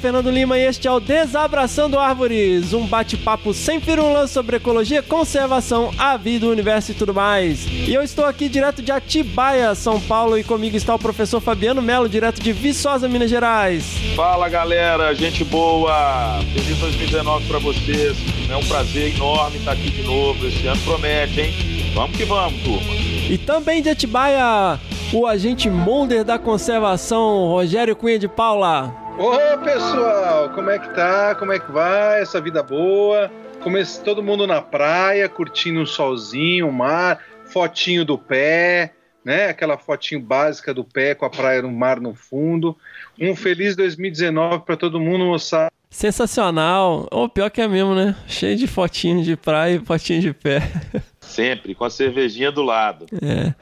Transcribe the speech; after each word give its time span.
Fernando 0.00 0.30
Lima 0.30 0.56
e 0.56 0.64
este 0.64 0.88
é 0.88 0.90
o 0.90 0.98
Desabraçando 0.98 1.98
Árvores, 1.98 2.72
um 2.72 2.86
bate-papo 2.86 3.52
sem 3.52 3.78
firulas 3.80 4.30
sobre 4.30 4.56
ecologia, 4.56 5.02
conservação, 5.02 5.90
a 5.98 6.16
vida, 6.16 6.46
o 6.46 6.50
universo 6.50 6.92
e 6.92 6.94
tudo 6.94 7.12
mais. 7.12 7.66
E 7.66 7.92
eu 7.92 8.02
estou 8.02 8.24
aqui 8.24 8.48
direto 8.48 8.80
de 8.80 8.90
Atibaia, 8.90 9.74
São 9.74 10.00
Paulo, 10.00 10.38
e 10.38 10.42
comigo 10.42 10.74
está 10.74 10.94
o 10.94 10.98
professor 10.98 11.38
Fabiano 11.38 11.82
Melo, 11.82 12.08
direto 12.08 12.40
de 12.40 12.50
Viçosa, 12.50 13.10
Minas 13.10 13.28
Gerais. 13.28 13.84
Fala 14.16 14.48
galera, 14.48 15.14
gente 15.14 15.44
boa! 15.44 16.40
Feliz 16.54 16.78
2019 16.78 17.46
para 17.46 17.58
vocês. 17.58 18.16
É 18.48 18.56
um 18.56 18.66
prazer 18.66 19.14
enorme 19.14 19.58
estar 19.58 19.72
aqui 19.72 19.90
de 19.90 20.02
novo. 20.02 20.46
Esse 20.46 20.66
ano 20.66 20.80
promete, 20.80 21.40
hein? 21.42 21.92
Vamos 21.94 22.16
que 22.16 22.24
vamos, 22.24 22.58
turma. 22.62 22.94
E 23.28 23.36
também 23.36 23.82
de 23.82 23.90
Atibaia, 23.90 24.80
o 25.12 25.26
agente 25.26 25.68
Mulder 25.68 26.24
da 26.24 26.38
conservação, 26.38 27.48
Rogério 27.48 27.94
Cunha 27.94 28.18
de 28.18 28.28
Paula. 28.28 29.09
Ô 29.20 29.58
pessoal, 29.58 30.48
como 30.48 30.70
é 30.70 30.78
que 30.78 30.94
tá? 30.94 31.34
Como 31.34 31.52
é 31.52 31.58
que 31.58 31.70
vai? 31.70 32.22
Essa 32.22 32.40
vida 32.40 32.62
boa? 32.62 33.30
Comece 33.62 34.02
todo 34.02 34.22
mundo 34.22 34.46
na 34.46 34.62
praia, 34.62 35.28
curtindo 35.28 35.78
um 35.78 35.84
solzinho, 35.84 36.66
o 36.66 36.72
mar, 36.72 37.22
fotinho 37.44 38.02
do 38.02 38.16
pé, 38.16 38.94
né? 39.22 39.50
Aquela 39.50 39.76
fotinho 39.76 40.22
básica 40.22 40.72
do 40.72 40.82
pé 40.82 41.14
com 41.14 41.26
a 41.26 41.30
praia 41.30 41.60
no 41.60 41.70
mar 41.70 42.00
no 42.00 42.14
fundo. 42.14 42.74
Um 43.20 43.36
feliz 43.36 43.76
2019 43.76 44.60
para 44.64 44.74
todo 44.74 44.98
mundo, 44.98 45.26
moçada. 45.26 45.70
Sensacional. 45.90 47.06
Ou 47.10 47.28
pior 47.28 47.50
que 47.50 47.60
é 47.60 47.68
mesmo, 47.68 47.94
né? 47.94 48.16
Cheio 48.26 48.56
de 48.56 48.66
fotinhos 48.66 49.26
de 49.26 49.36
praia 49.36 49.74
e 49.74 49.84
fotinho 49.84 50.22
de 50.22 50.32
pé. 50.32 50.62
Sempre, 51.20 51.74
com 51.74 51.84
a 51.84 51.90
cervejinha 51.90 52.50
do 52.50 52.62
lado. 52.62 53.04
É. 53.20 53.52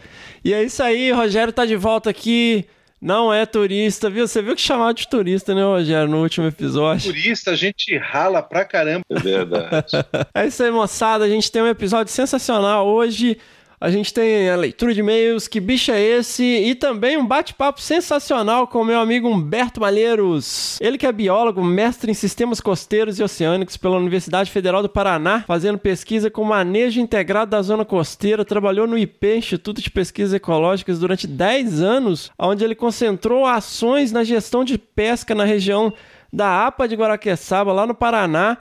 E 0.44 0.54
é 0.54 0.62
isso 0.62 0.80
aí, 0.84 1.10
Rogério 1.10 1.52
tá 1.52 1.66
de 1.66 1.74
volta 1.74 2.10
aqui 2.10 2.64
não 3.00 3.32
é 3.32 3.46
turista, 3.46 4.10
viu? 4.10 4.26
Você 4.26 4.42
viu 4.42 4.56
que 4.56 4.60
chamar 4.60 4.92
de 4.92 5.06
turista, 5.08 5.54
né, 5.54 5.62
Rogério, 5.62 6.08
no 6.08 6.20
último 6.20 6.46
episódio? 6.46 7.12
Turista, 7.12 7.52
a 7.52 7.56
gente 7.56 7.96
rala 7.96 8.42
pra 8.42 8.64
caramba. 8.64 9.04
É 9.10 9.20
verdade. 9.20 9.92
é 10.34 10.46
isso 10.46 10.62
aí, 10.62 10.70
moçada. 10.70 11.24
A 11.24 11.28
gente 11.28 11.50
tem 11.50 11.62
um 11.62 11.68
episódio 11.68 12.12
sensacional 12.12 12.86
hoje. 12.86 13.38
A 13.80 13.90
gente 13.90 14.12
tem 14.12 14.50
a 14.50 14.56
leitura 14.56 14.92
de 14.92 14.98
e-mails, 14.98 15.46
que 15.46 15.60
bicho 15.60 15.92
é 15.92 16.02
esse? 16.02 16.42
E 16.42 16.74
também 16.74 17.16
um 17.16 17.24
bate-papo 17.24 17.80
sensacional 17.80 18.66
com 18.66 18.80
o 18.80 18.84
meu 18.84 18.98
amigo 18.98 19.28
Humberto 19.28 19.80
Malheiros. 19.80 20.76
Ele 20.80 20.98
que 20.98 21.06
é 21.06 21.12
biólogo, 21.12 21.62
mestre 21.62 22.10
em 22.10 22.14
sistemas 22.14 22.60
costeiros 22.60 23.20
e 23.20 23.22
oceânicos 23.22 23.76
pela 23.76 23.96
Universidade 23.96 24.50
Federal 24.50 24.82
do 24.82 24.88
Paraná, 24.88 25.44
fazendo 25.46 25.78
pesquisa 25.78 26.28
com 26.28 26.42
manejo 26.42 27.00
integrado 27.00 27.52
da 27.52 27.62
zona 27.62 27.84
costeira, 27.84 28.44
trabalhou 28.44 28.88
no 28.88 28.98
IP, 28.98 29.36
Instituto 29.36 29.80
de 29.80 29.90
Pesquisas 29.90 30.34
Ecológicas, 30.34 30.98
durante 30.98 31.28
10 31.28 31.80
anos, 31.80 32.32
onde 32.36 32.64
ele 32.64 32.74
concentrou 32.74 33.46
ações 33.46 34.10
na 34.10 34.24
gestão 34.24 34.64
de 34.64 34.76
pesca 34.76 35.36
na 35.36 35.44
região 35.44 35.92
da 36.32 36.66
APA 36.66 36.88
de 36.88 36.96
Guaraqueçaba, 36.96 37.72
lá 37.72 37.86
no 37.86 37.94
Paraná, 37.94 38.58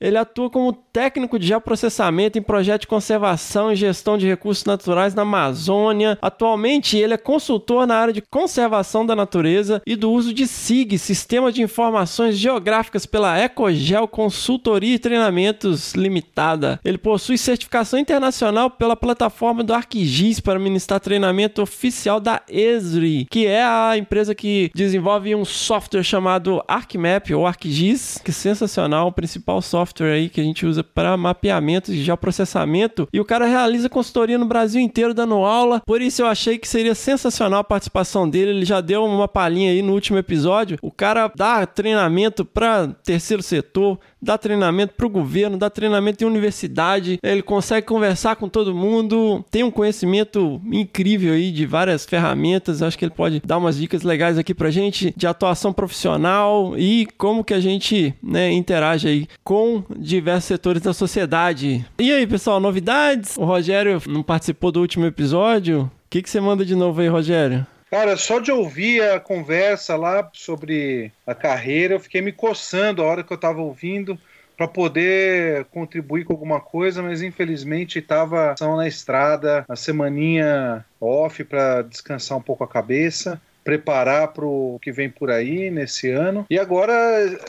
ele 0.00 0.18
atua 0.18 0.50
como 0.50 0.72
técnico 0.72 1.38
de 1.38 1.46
geoprocessamento 1.46 2.38
em 2.38 2.42
projetos 2.42 2.82
de 2.82 2.86
conservação 2.86 3.72
e 3.72 3.76
gestão 3.76 4.18
de 4.18 4.26
recursos 4.26 4.64
naturais 4.64 5.14
na 5.14 5.22
Amazônia. 5.22 6.18
Atualmente, 6.20 6.96
ele 6.96 7.14
é 7.14 7.18
consultor 7.18 7.86
na 7.86 7.96
área 7.96 8.12
de 8.12 8.22
conservação 8.22 9.04
da 9.04 9.16
natureza 9.16 9.82
e 9.86 9.96
do 9.96 10.10
uso 10.10 10.32
de 10.32 10.46
SIG, 10.46 10.98
Sistema 10.98 11.50
de 11.50 11.62
Informações 11.62 12.36
Geográficas 12.36 13.06
pela 13.06 13.38
Ecogel 13.38 14.06
Consultoria 14.08 14.94
e 14.94 14.98
Treinamentos 14.98 15.94
Limitada. 15.94 16.80
Ele 16.84 16.98
possui 16.98 17.38
certificação 17.38 17.98
internacional 17.98 18.70
pela 18.70 18.96
plataforma 18.96 19.62
do 19.62 19.74
ArcGIS 19.74 20.40
para 20.40 20.58
ministrar 20.58 21.00
treinamento 21.00 21.62
oficial 21.62 22.20
da 22.20 22.42
Esri, 22.48 23.26
que 23.30 23.46
é 23.46 23.64
a 23.64 23.96
empresa 23.96 24.34
que 24.34 24.70
desenvolve 24.74 25.34
um 25.34 25.44
software 25.44 26.02
chamado 26.02 26.62
ArcMap 26.68 27.30
ou 27.34 27.46
ArcGIS, 27.46 28.20
que 28.24 28.30
é 28.30 28.34
sensacional, 28.34 29.08
o 29.08 29.12
principal 29.12 29.60
software 29.62 29.85
software 29.86 30.12
aí 30.12 30.28
que 30.28 30.40
a 30.40 30.44
gente 30.44 30.66
usa 30.66 30.82
para 30.82 31.16
mapeamento 31.16 31.92
e 31.92 32.02
geoprocessamento. 32.02 33.08
E 33.12 33.20
o 33.20 33.24
cara 33.24 33.46
realiza 33.46 33.88
consultoria 33.88 34.36
no 34.36 34.44
Brasil 34.44 34.80
inteiro 34.80 35.14
dando 35.14 35.34
aula. 35.36 35.80
Por 35.86 36.02
isso 36.02 36.22
eu 36.22 36.26
achei 36.26 36.58
que 36.58 36.68
seria 36.68 36.94
sensacional 36.94 37.60
a 37.60 37.64
participação 37.64 38.28
dele. 38.28 38.50
Ele 38.50 38.64
já 38.64 38.80
deu 38.80 39.04
uma 39.04 39.28
palhinha 39.28 39.70
aí 39.70 39.82
no 39.82 39.92
último 39.92 40.18
episódio. 40.18 40.78
O 40.82 40.90
cara 40.90 41.30
dá 41.34 41.64
treinamento 41.64 42.44
para 42.44 42.88
terceiro 43.04 43.42
setor, 43.42 43.98
dá 44.20 44.36
treinamento 44.36 44.94
para 44.94 45.06
o 45.06 45.10
governo, 45.10 45.56
dá 45.56 45.70
treinamento 45.70 46.24
em 46.24 46.26
universidade, 46.26 47.18
ele 47.22 47.42
consegue 47.42 47.86
conversar 47.86 48.36
com 48.36 48.48
todo 48.48 48.74
mundo, 48.74 49.44
tem 49.50 49.62
um 49.62 49.70
conhecimento 49.70 50.60
incrível 50.70 51.32
aí 51.32 51.52
de 51.52 51.64
várias 51.64 52.04
ferramentas, 52.04 52.82
acho 52.82 52.98
que 52.98 53.04
ele 53.04 53.14
pode 53.14 53.40
dar 53.44 53.58
umas 53.58 53.76
dicas 53.76 54.02
legais 54.02 54.36
aqui 54.36 54.52
pra 54.52 54.70
gente 54.70 55.14
de 55.16 55.26
atuação 55.26 55.72
profissional 55.72 56.74
e 56.76 57.06
como 57.16 57.44
que 57.44 57.54
a 57.54 57.60
gente 57.60 58.14
né, 58.22 58.50
interage 58.50 59.06
aí 59.06 59.26
com 59.44 59.75
diversos 59.96 60.44
setores 60.44 60.82
da 60.82 60.92
sociedade. 60.92 61.84
E 61.98 62.12
aí, 62.12 62.26
pessoal, 62.26 62.60
novidades? 62.60 63.36
O 63.36 63.44
Rogério 63.44 64.02
não 64.06 64.22
participou 64.22 64.70
do 64.70 64.80
último 64.80 65.06
episódio. 65.06 65.82
O 65.82 65.90
que, 66.10 66.22
que 66.22 66.30
você 66.30 66.40
manda 66.40 66.64
de 66.64 66.74
novo 66.74 67.00
aí, 67.00 67.08
Rogério? 67.08 67.66
Cara, 67.90 68.16
só 68.16 68.40
de 68.40 68.50
ouvir 68.50 69.02
a 69.02 69.20
conversa 69.20 69.96
lá 69.96 70.28
sobre 70.32 71.12
a 71.26 71.34
carreira, 71.34 71.94
eu 71.94 72.00
fiquei 72.00 72.20
me 72.20 72.32
coçando 72.32 73.00
a 73.00 73.06
hora 73.06 73.22
que 73.22 73.32
eu 73.32 73.36
estava 73.36 73.60
ouvindo 73.60 74.18
para 74.56 74.66
poder 74.66 75.66
contribuir 75.66 76.24
com 76.24 76.32
alguma 76.32 76.60
coisa, 76.60 77.02
mas 77.02 77.22
infelizmente 77.22 77.98
estava 77.98 78.54
na 78.60 78.88
estrada, 78.88 79.64
a 79.68 79.76
semaninha 79.76 80.84
off 81.00 81.44
para 81.44 81.82
descansar 81.82 82.38
um 82.38 82.42
pouco 82.42 82.64
a 82.64 82.68
cabeça 82.68 83.40
preparar 83.66 84.28
para 84.28 84.46
o 84.46 84.78
que 84.80 84.92
vem 84.92 85.10
por 85.10 85.28
aí 85.28 85.72
nesse 85.72 86.08
ano. 86.08 86.46
E 86.48 86.56
agora, 86.56 86.94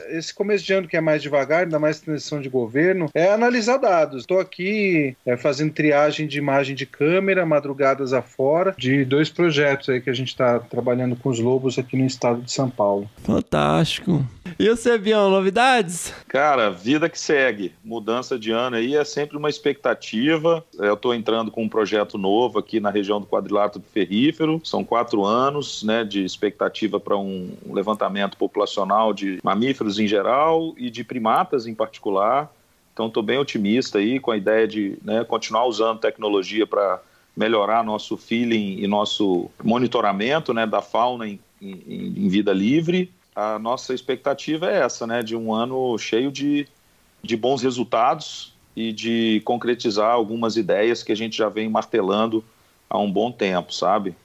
esse 0.09 0.33
começo 0.33 0.65
de 0.65 0.73
ano 0.73 0.87
que 0.87 0.97
é 0.97 1.01
mais 1.01 1.21
devagar, 1.21 1.63
ainda 1.63 1.77
mais 1.77 1.99
transição 1.99 2.41
de 2.41 2.49
governo, 2.49 3.07
é 3.13 3.31
analisar 3.31 3.77
dados. 3.77 4.21
Estou 4.21 4.39
aqui 4.39 5.15
é, 5.23 5.37
fazendo 5.37 5.71
triagem 5.71 6.25
de 6.25 6.39
imagem 6.39 6.75
de 6.75 6.87
câmera, 6.87 7.45
madrugadas 7.45 8.13
afora, 8.13 8.73
de 8.75 9.05
dois 9.05 9.29
projetos 9.29 9.89
aí 9.89 10.01
que 10.01 10.09
a 10.09 10.13
gente 10.13 10.29
está 10.29 10.59
trabalhando 10.59 11.15
com 11.15 11.29
os 11.29 11.39
lobos 11.39 11.77
aqui 11.77 11.95
no 11.95 12.07
estado 12.07 12.41
de 12.41 12.51
São 12.51 12.67
Paulo. 12.67 13.07
Fantástico. 13.23 14.25
E 14.57 14.67
você, 14.69 14.97
Bião, 14.97 15.29
novidades? 15.29 16.11
Cara, 16.27 16.71
vida 16.71 17.07
que 17.07 17.19
segue. 17.19 17.73
Mudança 17.83 18.39
de 18.39 18.49
ano 18.51 18.77
aí 18.77 18.95
é 18.95 19.03
sempre 19.03 19.37
uma 19.37 19.49
expectativa. 19.49 20.65
Eu 20.79 20.95
estou 20.95 21.13
entrando 21.13 21.51
com 21.51 21.63
um 21.63 21.69
projeto 21.69 22.17
novo 22.17 22.57
aqui 22.57 22.79
na 22.79 22.89
região 22.89 23.19
do 23.19 23.27
quadrilátero 23.27 23.83
ferrífero. 23.93 24.59
São 24.63 24.83
quatro 24.83 25.23
anos 25.23 25.83
né, 25.83 26.03
de 26.07 26.23
expectativa 26.23 26.99
para 26.99 27.17
um 27.17 27.51
levantamento 27.69 28.37
populacional 28.37 29.13
de 29.13 29.39
mamíferos 29.43 29.99
em 29.99 30.07
geral 30.07 30.73
e 30.77 30.89
de 30.89 31.03
primatas 31.03 31.67
em 31.67 31.75
particular. 31.75 32.51
Então, 32.93 33.07
estou 33.07 33.21
bem 33.21 33.37
otimista 33.37 33.99
aí 33.99 34.19
com 34.19 34.31
a 34.31 34.37
ideia 34.37 34.67
de 34.67 34.97
né, 35.03 35.23
continuar 35.23 35.65
usando 35.65 35.99
tecnologia 35.99 36.65
para 36.65 36.99
melhorar 37.35 37.83
nosso 37.83 38.17
feeling 38.17 38.79
e 38.79 38.87
nosso 38.87 39.51
monitoramento 39.63 40.53
né, 40.53 40.65
da 40.65 40.81
fauna 40.81 41.27
em, 41.27 41.39
em, 41.61 42.13
em 42.17 42.27
vida 42.27 42.51
livre 42.51 43.11
a 43.37 43.59
nossa 43.59 43.93
expectativa 43.93 44.67
é 44.67 44.79
essa, 44.79 45.05
né? 45.05 45.21
De 45.21 45.35
um 45.35 45.53
ano 45.53 45.95
cheio 45.99 46.31
de, 46.31 46.67
de 47.21 47.37
bons 47.37 47.61
resultados 47.61 48.51
e 48.75 48.91
de 48.91 49.43
concretizar 49.45 50.09
algumas 50.09 50.57
ideias 50.57 51.03
que 51.03 51.11
a 51.11 51.15
gente 51.15 51.37
já 51.37 51.47
vem 51.47 51.69
martelando 51.69 52.43
há 52.89 52.97
um 52.97 53.11
bom 53.11 53.31
tempo, 53.31 53.71
sabe? 53.71 54.15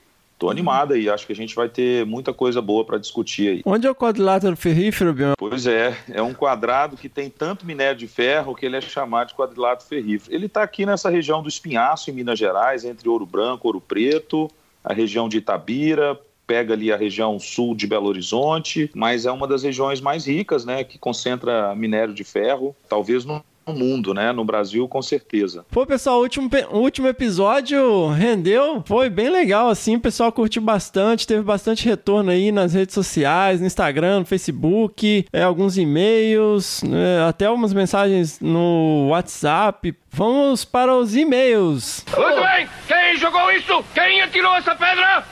Tô 0.42 0.50
animado 0.50 0.94
aí, 0.94 1.08
acho 1.08 1.24
que 1.24 1.32
a 1.32 1.36
gente 1.36 1.54
vai 1.54 1.68
ter 1.68 2.04
muita 2.04 2.34
coisa 2.34 2.60
boa 2.60 2.84
para 2.84 2.98
discutir 2.98 3.48
aí. 3.48 3.62
Onde 3.64 3.86
é 3.86 3.90
o 3.92 3.94
quadrilátero 3.94 4.56
ferrífero, 4.56 5.14
Bion? 5.14 5.34
Pois 5.38 5.68
é, 5.68 5.96
é 6.10 6.20
um 6.20 6.34
quadrado 6.34 6.96
que 6.96 7.08
tem 7.08 7.30
tanto 7.30 7.64
minério 7.64 7.96
de 7.96 8.08
ferro 8.08 8.52
que 8.52 8.66
ele 8.66 8.76
é 8.76 8.80
chamado 8.80 9.28
de 9.28 9.34
quadrilátero 9.36 9.88
ferrífero. 9.88 10.34
Ele 10.34 10.46
está 10.46 10.64
aqui 10.64 10.84
nessa 10.84 11.08
região 11.08 11.44
do 11.44 11.48
Espinhaço, 11.48 12.10
em 12.10 12.12
Minas 12.12 12.40
Gerais, 12.40 12.84
entre 12.84 13.08
Ouro 13.08 13.24
Branco, 13.24 13.68
Ouro 13.68 13.80
Preto, 13.80 14.50
a 14.82 14.92
região 14.92 15.28
de 15.28 15.38
Itabira, 15.38 16.18
pega 16.44 16.74
ali 16.74 16.92
a 16.92 16.96
região 16.96 17.38
sul 17.38 17.72
de 17.72 17.86
Belo 17.86 18.08
Horizonte, 18.08 18.90
mas 18.96 19.26
é 19.26 19.30
uma 19.30 19.46
das 19.46 19.62
regiões 19.62 20.00
mais 20.00 20.26
ricas, 20.26 20.64
né, 20.64 20.82
que 20.82 20.98
concentra 20.98 21.72
minério 21.76 22.12
de 22.12 22.24
ferro, 22.24 22.74
talvez 22.88 23.24
no 23.24 23.44
no 23.67 23.75
mundo, 23.75 24.12
né? 24.14 24.32
No 24.32 24.44
Brasil, 24.44 24.87
com 24.88 25.03
certeza. 25.03 25.64
Pô, 25.70 25.87
pessoal, 25.87 26.19
o 26.19 26.23
último, 26.23 26.50
o 26.70 26.79
último 26.79 27.09
episódio 27.09 28.09
rendeu, 28.09 28.82
foi 28.87 29.09
bem 29.09 29.29
legal, 29.31 29.69
assim, 29.69 29.97
o 29.97 30.00
pessoal 30.00 30.32
curtiu 30.32 30.62
bastante, 30.62 31.26
teve 31.26 31.43
bastante 31.43 31.85
retorno 31.85 32.31
aí 32.31 32.50
nas 32.53 32.75
redes 32.75 32.94
sociais, 32.94 33.61
no 33.61 33.67
Instagram, 33.67 34.20
no 34.20 34.26
Facebook, 34.26 35.26
é, 35.32 35.43
alguns 35.43 35.76
e-mails, 35.79 36.82
é, 36.85 37.29
até 37.29 37.47
algumas 37.47 37.73
mensagens 37.73 38.41
no 38.41 39.09
WhatsApp. 39.11 39.94
Vamos 40.14 40.62
para 40.64 40.94
os 40.94 41.17
e-mails. 41.17 42.05
Muito 42.14 42.43
bem! 42.43 42.69
Quem 42.87 43.17
jogou 43.17 43.50
isso? 43.53 43.82
Quem 43.94 44.20
atirou 44.20 44.55
essa 44.56 44.75
pedra? 44.75 45.25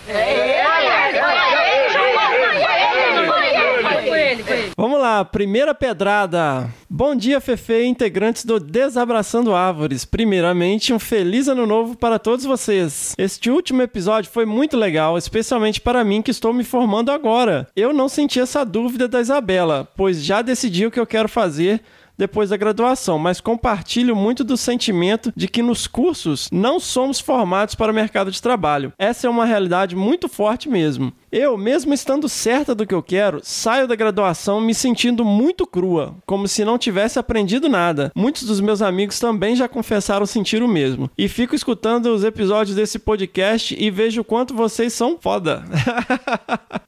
Vamos 4.80 4.98
lá, 4.98 5.22
primeira 5.22 5.74
pedrada. 5.74 6.66
Bom 6.88 7.14
dia, 7.14 7.38
Fefe, 7.38 7.84
integrantes 7.84 8.46
do 8.46 8.58
Desabraçando 8.58 9.54
Árvores. 9.54 10.06
Primeiramente, 10.06 10.90
um 10.90 10.98
feliz 10.98 11.48
ano 11.48 11.66
novo 11.66 11.94
para 11.94 12.18
todos 12.18 12.46
vocês. 12.46 13.14
Este 13.18 13.50
último 13.50 13.82
episódio 13.82 14.30
foi 14.30 14.46
muito 14.46 14.78
legal, 14.78 15.18
especialmente 15.18 15.82
para 15.82 16.02
mim 16.02 16.22
que 16.22 16.30
estou 16.30 16.54
me 16.54 16.64
formando 16.64 17.12
agora. 17.12 17.68
Eu 17.76 17.92
não 17.92 18.08
senti 18.08 18.40
essa 18.40 18.64
dúvida 18.64 19.06
da 19.06 19.20
Isabela, 19.20 19.86
pois 19.94 20.24
já 20.24 20.40
decidi 20.40 20.86
o 20.86 20.90
que 20.90 20.98
eu 20.98 21.06
quero 21.06 21.28
fazer 21.28 21.82
depois 22.20 22.50
da 22.50 22.56
graduação, 22.56 23.18
mas 23.18 23.40
compartilho 23.40 24.14
muito 24.14 24.44
do 24.44 24.54
sentimento 24.54 25.32
de 25.34 25.48
que 25.48 25.62
nos 25.62 25.86
cursos 25.86 26.50
não 26.52 26.78
somos 26.78 27.18
formados 27.18 27.74
para 27.74 27.90
o 27.90 27.94
mercado 27.94 28.30
de 28.30 28.42
trabalho. 28.42 28.92
Essa 28.98 29.26
é 29.26 29.30
uma 29.30 29.46
realidade 29.46 29.96
muito 29.96 30.28
forte 30.28 30.68
mesmo. 30.68 31.14
Eu, 31.32 31.56
mesmo 31.56 31.94
estando 31.94 32.28
certa 32.28 32.74
do 32.74 32.86
que 32.86 32.94
eu 32.94 33.02
quero, 33.02 33.40
saio 33.42 33.88
da 33.88 33.96
graduação 33.96 34.60
me 34.60 34.74
sentindo 34.74 35.24
muito 35.24 35.66
crua, 35.66 36.14
como 36.26 36.46
se 36.46 36.62
não 36.62 36.76
tivesse 36.76 37.18
aprendido 37.18 37.70
nada. 37.70 38.12
Muitos 38.14 38.42
dos 38.42 38.60
meus 38.60 38.82
amigos 38.82 39.18
também 39.18 39.56
já 39.56 39.66
confessaram 39.66 40.26
sentir 40.26 40.62
o 40.62 40.68
mesmo. 40.68 41.10
E 41.16 41.26
fico 41.26 41.54
escutando 41.54 42.12
os 42.12 42.22
episódios 42.22 42.76
desse 42.76 42.98
podcast 42.98 43.74
e 43.78 43.90
vejo 43.90 44.20
o 44.20 44.24
quanto 44.24 44.54
vocês 44.54 44.92
são 44.92 45.16
foda. 45.18 45.64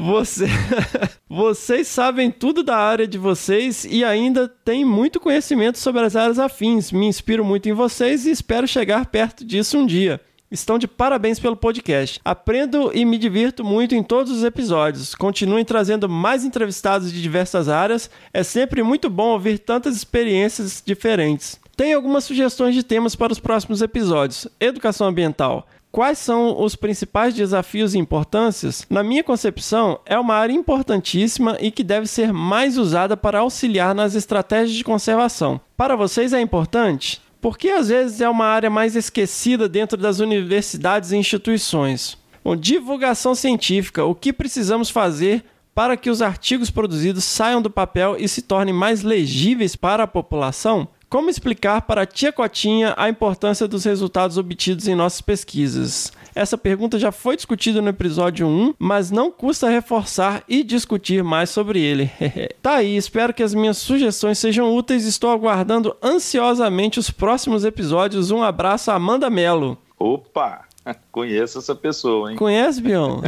Você... 0.00 0.46
vocês 1.28 1.88
sabem 1.88 2.30
tudo 2.30 2.62
da 2.62 2.76
área 2.76 3.06
de 3.06 3.18
vocês 3.18 3.84
e 3.84 4.04
ainda 4.04 4.48
têm 4.48 4.84
muito 4.84 5.20
conhecimento 5.20 5.78
sobre 5.78 6.02
as 6.02 6.16
áreas 6.16 6.38
afins. 6.38 6.92
Me 6.92 7.06
inspiro 7.06 7.44
muito 7.44 7.68
em 7.68 7.72
vocês 7.72 8.26
e 8.26 8.30
espero 8.30 8.66
chegar 8.66 9.06
perto 9.06 9.44
disso 9.44 9.78
um 9.78 9.86
dia. 9.86 10.20
Estão 10.48 10.78
de 10.78 10.86
parabéns 10.86 11.40
pelo 11.40 11.56
podcast. 11.56 12.20
Aprendo 12.24 12.92
e 12.94 13.04
me 13.04 13.18
divirto 13.18 13.64
muito 13.64 13.96
em 13.96 14.02
todos 14.02 14.30
os 14.30 14.44
episódios. 14.44 15.12
Continuem 15.14 15.64
trazendo 15.64 16.08
mais 16.08 16.44
entrevistados 16.44 17.12
de 17.12 17.20
diversas 17.20 17.68
áreas. 17.68 18.08
É 18.32 18.44
sempre 18.44 18.82
muito 18.82 19.10
bom 19.10 19.30
ouvir 19.30 19.58
tantas 19.58 19.96
experiências 19.96 20.82
diferentes. 20.86 21.58
Tem 21.76 21.92
algumas 21.92 22.24
sugestões 22.24 22.74
de 22.74 22.84
temas 22.84 23.16
para 23.16 23.32
os 23.32 23.40
próximos 23.40 23.82
episódios. 23.82 24.46
Educação 24.60 25.08
ambiental. 25.08 25.66
Quais 25.90 26.18
são 26.18 26.62
os 26.62 26.76
principais 26.76 27.34
desafios 27.34 27.94
e 27.94 27.98
importâncias? 27.98 28.86
Na 28.90 29.02
minha 29.02 29.24
concepção, 29.24 29.98
é 30.04 30.18
uma 30.18 30.34
área 30.34 30.52
importantíssima 30.52 31.56
e 31.60 31.70
que 31.70 31.82
deve 31.82 32.06
ser 32.06 32.32
mais 32.32 32.76
usada 32.76 33.16
para 33.16 33.38
auxiliar 33.38 33.94
nas 33.94 34.14
estratégias 34.14 34.76
de 34.76 34.84
conservação. 34.84 35.60
Para 35.76 35.96
vocês 35.96 36.32
é 36.32 36.40
importante? 36.40 37.22
Porque 37.40 37.70
às 37.70 37.88
vezes 37.88 38.20
é 38.20 38.28
uma 38.28 38.46
área 38.46 38.68
mais 38.68 38.94
esquecida 38.96 39.68
dentro 39.68 39.96
das 39.96 40.18
universidades 40.18 41.12
e 41.12 41.16
instituições. 41.16 42.18
Bom, 42.44 42.54
divulgação 42.54 43.34
científica: 43.34 44.04
o 44.04 44.14
que 44.14 44.32
precisamos 44.32 44.90
fazer 44.90 45.44
para 45.74 45.96
que 45.96 46.08
os 46.08 46.22
artigos 46.22 46.70
produzidos 46.70 47.24
saiam 47.24 47.60
do 47.60 47.70
papel 47.70 48.16
e 48.18 48.28
se 48.28 48.42
tornem 48.42 48.74
mais 48.74 49.02
legíveis 49.02 49.76
para 49.76 50.04
a 50.04 50.06
população? 50.06 50.88
Como 51.08 51.30
explicar 51.30 51.82
para 51.82 52.02
a 52.02 52.06
tia 52.06 52.32
Cotinha 52.32 52.92
a 52.96 53.08
importância 53.08 53.68
dos 53.68 53.84
resultados 53.84 54.36
obtidos 54.36 54.88
em 54.88 54.94
nossas 54.94 55.20
pesquisas? 55.20 56.12
Essa 56.34 56.58
pergunta 56.58 56.98
já 56.98 57.12
foi 57.12 57.36
discutida 57.36 57.80
no 57.80 57.88
episódio 57.88 58.46
1, 58.46 58.74
mas 58.78 59.10
não 59.10 59.30
custa 59.30 59.70
reforçar 59.70 60.42
e 60.48 60.64
discutir 60.64 61.22
mais 61.22 61.48
sobre 61.48 61.80
ele. 61.80 62.10
tá 62.60 62.74
aí, 62.74 62.96
espero 62.96 63.32
que 63.32 63.42
as 63.42 63.54
minhas 63.54 63.78
sugestões 63.78 64.38
sejam 64.38 64.74
úteis. 64.74 65.06
Estou 65.06 65.30
aguardando 65.30 65.96
ansiosamente 66.02 66.98
os 66.98 67.08
próximos 67.08 67.64
episódios. 67.64 68.32
Um 68.32 68.42
abraço, 68.42 68.90
Amanda 68.90 69.30
Melo. 69.30 69.78
Opa! 69.98 70.65
Conheço 71.10 71.58
essa 71.58 71.74
pessoa, 71.74 72.30
hein? 72.30 72.36
Conhece, 72.36 72.80
Bion? 72.80 73.20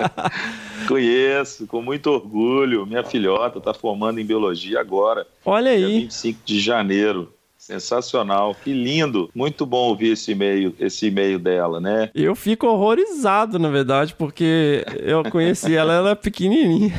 Conheço, 0.88 1.66
com 1.66 1.82
muito 1.82 2.10
orgulho. 2.10 2.86
Minha 2.86 3.04
filhota 3.04 3.58
está 3.58 3.72
formando 3.72 4.20
em 4.20 4.26
biologia 4.26 4.80
agora. 4.80 5.26
Olha 5.44 5.70
aí. 5.70 5.78
Dia 5.78 6.00
25 6.00 6.40
de 6.44 6.60
janeiro. 6.60 7.32
Sensacional, 7.56 8.54
que 8.54 8.74
lindo. 8.74 9.30
Muito 9.34 9.64
bom 9.64 9.88
ouvir 9.88 10.12
esse 10.12 10.32
e-mail, 10.32 10.74
esse 10.78 11.06
e-mail 11.06 11.38
dela, 11.38 11.80
né? 11.80 12.10
Eu 12.14 12.34
fico 12.34 12.66
horrorizado, 12.66 13.58
na 13.58 13.70
verdade, 13.70 14.14
porque 14.14 14.84
eu 14.98 15.24
conheci 15.30 15.74
ela, 15.74 15.94
ela 15.94 16.10
é 16.10 16.14
pequenininha. 16.14 16.92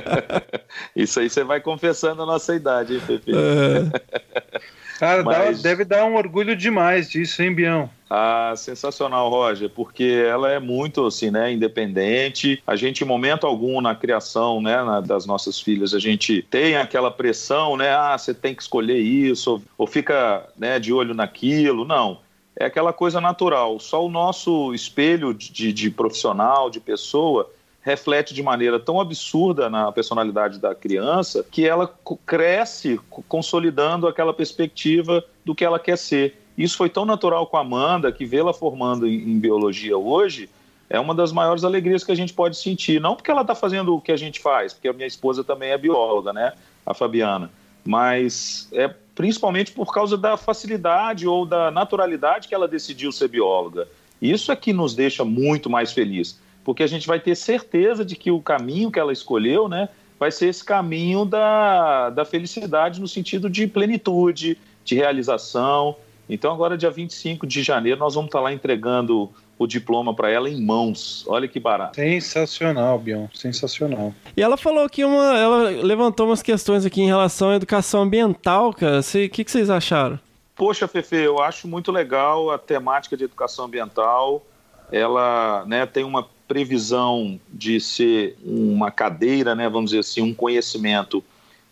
Isso 0.96 1.20
aí 1.20 1.28
você 1.28 1.44
vai 1.44 1.60
confessando 1.60 2.22
a 2.22 2.26
nossa 2.26 2.54
idade, 2.54 2.94
hein, 2.94 3.02
Pepe? 3.06 3.32
É. 3.32 4.60
Cara, 4.98 5.22
Mas... 5.22 5.62
dá, 5.62 5.68
deve 5.70 5.84
dar 5.84 6.04
um 6.04 6.16
orgulho 6.16 6.54
demais 6.54 7.10
disso, 7.10 7.42
hein, 7.42 7.54
Bião? 7.54 7.90
Ah, 8.08 8.54
sensacional, 8.56 9.28
Roger, 9.28 9.68
porque 9.68 10.04
ela 10.04 10.50
é 10.50 10.60
muito 10.60 11.04
assim, 11.04 11.30
né, 11.30 11.52
independente. 11.52 12.62
A 12.66 12.76
gente, 12.76 13.02
em 13.02 13.06
momento 13.06 13.46
algum 13.46 13.80
na 13.80 13.94
criação, 13.94 14.62
né, 14.62 14.82
na, 14.84 15.00
das 15.00 15.26
nossas 15.26 15.60
filhas, 15.60 15.92
a 15.94 15.98
gente 15.98 16.42
tem 16.48 16.76
aquela 16.76 17.10
pressão, 17.10 17.76
né, 17.76 17.90
ah, 17.90 18.16
você 18.16 18.32
tem 18.32 18.54
que 18.54 18.62
escolher 18.62 18.98
isso, 18.98 19.52
ou, 19.52 19.62
ou 19.78 19.86
fica, 19.86 20.48
né, 20.56 20.78
de 20.78 20.92
olho 20.92 21.12
naquilo. 21.12 21.84
Não, 21.84 22.20
é 22.56 22.66
aquela 22.66 22.92
coisa 22.92 23.20
natural. 23.20 23.80
Só 23.80 24.04
o 24.04 24.10
nosso 24.10 24.72
espelho 24.72 25.34
de, 25.34 25.72
de 25.72 25.90
profissional, 25.90 26.70
de 26.70 26.78
pessoa, 26.78 27.50
reflete 27.84 28.32
de 28.32 28.42
maneira 28.42 28.80
tão 28.80 28.98
absurda 28.98 29.68
na 29.68 29.92
personalidade 29.92 30.58
da 30.58 30.74
criança 30.74 31.44
que 31.48 31.68
ela 31.68 31.94
cresce 32.24 32.98
consolidando 33.28 34.08
aquela 34.08 34.32
perspectiva 34.32 35.22
do 35.44 35.54
que 35.54 35.64
ela 35.64 35.78
quer 35.78 35.98
ser. 35.98 36.40
Isso 36.56 36.78
foi 36.78 36.88
tão 36.88 37.04
natural 37.04 37.46
com 37.46 37.58
a 37.58 37.60
Amanda 37.60 38.10
que 38.10 38.24
vê-la 38.24 38.54
formando 38.54 39.06
em, 39.06 39.30
em, 39.30 39.38
biologia 39.38 39.98
hoje 39.98 40.48
é 40.88 40.98
uma 40.98 41.14
das 41.14 41.30
maiores 41.30 41.62
alegrias 41.62 42.02
que 42.02 42.12
a 42.12 42.14
gente 42.14 42.32
pode 42.32 42.56
sentir. 42.56 43.00
Não 43.00 43.16
porque 43.16 43.30
ela 43.30 43.42
está 43.42 43.54
fazendo 43.54 43.94
o 43.94 44.00
que 44.00 44.12
a 44.12 44.16
gente 44.16 44.40
faz, 44.40 44.72
porque 44.72 44.88
a 44.88 44.92
minha 44.92 45.06
esposa 45.06 45.44
também 45.44 45.70
é 45.70 45.76
bióloga, 45.76 46.32
né? 46.32 46.54
A 46.86 46.94
Fabiana. 46.94 47.50
Mas 47.84 48.68
é 48.72 48.88
principalmente 49.14 49.72
por 49.72 49.92
causa 49.92 50.16
da 50.16 50.36
facilidade 50.38 51.26
ou 51.26 51.44
da 51.44 51.70
naturalidade 51.70 52.48
que 52.48 52.54
ela 52.54 52.68
decidiu 52.68 53.12
ser 53.12 53.28
bióloga. 53.28 53.86
Isso 54.22 54.50
é 54.50 54.56
que 54.56 54.72
nos 54.72 54.94
deixa 54.94 55.24
muito 55.24 55.68
mais 55.68 55.92
felizes 55.92 56.42
porque 56.64 56.82
a 56.82 56.86
gente 56.86 57.06
vai 57.06 57.20
ter 57.20 57.34
certeza 57.34 58.04
de 58.04 58.16
que 58.16 58.30
o 58.30 58.40
caminho 58.40 58.90
que 58.90 58.98
ela 58.98 59.12
escolheu, 59.12 59.68
né, 59.68 59.88
vai 60.18 60.30
ser 60.30 60.46
esse 60.46 60.64
caminho 60.64 61.24
da, 61.24 62.10
da 62.10 62.24
felicidade 62.24 63.00
no 63.00 63.06
sentido 63.06 63.50
de 63.50 63.66
plenitude, 63.66 64.56
de 64.84 64.94
realização. 64.94 65.96
Então, 66.28 66.52
agora, 66.52 66.78
dia 66.78 66.90
25 66.90 67.46
de 67.46 67.62
janeiro, 67.62 68.00
nós 68.00 68.14
vamos 68.14 68.28
estar 68.28 68.40
lá 68.40 68.52
entregando 68.52 69.30
o 69.58 69.66
diploma 69.66 70.14
para 70.14 70.30
ela 70.30 70.48
em 70.48 70.60
mãos. 70.60 71.24
Olha 71.28 71.46
que 71.46 71.60
barato. 71.60 71.96
Sensacional, 71.96 72.98
Bion, 72.98 73.26
sensacional. 73.32 74.14
E 74.36 74.42
ela 74.42 74.56
falou 74.56 74.88
que 74.88 75.04
uma, 75.04 75.38
ela 75.38 75.70
levantou 75.70 76.26
umas 76.26 76.42
questões 76.42 76.84
aqui 76.84 77.02
em 77.02 77.06
relação 77.06 77.50
à 77.50 77.56
educação 77.56 78.02
ambiental, 78.02 78.72
cara. 78.72 79.00
O 79.00 79.28
que, 79.28 79.44
que 79.44 79.50
vocês 79.50 79.70
acharam? 79.70 80.18
Poxa, 80.56 80.88
Fefe, 80.88 81.16
eu 81.16 81.40
acho 81.40 81.68
muito 81.68 81.90
legal 81.92 82.50
a 82.50 82.58
temática 82.58 83.16
de 83.16 83.24
educação 83.24 83.66
ambiental. 83.66 84.44
Ela 84.90 85.64
né, 85.66 85.86
tem 85.86 86.04
uma 86.04 86.26
previsão 86.46 87.38
de 87.52 87.80
ser 87.80 88.36
uma 88.44 88.90
cadeira, 88.90 89.54
né, 89.54 89.68
vamos 89.68 89.90
dizer 89.90 90.00
assim, 90.00 90.20
um 90.20 90.34
conhecimento 90.34 91.22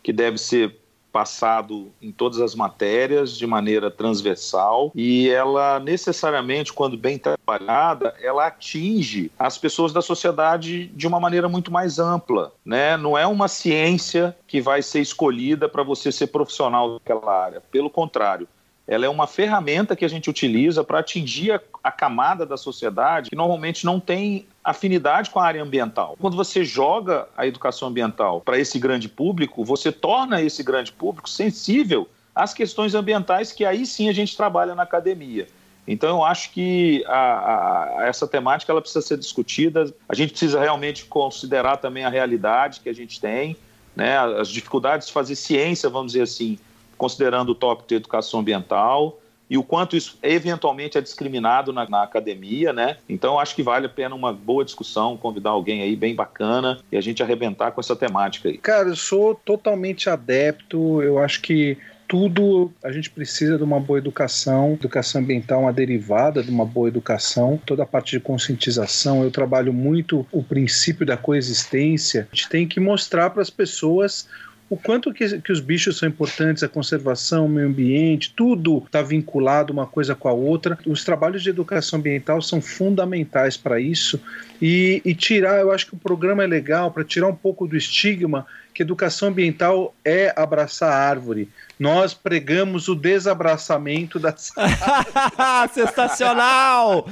que 0.03 0.13
deve 0.13 0.39
ser 0.39 0.77
passado 1.13 1.93
em 2.01 2.11
todas 2.11 2.41
as 2.41 2.55
matérias 2.55 3.37
de 3.37 3.47
maneira 3.47 3.91
transversal 3.91 4.91
e 4.95 5.29
ela 5.29 5.79
necessariamente, 5.79 6.73
quando 6.73 6.97
bem 6.97 7.19
trabalhada, 7.19 8.15
ela 8.21 8.47
atinge 8.47 9.31
as 9.39 9.59
pessoas 9.59 9.93
da 9.93 10.01
sociedade 10.01 10.87
de 10.87 11.07
uma 11.07 11.21
maneira 11.21 11.49
muito 11.49 11.71
mais 11.71 11.99
ampla, 11.99 12.53
né? 12.65 12.97
Não 12.97 13.17
é 13.17 13.27
uma 13.27 13.47
ciência 13.47 14.35
que 14.47 14.61
vai 14.61 14.81
ser 14.81 15.01
escolhida 15.01 15.69
para 15.69 15.83
você 15.83 16.11
ser 16.11 16.29
profissional 16.29 16.95
daquela 16.95 17.45
área, 17.45 17.61
pelo 17.61 17.91
contrário, 17.91 18.49
ela 18.87 19.07
é 19.07 19.09
uma 19.09 19.27
ferramenta 19.27 19.95
que 19.95 20.05
a 20.05 20.09
gente 20.09 20.29
utiliza 20.29 20.83
para 20.83 20.99
atingir 20.99 21.53
a, 21.53 21.61
a, 21.85 21.93
camada 21.93 22.45
da 22.45 22.57
sociedade 22.57 23.31
que 23.31 23.37
normalmente 23.37 23.85
não 23.85 24.01
tem 24.01 24.47
afinidade 24.63 25.31
com 25.31 25.39
a 25.39 25.45
área 25.45 25.63
ambiental. 25.63 26.17
Quando 26.21 26.37
você 26.37 26.65
joga 26.65 27.29
a 27.37 27.47
educação 27.47 27.89
ambiental 27.89 28.41
para 28.41 28.59
esse 28.59 28.79
grande 28.79 29.09
público, 29.09 29.65
você 29.65 29.93
torna 29.93 30.43
esse 30.43 30.63
grande 30.63 30.93
público 30.93 31.29
sensível 31.29 32.09
às 32.35 32.53
questões 32.53 32.95
ambientais 32.95 33.53
que 33.53 33.65
aí 33.65 33.87
sim 33.87 34.09
a 34.09 34.13
gente 34.13 34.37
trabalha 34.37 34.75
na 34.75 34.83
academia. 34.83 35.47
Então 35.87 36.19
eu 36.19 36.25
acho 36.25 36.53
que 36.53 37.05
a, 37.07 37.99
a, 38.03 38.07
essa 38.07 38.27
temática 38.27 38.73
ela 38.73 38.81
precisa 38.81 39.03
ser 39.05 39.19
discutida. 39.19 39.93
A 40.09 40.15
gente 40.15 40.31
precisa 40.31 40.61
realmente 40.61 41.05
considerar 41.07 41.77
também 41.77 42.05
a 42.05 42.09
realidade 42.09 42.81
que 42.81 42.89
a 42.89 42.93
gente 42.93 43.21
tem, 43.21 43.57
né, 43.95 44.19
as 44.19 44.49
dificuldades 44.49 45.09
de 45.09 45.13
fazer 45.13 45.35
ciência, 45.35 45.89
vamos 45.89 46.13
dizer 46.13 46.23
assim, 46.23 46.59
considerando 47.03 47.49
o 47.49 47.55
tópico 47.57 47.89
de 47.89 47.97
educação 47.97 48.39
ambiental 48.39 49.19
e 49.51 49.59
o 49.59 49.63
quanto 49.65 49.97
isso 49.97 50.17
eventualmente 50.23 50.97
é 50.97 51.01
discriminado 51.01 51.73
na, 51.73 51.85
na, 51.89 52.05
academia, 52.05 52.73
né? 52.73 52.97
Então 53.09 53.41
acho 53.41 53.57
que 53.57 53.63
vale 53.63 53.87
a 53.87 53.89
pena 53.89 54.15
uma 54.15 54.33
boa 54.33 54.65
discussão, 54.65 55.17
convidar 55.17 55.51
alguém 55.51 55.83
aí 55.83 55.97
bem 55.97 56.15
bacana 56.15 56.79
e 56.93 56.97
a 56.97 57.01
gente 57.01 57.21
arrebentar 57.21 57.73
com 57.73 57.81
essa 57.81 57.97
temática 57.97 58.49
aí. 58.49 58.57
Cara, 58.57 58.91
eu 58.91 58.95
sou 58.95 59.35
totalmente 59.35 60.09
adepto, 60.09 61.03
eu 61.03 61.19
acho 61.19 61.43
que 61.43 61.77
tudo 62.07 62.71
a 62.85 62.93
gente 62.93 63.11
precisa 63.11 63.59
de 63.59 63.65
uma 63.65 63.81
boa 63.81 63.99
educação. 63.99 64.75
Educação 64.75 65.23
ambiental 65.23 65.63
é 65.63 65.63
uma 65.65 65.73
derivada 65.73 66.41
de 66.41 66.53
uma 66.53 66.65
boa 66.65 66.87
educação. 66.87 67.61
Toda 67.67 67.83
a 67.83 67.87
parte 67.87 68.13
de 68.13 68.21
conscientização, 68.21 69.25
eu 69.25 69.31
trabalho 69.33 69.73
muito 69.73 70.25
o 70.31 70.41
princípio 70.41 71.05
da 71.05 71.17
coexistência. 71.17 72.29
A 72.31 72.35
gente 72.37 72.49
tem 72.49 72.69
que 72.69 72.79
mostrar 72.79 73.31
para 73.31 73.43
as 73.43 73.51
pessoas 73.51 74.29
o 74.73 74.77
quanto 74.79 75.13
que, 75.13 75.39
que, 75.43 75.53
os 75.53 75.61
bichos 75.61 75.99
são 75.99 76.09
importantes, 76.09 76.63
a 76.63 76.69
conservação, 76.69 77.45
o 77.45 77.49
meio 77.49 77.69
ambiente, 77.69 78.33
tudo 78.35 78.79
está 78.87 79.03
vinculado 79.03 79.71
uma 79.71 79.87
coisa 79.87 80.15
com 80.15 80.31
a 80.31 80.33
outra. 80.33 80.79
Os 80.87 81.05
trabalhos 81.05 81.43
de 81.43 81.51
educação 81.51 81.99
ambiental 81.99 82.41
são 82.41 82.59
fundamentais 82.59 83.55
para 83.55 83.79
isso. 83.79 84.19
E, 84.63 85.03
e, 85.05 85.15
tirar, 85.15 85.61
eu 85.61 85.71
acho 85.73 85.89
que 85.89 85.95
o 85.95 85.99
programa 85.99 86.43
é 86.43 86.47
legal 86.47 86.91
para 86.91 87.05
tirar 87.05 87.29
um 87.29 87.35
pouco 87.35 87.69
do 87.69 87.77
estigma 87.77 88.47
que 88.73 88.83
educação 88.83 89.29
ambiental 89.29 89.95
é 90.03 90.33
abraçar 90.35 90.91
a 90.91 91.07
árvore. 91.07 91.51
Nós 91.83 92.15
pregamos 92.15 92.87
o 92.87 92.95
desabraçamento 92.95 94.21
da 94.21 94.33
Sensacional! 95.75 97.09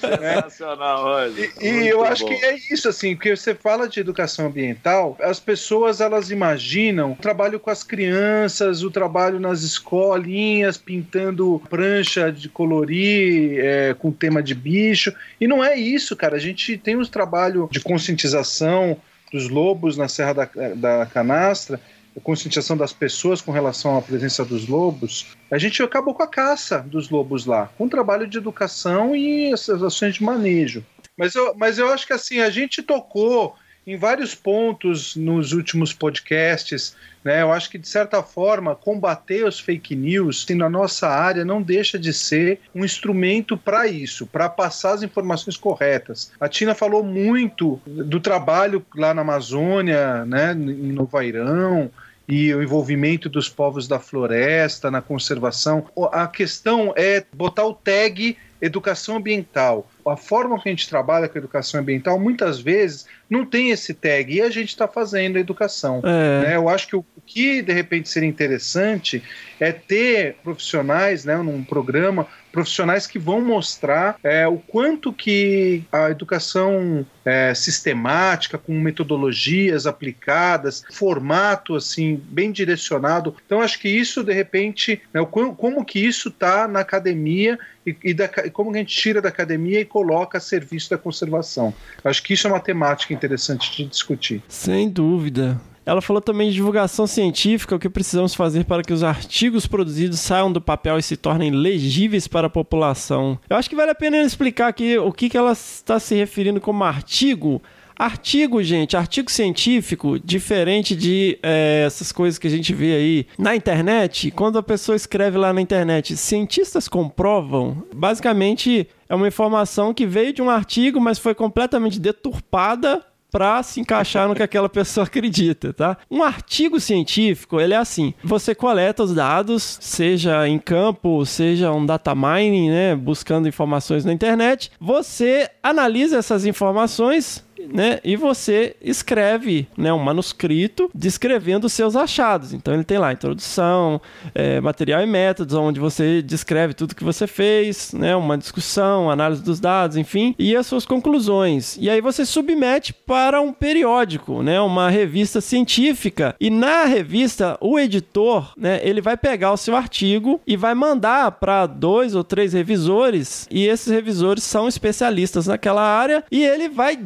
Sensacional, 0.00 1.04
olha. 1.04 1.50
E, 1.60 1.66
e 1.66 1.88
eu 1.88 2.02
acho 2.02 2.24
bom. 2.24 2.30
que 2.30 2.46
é 2.46 2.56
isso, 2.72 2.88
assim, 2.88 3.14
porque 3.14 3.36
você 3.36 3.54
fala 3.54 3.86
de 3.86 4.00
educação 4.00 4.46
ambiental, 4.46 5.18
as 5.20 5.38
pessoas 5.38 6.00
elas 6.00 6.30
imaginam 6.30 7.12
o 7.12 7.16
trabalho 7.16 7.60
com 7.60 7.68
as 7.68 7.84
crianças, 7.84 8.82
o 8.82 8.90
trabalho 8.90 9.38
nas 9.38 9.62
escolinhas, 9.62 10.78
pintando 10.78 11.60
prancha 11.68 12.32
de 12.32 12.48
colorir 12.48 13.62
é, 13.62 13.92
com 13.92 14.10
tema 14.10 14.42
de 14.42 14.54
bicho. 14.54 15.12
E 15.38 15.46
não 15.46 15.62
é 15.62 15.76
isso, 15.76 16.16
cara. 16.16 16.36
A 16.36 16.40
gente 16.40 16.78
tem 16.78 16.96
um 16.96 17.04
trabalho 17.04 17.68
de 17.70 17.80
conscientização 17.80 18.96
dos 19.30 19.50
lobos 19.50 19.98
na 19.98 20.08
Serra 20.08 20.32
da, 20.32 20.48
da 20.74 21.04
Canastra, 21.04 21.78
conscientização 22.20 22.76
das 22.76 22.92
pessoas 22.92 23.40
com 23.40 23.52
relação 23.52 23.96
à 23.96 24.02
presença 24.02 24.44
dos 24.44 24.68
lobos, 24.68 25.36
a 25.50 25.58
gente 25.58 25.82
acabou 25.82 26.14
com 26.14 26.22
a 26.22 26.28
caça 26.28 26.80
dos 26.80 27.10
lobos 27.10 27.46
lá, 27.46 27.70
com 27.76 27.84
um 27.84 27.88
trabalho 27.88 28.26
de 28.26 28.38
educação 28.38 29.14
e 29.14 29.52
essas 29.52 29.82
ações 29.82 30.14
de 30.14 30.22
manejo. 30.22 30.84
Mas 31.16 31.34
eu, 31.34 31.54
mas 31.54 31.78
eu 31.78 31.88
acho 31.88 32.06
que 32.06 32.12
assim, 32.12 32.40
a 32.40 32.50
gente 32.50 32.82
tocou 32.82 33.56
em 33.88 33.96
vários 33.96 34.34
pontos 34.34 35.16
nos 35.16 35.54
últimos 35.54 35.94
podcasts. 35.94 36.94
Né? 37.24 37.40
Eu 37.40 37.50
acho 37.50 37.70
que, 37.70 37.78
de 37.78 37.88
certa 37.88 38.22
forma, 38.22 38.76
combater 38.76 39.46
os 39.46 39.58
fake 39.58 39.96
news 39.96 40.44
assim, 40.44 40.54
na 40.54 40.68
nossa 40.68 41.08
área 41.08 41.42
não 41.42 41.62
deixa 41.62 41.98
de 41.98 42.12
ser 42.12 42.60
um 42.74 42.84
instrumento 42.84 43.56
para 43.56 43.86
isso, 43.86 44.26
para 44.26 44.46
passar 44.46 44.92
as 44.92 45.02
informações 45.02 45.56
corretas. 45.56 46.30
A 46.38 46.50
Tina 46.50 46.74
falou 46.74 47.02
muito 47.02 47.80
do 47.86 48.20
trabalho 48.20 48.84
lá 48.94 49.14
na 49.14 49.22
Amazônia, 49.22 50.26
né, 50.26 50.52
em 50.52 50.92
Novairão, 50.92 51.90
e 52.28 52.54
o 52.54 52.62
envolvimento 52.62 53.28
dos 53.28 53.48
povos 53.48 53.88
da 53.88 53.98
floresta 53.98 54.90
na 54.90 55.00
conservação. 55.00 55.88
A 56.12 56.26
questão 56.26 56.92
é 56.94 57.24
botar 57.32 57.64
o 57.64 57.72
tag 57.72 58.36
educação 58.60 59.16
ambiental. 59.16 59.90
A 60.10 60.16
forma 60.16 60.60
que 60.60 60.68
a 60.68 60.72
gente 60.72 60.88
trabalha 60.88 61.28
com 61.28 61.38
a 61.38 61.40
educação 61.40 61.80
ambiental, 61.80 62.18
muitas 62.18 62.60
vezes, 62.60 63.06
não 63.28 63.44
tem 63.44 63.70
esse 63.70 63.94
tag 63.94 64.32
e 64.32 64.40
a 64.40 64.50
gente 64.50 64.68
está 64.68 64.88
fazendo 64.88 65.36
a 65.36 65.40
educação. 65.40 66.00
É. 66.04 66.46
Né? 66.46 66.56
Eu 66.56 66.68
acho 66.68 66.88
que 66.88 66.96
o, 66.96 67.04
o 67.16 67.20
que, 67.24 67.62
de 67.62 67.72
repente, 67.72 68.08
seria 68.08 68.28
interessante 68.28 69.22
é 69.60 69.72
ter 69.72 70.36
profissionais 70.42 71.24
né, 71.24 71.36
num 71.36 71.62
programa 71.62 72.26
profissionais 72.58 73.06
que 73.06 73.18
vão 73.18 73.40
mostrar 73.40 74.16
é, 74.22 74.46
o 74.46 74.58
quanto 74.58 75.12
que 75.12 75.84
a 75.92 76.10
educação 76.10 77.06
é, 77.24 77.54
sistemática, 77.54 78.58
com 78.58 78.72
metodologias 78.72 79.86
aplicadas, 79.86 80.82
formato 80.90 81.76
assim 81.76 82.20
bem 82.28 82.50
direcionado. 82.50 83.36
Então 83.44 83.60
acho 83.60 83.78
que 83.78 83.88
isso 83.88 84.24
de 84.24 84.32
repente, 84.32 85.00
né, 85.12 85.24
como 85.30 85.84
que 85.84 86.00
isso 86.00 86.28
está 86.28 86.66
na 86.66 86.80
academia 86.80 87.58
e, 87.86 87.96
e, 88.02 88.14
da, 88.14 88.30
e, 88.44 88.50
como 88.50 88.74
a 88.74 88.78
gente 88.78 88.94
tira 88.94 89.20
da 89.20 89.28
academia 89.28 89.80
e 89.80 89.84
coloca 89.98 90.38
a 90.38 90.40
serviço 90.40 90.90
da 90.90 90.98
conservação. 90.98 91.74
Acho 92.04 92.22
que 92.22 92.34
isso 92.34 92.46
é 92.46 92.50
uma 92.50 92.60
temática 92.60 93.12
interessante 93.12 93.76
de 93.76 93.84
discutir. 93.86 94.42
Sem 94.46 94.88
dúvida. 94.88 95.60
Ela 95.84 96.00
falou 96.00 96.20
também 96.20 96.50
de 96.50 96.54
divulgação 96.54 97.06
científica, 97.06 97.74
o 97.74 97.78
que 97.78 97.88
precisamos 97.88 98.34
fazer 98.34 98.64
para 98.64 98.82
que 98.82 98.92
os 98.92 99.02
artigos 99.02 99.66
produzidos 99.66 100.20
saiam 100.20 100.52
do 100.52 100.60
papel 100.60 100.98
e 100.98 101.02
se 101.02 101.16
tornem 101.16 101.50
legíveis 101.50 102.28
para 102.28 102.46
a 102.46 102.50
população. 102.50 103.38
Eu 103.48 103.56
acho 103.56 103.70
que 103.70 103.74
vale 103.74 103.90
a 103.90 103.94
pena 103.94 104.18
explicar 104.18 104.68
aqui 104.68 104.98
o 104.98 105.10
que, 105.10 105.30
que 105.30 105.36
ela 105.36 105.52
está 105.52 105.98
se 105.98 106.14
referindo 106.14 106.60
como 106.60 106.84
artigo. 106.84 107.60
Artigo, 107.98 108.62
gente, 108.62 108.96
artigo 108.96 109.28
científico, 109.28 110.20
diferente 110.20 110.94
de 110.94 111.36
é, 111.42 111.82
essas 111.84 112.12
coisas 112.12 112.38
que 112.38 112.46
a 112.46 112.50
gente 112.50 112.72
vê 112.72 112.94
aí 112.94 113.26
na 113.36 113.56
internet, 113.56 114.30
quando 114.30 114.56
a 114.56 114.62
pessoa 114.62 114.94
escreve 114.94 115.36
lá 115.36 115.52
na 115.52 115.60
internet, 115.60 116.16
cientistas 116.16 116.86
comprovam, 116.86 117.82
basicamente 117.92 118.86
é 119.08 119.14
uma 119.16 119.26
informação 119.26 119.92
que 119.92 120.06
veio 120.06 120.32
de 120.32 120.40
um 120.40 120.48
artigo, 120.48 121.00
mas 121.00 121.18
foi 121.18 121.34
completamente 121.34 121.98
deturpada 121.98 123.04
para 123.30 123.62
se 123.62 123.80
encaixar 123.80 124.28
no 124.28 124.34
que 124.34 124.42
aquela 124.42 124.68
pessoa 124.68 125.04
acredita, 125.06 125.72
tá? 125.72 125.98
Um 126.10 126.22
artigo 126.22 126.80
científico, 126.80 127.60
ele 127.60 127.74
é 127.74 127.76
assim, 127.76 128.14
você 128.22 128.54
coleta 128.54 129.02
os 129.02 129.14
dados, 129.14 129.78
seja 129.80 130.48
em 130.48 130.58
campo, 130.58 131.24
seja 131.26 131.72
um 131.72 131.84
data 131.84 132.14
mining, 132.14 132.70
né, 132.70 132.96
buscando 132.96 133.48
informações 133.48 134.04
na 134.04 134.12
internet, 134.12 134.70
você 134.80 135.50
analisa 135.62 136.18
essas 136.18 136.46
informações 136.46 137.44
né? 137.72 138.00
E 138.04 138.16
você 138.16 138.76
escreve, 138.80 139.68
né, 139.76 139.92
um 139.92 139.98
manuscrito 139.98 140.90
descrevendo 140.94 141.68
seus 141.68 141.96
achados. 141.96 142.52
Então 142.52 142.74
ele 142.74 142.84
tem 142.84 142.98
lá 142.98 143.12
introdução, 143.12 144.00
é, 144.34 144.60
material 144.60 145.02
e 145.02 145.06
métodos, 145.06 145.54
onde 145.54 145.80
você 145.80 146.22
descreve 146.22 146.74
tudo 146.74 146.94
que 146.94 147.04
você 147.04 147.26
fez, 147.26 147.92
né, 147.92 148.14
uma 148.16 148.36
discussão, 148.36 149.10
análise 149.10 149.42
dos 149.42 149.60
dados, 149.60 149.96
enfim, 149.96 150.34
e 150.38 150.56
as 150.56 150.66
suas 150.66 150.84
conclusões. 150.84 151.76
E 151.80 151.88
aí 151.90 152.00
você 152.00 152.24
submete 152.24 152.92
para 152.92 153.40
um 153.40 153.52
periódico, 153.52 154.42
né, 154.42 154.60
uma 154.60 154.88
revista 154.88 155.40
científica. 155.40 156.34
E 156.40 156.50
na 156.50 156.84
revista 156.84 157.56
o 157.60 157.78
editor, 157.78 158.52
né, 158.56 158.80
ele 158.82 159.00
vai 159.00 159.16
pegar 159.16 159.52
o 159.52 159.56
seu 159.56 159.76
artigo 159.76 160.40
e 160.46 160.56
vai 160.56 160.74
mandar 160.74 161.32
para 161.32 161.66
dois 161.66 162.14
ou 162.14 162.24
três 162.24 162.52
revisores. 162.52 163.46
E 163.50 163.66
esses 163.66 163.92
revisores 163.92 164.42
são 164.44 164.68
especialistas 164.68 165.46
naquela 165.46 165.82
área 165.82 166.24
e 166.30 166.44
ele 166.44 166.68
vai 166.68 166.96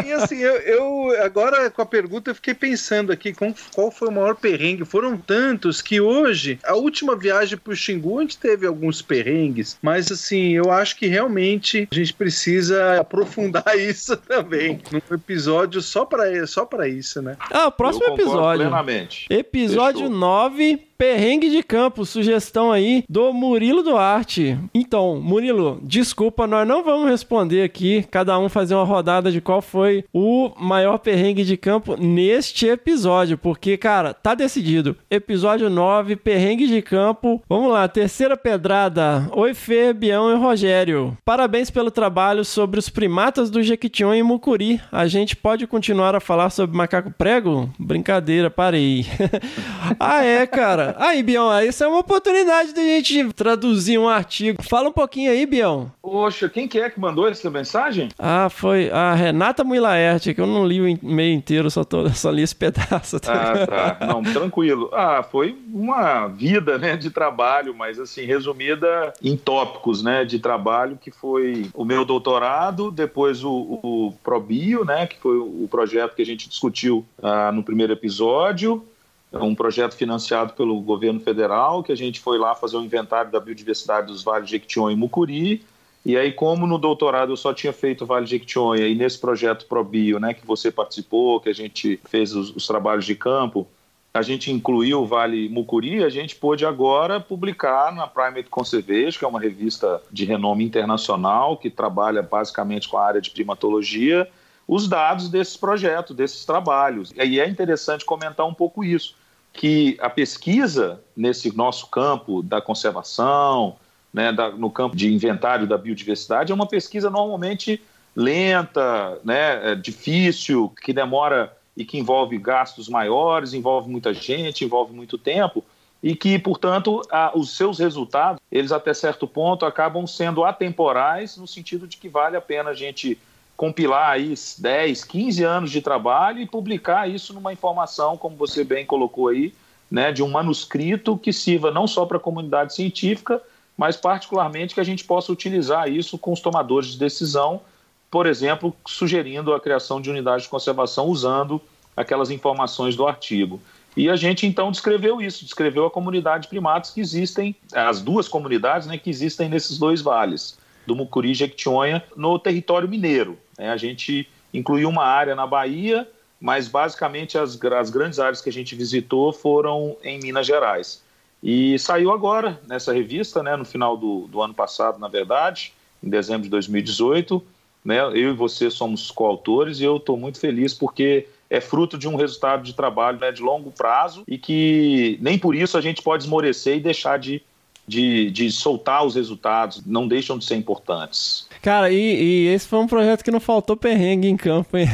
e 0.07 0.13
assim, 0.13 0.37
eu, 0.37 0.57
eu, 0.59 1.25
agora 1.25 1.71
com 1.71 1.83
a 1.83 1.87
pergunta 1.87 2.31
eu 2.31 2.35
fiquei 2.35 2.55
pensando 2.55 3.11
aqui 3.11 3.35
qual 3.75 3.91
foi 3.91 4.09
o 4.09 4.13
maior 4.13 4.37
perrengue. 4.37 4.85
Foram 4.85 5.17
tantos 5.17 5.83
que 5.83 6.01
hoje, 6.01 6.59
a 6.65 6.75
última 6.75 7.17
viagem 7.17 7.59
pro 7.59 7.75
Xingu 7.75 7.98
Xingu, 7.99 8.19
a 8.19 8.23
gente 8.23 8.39
teve 8.39 8.67
alguns 8.67 9.03
perrengues, 9.03 9.79
mas 9.83 10.11
assim, 10.11 10.53
eu 10.53 10.71
acho 10.71 10.97
que 10.97 11.07
realmente 11.07 11.89
a 11.91 11.95
gente 11.95 12.15
precisa 12.15 13.01
aprofundar 13.01 13.77
isso 13.77 14.17
também. 14.17 14.81
Num 14.91 15.15
episódio 15.15 15.83
só 15.83 16.05
para 16.05 16.47
só 16.47 16.65
pra 16.65 16.89
isso, 16.89 17.21
né? 17.21 17.37
Ah, 17.51 17.67
o 17.67 17.73
próximo 17.73 18.07
episódio. 18.07 18.63
Plenamente. 18.63 19.27
Episódio 19.29 20.03
Fechou. 20.03 20.17
9, 20.17 20.88
perrengue 20.99 21.49
de 21.49 21.63
campo, 21.63 22.05
sugestão 22.05 22.73
aí 22.73 23.05
do 23.09 23.33
Murilo 23.33 23.85
Duarte. 23.85 24.59
Então, 24.75 25.21
Murilo, 25.21 25.79
desculpa, 25.81 26.45
nós 26.45 26.67
não 26.67 26.83
vamos 26.83 27.09
responder 27.09 27.63
aqui, 27.63 28.05
cada 28.11 28.37
um 28.37 28.49
fazer 28.49 28.75
uma 28.75 28.83
rodada 28.83 29.31
de 29.31 29.41
qual 29.41 29.63
foi 29.63 30.05
o 30.13 30.51
maior 30.59 30.99
perrengue 30.99 31.45
de 31.45 31.57
campo 31.57 31.97
neste 31.97 32.67
episódio, 32.67 33.39
porque, 33.39 33.77
cara, 33.77 34.13
tá 34.13 34.35
decidido. 34.35 34.97
Episódio 35.09 35.71
9, 35.71 36.17
perrengue 36.17 36.67
de 36.67 36.83
campo. 36.83 37.41
Vamos 37.49 37.71
lá, 37.71 37.87
terceira 37.87 38.37
pedrada. 38.37 39.29
Oi, 39.33 39.55
Fê, 39.55 39.93
Bião 39.93 40.33
e 40.33 40.37
Rogério. 40.37 41.17
Parabéns 41.25 41.71
pelo 41.71 41.93
trabalho 41.93 42.45
sobre 42.45 42.81
os 42.81 42.89
primatas 42.89 43.51
do 43.51 43.63
Jequitinhonha 43.63 44.19
e 44.19 44.23
Mucuri. 44.25 44.81
A 44.91 45.07
gente 45.07 45.37
pode 45.37 45.65
continuar 45.67 46.17
a 46.17 46.21
falar 46.21 46.51
sobre 46.51 46.77
macaco 46.77 47.13
prego? 47.17 47.71
Brincadeira, 47.79 48.51
parei. 48.51 49.07
ah, 50.01 50.25
é, 50.25 50.45
cara. 50.45 50.88
Aí, 50.97 51.23
Bião, 51.23 51.51
isso 51.63 51.83
é 51.85 51.89
uma 51.89 51.99
oportunidade 51.99 52.73
de 52.73 52.81
a 52.81 52.85
gente 52.85 53.33
traduzir 53.33 53.99
um 53.99 54.09
artigo. 54.09 54.63
Fala 54.63 54.89
um 54.89 54.93
pouquinho 54.93 55.31
aí, 55.31 55.45
Bião. 55.47 55.91
Poxa, 56.03 56.49
quem 56.49 56.67
que 56.67 56.79
é 56.79 56.89
que 56.89 56.99
mandou 57.01 57.29
essa 57.29 57.51
mensagem? 57.51 58.09
Ah, 58.19 58.49
foi 58.49 58.91
a 58.91 59.15
Renata 59.15 59.65
Muilaerte, 59.65 60.35
que 60.35 60.41
eu 60.41 60.47
não 60.47 60.67
li 60.67 60.81
o 60.81 60.89
e-mail 60.89 61.35
inteiro, 61.35 61.71
só, 61.71 61.85
tô, 61.85 62.09
só 62.11 62.31
li 62.31 62.43
esse 62.43 62.55
pedaço. 62.55 63.17
Ah, 63.27 63.67
tá. 63.67 64.07
Não, 64.07 64.23
tranquilo. 64.23 64.91
Ah, 64.93 65.23
foi 65.23 65.57
uma 65.73 66.27
vida, 66.29 66.79
né, 66.79 66.97
de 66.97 67.11
trabalho, 67.11 67.75
mas 67.75 67.99
assim, 67.99 68.25
resumida 68.25 69.13
em 69.23 69.37
tópicos, 69.37 70.03
né, 70.03 70.25
de 70.25 70.39
trabalho, 70.39 70.99
que 71.01 71.11
foi 71.11 71.67
o 71.75 71.85
meu 71.85 72.05
doutorado, 72.05 72.91
depois 72.91 73.45
o, 73.45 73.51
o 73.83 74.15
Probio, 74.23 74.85
né, 74.85 75.07
que 75.07 75.19
foi 75.19 75.37
o 75.37 75.67
projeto 75.71 76.15
que 76.15 76.23
a 76.23 76.27
gente 76.27 76.49
discutiu 76.49 77.05
ah, 77.23 77.53
no 77.53 77.63
primeiro 77.63 77.93
episódio, 77.93 78.85
é 79.33 79.39
um 79.39 79.55
projeto 79.55 79.95
financiado 79.95 80.55
pelo 80.55 80.81
governo 80.81 81.21
federal, 81.21 81.83
que 81.83 81.93
a 81.93 81.97
gente 81.97 82.21
foi 82.21 82.39
lá 82.39 82.55
fazer 82.55 82.77
um 82.77 82.85
inventário 82.85 83.31
da 83.31 83.39
biodiversidade 83.39 84.07
dos 84.07 84.23
vales 84.23 84.47
de 84.47 84.53
Jequitinhonha 84.53 84.95
e 84.95 84.99
Mucuri. 84.99 85.65
E 86.05 86.17
aí, 86.17 86.33
como 86.33 86.67
no 86.67 86.79
doutorado 86.79 87.33
eu 87.33 87.37
só 87.37 87.53
tinha 87.53 87.73
feito 87.73 88.05
o 88.05 88.07
Vale 88.07 88.25
de 88.25 88.31
Jequitinhonha 88.31 88.87
e 88.87 88.95
nesse 88.95 89.19
projeto 89.19 89.67
ProBio, 89.67 90.19
né, 90.19 90.33
que 90.33 90.47
você 90.47 90.71
participou, 90.71 91.41
que 91.41 91.51
a 91.51 91.55
gente 91.55 92.01
fez 92.09 92.35
os, 92.35 92.55
os 92.57 92.67
trabalhos 92.67 93.05
de 93.05 93.15
campo, 93.15 93.67
a 94.15 94.23
gente 94.23 94.51
incluiu 94.51 95.03
o 95.03 95.07
Vale 95.07 95.49
Mucuri, 95.49 96.03
a 96.03 96.09
gente 96.09 96.35
pôde 96.35 96.65
agora 96.65 97.21
publicar 97.21 97.95
na 97.95 98.07
Primate 98.07 98.49
Conservation, 98.49 99.19
que 99.19 99.25
é 99.25 99.29
uma 99.29 99.41
revista 99.41 100.01
de 100.11 100.25
renome 100.25 100.65
internacional 100.65 101.57
que 101.57 101.69
trabalha 101.69 102.23
basicamente 102.23 102.89
com 102.89 102.97
a 102.97 103.05
área 103.05 103.21
de 103.21 103.31
primatologia, 103.31 104.27
os 104.69 104.87
dados 104.87 105.31
desses 105.31 105.57
projetos, 105.57 106.15
desses 106.15 106.45
trabalhos. 106.45 107.11
E 107.17 107.41
é 107.41 107.49
interessante 107.49 108.05
comentar 108.05 108.47
um 108.47 108.53
pouco 108.53 108.85
isso, 108.85 109.17
que 109.53 109.97
a 110.01 110.11
pesquisa 110.11 111.01
nesse 111.17 111.57
nosso 111.57 111.87
campo 111.87 112.43
da 112.43 112.61
conservação, 112.61 113.77
né, 114.13 114.31
da, 114.31 114.51
no 114.51 114.71
campo 114.71 114.95
de 114.95 115.13
inventário 115.13 115.67
da 115.67 115.79
biodiversidade, 115.79 116.53
é 116.53 116.55
uma 116.55 116.67
pesquisa 116.67 117.09
normalmente 117.09 117.83
lenta, 118.15 119.19
né, 119.25 119.73
é 119.73 119.75
difícil, 119.75 120.73
que 120.83 120.93
demora 120.93 121.57
e 121.75 121.85
que 121.85 121.99
envolve 121.99 122.37
gastos 122.37 122.89
maiores, 122.89 123.55
envolve 123.55 123.89
muita 123.89 124.13
gente, 124.13 124.65
envolve 124.65 124.93
muito 124.93 125.17
tempo 125.17 125.65
e 126.03 126.15
que, 126.15 126.39
portanto, 126.39 127.01
a, 127.11 127.33
os 127.37 127.57
seus 127.57 127.79
resultados, 127.79 128.41
eles 128.53 128.71
até 128.71 128.93
certo 128.93 129.27
ponto 129.27 129.65
acabam 129.65 130.07
sendo 130.07 130.45
atemporais 130.45 131.37
no 131.37 131.47
sentido 131.47 131.87
de 131.87 131.97
que 131.97 132.09
vale 132.09 132.37
a 132.37 132.41
pena 132.41 132.71
a 132.71 132.75
gente 132.75 133.19
compilar 133.59 134.13
aí 134.13 134.35
10, 134.57 135.03
15 135.03 135.43
anos 135.43 135.73
de 135.73 135.83
trabalho 135.83 136.41
e 136.41 136.47
publicar 136.47 137.11
isso 137.11 137.35
numa 137.35 137.53
informação, 137.53 138.17
como 138.17 138.37
você 138.37 138.63
bem 138.63 138.87
colocou 138.87 139.27
aí, 139.27 139.53
né, 139.91 140.13
de 140.13 140.23
um 140.23 140.31
manuscrito 140.31 141.19
que 141.19 141.33
sirva 141.33 141.73
não 141.73 141.85
só 141.85 142.07
para 142.07 142.19
a 142.19 142.21
comunidade 142.21 142.73
científica, 142.73 143.43
mas 143.77 143.97
particularmente 143.97 144.75
que 144.75 144.81
a 144.81 144.85
gente 144.85 145.03
possa 145.03 145.33
utilizar 145.33 145.91
isso 145.91 146.17
com 146.17 146.33
os 146.33 146.41
tomadores 146.41 146.91
de 146.93 146.99
decisão, 146.99 147.61
por 148.09 148.27
exemplo, 148.27 148.73
sugerindo 148.87 149.53
a 149.53 149.61
criação 149.61 150.01
de 150.01 150.09
unidades 150.09 150.45
de 150.45 150.51
conservação 150.51 151.07
usando 151.07 151.61
aquelas 151.97 152.31
informações 152.31 152.95
do 152.95 153.09
artigo. 153.09 153.61
E 153.97 154.09
a 154.09 154.15
gente 154.15 154.47
então 154.47 154.71
descreveu 154.71 155.21
isso, 155.21 155.45
descreveu 155.45 155.85
a 155.85 155.91
comunidade 155.91 156.45
de 156.45 156.49
primatas 156.49 156.93
que 156.93 157.01
existem, 157.01 157.57
as 157.73 158.01
duas 158.01 158.29
comunidades 158.29 158.87
né, 158.87 158.97
que 158.97 159.11
existem 159.11 159.49
nesses 159.49 159.79
dois 159.79 160.01
vales, 160.01 160.57
do 160.89 160.97
Mucuri 160.97 161.35
Jequitinhonha, 161.35 162.03
no 162.17 162.39
território 162.39 162.89
mineiro. 162.89 163.39
Né? 163.59 163.69
A 163.69 163.77
gente 163.77 164.27
incluiu 164.53 164.89
uma 164.89 165.05
área 165.05 165.37
na 165.37 165.47
Bahia, 165.47 166.09
mas 166.41 166.67
basicamente 166.67 167.37
as, 167.37 167.63
as 167.63 167.91
grandes 167.91 168.19
áreas 168.19 168.41
que 168.41 168.49
a 168.49 168.53
gente 168.53 168.75
visitou 168.75 169.31
foram 169.31 169.97
em 170.03 170.19
Minas 170.19 170.47
Gerais. 170.47 171.03
E 171.43 171.79
saiu 171.79 172.11
agora 172.11 172.59
nessa 172.67 172.93
revista, 172.93 173.43
né, 173.43 173.55
no 173.55 173.65
final 173.65 173.97
do, 173.97 174.27
do 174.29 174.41
ano 174.41 174.55
passado, 174.55 174.99
na 174.99 175.09
verdade, 175.09 175.75
em 176.03 176.09
dezembro 176.09 176.45
de 176.45 176.49
2018. 176.49 177.45
Né, 177.85 178.01
eu 178.01 178.31
e 178.31 178.33
você 178.33 178.71
somos 178.71 179.11
coautores 179.11 179.79
e 179.81 179.85
eu 179.85 179.99
estou 179.99 180.17
muito 180.17 180.41
feliz 180.41 180.75
porque 180.75 181.29
é 181.51 181.61
fruto 181.61 181.97
de 181.97 182.09
um 182.09 182.17
resultado 182.17 182.63
de 182.63 182.75
trabalho 182.75 183.21
né, 183.21 183.31
de 183.31 183.43
longo 183.43 183.71
prazo 183.71 184.25
e 184.27 184.37
que 184.37 185.19
nem 185.21 185.39
por 185.39 185.55
isso 185.55 185.79
a 185.79 185.81
gente 185.81 186.03
pode 186.03 186.25
esmorecer 186.25 186.77
e 186.77 186.81
deixar 186.81 187.19
de, 187.19 187.41
de, 187.89 188.31
de 188.31 188.53
soltar 188.53 189.05
os 189.05 189.15
resultados, 189.15 189.83
não 189.87 190.07
deixam 190.07 190.39
de 190.39 190.45
ser 190.45 190.57
importantes. 190.57 191.49
Cara, 191.63 191.91
e, 191.91 191.97
e 191.97 192.47
esse 192.49 192.69
foi 192.69 192.79
um 192.79 192.87
projeto 192.87 193.25
que 193.25 193.31
não 193.31 193.41
faltou 193.41 193.77
perrengue 193.77 194.29
em 194.29 194.37
campo, 194.37 194.77
hein? 194.77 194.87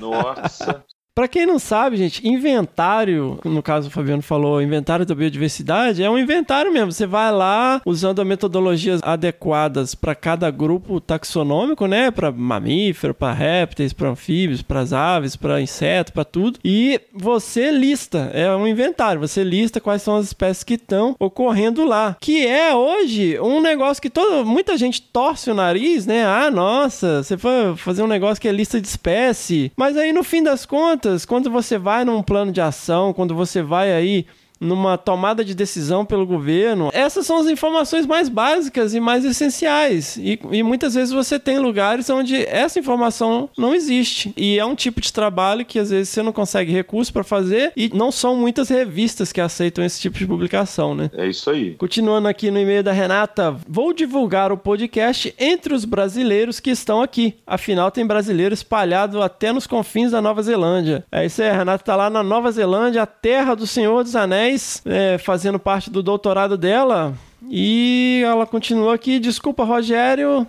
Nossa, 0.00 0.84
Pra 1.14 1.28
quem 1.28 1.46
não 1.46 1.60
sabe, 1.60 1.96
gente, 1.96 2.26
inventário, 2.26 3.38
no 3.44 3.62
caso 3.62 3.86
o 3.86 3.90
Fabiano 3.90 4.20
falou, 4.20 4.60
inventário 4.60 5.06
da 5.06 5.14
biodiversidade, 5.14 6.02
é 6.02 6.10
um 6.10 6.18
inventário 6.18 6.72
mesmo. 6.72 6.90
Você 6.90 7.06
vai 7.06 7.30
lá 7.30 7.80
usando 7.86 8.24
metodologias 8.24 9.00
adequadas 9.00 9.94
para 9.94 10.16
cada 10.16 10.50
grupo 10.50 11.00
taxonômico, 11.00 11.86
né? 11.86 12.10
Para 12.10 12.32
mamífero, 12.32 13.14
para 13.14 13.32
répteis, 13.32 13.92
para 13.92 14.08
anfíbios, 14.08 14.60
para 14.60 14.80
as 14.80 14.92
aves, 14.92 15.36
para 15.36 15.60
inseto, 15.60 16.12
para 16.12 16.24
tudo. 16.24 16.58
E 16.64 17.00
você 17.12 17.70
lista, 17.70 18.28
é 18.34 18.50
um 18.50 18.66
inventário. 18.66 19.20
Você 19.20 19.44
lista 19.44 19.80
quais 19.80 20.02
são 20.02 20.16
as 20.16 20.26
espécies 20.26 20.64
que 20.64 20.74
estão 20.74 21.14
ocorrendo 21.20 21.84
lá. 21.84 22.16
Que 22.20 22.44
é 22.44 22.74
hoje 22.74 23.38
um 23.38 23.60
negócio 23.60 24.02
que 24.02 24.10
todo, 24.10 24.44
muita 24.44 24.76
gente 24.76 25.00
torce 25.00 25.48
o 25.48 25.54
nariz, 25.54 26.06
né? 26.06 26.26
Ah, 26.26 26.50
nossa, 26.50 27.22
você 27.22 27.38
foi 27.38 27.76
fazer 27.76 28.02
um 28.02 28.08
negócio 28.08 28.42
que 28.42 28.48
é 28.48 28.52
lista 28.52 28.80
de 28.80 28.88
espécie. 28.88 29.70
Mas 29.76 29.96
aí 29.96 30.12
no 30.12 30.24
fim 30.24 30.42
das 30.42 30.66
contas, 30.66 31.03
quando 31.26 31.50
você 31.50 31.78
vai 31.78 32.04
num 32.04 32.22
plano 32.22 32.52
de 32.52 32.60
ação, 32.60 33.12
quando 33.12 33.34
você 33.34 33.62
vai 33.62 33.92
aí 33.92 34.26
numa 34.64 34.96
tomada 34.96 35.44
de 35.44 35.54
decisão 35.54 36.04
pelo 36.04 36.26
governo. 36.26 36.90
Essas 36.92 37.26
são 37.26 37.38
as 37.38 37.46
informações 37.46 38.06
mais 38.06 38.28
básicas 38.28 38.94
e 38.94 39.00
mais 39.00 39.24
essenciais. 39.24 40.16
E, 40.16 40.38
e, 40.50 40.62
muitas 40.62 40.94
vezes 40.94 41.12
você 41.12 41.38
tem 41.38 41.58
lugares 41.58 42.08
onde 42.10 42.36
essa 42.46 42.78
informação 42.78 43.48
não 43.56 43.74
existe. 43.74 44.32
E 44.36 44.58
é 44.58 44.64
um 44.64 44.74
tipo 44.74 45.00
de 45.00 45.12
trabalho 45.12 45.64
que 45.64 45.78
às 45.78 45.90
vezes 45.90 46.08
você 46.08 46.22
não 46.22 46.32
consegue 46.32 46.72
recurso 46.72 47.12
para 47.12 47.22
fazer 47.22 47.72
e 47.76 47.90
não 47.94 48.10
são 48.10 48.36
muitas 48.36 48.68
revistas 48.68 49.32
que 49.32 49.40
aceitam 49.40 49.84
esse 49.84 50.00
tipo 50.00 50.18
de 50.18 50.26
publicação, 50.26 50.94
né? 50.94 51.10
É 51.14 51.28
isso 51.28 51.50
aí. 51.50 51.74
Continuando 51.74 52.28
aqui 52.28 52.50
no 52.50 52.58
e-mail 52.58 52.82
da 52.82 52.92
Renata, 52.92 53.54
vou 53.68 53.92
divulgar 53.92 54.50
o 54.50 54.56
podcast 54.56 55.34
entre 55.38 55.74
os 55.74 55.84
brasileiros 55.84 56.58
que 56.58 56.70
estão 56.70 57.02
aqui. 57.02 57.34
Afinal, 57.46 57.90
tem 57.90 58.06
brasileiro 58.06 58.54
espalhado 58.54 59.22
até 59.22 59.52
nos 59.52 59.66
confins 59.66 60.12
da 60.12 60.22
Nova 60.22 60.42
Zelândia. 60.42 61.04
É 61.12 61.26
isso 61.26 61.42
aí, 61.42 61.50
a 61.50 61.56
Renata 61.56 61.84
tá 61.84 61.96
lá 61.96 62.08
na 62.08 62.22
Nova 62.22 62.50
Zelândia, 62.50 63.02
a 63.02 63.06
terra 63.06 63.54
do 63.54 63.66
Senhor 63.66 64.02
dos 64.02 64.16
Anéis 64.16 64.53
é, 64.84 65.18
fazendo 65.18 65.58
parte 65.58 65.90
do 65.90 66.02
doutorado 66.02 66.56
dela. 66.56 67.14
E 67.48 68.22
ela 68.24 68.46
continua 68.46 68.94
aqui. 68.94 69.18
Desculpa, 69.18 69.64
Rogério. 69.64 70.46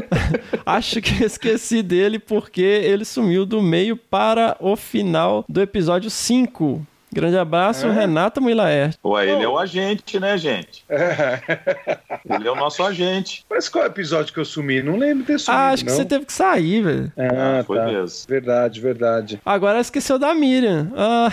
Acho 0.64 1.00
que 1.00 1.24
esqueci 1.24 1.82
dele 1.82 2.18
porque 2.18 2.62
ele 2.62 3.04
sumiu 3.04 3.44
do 3.44 3.60
meio 3.60 3.96
para 3.96 4.56
o 4.60 4.76
final 4.76 5.44
do 5.48 5.60
episódio 5.60 6.10
5. 6.10 6.86
Grande 7.12 7.38
abraço, 7.38 7.86
é. 7.86 7.92
Renata 7.92 8.40
Milaer. 8.40 8.94
Ué, 9.04 9.30
ele 9.30 9.42
é 9.42 9.48
o 9.48 9.58
agente, 9.58 10.20
né, 10.20 10.36
gente? 10.36 10.84
É. 10.88 11.40
Ele 12.28 12.46
é 12.46 12.50
o 12.50 12.54
nosso 12.54 12.82
agente. 12.82 13.44
Mas 13.48 13.68
qual 13.68 13.86
episódio 13.86 14.32
que 14.32 14.38
eu 14.38 14.44
sumi? 14.44 14.82
Não 14.82 14.96
lembro 14.96 15.24
ter 15.24 15.38
sumido, 15.38 15.62
Ah, 15.62 15.68
acho 15.70 15.84
não. 15.84 15.90
que 15.90 15.96
você 15.96 16.04
teve 16.04 16.26
que 16.26 16.32
sair, 16.32 16.82
velho. 16.82 17.12
Ah, 17.16 17.60
ah, 17.60 17.64
foi 17.64 17.78
tá. 17.78 17.86
mesmo. 17.86 18.28
Verdade, 18.28 18.80
verdade. 18.80 19.40
Agora 19.44 19.80
esqueceu 19.80 20.18
da 20.18 20.34
Miriam. 20.34 20.92
Ah. 20.94 21.28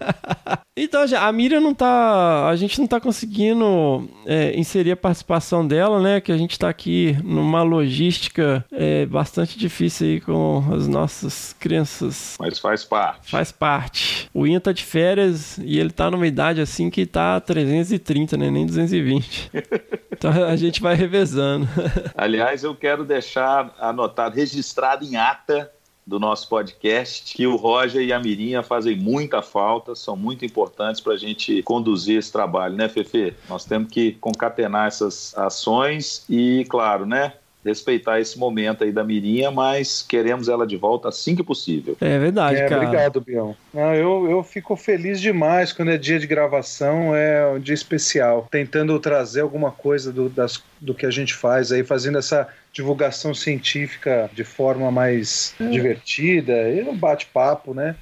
então, 0.76 1.04
a 1.18 1.32
Miriam 1.32 1.60
não 1.60 1.74
tá... 1.74 2.48
A 2.48 2.56
gente 2.56 2.80
não 2.80 2.86
tá 2.86 2.98
conseguindo 2.98 4.08
é, 4.26 4.58
inserir 4.58 4.92
a 4.92 4.96
participação 4.96 5.66
dela, 5.66 6.00
né? 6.00 6.20
Que 6.20 6.32
a 6.32 6.38
gente 6.38 6.58
tá 6.58 6.68
aqui 6.70 7.16
numa 7.22 7.62
logística 7.62 8.64
é, 8.72 9.04
bastante 9.04 9.58
difícil 9.58 10.06
aí 10.06 10.20
com 10.20 10.64
as 10.72 10.88
nossas 10.88 11.54
crianças. 11.60 12.36
Mas 12.40 12.58
faz 12.58 12.84
parte. 12.84 13.30
Faz 13.30 13.52
parte. 13.52 14.30
O 14.32 14.46
Ian 14.46 14.60
tá 14.60 14.72
de 14.72 14.82
férias 14.82 15.01
férias 15.02 15.58
e 15.58 15.80
ele 15.80 15.90
tá 15.90 16.08
numa 16.08 16.26
idade 16.26 16.60
assim 16.60 16.88
que 16.88 17.04
tá 17.04 17.40
330, 17.40 18.36
né? 18.36 18.50
Nem 18.50 18.64
220. 18.64 19.50
Então 20.12 20.30
a 20.30 20.54
gente 20.54 20.80
vai 20.80 20.94
revezando. 20.94 21.66
Aliás, 22.16 22.62
eu 22.62 22.76
quero 22.76 23.04
deixar 23.04 23.74
anotado, 23.80 24.36
registrado 24.36 25.04
em 25.04 25.16
ata 25.16 25.68
do 26.06 26.20
nosso 26.20 26.48
podcast, 26.48 27.34
que 27.34 27.44
o 27.44 27.56
Roger 27.56 28.02
e 28.02 28.12
a 28.12 28.20
Mirinha 28.20 28.62
fazem 28.62 28.96
muita 28.96 29.42
falta, 29.42 29.96
são 29.96 30.14
muito 30.14 30.44
importantes 30.44 31.00
para 31.00 31.14
a 31.14 31.16
gente 31.16 31.60
conduzir 31.64 32.18
esse 32.18 32.30
trabalho, 32.30 32.76
né, 32.76 32.88
Fefe? 32.88 33.34
Nós 33.48 33.64
temos 33.64 33.90
que 33.90 34.12
concatenar 34.12 34.86
essas 34.86 35.36
ações 35.36 36.24
e, 36.30 36.64
claro, 36.68 37.04
né, 37.04 37.32
respeitar 37.64 38.20
esse 38.20 38.38
momento 38.38 38.84
aí 38.84 38.92
da 38.92 39.04
Mirinha, 39.04 39.50
mas 39.50 40.02
queremos 40.02 40.48
ela 40.48 40.66
de 40.66 40.76
volta 40.76 41.08
assim 41.08 41.36
que 41.36 41.42
possível. 41.42 41.96
É 42.00 42.18
verdade, 42.18 42.60
é, 42.60 42.68
cara. 42.68 42.82
Obrigado, 42.82 43.20
Bião. 43.20 43.56
Não, 43.72 43.94
eu, 43.94 44.30
eu 44.30 44.42
fico 44.42 44.76
feliz 44.76 45.20
demais 45.20 45.72
quando 45.72 45.90
é 45.90 45.96
dia 45.96 46.18
de 46.18 46.26
gravação, 46.26 47.14
é 47.14 47.46
um 47.48 47.60
dia 47.60 47.74
especial, 47.74 48.48
tentando 48.50 48.98
trazer 48.98 49.40
alguma 49.40 49.70
coisa 49.70 50.12
do, 50.12 50.28
das, 50.28 50.62
do 50.80 50.94
que 50.94 51.06
a 51.06 51.10
gente 51.10 51.34
faz 51.34 51.70
aí, 51.70 51.84
fazendo 51.84 52.18
essa 52.18 52.48
divulgação 52.72 53.34
científica 53.34 54.30
de 54.32 54.44
forma 54.44 54.90
mais 54.90 55.54
é. 55.60 55.68
divertida 55.68 56.70
e 56.70 56.82
um 56.82 56.96
bate-papo, 56.96 57.74
né? 57.74 57.94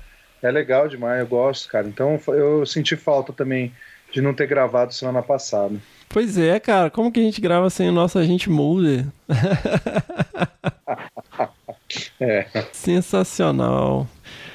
É 0.43 0.51
legal 0.51 0.89
demais, 0.89 1.21
eu 1.21 1.27
gosto, 1.27 1.69
cara. 1.69 1.87
Então 1.87 2.19
eu 2.29 2.65
senti 2.65 2.97
falta 2.97 3.33
também 3.33 3.73
de 4.11 4.23
não 4.23 4.33
ter 4.33 4.47
gravado 4.47 4.95
semana 4.95 5.23
passada. 5.23 5.77
Pois 6.13 6.37
é, 6.37 6.59
cara. 6.59 6.91
Como 6.91 7.13
que 7.13 7.21
a 7.21 7.23
gente 7.23 7.41
grava 7.41 7.71
sem 7.71 7.89
o 7.89 7.93
nosso 7.93 8.19
agente 8.19 8.51
Mulder? 8.51 9.07
é. 12.21 12.47
Sensacional. 12.73 14.09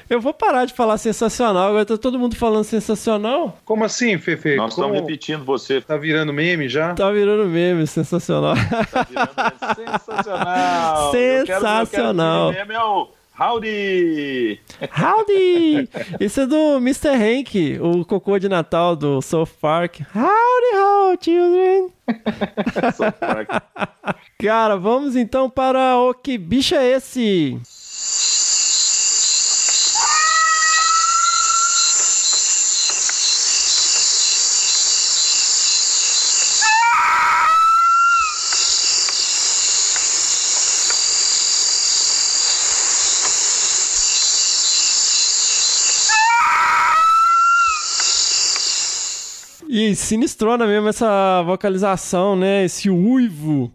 Eu 0.08 0.20
vou 0.20 0.34
parar 0.34 0.66
de 0.66 0.74
falar 0.74 0.98
sensacional, 0.98 1.70
agora 1.70 1.84
tá 1.84 1.96
todo 1.96 2.16
mundo 2.18 2.36
falando 2.36 2.62
sensacional. 2.62 3.58
Como 3.64 3.84
assim, 3.84 4.16
Fefe? 4.18 4.54
Nós 4.54 4.74
Como... 4.74 4.86
estamos 4.86 5.00
repetindo 5.00 5.44
você. 5.44 5.80
Tá 5.80 5.96
virando 5.96 6.32
meme 6.32 6.68
já? 6.68 6.94
Tá 6.94 7.10
virando 7.10 7.46
meme, 7.46 7.84
sensacional. 7.86 8.54
Tá 8.92 9.02
virando 9.02 9.74
sensacional. 9.74 11.10
Sensacional. 11.10 11.14
Eu 11.14 11.46
quero, 11.46 11.66
eu 11.66 11.86
quero 11.86 12.52
meme 12.52 12.74
é 12.74 12.84
o 12.84 13.08
Howdy! 13.38 14.58
Howdy! 14.98 15.90
Isso 16.18 16.40
é 16.40 16.46
do 16.46 16.76
Mr. 16.78 17.10
Hank, 17.10 17.78
o 17.82 18.02
cocô 18.02 18.38
de 18.38 18.48
Natal 18.48 18.96
do 18.96 19.20
South 19.20 19.50
Park. 19.60 20.00
Howdy, 20.14 20.74
how, 20.74 21.16
children! 21.20 21.88
South 22.96 23.12
Park. 23.20 23.50
Cara, 24.38 24.78
vamos 24.78 25.16
então 25.16 25.50
para 25.50 25.98
o 25.98 26.14
que 26.14 26.38
bicho 26.38 26.74
é 26.74 26.92
esse? 26.92 27.60
E 49.78 49.94
sinistrona 49.94 50.66
mesmo 50.66 50.88
essa 50.88 51.42
vocalização, 51.42 52.34
né? 52.34 52.64
Esse 52.64 52.88
uivo. 52.88 53.70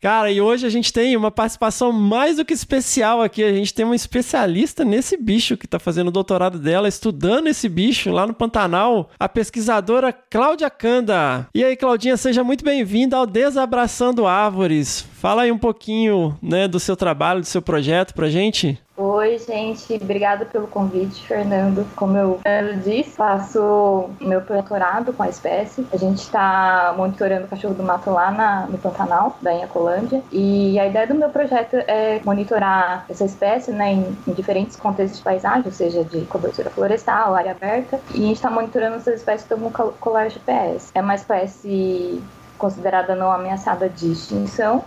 Cara, 0.00 0.28
e 0.28 0.40
hoje 0.40 0.66
a 0.66 0.68
gente 0.68 0.92
tem 0.92 1.16
uma 1.16 1.30
participação 1.30 1.92
mais 1.92 2.38
do 2.38 2.44
que 2.44 2.52
especial 2.52 3.22
aqui. 3.22 3.40
A 3.44 3.52
gente 3.52 3.72
tem 3.72 3.84
uma 3.84 3.94
especialista 3.94 4.84
nesse 4.84 5.16
bicho 5.16 5.56
que 5.56 5.64
está 5.64 5.78
fazendo 5.78 6.08
o 6.08 6.10
doutorado 6.10 6.58
dela, 6.58 6.88
estudando 6.88 7.46
esse 7.46 7.68
bicho 7.68 8.10
lá 8.10 8.26
no 8.26 8.34
Pantanal, 8.34 9.08
a 9.16 9.28
pesquisadora 9.28 10.12
Cláudia 10.12 10.68
Canda. 10.68 11.46
E 11.54 11.62
aí, 11.62 11.76
Claudinha, 11.76 12.16
seja 12.16 12.42
muito 12.42 12.64
bem-vinda 12.64 13.16
ao 13.16 13.24
Desabraçando 13.24 14.26
Árvores. 14.26 15.06
Fala 15.24 15.40
aí 15.40 15.50
um 15.50 15.56
pouquinho, 15.56 16.36
né, 16.42 16.68
do 16.68 16.78
seu 16.78 16.94
trabalho, 16.94 17.40
do 17.40 17.46
seu 17.46 17.62
projeto 17.62 18.12
pra 18.12 18.28
gente. 18.28 18.78
Oi, 18.94 19.38
gente. 19.38 19.94
Obrigada 19.94 20.44
pelo 20.44 20.66
convite, 20.66 21.26
Fernando. 21.26 21.86
Como 21.96 22.14
eu 22.14 22.40
disse, 22.84 23.16
faço 23.16 24.10
meu 24.20 24.42
doutorado 24.42 25.14
com 25.14 25.22
a 25.22 25.28
espécie. 25.30 25.86
A 25.90 25.96
gente 25.96 26.18
está 26.18 26.92
monitorando 26.94 27.46
o 27.46 27.48
cachorro 27.48 27.72
do 27.72 27.82
mato 27.82 28.10
lá 28.10 28.30
na, 28.30 28.66
no 28.66 28.76
Pantanal, 28.76 29.38
da 29.40 29.54
Inhacolândia. 29.54 30.22
E 30.30 30.78
a 30.78 30.86
ideia 30.86 31.06
do 31.06 31.14
meu 31.14 31.30
projeto 31.30 31.72
é 31.72 32.20
monitorar 32.22 33.06
essa 33.08 33.24
espécie 33.24 33.72
né, 33.72 33.94
em, 33.94 34.18
em 34.28 34.32
diferentes 34.34 34.76
contextos 34.76 35.20
de 35.20 35.24
paisagem, 35.24 35.62
ou 35.64 35.72
seja, 35.72 36.04
de 36.04 36.20
cobertura 36.26 36.68
florestal, 36.68 37.34
área 37.34 37.52
aberta. 37.52 37.98
E 38.14 38.24
a 38.24 38.26
gente 38.26 38.36
está 38.36 38.50
monitorando 38.50 38.96
essas 38.96 39.20
espécies 39.20 39.48
com 39.48 39.70
colar 39.70 40.28
GPS. 40.28 40.90
É 40.94 41.00
uma 41.00 41.14
espécie 41.14 42.22
considerada 42.58 43.14
não 43.14 43.32
ameaçada 43.32 43.88
de 43.88 44.12
extinção 44.12 44.84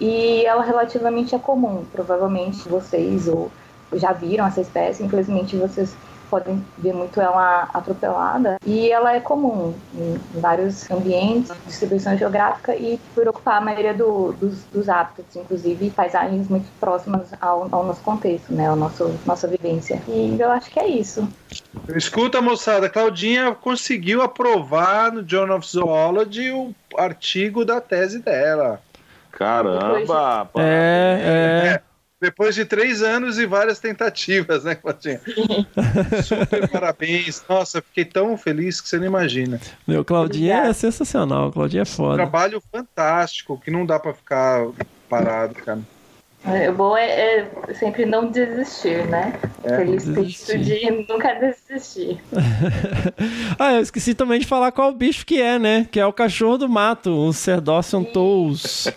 e 0.00 0.44
ela 0.44 0.62
relativamente 0.62 1.34
é 1.34 1.38
comum. 1.38 1.84
Provavelmente 1.92 2.68
vocês 2.68 3.28
ou 3.28 3.50
já 3.94 4.12
viram 4.12 4.46
essa 4.46 4.60
espécie, 4.60 5.02
infelizmente 5.02 5.56
vocês 5.56 5.94
podem 6.32 6.64
ver 6.78 6.94
muito 6.94 7.20
ela 7.20 7.68
atropelada 7.74 8.56
e 8.64 8.90
ela 8.90 9.14
é 9.14 9.20
comum 9.20 9.74
em 9.94 10.18
vários 10.40 10.90
ambientes, 10.90 11.52
distribuição 11.66 12.16
geográfica 12.16 12.74
e 12.74 12.98
por 13.14 13.28
ocupar 13.28 13.58
a 13.58 13.60
maioria 13.60 13.92
do, 13.92 14.32
dos, 14.32 14.64
dos 14.72 14.86
inclusive 15.36 15.90
paisagens 15.90 16.48
muito 16.48 16.66
próximas 16.80 17.28
ao, 17.38 17.68
ao, 17.70 17.84
nosso 17.84 18.00
contexto, 18.00 18.50
né, 18.50 18.66
ao 18.66 18.76
nosso 18.76 19.14
nossa 19.26 19.46
vivência. 19.46 20.00
E 20.08 20.34
eu 20.40 20.50
acho 20.50 20.70
que 20.70 20.80
é 20.80 20.88
isso. 20.88 21.28
Escuta, 21.94 22.40
moçada, 22.40 22.88
Claudinha 22.88 23.54
conseguiu 23.54 24.22
aprovar 24.22 25.12
no 25.12 25.28
Journal 25.28 25.58
of 25.58 25.66
Zoology 25.68 26.50
o 26.50 26.74
artigo 26.96 27.62
da 27.62 27.78
tese 27.78 28.20
dela. 28.20 28.80
Caramba! 29.42 30.50
É, 30.56 31.80
é. 31.80 31.92
Depois 32.20 32.54
de 32.54 32.64
três 32.64 33.02
anos 33.02 33.36
e 33.36 33.46
várias 33.46 33.80
tentativas, 33.80 34.62
né, 34.62 34.76
Claudinha? 34.76 35.20
Super 36.22 36.68
parabéns. 36.68 37.42
Nossa, 37.48 37.82
fiquei 37.82 38.04
tão 38.04 38.38
feliz 38.38 38.80
que 38.80 38.88
você 38.88 38.96
não 38.96 39.06
imagina. 39.06 39.60
Meu, 39.88 40.04
Claudinha 40.04 40.66
é 40.66 40.72
sensacional. 40.72 41.50
Claudinha 41.50 41.82
é 41.82 41.84
foda. 41.84 42.18
Trabalho 42.18 42.62
fantástico, 42.70 43.60
que 43.60 43.72
não 43.72 43.84
dá 43.84 43.98
pra 43.98 44.14
ficar 44.14 44.68
parado, 45.08 45.54
cara. 45.56 45.80
É, 46.44 46.70
o 46.70 46.74
bom 46.74 46.96
é, 46.96 47.46
é 47.68 47.74
sempre 47.74 48.04
não 48.04 48.28
desistir, 48.28 49.06
né? 49.06 49.32
É, 49.62 49.84
desistir. 49.84 50.14
texto 50.14 50.58
de 50.58 51.06
nunca 51.08 51.34
desistir. 51.34 52.20
ah, 53.58 53.74
eu 53.74 53.80
esqueci 53.80 54.12
também 54.12 54.40
de 54.40 54.46
falar 54.46 54.72
qual 54.72 54.92
bicho 54.92 55.24
que 55.24 55.40
é, 55.40 55.56
né? 55.58 55.86
Que 55.90 56.00
é 56.00 56.06
o 56.06 56.12
cachorro 56.12 56.58
do 56.58 56.68
mato, 56.68 57.10
o 57.10 57.32
Cerdocian 57.32 58.02
Tous. 58.02 58.88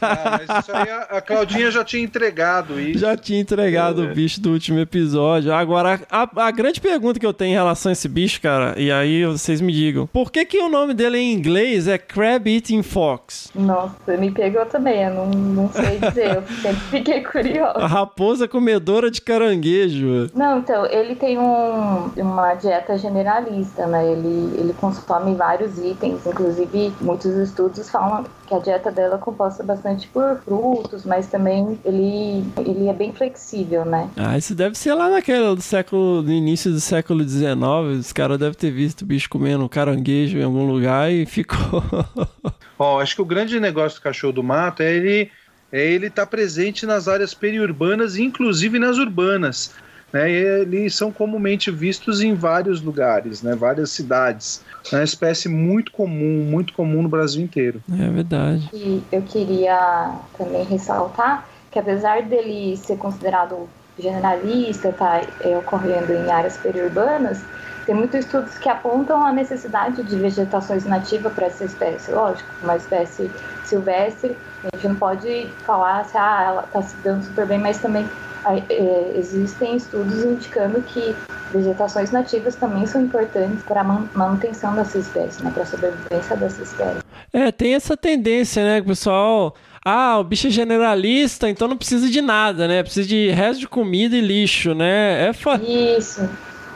Ah, 0.00 0.38
mas 0.46 0.64
isso 0.64 0.76
aí 0.76 0.90
a, 0.90 1.00
a 1.16 1.20
Claudinha 1.22 1.70
já 1.70 1.82
tinha 1.82 2.02
entregado 2.02 2.78
isso. 2.78 2.98
Já 2.98 3.16
tinha 3.16 3.40
entregado 3.40 4.02
o 4.02 4.14
bicho 4.14 4.40
do 4.40 4.52
último 4.52 4.78
episódio. 4.78 5.54
Agora, 5.54 6.00
a, 6.10 6.28
a 6.46 6.50
grande 6.50 6.80
pergunta 6.80 7.18
que 7.18 7.24
eu 7.24 7.32
tenho 7.32 7.52
em 7.52 7.54
relação 7.54 7.90
a 7.90 7.92
esse 7.94 8.08
bicho, 8.08 8.40
cara, 8.42 8.74
e 8.78 8.92
aí 8.92 9.24
vocês 9.24 9.60
me 9.60 9.72
digam, 9.72 10.06
por 10.06 10.30
que 10.30 10.44
que 10.44 10.58
o 10.58 10.68
nome 10.68 10.92
dele 10.92 11.16
em 11.16 11.32
inglês 11.32 11.88
é 11.88 11.96
Crab 11.96 12.46
Eating 12.46 12.82
Fox? 12.82 13.50
Nossa, 13.54 14.16
me 14.18 14.30
pegou 14.30 14.66
também, 14.66 15.02
eu 15.02 15.14
não, 15.14 15.26
não 15.30 15.72
sei 15.72 15.98
dizer, 15.98 16.34
eu 16.34 16.42
fiquei 16.74 17.18
A 17.20 17.30
curiosa. 17.30 17.86
raposa 17.86 18.48
comedora 18.48 19.10
de 19.10 19.20
caranguejo. 19.20 20.30
Não, 20.34 20.58
então, 20.58 20.86
ele 20.86 21.14
tem 21.14 21.38
um, 21.38 22.10
uma 22.16 22.54
dieta 22.54 22.96
generalista, 22.98 23.86
né? 23.86 24.10
Ele, 24.10 24.54
ele 24.58 24.74
consome 24.74 25.34
vários 25.34 25.78
itens, 25.78 26.26
inclusive 26.26 26.92
muitos 27.00 27.32
estudos 27.36 27.88
falam 27.90 28.24
que 28.46 28.54
a 28.54 28.58
dieta 28.58 28.90
dela 28.90 29.16
é 29.16 29.18
composta 29.18 29.62
bastante 29.62 30.06
por 30.08 30.38
frutos, 30.44 31.04
mas 31.04 31.26
também 31.28 31.78
ele, 31.84 32.44
ele 32.58 32.88
é 32.88 32.92
bem 32.92 33.12
flexível, 33.12 33.84
né? 33.84 34.08
Ah, 34.16 34.36
isso 34.36 34.54
deve 34.54 34.76
ser 34.76 34.94
lá 34.94 35.08
naquele 35.08 35.54
do 35.54 35.62
século, 35.62 36.22
no 36.22 36.30
início 36.30 36.70
do 36.70 36.80
século 36.80 37.26
XIX. 37.26 37.54
Os 37.98 38.12
caras 38.12 38.38
devem 38.38 38.54
ter 38.54 38.70
visto 38.70 39.02
o 39.02 39.06
bicho 39.06 39.28
comendo 39.28 39.68
caranguejo 39.68 40.38
em 40.38 40.44
algum 40.44 40.66
lugar 40.66 41.10
e 41.10 41.26
ficou. 41.26 41.82
Ó, 42.78 43.00
acho 43.00 43.14
que 43.14 43.22
o 43.22 43.24
grande 43.24 43.58
negócio 43.60 44.00
do 44.00 44.02
cachorro 44.02 44.32
do 44.32 44.42
mato 44.42 44.82
é 44.82 44.92
ele 44.92 45.30
é 45.74 45.84
ele 45.84 46.06
estar 46.06 46.24
presente 46.26 46.86
nas 46.86 47.08
áreas 47.08 47.34
periurbanas, 47.34 48.16
inclusive 48.16 48.78
nas 48.78 48.96
urbanas. 48.96 49.72
Né? 50.12 50.30
E 50.30 50.34
eles 50.34 50.94
são 50.94 51.10
comumente 51.10 51.68
vistos 51.68 52.22
em 52.22 52.32
vários 52.32 52.80
lugares, 52.80 53.42
né? 53.42 53.56
várias 53.56 53.90
cidades. 53.90 54.62
É 54.92 54.94
uma 54.94 55.02
espécie 55.02 55.48
muito 55.48 55.90
comum, 55.90 56.46
muito 56.48 56.72
comum 56.74 57.02
no 57.02 57.08
Brasil 57.08 57.42
inteiro. 57.42 57.82
É 57.92 58.08
verdade. 58.08 58.70
E 58.72 59.02
eu 59.10 59.22
queria 59.22 60.14
também 60.38 60.62
ressaltar 60.62 61.48
que 61.72 61.78
apesar 61.80 62.22
dele 62.22 62.76
ser 62.76 62.96
considerado 62.96 63.68
generalista, 63.98 64.92
tá 64.92 65.22
é, 65.40 65.58
ocorrendo 65.58 66.12
em 66.12 66.30
áreas 66.30 66.56
periurbanas, 66.58 67.40
tem 67.84 67.96
muitos 67.96 68.20
estudos 68.20 68.56
que 68.58 68.68
apontam 68.68 69.26
a 69.26 69.32
necessidade 69.32 70.04
de 70.04 70.16
vegetações 70.16 70.84
nativas 70.84 71.32
para 71.32 71.46
essa 71.46 71.64
espécie. 71.64 72.12
Lógico, 72.12 72.48
uma 72.62 72.76
espécie 72.76 73.28
silvestre, 73.74 74.36
a 74.64 74.76
gente 74.76 74.88
não 74.88 74.94
pode 74.96 75.48
falar 75.66 76.00
assim, 76.00 76.18
ah, 76.18 76.44
ela 76.46 76.64
está 76.64 76.82
se 76.82 76.96
dando 77.02 77.24
super 77.24 77.46
bem, 77.46 77.58
mas 77.58 77.78
também 77.78 78.08
é, 78.46 79.12
existem 79.16 79.76
estudos 79.76 80.22
indicando 80.24 80.80
que 80.82 81.14
vegetações 81.52 82.10
nativas 82.10 82.54
também 82.54 82.86
são 82.86 83.02
importantes 83.02 83.62
para 83.64 83.80
a 83.80 83.84
man- 83.84 84.08
manutenção 84.14 84.74
dessa 84.74 84.98
espécie, 84.98 85.42
né, 85.42 85.50
para 85.52 85.62
a 85.62 85.66
sobrevivência 85.66 86.36
dessa 86.36 86.62
espécie. 86.62 86.98
É, 87.32 87.50
tem 87.50 87.74
essa 87.74 87.96
tendência, 87.96 88.62
né, 88.64 88.80
que 88.80 88.86
o 88.86 88.90
pessoal. 88.90 89.54
Ah, 89.86 90.18
o 90.18 90.24
bicho 90.24 90.46
é 90.46 90.50
generalista, 90.50 91.48
então 91.50 91.68
não 91.68 91.76
precisa 91.76 92.08
de 92.08 92.22
nada, 92.22 92.66
né? 92.66 92.82
Precisa 92.82 93.06
de 93.06 93.28
resto 93.28 93.60
de 93.60 93.68
comida 93.68 94.16
e 94.16 94.20
lixo, 94.22 94.74
né? 94.74 95.28
É 95.28 95.32
fa... 95.34 95.56
Isso. 95.62 96.26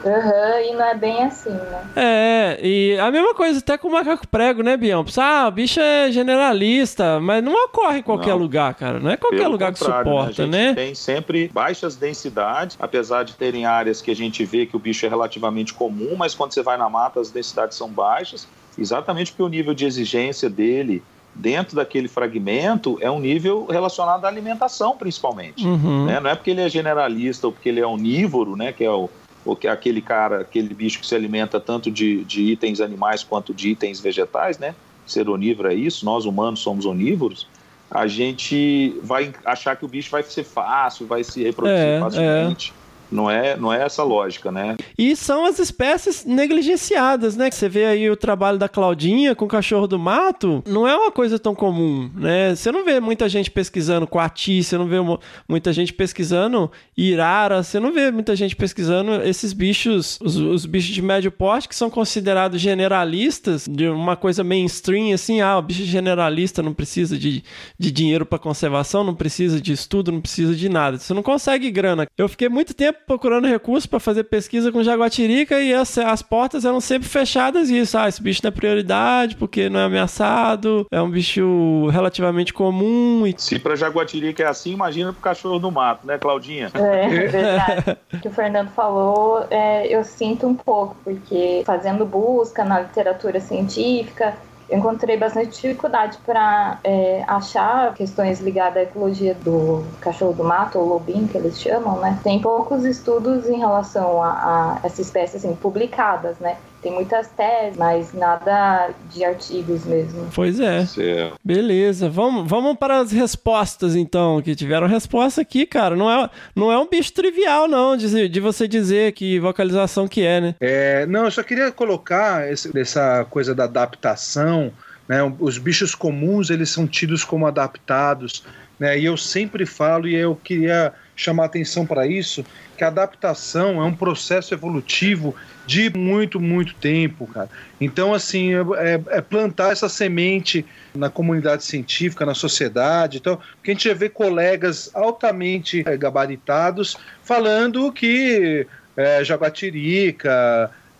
Aham, 0.05 0.61
e 0.61 0.73
não 0.73 0.85
é 0.85 0.95
bem 0.95 1.23
assim, 1.23 1.49
né? 1.49 1.83
É, 1.95 2.59
e 2.61 2.97
a 2.99 3.11
mesma 3.11 3.33
coisa 3.33 3.59
até 3.59 3.77
com 3.77 3.89
o 3.89 3.91
macaco 3.91 4.27
prego, 4.27 4.63
né, 4.63 4.77
Bião? 4.77 5.05
Ah, 5.17 5.47
o 5.47 5.51
bicho 5.51 5.79
é 5.79 6.09
generalista, 6.11 7.19
mas 7.19 7.43
não 7.43 7.53
ocorre 7.65 7.99
em 7.99 8.03
qualquer 8.03 8.29
Não. 8.31 8.37
lugar, 8.37 8.73
cara. 8.75 8.99
Não 8.99 9.11
é 9.11 9.17
qualquer 9.17 9.39
Pelo 9.39 9.51
lugar 9.51 9.73
que 9.73 9.79
contrário, 9.79 10.09
suporta, 10.09 10.29
A 10.43 10.45
gente 10.45 10.51
né? 10.51 10.73
tem 10.73 10.95
sempre 10.95 11.49
baixas 11.49 11.95
densidades, 11.95 12.77
apesar 12.79 13.23
de 13.23 13.33
terem 13.33 13.65
áreas 13.65 14.01
que 14.01 14.09
a 14.11 14.15
gente 14.15 14.45
vê 14.45 14.65
que 14.65 14.75
o 14.75 14.79
bicho 14.79 15.05
é 15.05 15.09
relativamente 15.09 15.73
comum, 15.73 16.15
mas 16.17 16.33
quando 16.33 16.53
você 16.53 16.63
vai 16.63 16.77
na 16.77 16.89
mata 16.89 17.19
as 17.19 17.29
densidades 17.29 17.77
são 17.77 17.89
baixas, 17.89 18.47
exatamente 18.77 19.31
porque 19.31 19.43
o 19.43 19.49
nível 19.49 19.73
de 19.73 19.85
exigência 19.85 20.49
dele 20.49 21.03
dentro 21.35 21.75
daquele 21.75 22.07
fragmento 22.07 22.97
é 23.01 23.09
um 23.09 23.19
nível 23.19 23.65
relacionado 23.69 24.25
à 24.25 24.27
alimentação, 24.27 24.97
principalmente. 24.97 25.65
Uhum. 25.65 26.05
né? 26.05 26.19
Não 26.19 26.29
é 26.29 26.35
porque 26.35 26.51
ele 26.51 26.61
é 26.61 26.69
generalista 26.69 27.47
ou 27.47 27.53
porque 27.53 27.69
ele 27.69 27.79
é 27.79 27.85
onívoro, 27.87 28.55
né? 28.55 28.71
Que 28.71 28.83
é 28.83 28.91
o 28.91 29.09
ou 29.49 29.55
que 29.55 29.67
é 29.67 29.71
aquele 29.71 30.01
cara, 30.01 30.41
aquele 30.41 30.73
bicho 30.75 30.99
que 30.99 31.07
se 31.07 31.15
alimenta 31.15 31.59
tanto 31.59 31.89
de, 31.89 32.23
de 32.23 32.43
itens 32.51 32.79
animais 32.79 33.23
quanto 33.23 33.51
de 33.53 33.69
itens 33.69 33.99
vegetais, 33.99 34.59
né? 34.59 34.75
Ser 35.07 35.27
onívoro 35.27 35.71
é 35.71 35.73
isso, 35.73 36.05
nós 36.05 36.25
humanos 36.25 36.59
somos 36.59 36.85
onívoros. 36.85 37.47
A 37.89 38.05
gente 38.05 38.99
vai 39.01 39.33
achar 39.43 39.75
que 39.75 39.83
o 39.83 39.87
bicho 39.87 40.11
vai 40.11 40.21
ser 40.21 40.43
fácil, 40.43 41.07
vai 41.07 41.23
se 41.23 41.41
reproduzir 41.41 41.79
É, 41.79 41.99
facilmente. 41.99 42.78
Não 43.11 43.29
é, 43.29 43.57
não 43.57 43.73
é 43.73 43.83
essa 43.83 44.03
lógica, 44.03 44.51
né? 44.51 44.75
E 44.97 45.15
são 45.15 45.45
as 45.45 45.57
espécies 45.59 46.25
negligenciadas, 46.25 47.35
né? 47.35 47.49
Você 47.49 47.67
vê 47.69 47.85
aí 47.85 48.09
o 48.09 48.15
trabalho 48.15 48.57
da 48.57 48.69
Claudinha 48.69 49.33
com 49.33 49.45
o 49.45 49.47
cachorro 49.47 49.87
do 49.87 49.97
mato, 49.97 50.63
não 50.67 50.87
é 50.87 50.95
uma 50.95 51.11
coisa 51.11 51.39
tão 51.39 51.55
comum, 51.55 52.09
né? 52.15 52.55
Você 52.55 52.71
não 52.71 52.85
vê 52.85 52.99
muita 52.99 53.27
gente 53.27 53.49
pesquisando 53.49 54.05
coati, 54.05 54.63
você 54.63 54.77
não 54.77 54.87
vê 54.87 54.99
mu- 55.01 55.19
muita 55.47 55.73
gente 55.73 55.93
pesquisando 55.93 56.71
irara, 56.95 57.63
você 57.63 57.79
não 57.79 57.91
vê 57.91 58.11
muita 58.11 58.35
gente 58.35 58.55
pesquisando 58.55 59.13
esses 59.23 59.53
bichos, 59.53 60.19
os, 60.21 60.35
os 60.35 60.65
bichos 60.65 60.93
de 60.93 61.01
médio 61.01 61.31
porte 61.31 61.67
que 61.67 61.75
são 61.75 61.89
considerados 61.89 62.59
generalistas, 62.61 63.67
de 63.67 63.87
uma 63.87 64.15
coisa 64.15 64.43
mainstream, 64.43 65.13
assim, 65.13 65.41
ah, 65.41 65.57
o 65.57 65.61
bicho 65.61 65.83
generalista 65.83 66.61
não 66.61 66.73
precisa 66.73 67.17
de, 67.17 67.43
de 67.77 67.91
dinheiro 67.91 68.25
para 68.25 68.37
conservação, 68.37 69.03
não 69.03 69.15
precisa 69.15 69.59
de 69.61 69.71
estudo, 69.73 70.11
não 70.11 70.21
precisa 70.21 70.55
de 70.55 70.69
nada. 70.69 70.97
Você 70.97 71.13
não 71.13 71.23
consegue 71.23 71.71
grana. 71.71 72.07
Eu 72.17 72.27
fiquei 72.29 72.49
muito 72.49 72.73
tempo 72.73 72.98
procurando 73.05 73.47
recursos 73.47 73.85
para 73.85 73.99
fazer 73.99 74.23
pesquisa 74.25 74.71
com 74.71 74.83
jaguatirica 74.83 75.59
e 75.61 75.73
as, 75.73 75.97
as 75.97 76.21
portas 76.21 76.65
eram 76.65 76.79
sempre 76.79 77.07
fechadas 77.07 77.69
e 77.69 77.79
isso, 77.79 77.97
ah, 77.97 78.07
esse 78.07 78.21
bicho 78.21 78.41
não 78.43 78.49
é 78.49 78.51
prioridade 78.51 79.35
porque 79.35 79.69
não 79.69 79.79
é 79.79 79.83
ameaçado, 79.83 80.85
é 80.91 81.01
um 81.01 81.09
bicho 81.09 81.87
relativamente 81.91 82.53
comum 82.53 83.25
e 83.25 83.33
Se 83.37 83.59
para 83.59 83.75
jaguatirica 83.75 84.43
é 84.43 84.47
assim, 84.47 84.73
imagina 84.73 85.11
pro 85.13 85.21
cachorro 85.21 85.59
do 85.59 85.71
mato, 85.71 86.05
né, 86.05 86.17
Claudinha? 86.17 86.71
É, 86.73 87.07
verdade. 87.27 87.97
o 88.13 88.19
que 88.19 88.27
o 88.27 88.31
Fernando 88.31 88.69
falou, 88.71 89.45
é, 89.49 89.87
eu 89.87 90.03
sinto 90.03 90.47
um 90.47 90.55
pouco, 90.55 90.95
porque 91.03 91.63
fazendo 91.65 92.05
busca 92.05 92.63
na 92.63 92.81
literatura 92.81 93.39
científica, 93.39 94.35
encontrei 94.71 95.17
bastante 95.17 95.61
dificuldade 95.61 96.17
para 96.25 96.79
achar 97.27 97.93
questões 97.93 98.39
ligadas 98.39 98.77
à 98.77 98.81
ecologia 98.83 99.33
do 99.35 99.83
cachorro 100.01 100.33
do 100.33 100.43
mato, 100.43 100.79
ou 100.79 100.85
lobinho, 100.85 101.27
que 101.27 101.37
eles 101.37 101.59
chamam, 101.59 101.99
né? 101.99 102.19
Tem 102.23 102.39
poucos 102.39 102.85
estudos 102.85 103.47
em 103.47 103.57
relação 103.57 104.21
a, 104.21 104.29
a 104.29 104.79
essa 104.83 105.01
espécie, 105.01 105.37
assim, 105.37 105.55
publicadas, 105.55 106.37
né? 106.39 106.57
Tem 106.81 106.91
muitas 106.93 107.27
teses, 107.29 107.77
mas 107.77 108.13
nada 108.13 108.91
de 109.13 109.23
artigos 109.25 109.83
mesmo. 109.85 110.29
Pois 110.33 110.59
é. 110.59 110.85
Certo. 110.85 111.35
Beleza, 111.43 112.09
vamos, 112.09 112.49
vamos 112.49 112.77
para 112.77 112.99
as 112.99 113.11
respostas 113.11 113.95
então, 113.95 114.41
que 114.41 114.55
tiveram 114.55 114.87
resposta 114.87 115.41
aqui, 115.41 115.65
cara. 115.65 115.95
Não 115.95 116.09
é, 116.09 116.29
não 116.55 116.71
é 116.71 116.79
um 116.79 116.87
bicho 116.87 117.11
trivial, 117.11 117.67
não, 117.67 117.97
de, 117.97 118.29
de 118.29 118.39
você 118.39 118.67
dizer 118.67 119.11
que 119.11 119.39
vocalização 119.39 120.07
que 120.07 120.21
é, 120.25 120.39
né? 120.39 120.55
É, 120.59 121.05
não, 121.05 121.25
eu 121.25 121.31
só 121.31 121.43
queria 121.43 121.69
colocar 121.71 122.49
esse- 122.49 122.71
essa 122.77 123.25
coisa 123.29 123.53
da 123.53 123.65
adaptação. 123.65 124.71
Né? 125.07 125.17
Os 125.39 125.57
bichos 125.57 125.93
comuns 125.93 126.49
eles 126.49 126.69
são 126.69 126.87
tidos 126.87 127.23
como 127.25 127.45
adaptados. 127.45 128.43
Né? 128.79 128.97
E 128.99 129.05
eu 129.05 129.17
sempre 129.17 129.65
falo, 129.65 130.07
e 130.07 130.15
eu 130.15 130.35
queria 130.41 130.93
chamar 131.19 131.45
atenção 131.45 131.85
para 131.85 132.07
isso, 132.07 132.45
que 132.77 132.83
a 132.83 132.87
adaptação 132.87 133.81
é 133.81 133.83
um 133.83 133.93
processo 133.93 134.53
evolutivo 134.53 135.35
de 135.65 135.91
muito, 135.95 136.39
muito 136.39 136.73
tempo, 136.75 137.27
cara. 137.27 137.49
Então, 137.79 138.13
assim, 138.13 138.53
é, 138.53 138.61
é- 138.77 139.17
é 139.17 139.21
plantar 139.21 139.73
essa 139.73 139.89
semente 139.89 140.65
na 140.95 141.09
comunidade 141.09 141.65
científica, 141.65 142.25
na 142.25 142.33
sociedade. 142.33 143.17
Então, 143.17 143.37
porque 143.55 143.71
a 143.71 143.73
gente 143.73 143.89
já 143.89 143.93
vê 143.93 144.07
colegas 144.07 144.89
altamente 144.93 145.83
é, 145.85 145.97
gabaritados 145.97 146.95
falando 147.21 147.91
que 147.91 148.65
é, 148.95 149.21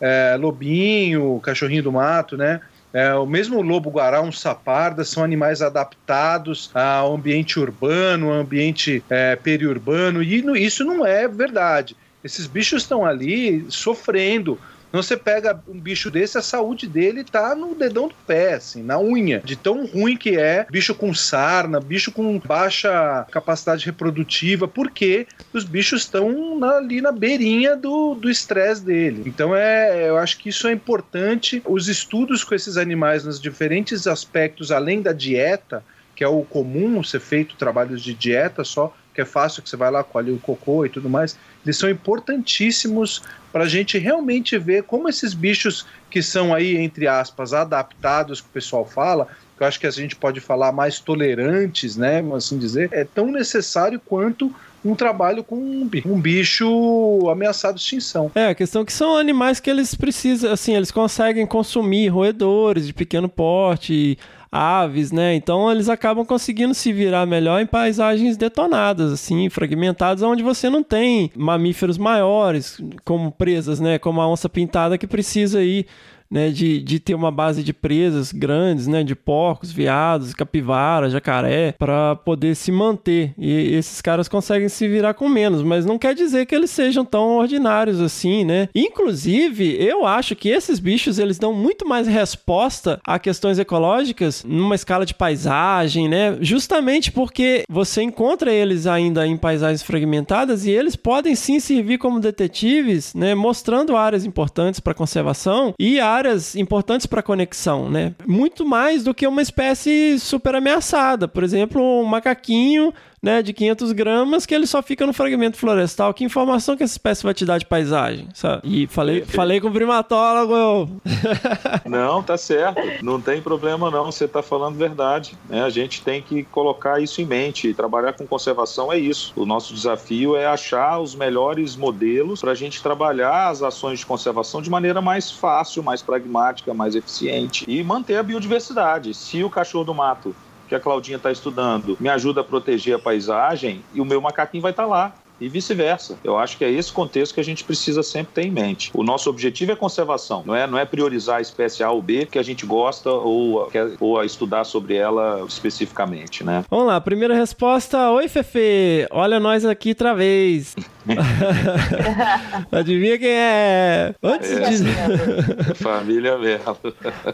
é, 0.00 0.36
lobinho, 0.36 1.40
cachorrinho 1.40 1.82
do 1.82 1.92
mato, 1.92 2.36
né? 2.36 2.60
É, 2.92 3.14
o 3.14 3.24
mesmo 3.26 3.62
lobo-guará, 3.62 4.20
um 4.20 4.32
saparda, 4.32 5.04
são 5.04 5.22
animais 5.22 5.62
adaptados 5.62 6.70
ao 6.74 7.14
ambiente 7.14 7.58
urbano, 7.58 8.30
ao 8.32 8.40
ambiente 8.40 9.04
é, 9.08 9.36
periurbano, 9.36 10.22
e 10.22 10.42
no- 10.42 10.56
isso 10.56 10.84
não 10.84 11.06
é 11.06 11.28
verdade. 11.28 11.96
Esses 12.22 12.46
bichos 12.46 12.82
estão 12.82 13.04
ali 13.04 13.64
sofrendo 13.70 14.60
você 14.92 15.16
pega 15.16 15.60
um 15.68 15.78
bicho 15.78 16.10
desse, 16.10 16.38
a 16.38 16.42
saúde 16.42 16.86
dele 16.86 17.24
tá 17.24 17.54
no 17.54 17.74
dedão 17.74 18.08
do 18.08 18.14
pé, 18.26 18.54
assim, 18.54 18.82
na 18.82 18.98
unha. 18.98 19.40
De 19.44 19.56
tão 19.56 19.86
ruim 19.86 20.16
que 20.16 20.36
é, 20.36 20.66
bicho 20.70 20.94
com 20.94 21.14
sarna, 21.14 21.80
bicho 21.80 22.12
com 22.12 22.38
baixa 22.38 23.26
capacidade 23.30 23.86
reprodutiva, 23.86 24.66
porque 24.66 25.26
os 25.52 25.64
bichos 25.64 26.02
estão 26.02 26.62
ali 26.64 27.00
na 27.00 27.12
beirinha 27.12 27.76
do 27.76 28.30
estresse 28.30 28.84
dele. 28.84 29.22
Então 29.26 29.54
é, 29.54 30.08
eu 30.08 30.18
acho 30.18 30.38
que 30.38 30.48
isso 30.48 30.66
é 30.66 30.72
importante. 30.72 31.62
Os 31.66 31.88
estudos 31.88 32.44
com 32.44 32.54
esses 32.54 32.76
animais 32.76 33.24
nos 33.24 33.40
diferentes 33.40 34.06
aspectos, 34.06 34.70
além 34.72 35.02
da 35.02 35.12
dieta, 35.12 35.84
que 36.14 36.24
é 36.24 36.28
o 36.28 36.42
comum 36.42 37.02
ser 37.02 37.20
feito 37.20 37.56
trabalhos 37.56 38.02
de 38.02 38.12
dieta 38.12 38.62
só, 38.62 38.94
que 39.14 39.20
é 39.20 39.24
fácil, 39.24 39.62
que 39.62 39.68
você 39.68 39.76
vai 39.76 39.90
lá, 39.90 40.04
colhe 40.04 40.30
o 40.30 40.38
cocô 40.38 40.84
e 40.84 40.88
tudo 40.88 41.08
mais, 41.08 41.36
eles 41.64 41.76
são 41.76 41.90
importantíssimos 41.90 43.22
para 43.52 43.64
a 43.64 43.68
gente 43.68 43.98
realmente 43.98 44.56
ver 44.56 44.84
como 44.84 45.08
esses 45.08 45.34
bichos 45.34 45.86
que 46.10 46.22
são 46.22 46.54
aí, 46.54 46.76
entre 46.76 47.06
aspas, 47.06 47.52
adaptados, 47.52 48.40
que 48.40 48.46
o 48.46 48.52
pessoal 48.52 48.86
fala, 48.86 49.26
que 49.56 49.62
eu 49.62 49.66
acho 49.66 49.80
que 49.80 49.86
a 49.86 49.90
gente 49.90 50.16
pode 50.16 50.40
falar 50.40 50.72
mais 50.72 51.00
tolerantes, 51.00 51.96
né, 51.96 52.22
assim 52.34 52.58
dizer, 52.58 52.88
é 52.92 53.04
tão 53.04 53.30
necessário 53.30 54.00
quanto 54.00 54.54
um 54.84 54.94
trabalho 54.94 55.44
com 55.44 55.56
um 55.56 56.20
bicho 56.20 57.28
ameaçado 57.30 57.76
de 57.76 57.82
extinção. 57.82 58.30
É, 58.34 58.46
a 58.48 58.54
questão 58.54 58.82
é 58.82 58.84
que 58.84 58.92
são 58.92 59.16
animais 59.16 59.60
que 59.60 59.68
eles 59.68 59.94
precisam, 59.94 60.52
assim, 60.52 60.74
eles 60.74 60.90
conseguem 60.90 61.46
consumir 61.46 62.08
roedores 62.08 62.86
de 62.86 62.94
pequeno 62.94 63.28
porte, 63.28 64.18
aves, 64.50 65.12
né? 65.12 65.34
Então 65.34 65.70
eles 65.70 65.88
acabam 65.88 66.24
conseguindo 66.24 66.74
se 66.74 66.92
virar 66.92 67.24
melhor 67.26 67.60
em 67.60 67.66
paisagens 67.66 68.36
detonadas, 68.36 69.12
assim, 69.12 69.48
fragmentadas, 69.48 70.22
onde 70.22 70.42
você 70.42 70.68
não 70.68 70.82
tem 70.82 71.30
mamíferos 71.36 71.96
maiores 71.96 72.80
como 73.04 73.30
presas, 73.30 73.78
né? 73.78 73.98
Como 73.98 74.20
a 74.20 74.28
onça 74.28 74.48
pintada 74.48 74.98
que 74.98 75.06
precisa 75.06 75.62
ir 75.62 75.86
né, 76.30 76.50
de, 76.50 76.80
de 76.80 77.00
ter 77.00 77.14
uma 77.14 77.30
base 77.30 77.62
de 77.62 77.72
presas 77.72 78.32
grandes, 78.32 78.86
né, 78.86 79.02
de 79.02 79.14
porcos, 79.14 79.72
veados, 79.72 80.32
capivara, 80.32 81.10
jacaré, 81.10 81.72
para 81.72 82.14
poder 82.14 82.54
se 82.54 82.70
manter. 82.70 83.34
E 83.36 83.74
esses 83.74 84.00
caras 84.00 84.28
conseguem 84.28 84.68
se 84.68 84.86
virar 84.86 85.14
com 85.14 85.28
menos, 85.28 85.62
mas 85.62 85.84
não 85.84 85.98
quer 85.98 86.14
dizer 86.14 86.46
que 86.46 86.54
eles 86.54 86.70
sejam 86.70 87.04
tão 87.04 87.36
ordinários 87.36 88.00
assim, 88.00 88.44
né? 88.44 88.68
Inclusive, 88.74 89.76
eu 89.82 90.06
acho 90.06 90.36
que 90.36 90.48
esses 90.48 90.78
bichos 90.78 91.18
eles 91.18 91.38
dão 91.38 91.52
muito 91.52 91.86
mais 91.86 92.06
resposta 92.06 93.00
a 93.04 93.18
questões 93.18 93.58
ecológicas 93.58 94.44
numa 94.44 94.74
escala 94.74 95.04
de 95.04 95.14
paisagem, 95.14 96.08
né? 96.08 96.36
Justamente 96.40 97.10
porque 97.10 97.64
você 97.68 98.02
encontra 98.02 98.52
eles 98.52 98.86
ainda 98.86 99.26
em 99.26 99.36
paisagens 99.36 99.82
fragmentadas 99.82 100.64
e 100.64 100.70
eles 100.70 100.94
podem 100.94 101.34
sim 101.34 101.58
servir 101.58 101.98
como 101.98 102.20
detetives, 102.20 103.14
né, 103.14 103.34
mostrando 103.34 103.96
áreas 103.96 104.24
importantes 104.24 104.80
para 104.80 104.94
conservação 104.94 105.74
e 105.78 105.98
áreas 105.98 106.19
áreas 106.20 106.54
importantes 106.54 107.06
para 107.06 107.22
conexão, 107.22 107.90
né? 107.90 108.14
Muito 108.26 108.64
mais 108.64 109.02
do 109.02 109.14
que 109.14 109.26
uma 109.26 109.42
espécie 109.42 110.18
super 110.18 110.54
ameaçada. 110.54 111.26
Por 111.26 111.42
exemplo, 111.42 111.82
um 111.82 112.04
macaquinho 112.04 112.92
né, 113.22 113.42
de 113.42 113.52
500 113.52 113.92
gramas 113.92 114.46
que 114.46 114.54
ele 114.54 114.66
só 114.66 114.82
fica 114.82 115.06
no 115.06 115.12
fragmento 115.12 115.56
florestal. 115.56 116.14
Que 116.14 116.24
informação 116.24 116.76
que 116.76 116.82
essa 116.82 116.94
espécie 116.94 117.22
vai 117.22 117.34
te 117.34 117.44
dar 117.44 117.58
de 117.58 117.66
paisagem, 117.66 118.28
sabe? 118.34 118.62
E 118.64 118.86
falei, 118.86 119.24
falei 119.24 119.60
com 119.60 119.68
o 119.68 119.72
primatólogo. 119.72 121.00
não, 121.84 122.22
tá 122.22 122.36
certo. 122.36 122.80
Não 123.02 123.20
tem 123.20 123.42
problema 123.42 123.90
não, 123.90 124.06
você 124.06 124.26
tá 124.26 124.42
falando 124.42 124.76
verdade. 124.76 125.36
Né? 125.48 125.62
A 125.62 125.70
gente 125.70 126.02
tem 126.02 126.22
que 126.22 126.42
colocar 126.44 127.00
isso 127.00 127.20
em 127.20 127.26
mente. 127.26 127.68
E 127.68 127.74
trabalhar 127.74 128.14
com 128.14 128.26
conservação 128.26 128.92
é 128.92 128.98
isso. 128.98 129.32
O 129.36 129.44
nosso 129.44 129.74
desafio 129.74 130.36
é 130.36 130.46
achar 130.46 130.98
os 130.98 131.14
melhores 131.14 131.76
modelos 131.76 132.40
para 132.40 132.52
a 132.52 132.54
gente 132.54 132.82
trabalhar 132.82 133.48
as 133.48 133.62
ações 133.62 133.98
de 133.98 134.06
conservação 134.06 134.62
de 134.62 134.70
maneira 134.70 135.00
mais 135.00 135.30
fácil, 135.30 135.82
mais 135.82 136.02
pragmática, 136.02 136.72
mais 136.72 136.94
eficiente 136.94 137.64
e 137.68 137.82
manter 137.82 138.16
a 138.16 138.22
biodiversidade. 138.22 139.12
Se 139.14 139.44
o 139.44 139.50
cachorro 139.50 139.84
do 139.84 139.94
mato 139.94 140.34
que 140.70 140.74
a 140.76 140.80
Claudinha 140.80 141.16
está 141.16 141.32
estudando 141.32 141.96
me 141.98 142.08
ajuda 142.08 142.42
a 142.42 142.44
proteger 142.44 142.94
a 142.94 142.98
paisagem 142.98 143.84
e 143.92 144.00
o 144.00 144.04
meu 144.04 144.20
macaquinho 144.20 144.62
vai 144.62 144.70
estar 144.70 144.84
tá 144.84 144.88
lá 144.88 145.12
e 145.40 145.48
vice-versa. 145.48 146.18
Eu 146.22 146.38
acho 146.38 146.56
que 146.58 146.64
é 146.64 146.70
esse 146.70 146.92
contexto 146.92 147.34
que 147.34 147.40
a 147.40 147.44
gente 147.44 147.64
precisa 147.64 148.02
sempre 148.02 148.34
ter 148.34 148.46
em 148.46 148.50
mente. 148.50 148.90
O 148.94 149.02
nosso 149.02 149.30
objetivo 149.30 149.72
é 149.72 149.76
conservação, 149.76 150.42
não 150.44 150.54
é, 150.54 150.66
não 150.66 150.78
é 150.78 150.84
priorizar 150.84 151.38
a 151.38 151.40
espécie 151.40 151.82
A 151.82 151.90
ou 151.90 152.02
B 152.02 152.26
que 152.26 152.38
a 152.38 152.42
gente 152.42 152.66
gosta 152.66 153.10
ou, 153.10 153.66
quer, 153.66 153.92
ou 153.98 154.18
a 154.18 154.26
estudar 154.26 154.64
sobre 154.64 154.96
ela 154.96 155.44
especificamente, 155.48 156.44
né? 156.44 156.64
Vamos 156.70 156.86
lá, 156.86 157.00
primeira 157.00 157.34
resposta. 157.34 158.10
Oi, 158.10 158.28
Fefe, 158.28 159.06
olha 159.10 159.40
nós 159.40 159.64
aqui 159.64 159.90
outra 159.90 160.14
vez. 160.14 160.74
Adivinha 162.70 163.18
quem 163.18 163.30
é? 163.30 164.14
Antes 164.22 164.50
é, 164.50 164.70
de... 164.70 165.74
Família 165.74 166.36
Melo. 166.38 166.78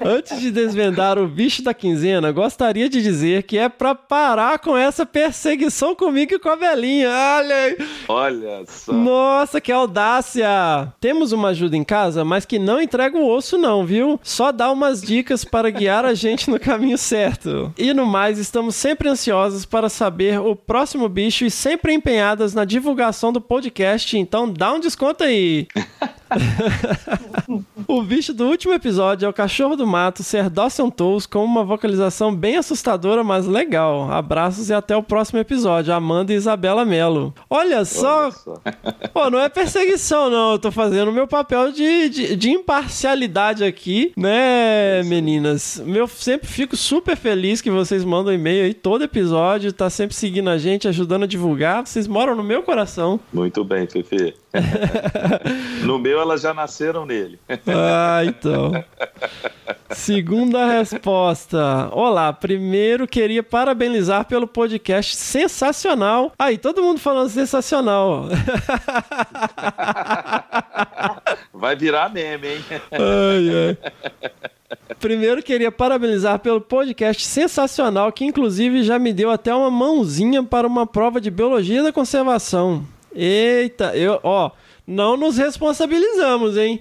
Antes 0.04 0.40
de 0.40 0.50
desvendar 0.50 1.18
o 1.18 1.26
bicho 1.26 1.62
da 1.62 1.74
quinzena, 1.74 2.30
gostaria 2.30 2.88
de 2.88 3.02
dizer 3.02 3.42
que 3.42 3.58
é 3.58 3.68
para 3.68 3.94
parar 3.94 4.58
com 4.58 4.76
essa 4.76 5.04
perseguição 5.04 5.94
comigo 5.94 6.34
e 6.34 6.38
com 6.38 6.48
a 6.48 6.56
velhinha. 6.56 7.08
Olha 7.08 7.54
aí. 7.54 7.76
Olha 8.08 8.64
só. 8.66 8.92
Nossa, 8.92 9.60
que 9.60 9.72
audácia! 9.72 10.92
Temos 11.00 11.32
uma 11.32 11.48
ajuda 11.48 11.76
em 11.76 11.84
casa, 11.84 12.24
mas 12.24 12.44
que 12.44 12.58
não 12.58 12.80
entrega 12.80 13.18
o 13.18 13.28
osso, 13.28 13.58
não, 13.58 13.84
viu? 13.84 14.18
Só 14.22 14.52
dá 14.52 14.70
umas 14.70 15.02
dicas 15.02 15.44
para 15.44 15.70
guiar 15.70 16.04
a 16.04 16.14
gente 16.14 16.50
no 16.50 16.58
caminho 16.60 16.98
certo. 16.98 17.72
E 17.76 17.92
no 17.92 18.06
mais, 18.06 18.38
estamos 18.38 18.76
sempre 18.76 19.08
ansiosos 19.08 19.64
para 19.64 19.88
saber 19.88 20.40
o 20.40 20.54
próximo 20.54 21.08
bicho 21.08 21.44
e 21.44 21.50
sempre 21.50 21.92
empenhadas 21.92 22.54
na 22.54 22.64
divulgação 22.64 23.32
do 23.32 23.40
podcast, 23.40 24.16
então 24.16 24.52
dá 24.52 24.72
um 24.72 24.80
desconto 24.80 25.24
aí. 25.24 25.66
o 27.86 28.02
bicho 28.02 28.34
do 28.34 28.46
último 28.46 28.72
episódio 28.72 29.26
é 29.26 29.28
o 29.28 29.32
cachorro 29.32 29.76
do 29.76 29.86
mato 29.86 30.22
Ser 30.22 30.50
Dawson 30.50 30.90
Tools 30.90 31.26
com 31.26 31.44
uma 31.44 31.64
vocalização 31.64 32.34
bem 32.34 32.56
assustadora, 32.56 33.22
mas 33.22 33.46
legal. 33.46 34.10
Abraços 34.10 34.68
e 34.68 34.74
até 34.74 34.96
o 34.96 35.02
próximo 35.02 35.38
episódio. 35.38 35.94
Amanda 35.94 36.32
e 36.32 36.36
Isabela 36.36 36.84
Melo. 36.84 37.34
Olha 37.48 37.84
só. 37.84 38.24
Olha 38.24 38.32
só. 38.32 38.54
Pô, 39.12 39.30
não 39.30 39.38
é 39.38 39.48
perseguição, 39.48 40.28
não. 40.28 40.52
Eu 40.52 40.58
tô 40.58 40.70
fazendo 40.70 41.08
o 41.08 41.12
meu 41.12 41.26
papel 41.26 41.70
de, 41.72 42.08
de, 42.08 42.36
de 42.36 42.50
imparcialidade 42.50 43.64
aqui, 43.64 44.12
né, 44.16 45.02
meninas? 45.04 45.82
Eu 45.86 46.08
sempre 46.08 46.48
fico 46.48 46.76
super 46.76 47.16
feliz 47.16 47.60
que 47.60 47.70
vocês 47.70 48.04
mandam 48.04 48.32
e-mail 48.32 48.64
aí 48.64 48.74
todo 48.74 49.04
episódio, 49.04 49.72
tá 49.72 49.88
sempre 49.88 50.14
seguindo 50.14 50.50
a 50.50 50.58
gente, 50.58 50.88
ajudando 50.88 51.24
a 51.24 51.26
divulgar. 51.26 51.86
Vocês 51.86 52.06
moram 52.06 52.34
no 52.34 52.42
meu 52.42 52.62
coração. 52.62 53.20
Muito 53.32 53.64
bem, 53.64 53.86
Fefe. 53.86 54.34
no 55.84 55.98
meu, 55.98 56.20
elas 56.20 56.40
já 56.40 56.54
nasceram 56.54 57.06
nele. 57.06 57.38
ah, 57.66 58.22
então. 58.24 58.72
Segunda 59.90 60.66
resposta. 60.66 61.88
Olá, 61.92 62.32
primeiro 62.32 63.06
queria 63.06 63.42
parabenizar 63.42 64.24
pelo 64.24 64.46
podcast 64.46 65.14
sensacional. 65.16 66.32
Aí, 66.38 66.58
todo 66.58 66.82
mundo 66.82 67.00
falando 67.00 67.28
sensacional. 67.28 68.26
Vai 71.52 71.76
virar 71.76 72.12
meme, 72.12 72.48
hein? 72.48 72.64
Ai, 72.92 73.68
ai. 73.68 73.78
Primeiro 75.00 75.42
queria 75.42 75.70
parabenizar 75.70 76.38
pelo 76.38 76.60
podcast 76.60 77.24
sensacional, 77.24 78.10
que 78.12 78.24
inclusive 78.24 78.82
já 78.82 78.98
me 78.98 79.12
deu 79.12 79.30
até 79.30 79.54
uma 79.54 79.70
mãozinha 79.70 80.42
para 80.42 80.66
uma 80.66 80.86
prova 80.86 81.20
de 81.20 81.30
biologia 81.30 81.82
da 81.82 81.92
conservação. 81.92 82.84
Eita, 83.16 83.96
eu, 83.96 84.20
ó, 84.22 84.50
não 84.86 85.16
nos 85.16 85.36
responsabilizamos, 85.36 86.56
hein? 86.56 86.80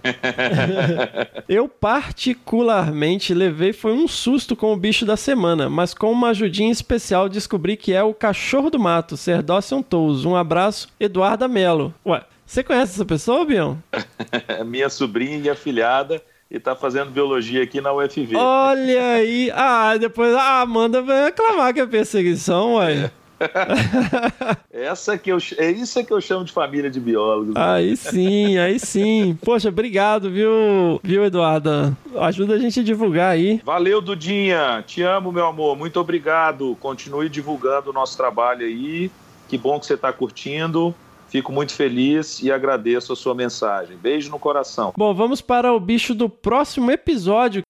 eu 1.49 1.67
particularmente 1.67 3.33
levei 3.33 3.73
foi 3.73 3.93
um 3.93 4.07
susto 4.07 4.55
com 4.55 4.73
o 4.73 4.77
bicho 4.77 5.05
da 5.05 5.17
semana, 5.17 5.69
mas 5.69 5.93
com 5.93 6.11
uma 6.11 6.29
ajudinha 6.29 6.71
especial 6.71 7.27
descobri 7.27 7.75
que 7.77 7.93
é 7.93 8.03
o 8.03 8.13
cachorro 8.13 8.69
do 8.69 8.77
mato, 8.77 9.17
Serdócio 9.17 9.81
Tous. 9.81 10.25
Um 10.25 10.35
abraço, 10.35 10.89
Eduarda 10.99 11.47
Melo. 11.47 11.93
Ué, 12.05 12.23
você 12.45 12.63
conhece 12.63 12.93
essa 12.93 13.05
pessoa, 13.05 13.45
Bião? 13.45 13.81
Minha 14.65 14.89
sobrinha 14.89 15.37
e 15.37 15.49
afilhada 15.49 16.21
e 16.49 16.59
tá 16.59 16.75
fazendo 16.75 17.09
biologia 17.09 17.63
aqui 17.63 17.81
na 17.81 17.91
UFV. 17.91 18.35
Olha 18.35 19.13
aí. 19.13 19.51
Ah, 19.53 19.97
depois 19.97 20.33
a 20.35 20.61
Amanda 20.61 21.01
vai 21.01 21.25
reclamar 21.25 21.73
que 21.73 21.79
é 21.79 21.87
perseguição, 21.87 22.75
ué. 22.75 23.09
É. 23.39 24.85
Essa 24.85 25.17
que 25.17 25.31
eu, 25.31 25.37
é 25.57 25.71
isso 25.71 26.03
que 26.03 26.13
eu 26.13 26.21
chamo 26.21 26.45
de 26.45 26.51
família 26.51 26.89
de 26.89 26.99
biólogos. 26.99 27.53
Né? 27.53 27.61
Aí 27.61 27.97
sim, 27.97 28.57
aí 28.57 28.79
sim. 28.79 29.37
Poxa, 29.43 29.69
obrigado, 29.69 30.29
viu, 30.29 30.99
viu, 31.03 31.25
Eduarda? 31.25 31.95
Ajuda 32.19 32.55
a 32.55 32.59
gente 32.59 32.79
a 32.79 32.83
divulgar 32.83 33.31
aí. 33.31 33.61
Valeu, 33.63 34.01
Dudinha. 34.01 34.83
Te 34.85 35.01
amo, 35.01 35.31
meu 35.31 35.45
amor. 35.45 35.75
Muito 35.75 35.99
obrigado. 35.99 36.77
Continue 36.79 37.29
divulgando 37.29 37.89
o 37.89 37.93
nosso 37.93 38.15
trabalho 38.17 38.65
aí. 38.65 39.09
Que 39.47 39.57
bom 39.57 39.79
que 39.79 39.85
você 39.85 39.93
está 39.93 40.11
curtindo. 40.11 40.93
Fico 41.29 41.51
muito 41.51 41.73
feliz 41.73 42.41
e 42.41 42.51
agradeço 42.51 43.11
a 43.11 43.15
sua 43.15 43.33
mensagem. 43.33 43.97
Beijo 43.97 44.29
no 44.29 44.39
coração. 44.39 44.93
Bom, 44.95 45.13
vamos 45.13 45.41
para 45.41 45.73
o 45.73 45.79
bicho 45.79 46.13
do 46.13 46.29
próximo 46.29 46.91
episódio. 46.91 47.61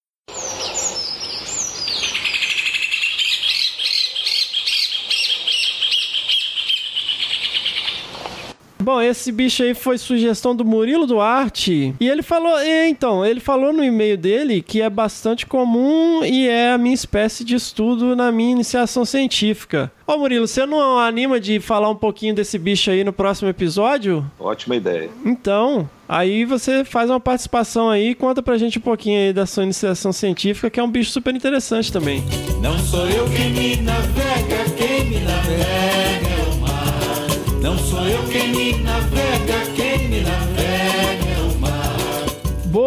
Bom, 8.85 9.01
esse 9.01 9.31
bicho 9.31 9.63
aí 9.63 9.73
foi 9.73 9.97
sugestão 9.97 10.55
do 10.55 10.63
Murilo 10.63 11.07
Duarte. 11.07 11.95
E 11.99 12.07
ele 12.07 12.21
falou, 12.21 12.55
é, 12.59 12.87
então, 12.87 13.25
ele 13.25 13.39
falou 13.39 13.73
no 13.73 13.83
e-mail 13.83 14.15
dele 14.15 14.61
que 14.61 14.79
é 14.79 14.87
bastante 14.87 15.43
comum 15.43 16.23
e 16.23 16.47
é 16.47 16.71
a 16.71 16.77
minha 16.77 16.93
espécie 16.93 17.43
de 17.43 17.55
estudo 17.55 18.15
na 18.15 18.31
minha 18.31 18.51
iniciação 18.51 19.03
científica. 19.03 19.91
Ô 20.05 20.19
Murilo, 20.19 20.47
você 20.47 20.67
não 20.67 20.99
anima 20.99 21.39
de 21.39 21.59
falar 21.59 21.89
um 21.89 21.95
pouquinho 21.95 22.35
desse 22.35 22.59
bicho 22.59 22.91
aí 22.91 23.03
no 23.03 23.11
próximo 23.11 23.49
episódio? 23.49 24.23
Ótima 24.39 24.75
ideia. 24.75 25.09
Então, 25.25 25.89
aí 26.07 26.45
você 26.45 26.85
faz 26.85 27.09
uma 27.09 27.19
participação 27.19 27.89
aí 27.89 28.09
e 28.09 28.15
conta 28.15 28.43
pra 28.43 28.55
gente 28.55 28.77
um 28.77 28.83
pouquinho 28.83 29.19
aí 29.19 29.33
da 29.33 29.47
sua 29.47 29.63
iniciação 29.63 30.13
científica, 30.13 30.69
que 30.69 30.79
é 30.79 30.83
um 30.83 30.91
bicho 30.91 31.09
super 31.09 31.33
interessante 31.33 31.91
também. 31.91 32.23
Não 32.61 32.77
sou 32.77 33.09
eu 33.09 33.25
quem 33.31 33.49
me 33.49 33.77
navega, 33.77 34.69
quem 34.77 35.05
me 35.05 35.19
navega. 35.21 35.84
Não 37.65 37.75
sou 37.79 38.07
eu 38.07 38.21
quem 38.25 38.49
me 38.49 38.73
navega, 38.83 39.74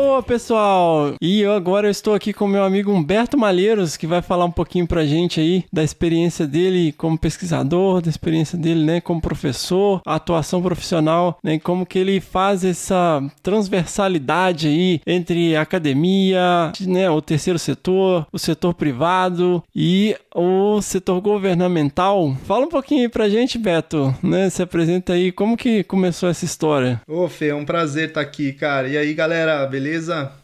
Boa, 0.09 0.23
pessoal! 0.23 1.17
E 1.21 1.43
eu 1.43 1.53
agora 1.53 1.91
estou 1.91 2.15
aqui 2.15 2.33
com 2.33 2.49
meu 2.49 2.65
amigo 2.65 2.91
Humberto 2.91 3.37
Malheiros, 3.37 3.95
que 3.95 4.07
vai 4.07 4.23
falar 4.23 4.47
um 4.47 4.51
pouquinho 4.51 4.87
pra 4.87 5.05
gente 5.05 5.39
aí 5.39 5.67
da 5.71 5.85
experiência 5.85 6.47
dele 6.47 6.93
como 6.93 7.19
pesquisador, 7.19 8.01
da 8.01 8.09
experiência 8.09 8.57
dele, 8.57 8.83
né, 8.83 9.03
como 9.03 9.21
professor, 9.21 10.01
atuação 10.07 10.63
profissional, 10.63 11.39
né, 11.45 11.59
como 11.59 11.85
que 11.85 11.99
ele 11.99 12.21
faz 12.21 12.65
essa 12.65 13.23
transversalidade 13.43 14.67
aí 14.67 15.01
entre 15.07 15.55
a 15.55 15.61
academia, 15.61 16.73
né, 16.87 17.11
o 17.11 17.21
terceiro 17.21 17.59
setor, 17.59 18.27
o 18.33 18.39
setor 18.39 18.73
privado 18.73 19.63
e 19.77 20.17
o 20.35 20.81
setor 20.81 21.21
governamental. 21.21 22.35
Fala 22.47 22.65
um 22.65 22.71
pouquinho 22.71 23.03
aí 23.03 23.09
pra 23.11 23.29
gente, 23.29 23.59
Beto, 23.59 24.15
né, 24.23 24.49
se 24.49 24.63
apresenta 24.63 25.13
aí, 25.13 25.31
como 25.31 25.55
que 25.55 25.85
começou 25.85 26.31
essa 26.31 26.47
história? 26.47 27.03
Ô, 27.07 27.29
Fê, 27.29 27.49
é 27.49 27.55
um 27.55 27.67
prazer 27.67 28.09
estar 28.09 28.23
aqui, 28.23 28.55
cara. 28.55 28.89
E 28.89 28.97
aí, 28.97 29.13
galera, 29.13 29.67
beleza? 29.67 29.98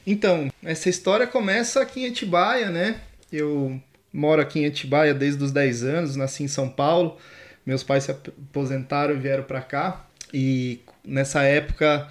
Então, 0.07 0.50
essa 0.62 0.88
história 0.88 1.26
começa 1.26 1.80
aqui 1.80 2.05
em 2.05 2.09
Atibaia, 2.09 2.70
né? 2.70 2.96
Eu 3.32 3.80
moro 4.12 4.40
aqui 4.40 4.61
em 4.61 4.66
Atibaia 4.66 5.14
desde 5.14 5.42
os 5.42 5.52
10 5.52 5.84
anos, 5.84 6.16
nasci 6.16 6.42
em 6.42 6.48
São 6.48 6.68
Paulo. 6.68 7.18
Meus 7.64 7.82
pais 7.82 8.05
se 8.05 8.11
aposentaram 8.11 9.14
e 9.14 9.18
vieram 9.18 9.44
para 9.44 9.61
cá. 9.61 10.07
E 10.32 10.80
nessa 11.05 11.42
época 11.42 12.09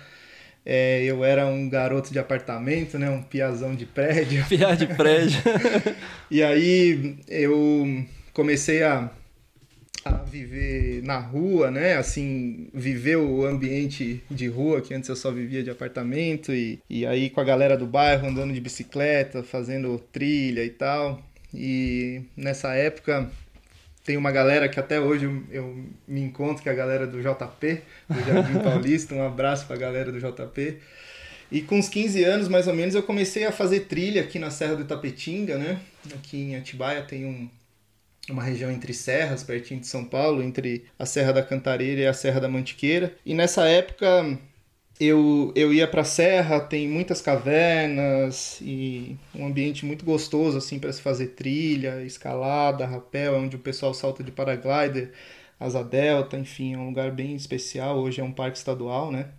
é, 0.65 1.03
eu 1.03 1.23
era 1.25 1.45
um 1.45 1.69
garoto 1.69 2.11
de 2.11 2.19
apartamento, 2.19 2.97
né? 2.97 3.09
Um 3.09 3.21
piazão 3.21 3.75
de 3.75 3.85
prédio. 3.85 4.45
Piar 4.47 4.75
de 4.75 4.87
prédio. 4.87 5.41
E 6.31 6.41
aí 6.41 7.15
eu 7.27 8.03
comecei 8.33 8.81
a, 8.81 9.07
a 10.05 10.11
viver 10.11 11.01
na 11.03 11.17
rua, 11.17 11.71
né? 11.71 11.95
Assim, 11.95 12.67
viver 12.73 13.17
o 13.17 13.45
ambiente 13.45 14.21
de 14.29 14.47
rua, 14.47 14.81
que 14.81 14.93
antes 14.93 15.09
eu 15.09 15.15
só 15.15 15.31
vivia 15.31 15.63
de 15.63 15.69
apartamento, 15.69 16.53
e, 16.53 16.79
e 16.89 17.05
aí 17.05 17.29
com 17.29 17.39
a 17.39 17.43
galera 17.43 17.77
do 17.77 17.85
bairro 17.85 18.27
andando 18.27 18.53
de 18.53 18.59
bicicleta, 18.59 19.43
fazendo 19.43 19.97
trilha 20.11 20.63
e 20.63 20.69
tal. 20.69 21.21
E 21.53 22.21
nessa 22.35 22.73
época 22.73 23.29
tem 24.03 24.17
uma 24.17 24.31
galera 24.31 24.67
que 24.67 24.79
até 24.79 24.99
hoje 24.99 25.25
eu, 25.25 25.43
eu 25.49 25.85
me 26.07 26.21
encontro, 26.21 26.61
que 26.61 26.69
é 26.69 26.71
a 26.71 26.75
galera 26.75 27.07
do 27.07 27.21
JP, 27.21 27.81
do 28.09 28.25
Jardim 28.25 28.59
Paulista. 28.63 29.15
Um 29.15 29.25
abraço 29.25 29.65
pra 29.65 29.77
galera 29.77 30.11
do 30.11 30.19
JP. 30.19 30.79
E 31.51 31.61
com 31.61 31.77
uns 31.77 31.87
15 31.87 32.23
anos, 32.23 32.47
mais 32.47 32.67
ou 32.67 32.73
menos, 32.73 32.95
eu 32.95 33.03
comecei 33.03 33.45
a 33.45 33.51
fazer 33.51 33.81
trilha 33.81 34.21
aqui 34.21 34.39
na 34.39 34.49
Serra 34.49 34.75
do 34.75 34.81
Itapetinga, 34.81 35.57
né? 35.57 35.79
Aqui 36.13 36.37
em 36.37 36.55
Atibaia 36.55 37.03
tem 37.03 37.25
um, 37.25 37.47
uma 38.30 38.43
região 38.43 38.71
entre 38.71 38.93
serras, 38.93 39.43
pertinho 39.43 39.82
de 39.82 39.88
São 39.88 40.05
Paulo, 40.05 40.41
entre 40.41 40.86
a 40.97 41.05
Serra 41.05 41.34
da 41.34 41.43
Cantareira 41.43 42.01
e 42.01 42.07
a 42.07 42.13
Serra 42.13 42.39
da 42.39 42.47
Mantiqueira. 42.47 43.15
E 43.26 43.34
nessa 43.34 43.65
época 43.67 44.39
eu, 44.99 45.51
eu 45.55 45.74
ia 45.74 45.88
pra 45.88 46.03
serra, 46.03 46.59
tem 46.59 46.88
muitas 46.88 47.21
cavernas 47.21 48.59
e 48.61 49.17
um 49.36 49.45
ambiente 49.47 49.86
muito 49.86 50.05
gostoso 50.05 50.57
assim 50.57 50.80
para 50.80 50.93
se 50.93 51.01
fazer 51.01 51.28
trilha, 51.28 52.03
escalada, 52.03 52.86
rapel, 52.86 53.36
é 53.36 53.38
onde 53.38 53.55
o 53.55 53.59
pessoal 53.59 53.93
salta 53.93 54.24
de 54.24 54.32
paraglider, 54.32 55.11
asa 55.59 55.84
delta, 55.84 56.38
enfim, 56.38 56.74
é 56.74 56.78
um 56.78 56.88
lugar 56.88 57.11
bem 57.11 57.36
especial. 57.36 57.97
Hoje 57.97 58.21
é 58.21 58.24
um 58.24 58.32
parque 58.32 58.57
estadual, 58.57 59.11
né? 59.11 59.30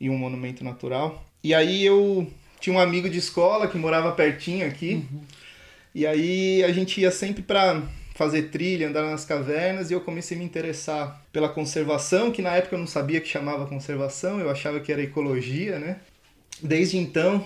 E 0.00 0.10
um 0.10 0.16
monumento 0.16 0.64
natural. 0.64 1.24
E 1.44 1.54
aí 1.54 1.84
eu 1.84 2.26
tinha 2.58 2.74
um 2.74 2.80
amigo 2.80 3.08
de 3.08 3.18
escola 3.18 3.68
que 3.68 3.78
morava 3.78 4.12
pertinho 4.12 4.66
aqui. 4.66 5.04
E 5.94 6.06
aí 6.06 6.64
a 6.64 6.72
gente 6.72 7.00
ia 7.00 7.10
sempre 7.10 7.42
para 7.42 7.82
fazer 8.14 8.50
trilha, 8.50 8.88
andar 8.88 9.02
nas 9.02 9.24
cavernas 9.24 9.90
e 9.90 9.94
eu 9.94 10.00
comecei 10.00 10.36
a 10.36 10.40
me 10.40 10.44
interessar 10.44 11.22
pela 11.32 11.48
conservação, 11.48 12.30
que 12.30 12.42
na 12.42 12.54
época 12.54 12.76
eu 12.76 12.80
não 12.80 12.86
sabia 12.86 13.20
que 13.20 13.28
chamava 13.28 13.66
conservação, 13.66 14.38
eu 14.38 14.50
achava 14.50 14.80
que 14.80 14.92
era 14.92 15.02
ecologia, 15.02 15.78
né? 15.78 15.96
Desde 16.62 16.98
então 16.98 17.44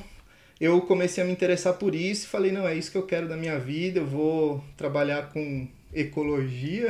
eu 0.60 0.80
comecei 0.80 1.22
a 1.22 1.26
me 1.26 1.32
interessar 1.32 1.74
por 1.74 1.94
isso 1.94 2.24
e 2.24 2.28
falei, 2.28 2.50
não, 2.50 2.66
é 2.66 2.74
isso 2.74 2.90
que 2.90 2.98
eu 2.98 3.02
quero 3.02 3.28
da 3.28 3.36
minha 3.36 3.58
vida, 3.58 4.00
eu 4.00 4.06
vou 4.06 4.64
trabalhar 4.76 5.30
com 5.30 5.68
ecologia. 5.92 6.88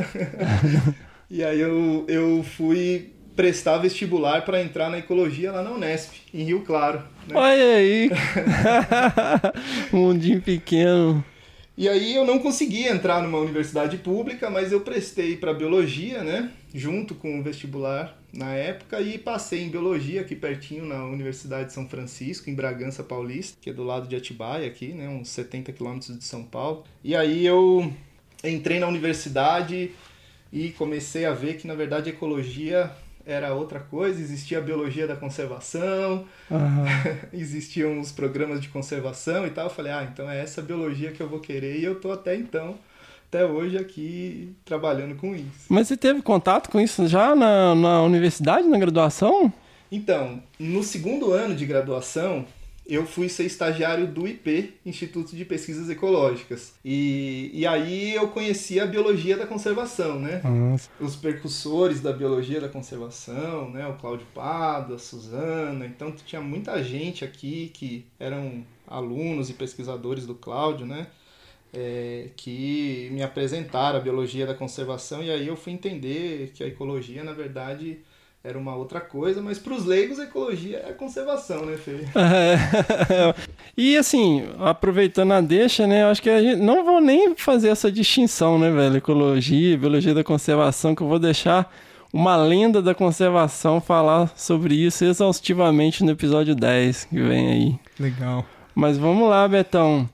e 1.31 1.43
aí 1.43 1.61
eu, 1.61 2.05
eu 2.09 2.45
fui 2.45 3.11
prestar 3.35 3.79
vestibular 3.79 4.45
para 4.45 4.63
entrar 4.63 4.89
na 4.89 4.99
ecologia 4.99 5.53
lá 5.53 5.63
na 5.63 5.73
Unesp, 5.73 6.15
em 6.33 6.45
Rio 6.45 6.61
Claro. 6.61 7.01
né? 7.29 7.35
Olha 7.35 7.75
aí! 7.77 8.11
Mundinho 9.93 10.41
pequeno. 10.41 11.23
E 11.77 11.91
aí 11.91 12.15
eu 12.15 12.25
não 12.25 12.39
consegui 12.39 12.87
entrar 12.87 13.23
numa 13.23 13.39
universidade 13.39 13.99
pública, 13.99 14.49
mas 14.49 14.73
eu 14.73 14.81
prestei 14.81 15.37
para 15.37 15.53
biologia, 15.53 16.25
né? 16.25 16.51
Junto 16.75 17.15
com 17.15 17.39
o 17.39 17.43
vestibular 17.43 18.19
na 18.33 18.55
época 18.55 18.99
e 19.01 19.19
passei 19.19 19.63
em 19.63 19.69
biologia 19.69 20.23
aqui 20.23 20.35
pertinho 20.35 20.87
na 20.87 21.05
Universidade 21.05 21.67
de 21.67 21.75
São 21.75 21.87
Francisco, 21.87 22.49
em 22.49 22.55
Bragança 22.55 23.03
Paulista, 23.03 23.59
que 23.61 23.69
é 23.69 23.73
do 23.75 23.85
lado 23.85 24.09
de 24.09 24.17
Atibaia 24.17 24.67
aqui, 24.67 24.89
né? 24.89 25.07
Uns 25.07 25.29
70 25.29 25.71
quilômetros 25.73 26.19
de 26.19 26.25
São 26.25 26.45
Paulo. 26.45 26.83
E 27.05 27.15
aí 27.15 27.45
eu 27.45 27.93
entrei 28.43 28.79
na 28.79 28.89
universidade 28.89 29.91
e 30.51 30.71
comecei 30.71 31.27
a 31.27 31.35
ver 31.35 31.59
que 31.59 31.67
na 31.67 31.75
verdade 31.75 32.09
a 32.09 32.13
ecologia 32.13 32.91
era 33.27 33.53
outra 33.53 33.81
coisa, 33.81 34.21
existia 34.21 34.59
a 34.59 34.61
biologia 34.61 35.07
da 35.07 35.17
conservação, 35.17 36.25
existiam 37.35 37.99
os 37.99 38.13
programas 38.13 38.61
de 38.61 38.69
conservação 38.69 39.47
e 39.47 39.51
tal. 39.51 39.65
Eu 39.65 39.71
falei, 39.71 39.93
ah, 39.93 40.09
então 40.11 40.31
é 40.31 40.41
essa 40.41 40.63
biologia 40.63 41.11
que 41.11 41.21
eu 41.21 41.29
vou 41.29 41.41
querer 41.41 41.81
e 41.81 41.85
eu 41.85 42.01
tô 42.01 42.13
até 42.13 42.37
então, 42.37 42.77
até 43.29 43.45
hoje 43.45 43.77
aqui 43.77 44.55
trabalhando 44.65 45.17
com 45.17 45.35
isso. 45.35 45.67
Mas 45.69 45.89
você 45.89 45.97
teve 45.97 46.23
contato 46.23 46.71
com 46.71 46.81
isso 46.81 47.09
já 47.09 47.35
na, 47.35 47.75
na 47.75 48.03
universidade, 48.03 48.69
na 48.69 48.79
graduação? 48.79 49.53
Então, 49.91 50.43
no 50.59 50.83
segundo 50.83 51.33
ano 51.33 51.55
de 51.55 51.67
graduação, 51.67 52.45
eu 52.89 53.05
fui 53.05 53.29
ser 53.29 53.45
estagiário 53.45 54.07
do 54.07 54.27
IP, 54.27 54.75
Instituto 54.85 55.35
de 55.35 55.45
Pesquisas 55.45 55.91
Ecológicas. 55.91 56.75
E, 56.85 57.51
e 57.53 57.67
aí 57.67 58.15
eu 58.15 58.29
conheci 58.29 58.79
a 58.79 58.87
biologia 58.87 59.37
da 59.37 59.47
conservação, 59.47 60.21
né? 60.21 60.41
Nossa. 60.45 60.89
Os 61.01 61.17
percussores 61.17 62.01
da 62.01 62.13
biologia 62.13 62.61
da 62.61 62.69
conservação, 62.69 63.71
né? 63.71 63.87
O 63.89 63.95
Cláudio 63.95 64.27
Pado, 64.33 64.95
a 64.95 64.99
Suzana. 64.99 65.85
Então 65.85 66.13
tinha 66.13 66.41
muita 66.41 66.83
gente 66.83 67.25
aqui 67.25 67.71
que 67.75 68.07
eram 68.21 68.65
alunos 68.87 69.51
e 69.51 69.55
pesquisadores 69.55 70.25
do 70.25 70.35
Cláudio, 70.35 70.87
né? 70.87 71.09
É, 71.75 72.29
que 72.37 73.09
me 73.13 73.23
apresentaram 73.23 73.99
a 73.99 74.01
biologia 74.01 74.47
da 74.47 74.55
conservação 74.55 75.23
e 75.23 75.31
aí 75.31 75.47
eu 75.47 75.57
fui 75.57 75.73
entender 75.73 76.53
que 76.55 76.63
a 76.63 76.67
ecologia, 76.69 77.23
na 77.25 77.33
verdade, 77.33 77.99
era 78.47 78.57
uma 78.57 78.77
outra 78.77 79.01
coisa, 79.01 79.43
mas 79.43 79.59
para 79.59 79.75
os 79.75 79.85
leigos 79.85 80.21
ecologia 80.21 80.81
é 80.87 80.93
conservação, 80.93 81.67
né, 81.67 81.77
Fê? 81.77 82.07
É. 82.15 83.35
e 83.77 83.97
assim, 83.97 84.45
aproveitando 84.61 85.33
a 85.33 85.41
deixa, 85.41 85.85
né? 85.85 86.05
Eu 86.05 86.09
acho 86.09 86.23
que 86.23 86.31
a 86.31 86.41
gente 86.41 86.63
não 86.63 86.85
vou 86.85 87.01
nem 87.01 87.35
fazer 87.35 87.69
essa 87.69 87.91
distinção, 87.91 88.57
né, 88.57 88.71
velho? 88.71 88.99
Ecologia, 88.99 89.77
biologia 89.77 90.15
da 90.15 90.23
conservação, 90.23 90.95
que 90.95 91.03
eu 91.03 91.09
vou 91.09 91.19
deixar 91.19 91.75
uma 92.13 92.37
lenda 92.37 92.81
da 92.81 92.95
conservação 92.95 93.81
falar 93.81 94.31
sobre 94.37 94.77
isso 94.77 95.05
exaustivamente 95.05 96.05
no 96.05 96.13
episódio 96.13 96.55
10 96.55 97.07
que 97.07 97.21
vem 97.21 97.49
aí. 97.49 97.79
Legal. 97.99 98.47
Mas 98.75 98.97
vamos 98.97 99.29
lá, 99.29 99.47
Betão. 99.49 100.09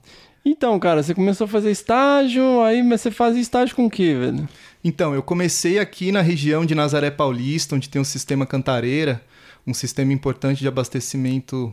Então, 0.44 0.78
cara, 0.78 1.02
você 1.02 1.14
começou 1.14 1.44
a 1.44 1.48
fazer 1.48 1.70
estágio, 1.70 2.62
aí 2.62 2.82
mas 2.82 3.02
você 3.02 3.10
fazia 3.10 3.42
estágio 3.42 3.76
com 3.76 3.86
o 3.86 3.90
quê, 3.90 4.14
velho? 4.14 4.48
Então, 4.84 5.14
eu 5.14 5.22
comecei 5.22 5.78
aqui 5.78 6.10
na 6.10 6.20
região 6.20 6.66
de 6.66 6.74
Nazaré 6.74 7.10
Paulista, 7.10 7.76
onde 7.76 7.88
tem 7.88 8.02
o 8.02 8.04
sistema 8.04 8.44
Cantareira, 8.44 9.22
um 9.64 9.72
sistema 9.72 10.12
importante 10.12 10.58
de 10.58 10.66
abastecimento 10.66 11.72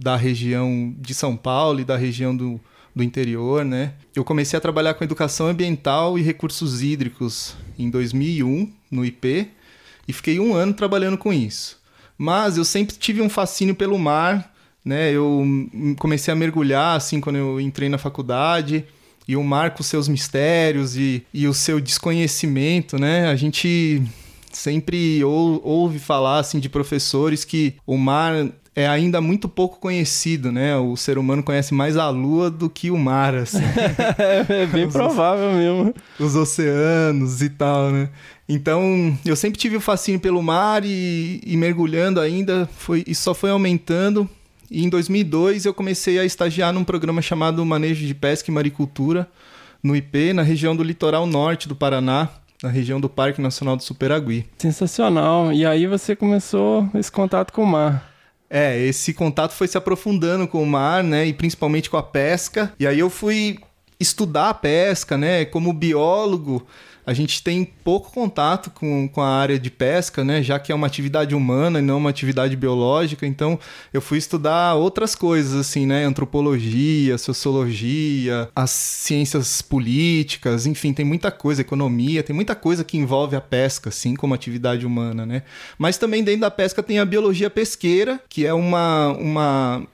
da 0.00 0.16
região 0.16 0.94
de 0.98 1.12
São 1.12 1.36
Paulo 1.36 1.80
e 1.80 1.84
da 1.84 1.98
região 1.98 2.34
do, 2.34 2.58
do 2.94 3.02
interior, 3.02 3.62
né? 3.62 3.92
Eu 4.14 4.24
comecei 4.24 4.56
a 4.56 4.60
trabalhar 4.60 4.94
com 4.94 5.04
educação 5.04 5.48
ambiental 5.48 6.18
e 6.18 6.22
recursos 6.22 6.80
hídricos 6.80 7.54
em 7.78 7.90
2001, 7.90 8.72
no 8.90 9.04
IP, 9.04 9.50
e 10.08 10.12
fiquei 10.12 10.40
um 10.40 10.54
ano 10.54 10.72
trabalhando 10.72 11.18
com 11.18 11.32
isso. 11.32 11.78
Mas 12.16 12.56
eu 12.56 12.64
sempre 12.64 12.96
tive 12.96 13.20
um 13.20 13.28
fascínio 13.28 13.74
pelo 13.74 13.98
mar, 13.98 14.54
né? 14.82 15.12
Eu 15.12 15.44
comecei 15.98 16.32
a 16.32 16.36
mergulhar, 16.36 16.96
assim, 16.96 17.20
quando 17.20 17.36
eu 17.36 17.60
entrei 17.60 17.90
na 17.90 17.98
faculdade 17.98 18.86
e 19.26 19.36
o 19.36 19.42
mar 19.42 19.72
com 19.72 19.82
seus 19.82 20.08
mistérios 20.08 20.96
e, 20.96 21.24
e 21.32 21.46
o 21.46 21.54
seu 21.54 21.80
desconhecimento, 21.80 22.98
né? 22.98 23.28
A 23.28 23.36
gente 23.36 24.02
sempre 24.52 25.22
ou, 25.24 25.60
ouve 25.64 25.98
falar 25.98 26.38
assim 26.38 26.58
de 26.58 26.68
professores 26.68 27.44
que 27.44 27.74
o 27.86 27.96
mar 27.96 28.48
é 28.76 28.86
ainda 28.86 29.22
muito 29.22 29.48
pouco 29.48 29.78
conhecido, 29.78 30.52
né? 30.52 30.76
O 30.76 30.96
ser 30.96 31.16
humano 31.16 31.42
conhece 31.42 31.72
mais 31.72 31.96
a 31.96 32.10
lua 32.10 32.50
do 32.50 32.68
que 32.68 32.90
o 32.90 32.98
mar, 32.98 33.34
assim. 33.34 33.62
é 34.50 34.66
bem 34.66 34.86
provável 34.86 35.52
mesmo. 35.52 35.94
Os 36.20 36.36
oceanos 36.36 37.40
e 37.40 37.48
tal, 37.48 37.90
né? 37.90 38.10
Então, 38.46 39.16
eu 39.24 39.34
sempre 39.34 39.58
tive 39.58 39.76
o 39.76 39.80
fascínio 39.80 40.20
pelo 40.20 40.42
mar 40.42 40.84
e, 40.84 41.40
e 41.44 41.56
mergulhando 41.56 42.20
ainda, 42.20 42.68
foi, 42.76 43.02
isso 43.06 43.22
só 43.22 43.34
foi 43.34 43.50
aumentando. 43.50 44.28
E 44.70 44.84
em 44.84 44.88
2002 44.88 45.64
eu 45.64 45.74
comecei 45.74 46.18
a 46.18 46.24
estagiar 46.24 46.72
num 46.72 46.84
programa 46.84 47.22
chamado 47.22 47.64
Manejo 47.64 48.06
de 48.06 48.14
Pesca 48.14 48.50
e 48.50 48.54
Maricultura, 48.54 49.28
no 49.82 49.94
IP, 49.94 50.32
na 50.32 50.42
região 50.42 50.74
do 50.74 50.82
litoral 50.82 51.26
norte 51.26 51.68
do 51.68 51.76
Paraná, 51.76 52.28
na 52.62 52.68
região 52.68 53.00
do 53.00 53.08
Parque 53.08 53.40
Nacional 53.40 53.76
do 53.76 53.82
Superagui. 53.82 54.46
Sensacional. 54.58 55.52
E 55.52 55.64
aí 55.64 55.86
você 55.86 56.16
começou 56.16 56.88
esse 56.94 57.12
contato 57.12 57.52
com 57.52 57.62
o 57.62 57.66
mar. 57.66 58.12
É, 58.48 58.78
esse 58.78 59.12
contato 59.12 59.52
foi 59.52 59.66
se 59.68 59.76
aprofundando 59.76 60.46
com 60.46 60.62
o 60.62 60.66
mar, 60.66 61.02
né, 61.02 61.26
e 61.26 61.32
principalmente 61.32 61.90
com 61.90 61.96
a 61.96 62.02
pesca. 62.02 62.72
E 62.78 62.86
aí 62.86 62.98
eu 62.98 63.10
fui 63.10 63.58
estudar 63.98 64.50
a 64.50 64.54
pesca, 64.54 65.16
né, 65.16 65.44
como 65.44 65.72
biólogo 65.72 66.66
a 67.06 67.14
gente 67.14 67.40
tem 67.40 67.64
pouco 67.64 68.10
contato 68.10 68.68
com, 68.68 69.08
com 69.08 69.22
a 69.22 69.28
área 69.28 69.60
de 69.60 69.70
pesca, 69.70 70.24
né? 70.24 70.42
Já 70.42 70.58
que 70.58 70.72
é 70.72 70.74
uma 70.74 70.88
atividade 70.88 71.36
humana 71.36 71.78
e 71.78 71.82
não 71.82 71.98
uma 71.98 72.10
atividade 72.10 72.56
biológica. 72.56 73.24
Então, 73.24 73.56
eu 73.92 74.02
fui 74.02 74.18
estudar 74.18 74.74
outras 74.74 75.14
coisas, 75.14 75.54
assim, 75.54 75.86
né? 75.86 76.04
Antropologia, 76.04 77.16
sociologia, 77.16 78.50
as 78.56 78.70
ciências 78.70 79.62
políticas, 79.62 80.66
enfim, 80.66 80.92
tem 80.92 81.04
muita 81.04 81.30
coisa, 81.30 81.60
economia, 81.60 82.24
tem 82.24 82.34
muita 82.34 82.56
coisa 82.56 82.82
que 82.82 82.98
envolve 82.98 83.36
a 83.36 83.40
pesca, 83.40 83.90
assim, 83.90 84.16
como 84.16 84.34
atividade 84.34 84.84
humana, 84.84 85.24
né? 85.24 85.44
Mas 85.78 85.96
também 85.96 86.24
dentro 86.24 86.40
da 86.40 86.50
pesca 86.50 86.82
tem 86.82 86.98
a 86.98 87.04
biologia 87.04 87.48
pesqueira, 87.48 88.20
que 88.28 88.44
é 88.44 88.52
uma, 88.52 89.12
uma 89.12 89.86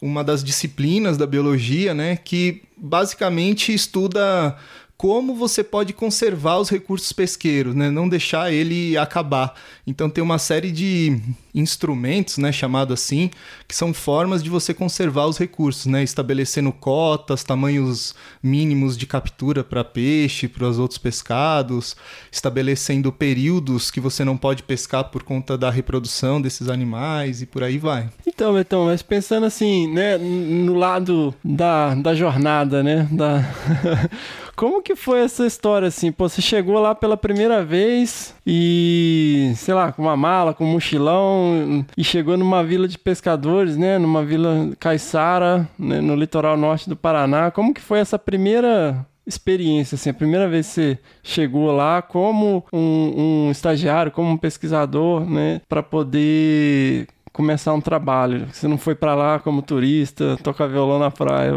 uma 0.00 0.22
das 0.22 0.44
disciplinas 0.44 1.16
da 1.16 1.26
biologia, 1.26 1.92
né, 1.92 2.16
que 2.16 2.62
basicamente 2.76 3.74
estuda 3.74 4.56
como 4.98 5.32
você 5.32 5.62
pode 5.62 5.92
conservar 5.92 6.58
os 6.58 6.68
recursos 6.68 7.12
pesqueiros, 7.12 7.72
né? 7.72 7.88
não 7.88 8.08
deixar 8.08 8.52
ele 8.52 8.98
acabar. 8.98 9.54
Então 9.86 10.10
tem 10.10 10.22
uma 10.22 10.38
série 10.38 10.72
de 10.72 11.20
instrumentos, 11.58 12.38
né, 12.38 12.52
chamado 12.52 12.94
assim, 12.94 13.30
que 13.66 13.74
são 13.74 13.92
formas 13.92 14.42
de 14.42 14.50
você 14.50 14.72
conservar 14.72 15.26
os 15.26 15.38
recursos, 15.38 15.86
né, 15.86 16.02
estabelecendo 16.02 16.72
cotas, 16.72 17.44
tamanhos 17.44 18.14
mínimos 18.42 18.96
de 18.96 19.06
captura 19.06 19.64
para 19.64 19.84
peixe, 19.84 20.48
para 20.48 20.66
os 20.66 20.78
outros 20.78 20.98
pescados, 20.98 21.96
estabelecendo 22.30 23.12
períodos 23.12 23.90
que 23.90 24.00
você 24.00 24.24
não 24.24 24.36
pode 24.36 24.62
pescar 24.62 25.04
por 25.04 25.22
conta 25.22 25.56
da 25.56 25.70
reprodução 25.70 26.40
desses 26.40 26.68
animais 26.68 27.42
e 27.42 27.46
por 27.46 27.62
aí 27.62 27.78
vai. 27.78 28.08
Então, 28.26 28.54
Betão, 28.54 28.86
mas 28.86 29.02
pensando 29.02 29.46
assim, 29.46 29.92
né, 29.92 30.18
no 30.18 30.74
lado 30.74 31.34
da, 31.44 31.94
da 31.94 32.14
jornada, 32.14 32.82
né, 32.82 33.08
da 33.10 33.44
Como 34.58 34.82
que 34.82 34.96
foi 34.96 35.20
essa 35.20 35.46
história 35.46 35.86
assim? 35.86 36.10
Pô, 36.10 36.28
você 36.28 36.42
chegou 36.42 36.80
lá 36.80 36.92
pela 36.92 37.16
primeira 37.16 37.64
vez 37.64 38.34
e, 38.44 39.52
sei 39.54 39.72
lá, 39.72 39.92
com 39.92 40.02
uma 40.02 40.16
mala, 40.16 40.52
com 40.52 40.64
um 40.64 40.72
mochilão 40.72 41.47
e 41.96 42.04
chegou 42.04 42.36
numa 42.36 42.62
vila 42.62 42.88
de 42.88 42.98
pescadores, 42.98 43.76
né? 43.76 43.98
Numa 43.98 44.24
vila 44.24 44.70
caiçara, 44.78 45.68
né? 45.78 46.00
no 46.00 46.14
litoral 46.14 46.56
norte 46.56 46.88
do 46.88 46.96
Paraná. 46.96 47.50
Como 47.50 47.74
que 47.74 47.80
foi 47.80 47.98
essa 47.98 48.18
primeira 48.18 49.06
experiência, 49.26 49.94
assim, 49.94 50.08
a 50.08 50.14
primeira 50.14 50.48
vez 50.48 50.66
que 50.66 50.72
você 50.72 50.98
chegou 51.22 51.70
lá 51.70 52.00
como 52.00 52.64
um, 52.72 53.46
um 53.46 53.50
estagiário, 53.50 54.10
como 54.10 54.30
um 54.30 54.38
pesquisador, 54.38 55.28
né, 55.28 55.60
para 55.68 55.82
poder 55.82 57.06
começar 57.30 57.74
um 57.74 57.80
trabalho. 57.80 58.48
Você 58.50 58.66
não 58.66 58.78
foi 58.78 58.94
para 58.94 59.14
lá 59.14 59.38
como 59.38 59.60
turista, 59.60 60.38
tocar 60.42 60.66
violão 60.66 60.98
na 60.98 61.10
praia. 61.10 61.52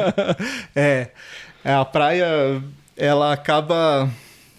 é. 0.74 1.10
É, 1.62 1.74
a 1.74 1.84
praia, 1.84 2.62
ela 2.96 3.32
acaba 3.32 4.08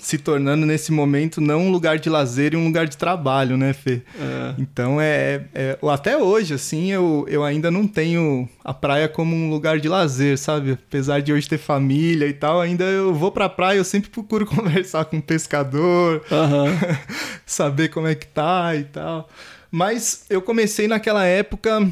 se 0.07 0.17
tornando 0.17 0.65
nesse 0.65 0.89
momento 0.89 1.41
não 1.41 1.63
um 1.63 1.69
lugar 1.69 1.99
de 1.99 2.09
lazer 2.09 2.53
e 2.53 2.55
um 2.55 2.63
lugar 2.63 2.87
de 2.87 2.95
trabalho, 2.95 3.57
né, 3.57 3.73
Fê? 3.73 4.01
É. 4.17 4.55
Então 4.57 5.01
é, 5.01 5.41
é, 5.53 5.77
até 5.91 6.15
hoje 6.15 6.53
assim 6.53 6.93
eu, 6.93 7.25
eu 7.27 7.43
ainda 7.43 7.69
não 7.69 7.85
tenho 7.85 8.47
a 8.63 8.73
praia 8.73 9.09
como 9.09 9.35
um 9.35 9.49
lugar 9.49 9.81
de 9.81 9.89
lazer, 9.89 10.37
sabe? 10.37 10.71
Apesar 10.71 11.21
de 11.21 11.33
hoje 11.33 11.49
ter 11.49 11.57
família 11.57 12.25
e 12.25 12.31
tal, 12.31 12.61
ainda 12.61 12.85
eu 12.85 13.13
vou 13.13 13.33
pra 13.33 13.49
praia, 13.49 13.79
eu 13.79 13.83
sempre 13.83 14.09
procuro 14.09 14.45
conversar 14.47 15.03
com 15.03 15.17
um 15.17 15.21
pescador, 15.21 16.23
uhum. 16.31 16.97
saber 17.45 17.89
como 17.89 18.07
é 18.07 18.15
que 18.15 18.27
tá 18.27 18.73
e 18.77 18.85
tal. 18.85 19.27
Mas 19.69 20.23
eu 20.29 20.41
comecei 20.41 20.87
naquela 20.87 21.25
época 21.25 21.85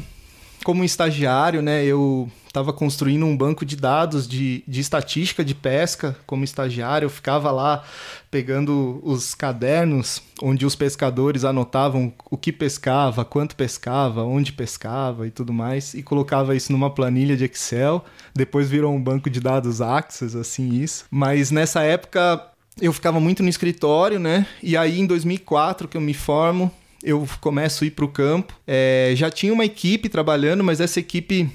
como 0.64 0.82
estagiário, 0.84 1.60
né? 1.60 1.84
Eu 1.84 2.30
estava 2.56 2.72
construindo 2.72 3.26
um 3.26 3.36
banco 3.36 3.66
de 3.66 3.76
dados 3.76 4.26
de, 4.26 4.64
de 4.66 4.80
estatística 4.80 5.44
de 5.44 5.54
pesca 5.54 6.16
como 6.26 6.42
estagiário. 6.42 7.04
Eu 7.04 7.10
ficava 7.10 7.50
lá 7.50 7.84
pegando 8.30 8.98
os 9.04 9.34
cadernos 9.34 10.22
onde 10.42 10.64
os 10.64 10.74
pescadores 10.74 11.44
anotavam 11.44 12.14
o 12.30 12.36
que 12.38 12.50
pescava, 12.50 13.26
quanto 13.26 13.54
pescava, 13.54 14.22
onde 14.22 14.54
pescava 14.54 15.26
e 15.26 15.30
tudo 15.30 15.52
mais, 15.52 15.92
e 15.92 16.02
colocava 16.02 16.56
isso 16.56 16.72
numa 16.72 16.88
planilha 16.88 17.36
de 17.36 17.44
Excel. 17.44 18.02
Depois 18.34 18.70
virou 18.70 18.94
um 18.94 19.02
banco 19.02 19.28
de 19.28 19.38
dados 19.38 19.82
Access, 19.82 20.36
assim, 20.36 20.80
isso. 20.80 21.04
Mas 21.10 21.50
nessa 21.50 21.82
época 21.82 22.42
eu 22.80 22.92
ficava 22.92 23.20
muito 23.20 23.42
no 23.42 23.50
escritório, 23.50 24.18
né? 24.18 24.46
E 24.62 24.78
aí 24.78 24.98
em 24.98 25.06
2004 25.06 25.88
que 25.88 25.96
eu 25.98 26.00
me 26.00 26.14
formo, 26.14 26.72
eu 27.02 27.28
começo 27.38 27.84
a 27.84 27.86
ir 27.86 27.90
para 27.90 28.04
o 28.06 28.08
campo. 28.08 28.58
É, 28.66 29.12
já 29.14 29.30
tinha 29.30 29.52
uma 29.52 29.64
equipe 29.66 30.08
trabalhando, 30.08 30.64
mas 30.64 30.80
essa 30.80 30.98
equipe 30.98 31.50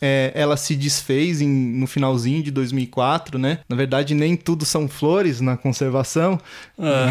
é, 0.00 0.32
ela 0.34 0.56
se 0.56 0.74
desfez 0.74 1.40
em, 1.40 1.48
no 1.48 1.86
finalzinho 1.86 2.42
de 2.42 2.50
2004, 2.50 3.38
né? 3.38 3.60
Na 3.68 3.76
verdade, 3.76 4.14
nem 4.14 4.36
tudo 4.36 4.64
são 4.64 4.88
flores 4.88 5.40
na 5.40 5.56
conservação. 5.56 6.38
Ah. 6.78 7.10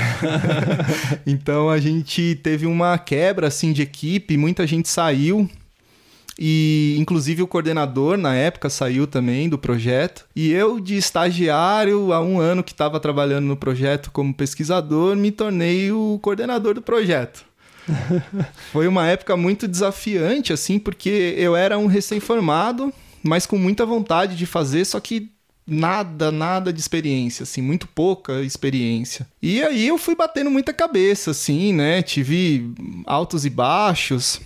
então 1.26 1.70
a 1.70 1.80
gente 1.80 2.40
teve 2.44 2.66
uma 2.66 2.98
quebra 2.98 3.48
assim 3.48 3.72
de 3.72 3.82
equipe, 3.82 4.38
muita 4.38 4.66
gente 4.68 4.90
saiu. 4.90 5.50
E 6.38 6.96
inclusive 6.98 7.44
o 7.44 7.48
coordenador 7.48 8.18
na 8.18 8.34
época 8.34 8.70
saiu 8.70 9.06
também 9.06 9.48
do 9.48 9.58
projeto. 9.58 10.26
E 10.36 10.52
eu, 10.52 10.80
de 10.80 10.96
estagiário, 10.96 12.12
há 12.12 12.22
um 12.22 12.40
ano 12.40 12.64
que 12.64 12.72
estava 12.72 13.00
trabalhando 13.00 13.46
no 13.46 13.56
projeto 13.56 14.12
como 14.12 14.34
pesquisador, 14.34 15.16
me 15.16 15.32
tornei 15.32 15.92
o 15.92 16.20
coordenador 16.22 16.74
do 16.74 16.82
projeto. 16.82 17.46
Foi 18.72 18.88
uma 18.88 19.08
época 19.08 19.36
muito 19.36 19.68
desafiante, 19.68 20.54
assim, 20.54 20.80
porque 20.80 21.36
eu 21.38 21.56
era 21.56 21.78
um 21.78 21.88
recém-formado, 21.88 22.94
mas 23.22 23.46
com 23.46 23.58
muita 23.58 23.86
vontade 23.86 24.36
de 24.36 24.46
fazer, 24.46 24.86
só 24.86 25.00
que 25.00 25.32
nada, 25.66 26.32
nada 26.32 26.74
de 26.74 26.80
experiência, 26.80 27.44
assim, 27.44 27.62
muito 27.62 27.88
pouca 27.88 28.42
experiência. 28.42 29.28
E 29.42 29.62
aí 29.64 29.88
eu 29.88 29.98
fui 29.98 30.16
batendo 30.16 30.52
muita 30.52 30.74
cabeça, 30.74 31.32
assim, 31.32 31.74
né? 31.74 32.02
Tive 32.02 32.74
altos 33.06 33.46
e 33.46 33.50
baixos, 33.50 34.42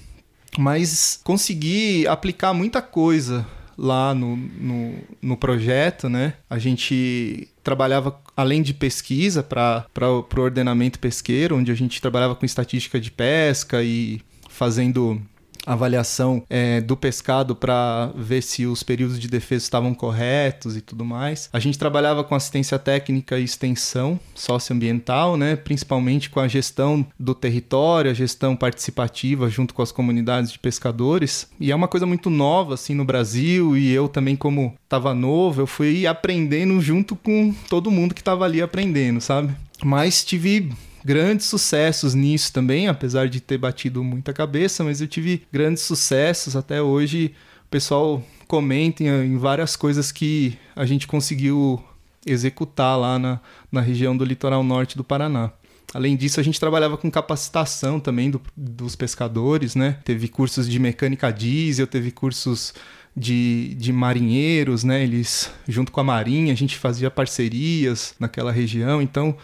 mas 0.57 1.19
consegui 1.23 2.07
aplicar 2.07 2.53
muita 2.53 2.81
coisa 2.81 3.45
lá 3.77 4.13
no, 4.13 4.35
no, 4.35 4.95
no 5.21 5.37
projeto, 5.37 6.09
né? 6.09 6.33
A 6.49 6.57
gente 6.57 7.47
trabalhava 7.63 8.19
além 8.37 8.61
de 8.61 8.71
pesquisa 8.71 9.41
para 9.41 9.87
o 10.07 10.39
ordenamento 10.39 10.99
pesqueiro, 10.99 11.57
onde 11.57 11.71
a 11.71 11.75
gente 11.75 11.99
trabalhava 11.99 12.35
com 12.35 12.45
estatística 12.45 12.99
de 12.99 13.09
pesca 13.09 13.83
e 13.83 14.21
fazendo 14.47 15.19
avaliação 15.67 16.43
é, 16.49 16.79
do 16.81 16.95
pescado 16.95 17.55
para 17.55 18.11
ver 18.15 18.41
se 18.41 18.65
os 18.65 18.83
períodos 18.83 19.19
de 19.19 19.27
defesa 19.27 19.65
estavam 19.65 19.93
corretos 19.93 20.77
e 20.77 20.81
tudo 20.81 21.03
mais. 21.03 21.49
A 21.51 21.59
gente 21.59 21.77
trabalhava 21.77 22.23
com 22.23 22.33
assistência 22.33 22.79
técnica 22.79 23.37
e 23.37 23.43
extensão 23.43 24.19
socioambiental, 24.33 25.35
né? 25.35 25.55
principalmente 25.55 26.29
com 26.29 26.39
a 26.39 26.47
gestão 26.47 27.05
do 27.19 27.35
território, 27.35 28.09
a 28.09 28.13
gestão 28.13 28.55
participativa 28.55 29.49
junto 29.49 29.73
com 29.73 29.81
as 29.81 29.91
comunidades 29.91 30.51
de 30.51 30.59
pescadores. 30.59 31.47
E 31.59 31.71
é 31.71 31.75
uma 31.75 31.87
coisa 31.87 32.05
muito 32.05 32.29
nova 32.29 32.75
assim 32.75 32.95
no 32.95 33.03
Brasil 33.05 33.75
e 33.75 33.91
eu 33.91 34.07
também 34.07 34.35
como 34.35 34.75
estava 34.83 35.13
novo, 35.13 35.61
eu 35.61 35.67
fui 35.67 36.07
aprendendo 36.07 36.79
junto 36.79 37.15
com 37.15 37.53
todo 37.69 37.91
mundo 37.91 38.13
que 38.13 38.21
estava 38.21 38.45
ali 38.45 38.61
aprendendo, 38.61 39.19
sabe? 39.19 39.53
Mas 39.83 40.23
tive 40.23 40.71
grandes 41.07 41.45
sucessos 41.45 42.13
nisso 42.13 42.51
também, 42.51 42.89
apesar 42.89 43.29
de 43.29 43.39
ter 43.39 43.57
batido 43.57 44.03
muita 44.03 44.33
cabeça, 44.33 44.83
mas 44.83 44.99
eu 44.99 45.07
tive 45.07 45.43
grandes 45.49 45.83
sucessos 45.83 46.53
até 46.53 46.81
hoje. 46.81 47.33
O 47.65 47.69
pessoal 47.69 48.21
comenta 48.45 49.03
em 49.03 49.37
várias 49.37 49.77
coisas 49.77 50.11
que 50.11 50.57
a 50.75 50.85
gente 50.85 51.07
conseguiu 51.07 51.81
executar 52.25 52.99
lá 52.99 53.17
na, 53.17 53.39
na 53.71 53.79
região 53.79 54.17
do 54.17 54.25
litoral 54.25 54.61
norte 54.65 54.97
do 54.97 55.03
Paraná. 55.03 55.49
Além 55.93 56.17
disso, 56.17 56.41
a 56.41 56.43
gente 56.43 56.59
trabalhava 56.59 56.97
com 56.97 57.09
capacitação 57.09 58.01
também 58.01 58.29
do, 58.29 58.41
dos 58.53 58.93
pescadores, 58.93 59.75
né? 59.75 59.99
Teve 60.03 60.27
cursos 60.27 60.67
de 60.67 60.77
mecânica 60.77 61.31
diesel, 61.31 61.87
teve 61.87 62.11
cursos 62.11 62.73
de, 63.15 63.73
de 63.75 63.93
marinheiros, 63.93 64.83
né? 64.83 65.03
Eles, 65.03 65.49
junto 65.69 65.89
com 65.89 66.01
a 66.01 66.03
Marinha, 66.03 66.51
a 66.51 66.57
gente 66.57 66.77
fazia 66.77 67.09
parcerias 67.09 68.13
naquela 68.19 68.51
região. 68.51 69.01
Então, 69.01 69.37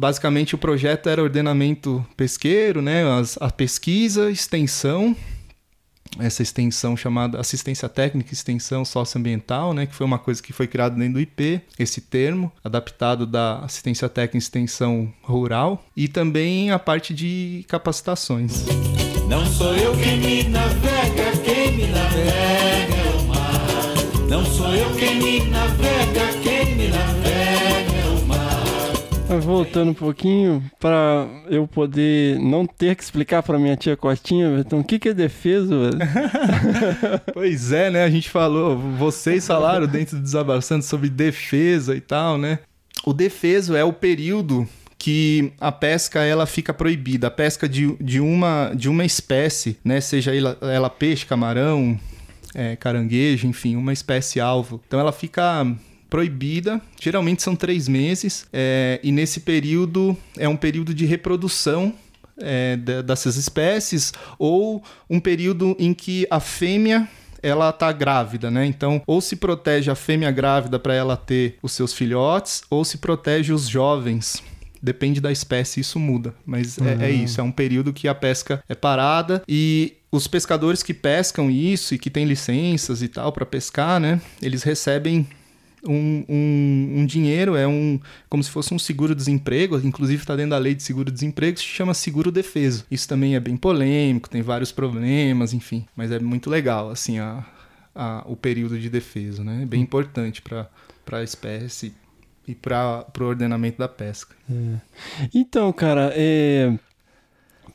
Basicamente, 0.00 0.54
o 0.54 0.58
projeto 0.58 1.10
era 1.10 1.22
ordenamento 1.22 2.02
pesqueiro, 2.16 2.80
né? 2.80 3.04
As, 3.18 3.36
a 3.38 3.50
pesquisa, 3.50 4.30
extensão, 4.30 5.14
essa 6.18 6.42
extensão 6.42 6.96
chamada 6.96 7.38
assistência 7.38 7.86
técnica, 7.86 8.32
extensão 8.32 8.82
socioambiental, 8.82 9.74
né, 9.74 9.84
que 9.84 9.94
foi 9.94 10.06
uma 10.06 10.18
coisa 10.18 10.42
que 10.42 10.54
foi 10.54 10.66
criada 10.66 10.96
dentro 10.96 11.12
do 11.12 11.20
IP, 11.20 11.60
esse 11.78 12.00
termo, 12.00 12.50
adaptado 12.64 13.26
da 13.26 13.58
assistência 13.58 14.08
técnica 14.08 14.38
e 14.38 14.38
extensão 14.38 15.12
rural, 15.20 15.84
e 15.94 16.08
também 16.08 16.70
a 16.70 16.78
parte 16.78 17.12
de 17.12 17.66
capacitações. 17.68 18.64
Não 19.28 19.44
sou 19.44 19.74
eu 19.76 19.94
quem 19.98 20.18
me 20.18 20.44
navega, 20.44 21.36
quem 21.44 21.72
me 21.76 21.86
navega 21.88 22.94
é 22.94 23.16
o 23.18 23.22
mar. 23.28 24.28
Não 24.30 24.46
sou 24.46 24.74
eu 24.74 24.90
quem 24.94 25.16
me 25.22 25.44
navega, 25.44 26.32
quem 26.42 26.49
Voltando 29.38 29.90
um 29.92 29.94
pouquinho, 29.94 30.62
para 30.80 31.26
eu 31.48 31.66
poder 31.66 32.38
não 32.40 32.66
ter 32.66 32.96
que 32.96 33.02
explicar 33.02 33.42
para 33.42 33.58
minha 33.58 33.76
tia 33.76 33.96
Costinha, 33.96 34.58
então 34.58 34.80
o 34.80 34.84
que, 34.84 34.98
que 34.98 35.10
é 35.10 35.14
defesa? 35.14 35.68
velho? 35.68 35.98
Pois 37.32 37.70
é, 37.70 37.90
né? 37.90 38.02
A 38.02 38.10
gente 38.10 38.28
falou, 38.28 38.76
vocês 38.76 39.46
falaram 39.46 39.86
dentro 39.86 40.16
do 40.16 40.22
Desabraçando 40.22 40.84
sobre 40.84 41.08
defesa 41.08 41.94
e 41.94 42.00
tal, 42.00 42.36
né? 42.36 42.58
O 43.04 43.12
defeso 43.12 43.76
é 43.76 43.84
o 43.84 43.92
período 43.92 44.68
que 44.98 45.52
a 45.60 45.72
pesca 45.72 46.20
ela 46.20 46.44
fica 46.44 46.74
proibida, 46.74 47.28
a 47.28 47.30
pesca 47.30 47.68
de, 47.68 47.96
de, 48.00 48.20
uma, 48.20 48.72
de 48.74 48.88
uma 48.88 49.04
espécie, 49.04 49.78
né? 49.84 50.00
Seja 50.00 50.34
ela, 50.34 50.58
ela 50.60 50.90
peixe, 50.90 51.24
camarão, 51.24 51.98
é, 52.54 52.76
caranguejo, 52.76 53.46
enfim, 53.46 53.76
uma 53.76 53.92
espécie 53.92 54.40
alvo. 54.40 54.80
Então 54.86 54.98
ela 55.00 55.12
fica 55.12 55.66
proibida, 56.10 56.82
geralmente 57.00 57.42
são 57.42 57.54
três 57.54 57.88
meses, 57.88 58.46
é, 58.52 59.00
e 59.02 59.12
nesse 59.12 59.40
período 59.40 60.16
é 60.36 60.48
um 60.48 60.56
período 60.56 60.92
de 60.92 61.06
reprodução 61.06 61.94
é, 62.36 62.76
dessas 62.76 63.36
espécies 63.36 64.12
ou 64.38 64.82
um 65.08 65.20
período 65.20 65.76
em 65.78 65.94
que 65.94 66.26
a 66.30 66.40
fêmea 66.40 67.08
ela 67.42 67.72
tá 67.72 67.90
grávida, 67.92 68.50
né? 68.50 68.66
Então, 68.66 69.02
ou 69.06 69.20
se 69.20 69.36
protege 69.36 69.90
a 69.90 69.94
fêmea 69.94 70.30
grávida 70.30 70.78
para 70.78 70.94
ela 70.94 71.16
ter 71.16 71.56
os 71.62 71.72
seus 71.72 71.94
filhotes, 71.94 72.62
ou 72.68 72.84
se 72.84 72.98
protege 72.98 73.52
os 73.52 73.66
jovens. 73.66 74.42
Depende 74.82 75.20
da 75.20 75.30
espécie, 75.30 75.80
isso 75.80 75.98
muda. 75.98 76.34
Mas 76.44 76.78
é, 76.78 77.06
é 77.06 77.10
isso, 77.10 77.40
é 77.40 77.44
um 77.44 77.52
período 77.52 77.92
que 77.92 78.08
a 78.08 78.14
pesca 78.14 78.62
é 78.68 78.74
parada 78.74 79.42
e 79.48 79.94
os 80.10 80.26
pescadores 80.26 80.82
que 80.82 80.92
pescam 80.92 81.50
isso 81.50 81.94
e 81.94 81.98
que 81.98 82.10
têm 82.10 82.24
licenças 82.24 83.02
e 83.02 83.08
tal 83.08 83.32
para 83.32 83.46
pescar, 83.46 84.00
né? 84.00 84.20
Eles 84.42 84.62
recebem 84.62 85.26
um, 85.86 86.24
um, 86.28 86.92
um 87.00 87.06
dinheiro, 87.06 87.56
é 87.56 87.66
um 87.66 87.98
como 88.28 88.42
se 88.42 88.50
fosse 88.50 88.72
um 88.74 88.78
seguro-desemprego, 88.78 89.78
inclusive 89.84 90.22
está 90.22 90.36
dentro 90.36 90.50
da 90.50 90.58
lei 90.58 90.74
de 90.74 90.82
seguro-desemprego, 90.82 91.58
se 91.58 91.64
chama 91.64 91.94
seguro-defeso. 91.94 92.84
Isso 92.90 93.08
também 93.08 93.34
é 93.34 93.40
bem 93.40 93.56
polêmico, 93.56 94.28
tem 94.28 94.42
vários 94.42 94.72
problemas, 94.72 95.52
enfim, 95.52 95.86
mas 95.96 96.10
é 96.12 96.18
muito 96.18 96.48
legal, 96.50 96.90
assim, 96.90 97.18
a, 97.18 97.44
a- 97.94 98.24
o 98.26 98.36
período 98.36 98.78
de 98.78 98.88
defesa, 98.90 99.42
né? 99.44 99.62
É 99.62 99.66
bem 99.66 99.80
importante 99.82 100.42
para 100.42 100.68
a 101.12 101.22
espécie 101.22 101.92
e 102.46 102.54
para 102.54 103.06
o 103.20 103.24
ordenamento 103.24 103.78
da 103.78 103.88
pesca. 103.88 104.34
Então, 105.34 105.72
cara, 105.72 106.12
é, 106.14 106.72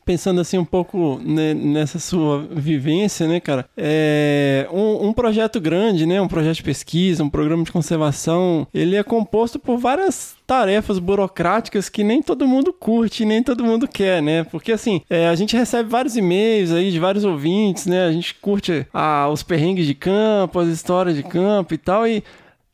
pensando 0.06 0.40
assim 0.40 0.56
um 0.56 0.64
pouco 0.64 1.20
nessa 1.24 1.98
sua 1.98 2.46
vivência, 2.48 3.26
né, 3.26 3.40
cara, 3.40 3.68
é, 3.76 4.68
um, 4.72 5.08
um 5.08 5.12
projeto 5.12 5.60
grande, 5.60 6.06
né, 6.06 6.20
um 6.22 6.28
projeto 6.28 6.56
de 6.56 6.62
pesquisa, 6.62 7.24
um 7.24 7.28
programa 7.28 7.64
de 7.64 7.72
conservação, 7.72 8.66
ele 8.72 8.94
é 8.94 9.02
composto 9.02 9.58
por 9.58 9.76
várias 9.78 10.36
tarefas 10.46 11.00
burocráticas 11.00 11.88
que 11.88 12.04
nem 12.04 12.22
todo 12.22 12.46
mundo 12.46 12.72
curte, 12.72 13.24
nem 13.24 13.42
todo 13.42 13.64
mundo 13.64 13.88
quer, 13.88 14.22
né? 14.22 14.44
Porque 14.44 14.70
assim, 14.70 15.02
é, 15.10 15.26
a 15.26 15.34
gente 15.34 15.56
recebe 15.56 15.88
vários 15.88 16.16
e-mails 16.16 16.70
aí 16.70 16.92
de 16.92 17.00
vários 17.00 17.24
ouvintes, 17.24 17.86
né? 17.86 18.06
A 18.06 18.12
gente 18.12 18.32
curte 18.36 18.86
ah, 18.94 19.28
os 19.28 19.42
perrengues 19.42 19.86
de 19.86 19.94
campo, 19.94 20.60
as 20.60 20.68
histórias 20.68 21.16
de 21.16 21.24
campo 21.24 21.74
e 21.74 21.78
tal, 21.78 22.06
e 22.06 22.22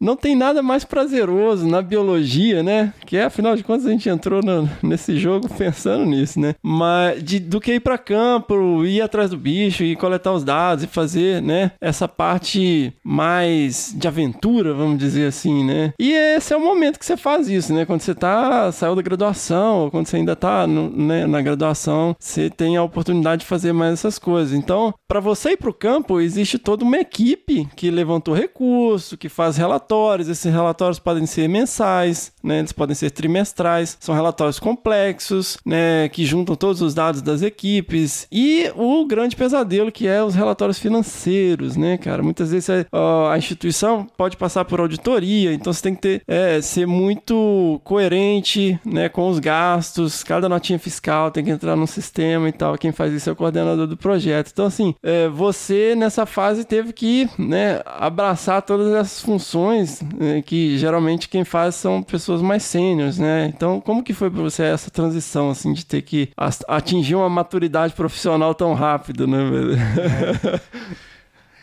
não 0.02 0.16
tem 0.16 0.34
nada 0.34 0.62
mais 0.62 0.84
prazeroso 0.84 1.66
na 1.66 1.80
biologia, 1.80 2.62
né? 2.62 2.92
Que 3.06 3.16
é, 3.16 3.24
afinal 3.24 3.54
de 3.56 3.62
contas, 3.62 3.86
a 3.86 3.90
gente 3.90 4.08
entrou 4.08 4.42
no- 4.42 4.68
nesse 4.82 5.16
jogo 5.16 5.48
pensando 5.48 6.04
nisso, 6.04 6.40
né? 6.40 6.54
Mas 6.62 7.22
de- 7.22 7.38
do 7.38 7.60
que 7.60 7.74
ir 7.74 7.80
para 7.80 7.96
campo, 7.96 8.84
ir 8.84 9.00
atrás 9.00 9.30
do 9.30 9.36
bicho 9.36 9.84
e 9.84 9.94
coletar 9.94 10.32
os 10.32 10.42
dados 10.44 10.84
e 10.84 10.88
fazer, 10.88 11.40
né? 11.40 11.70
Essa 11.80 12.08
parte 12.08 12.92
mais 13.04 13.94
de 13.96 14.08
aventura, 14.08 14.74
vamos 14.74 14.98
dizer 14.98 15.28
assim, 15.28 15.64
né? 15.64 15.92
E 15.98 16.12
esse 16.12 16.52
é 16.52 16.56
o 16.56 16.60
momento 16.60 16.98
que 16.98 17.06
você 17.06 17.16
faz 17.16 17.48
isso, 17.48 17.72
né? 17.72 17.84
Quando 17.84 18.00
você 18.00 18.14
tá 18.14 18.72
saiu 18.72 18.96
da 18.96 19.02
graduação, 19.02 19.84
ou 19.84 19.90
quando 19.90 20.06
você 20.06 20.16
ainda 20.16 20.34
tá 20.34 20.66
no- 20.66 20.90
né, 20.90 21.26
na 21.26 21.40
graduação, 21.40 22.16
você 22.18 22.50
tem 22.50 22.76
a 22.76 22.82
oportunidade 22.82 23.40
de 23.42 23.46
fazer 23.46 23.72
mais 23.72 23.92
essas 23.94 24.18
coisas. 24.18 24.52
Então, 24.52 24.92
para 25.06 25.20
você 25.20 25.50
ir 25.50 25.56
para 25.56 25.70
o 25.70 25.74
campo, 25.74 26.20
existe 26.20 26.58
toda 26.58 26.84
uma 26.84 26.96
equipe 26.98 27.68
que 27.76 27.90
levantou 27.90 28.34
recurso, 28.34 29.16
que 29.16 29.28
faz 29.28 29.56
relatórios. 29.92 30.28
Esses 30.28 30.52
relatórios 30.52 30.98
podem 30.98 31.26
ser 31.26 31.48
mensais, 31.48 32.32
né? 32.42 32.60
Eles 32.60 32.72
podem 32.72 32.94
ser 32.94 33.10
trimestrais. 33.10 33.96
São 34.00 34.14
relatórios 34.14 34.58
complexos, 34.58 35.58
né? 35.64 36.08
Que 36.08 36.24
juntam 36.24 36.56
todos 36.56 36.80
os 36.80 36.94
dados 36.94 37.20
das 37.20 37.42
equipes. 37.42 38.26
E 38.32 38.70
o 38.74 39.04
grande 39.06 39.36
pesadelo 39.36 39.92
que 39.92 40.08
é 40.08 40.22
os 40.22 40.34
relatórios 40.34 40.78
financeiros, 40.78 41.76
né, 41.76 41.98
cara? 41.98 42.22
Muitas 42.22 42.50
vezes 42.50 42.68
é, 42.68 42.86
ó, 42.90 43.30
a 43.30 43.36
instituição 43.36 44.06
pode 44.16 44.36
passar 44.36 44.64
por 44.64 44.80
auditoria, 44.80 45.52
então 45.52 45.72
você 45.72 45.82
tem 45.82 45.94
que 45.94 46.00
ter, 46.00 46.22
é, 46.26 46.60
ser 46.60 46.86
muito 46.86 47.80
coerente, 47.84 48.80
né, 48.84 49.08
com 49.08 49.28
os 49.28 49.38
gastos. 49.38 50.22
Cada 50.22 50.48
notinha 50.48 50.78
fiscal 50.78 51.30
tem 51.30 51.44
que 51.44 51.50
entrar 51.50 51.76
no 51.76 51.86
sistema 51.86 52.48
e 52.48 52.52
tal. 52.52 52.78
Quem 52.78 52.92
faz 52.92 53.12
isso 53.12 53.28
é 53.28 53.32
o 53.32 53.36
coordenador 53.36 53.86
do 53.86 53.96
projeto. 53.96 54.50
Então, 54.52 54.66
assim, 54.66 54.94
é, 55.02 55.28
você 55.28 55.94
nessa 55.94 56.24
fase 56.24 56.64
teve 56.64 56.92
que, 56.92 57.28
né, 57.38 57.80
abraçar 57.84 58.62
todas 58.62 58.92
essas 58.94 59.20
funções 59.20 59.81
né, 60.14 60.42
que 60.42 60.78
geralmente 60.78 61.28
quem 61.28 61.44
faz 61.44 61.74
são 61.74 62.02
pessoas 62.02 62.40
mais 62.42 62.62
sêniores, 62.62 63.18
né? 63.18 63.52
Então, 63.54 63.80
como 63.80 64.02
que 64.02 64.12
foi 64.12 64.30
para 64.30 64.42
você 64.42 64.62
essa 64.62 64.90
transição, 64.90 65.50
assim, 65.50 65.72
de 65.72 65.84
ter 65.84 66.02
que 66.02 66.30
atingir 66.68 67.14
uma 67.14 67.28
maturidade 67.28 67.94
profissional 67.94 68.54
tão 68.54 68.74
rápido, 68.74 69.26
né, 69.26 69.38
velho? 69.50 70.60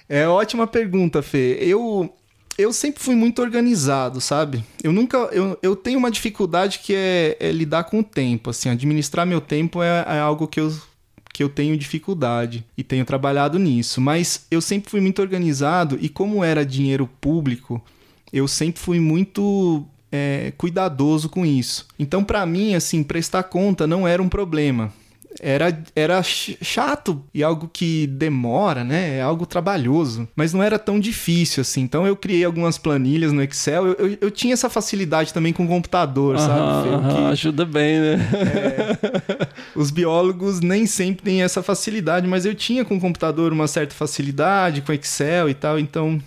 É 0.09 0.27
ótima 0.27 0.65
pergunta, 0.65 1.21
Fê. 1.21 1.59
Eu, 1.61 2.11
eu 2.57 2.73
sempre 2.73 3.01
fui 3.01 3.13
muito 3.13 3.43
organizado, 3.43 4.19
sabe? 4.19 4.65
Eu 4.83 4.91
nunca. 4.91 5.17
Eu, 5.31 5.57
eu 5.61 5.75
tenho 5.75 5.99
uma 5.99 6.09
dificuldade 6.09 6.79
que 6.79 6.95
é, 6.95 7.37
é 7.39 7.51
lidar 7.51 7.83
com 7.83 7.99
o 7.99 8.03
tempo. 8.03 8.49
Assim, 8.49 8.69
administrar 8.69 9.27
meu 9.27 9.39
tempo 9.39 9.83
é, 9.83 10.03
é 10.07 10.19
algo 10.19 10.47
que 10.47 10.59
eu, 10.59 10.75
que 11.31 11.43
eu 11.43 11.47
tenho 11.47 11.77
dificuldade 11.77 12.65
e 12.75 12.83
tenho 12.83 13.05
trabalhado 13.05 13.59
nisso. 13.59 14.01
Mas 14.01 14.47
eu 14.49 14.61
sempre 14.61 14.89
fui 14.89 14.99
muito 14.99 15.21
organizado 15.21 15.97
e, 16.01 16.09
como 16.09 16.43
era 16.43 16.65
dinheiro 16.65 17.07
público, 17.21 17.79
eu 18.31 18.47
sempre 18.47 18.79
fui 18.81 18.99
muito. 18.99 19.85
é, 20.11 20.51
cuidadoso 20.57 21.29
com 21.29 21.45
isso. 21.45 21.85
Então, 21.99 22.23
pra 22.23 22.45
mim, 22.45 22.73
assim, 22.75 23.03
prestar 23.03 23.43
conta 23.43 23.85
não 23.85 24.07
era 24.07 24.21
um 24.23 24.29
problema 24.29 24.91
era, 25.39 25.77
era 25.95 26.21
ch- 26.23 26.57
chato 26.59 27.23
e 27.33 27.43
algo 27.43 27.69
que 27.71 28.07
demora, 28.07 28.83
né? 28.83 29.17
É 29.17 29.21
algo 29.21 29.45
trabalhoso. 29.45 30.27
Mas 30.35 30.51
não 30.53 30.61
era 30.63 30.79
tão 30.79 30.99
difícil 30.99 31.61
assim. 31.61 31.81
Então 31.81 32.05
eu 32.07 32.15
criei 32.15 32.43
algumas 32.43 32.79
planilhas 32.79 33.31
no 33.31 33.41
Excel. 33.43 33.85
Eu, 33.85 33.93
eu, 33.93 34.17
eu 34.21 34.31
tinha 34.31 34.53
essa 34.53 34.69
facilidade 34.69 35.31
também 35.31 35.53
com 35.53 35.63
o 35.63 35.67
computador, 35.67 36.37
sabe? 36.39 36.89
Aham, 36.89 37.15
que 37.15 37.21
ajuda 37.31 37.63
bem, 37.63 37.99
né? 37.99 38.17
os 39.75 39.91
biólogos 39.91 40.59
nem 40.59 40.85
sempre 40.85 41.23
têm 41.23 41.43
essa 41.43 41.61
facilidade, 41.61 42.27
mas 42.27 42.45
eu 42.45 42.55
tinha 42.55 42.83
com 42.83 42.97
o 42.97 42.99
computador 42.99 43.53
uma 43.53 43.67
certa 43.67 43.93
facilidade, 43.93 44.81
com 44.81 44.91
Excel 44.91 45.47
e 45.49 45.53
tal. 45.53 45.79
Então. 45.79 46.19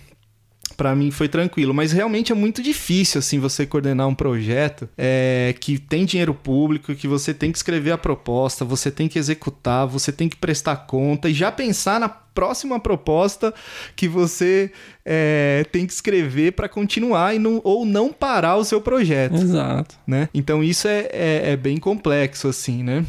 Pra 0.75 0.95
mim 0.95 1.11
foi 1.11 1.27
tranquilo, 1.27 1.73
mas 1.73 1.91
realmente 1.91 2.31
é 2.31 2.35
muito 2.35 2.61
difícil 2.61 3.19
assim 3.19 3.39
você 3.39 3.65
coordenar 3.65 4.07
um 4.07 4.15
projeto 4.15 4.89
é, 4.97 5.53
que 5.59 5.77
tem 5.77 6.05
dinheiro 6.05 6.33
público, 6.33 6.95
que 6.95 7.07
você 7.07 7.33
tem 7.33 7.51
que 7.51 7.57
escrever 7.57 7.91
a 7.91 7.97
proposta, 7.97 8.65
você 8.65 8.89
tem 8.89 9.07
que 9.07 9.19
executar, 9.19 9.87
você 9.87 10.11
tem 10.11 10.27
que 10.27 10.35
prestar 10.35 10.75
conta 10.75 11.29
e 11.29 11.33
já 11.33 11.51
pensar 11.51 11.99
na 11.99 12.09
próxima 12.09 12.79
proposta 12.79 13.53
que 13.95 14.07
você 14.07 14.71
é, 15.05 15.65
tem 15.71 15.85
que 15.85 15.93
escrever 15.93 16.53
para 16.53 16.67
continuar 16.67 17.35
e 17.35 17.39
não, 17.39 17.61
ou 17.63 17.85
não 17.85 18.11
parar 18.11 18.57
o 18.57 18.65
seu 18.65 18.81
projeto 18.81 19.35
Exato. 19.35 19.95
né? 20.05 20.29
Então 20.33 20.63
isso 20.63 20.87
é, 20.87 21.09
é, 21.11 21.51
é 21.51 21.57
bem 21.57 21.77
complexo, 21.77 22.47
assim, 22.47 22.83
né? 22.83 23.05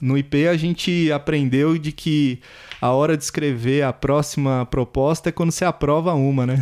No 0.00 0.18
IP 0.18 0.48
a 0.48 0.56
gente 0.56 1.12
aprendeu 1.12 1.78
de 1.78 1.92
que 1.92 2.40
a 2.82 2.90
hora 2.90 3.16
de 3.16 3.22
escrever 3.22 3.82
a 3.82 3.92
próxima 3.92 4.66
proposta 4.66 5.28
é 5.28 5.32
quando 5.32 5.52
você 5.52 5.64
aprova 5.64 6.14
uma, 6.14 6.44
né? 6.44 6.58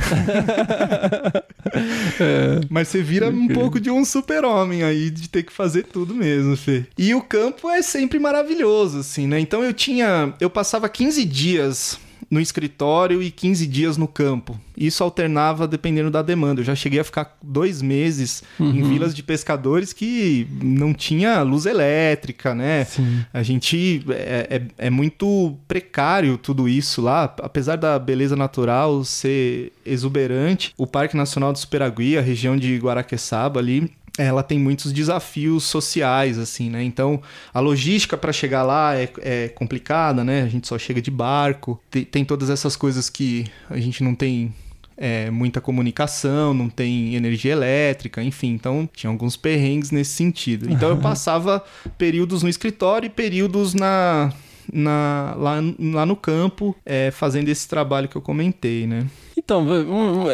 Mas 2.68 2.88
você 2.88 3.00
vira 3.00 3.30
um 3.30 3.48
pouco 3.48 3.80
de 3.80 3.90
um 3.90 4.04
super-homem 4.04 4.82
aí, 4.82 5.08
de 5.08 5.30
ter 5.30 5.44
que 5.44 5.52
fazer 5.52 5.84
tudo 5.84 6.14
mesmo, 6.14 6.58
Fê. 6.58 6.84
E 6.98 7.14
o 7.14 7.22
campo 7.22 7.70
é 7.70 7.80
sempre 7.80 8.18
maravilhoso, 8.18 8.98
assim, 8.98 9.26
né? 9.26 9.40
Então 9.40 9.64
eu 9.64 9.72
tinha. 9.72 10.34
Eu 10.38 10.50
passava 10.50 10.90
15 10.90 11.24
dias 11.24 11.98
no 12.30 12.40
escritório 12.40 13.22
e 13.22 13.30
15 13.30 13.66
dias 13.66 13.96
no 13.96 14.06
campo. 14.06 14.58
Isso 14.76 15.02
alternava 15.02 15.66
dependendo 15.66 16.10
da 16.10 16.22
demanda. 16.22 16.60
Eu 16.60 16.64
já 16.64 16.74
cheguei 16.74 17.00
a 17.00 17.04
ficar 17.04 17.36
dois 17.42 17.82
meses 17.82 18.42
uhum. 18.58 18.70
em 18.70 18.82
vilas 18.82 19.14
de 19.14 19.22
pescadores 19.22 19.92
que 19.92 20.46
não 20.62 20.94
tinha 20.94 21.42
luz 21.42 21.66
elétrica, 21.66 22.54
né? 22.54 22.84
Sim. 22.84 23.24
A 23.32 23.42
gente 23.42 24.04
é, 24.08 24.62
é, 24.78 24.86
é 24.86 24.90
muito 24.90 25.56
precário 25.66 26.38
tudo 26.38 26.68
isso 26.68 27.02
lá, 27.02 27.34
apesar 27.42 27.76
da 27.76 27.98
beleza 27.98 28.36
natural 28.36 29.04
ser 29.04 29.72
exuberante. 29.84 30.72
O 30.78 30.86
Parque 30.86 31.16
Nacional 31.16 31.52
do 31.52 31.58
Superagui, 31.58 32.16
a 32.16 32.22
região 32.22 32.56
de 32.56 32.78
Guaraqueçaba 32.78 33.58
ali, 33.58 33.90
ela 34.18 34.42
tem 34.42 34.58
muitos 34.58 34.92
desafios 34.92 35.64
sociais, 35.64 36.38
assim, 36.38 36.70
né? 36.70 36.82
Então, 36.82 37.22
a 37.52 37.60
logística 37.60 38.16
para 38.16 38.32
chegar 38.32 38.62
lá 38.62 38.96
é, 38.96 39.08
é, 39.20 39.48
complicada, 39.48 40.24
né? 40.24 40.42
A 40.42 40.48
gente 40.48 40.66
só 40.66 40.78
chega 40.78 41.00
de 41.00 41.10
barco, 41.10 41.80
tem, 41.90 42.04
tem 42.04 42.24
todas 42.24 42.50
essas 42.50 42.76
coisas 42.76 43.08
que 43.08 43.46
a 43.68 43.78
gente 43.78 44.02
não 44.02 44.14
tem 44.14 44.52
é, 44.96 45.30
muita 45.30 45.60
comunicação, 45.60 46.52
não 46.52 46.68
tem 46.68 47.14
energia 47.14 47.52
elétrica, 47.52 48.22
enfim. 48.22 48.48
Então, 48.48 48.88
tinha 48.92 49.10
alguns 49.10 49.36
perrengues 49.36 49.90
nesse 49.90 50.12
sentido. 50.12 50.70
Então, 50.70 50.90
eu 50.90 50.98
passava 50.98 51.64
períodos 51.96 52.42
no 52.42 52.48
escritório 52.48 53.06
e 53.06 53.10
períodos 53.10 53.72
na, 53.72 54.32
na, 54.70 55.34
lá, 55.38 55.54
lá 55.78 56.04
no 56.04 56.16
campo, 56.16 56.76
é, 56.84 57.10
fazendo 57.10 57.48
esse 57.48 57.66
trabalho 57.66 58.08
que 58.08 58.16
eu 58.16 58.22
comentei, 58.22 58.86
né? 58.86 59.06
Então, 59.36 59.64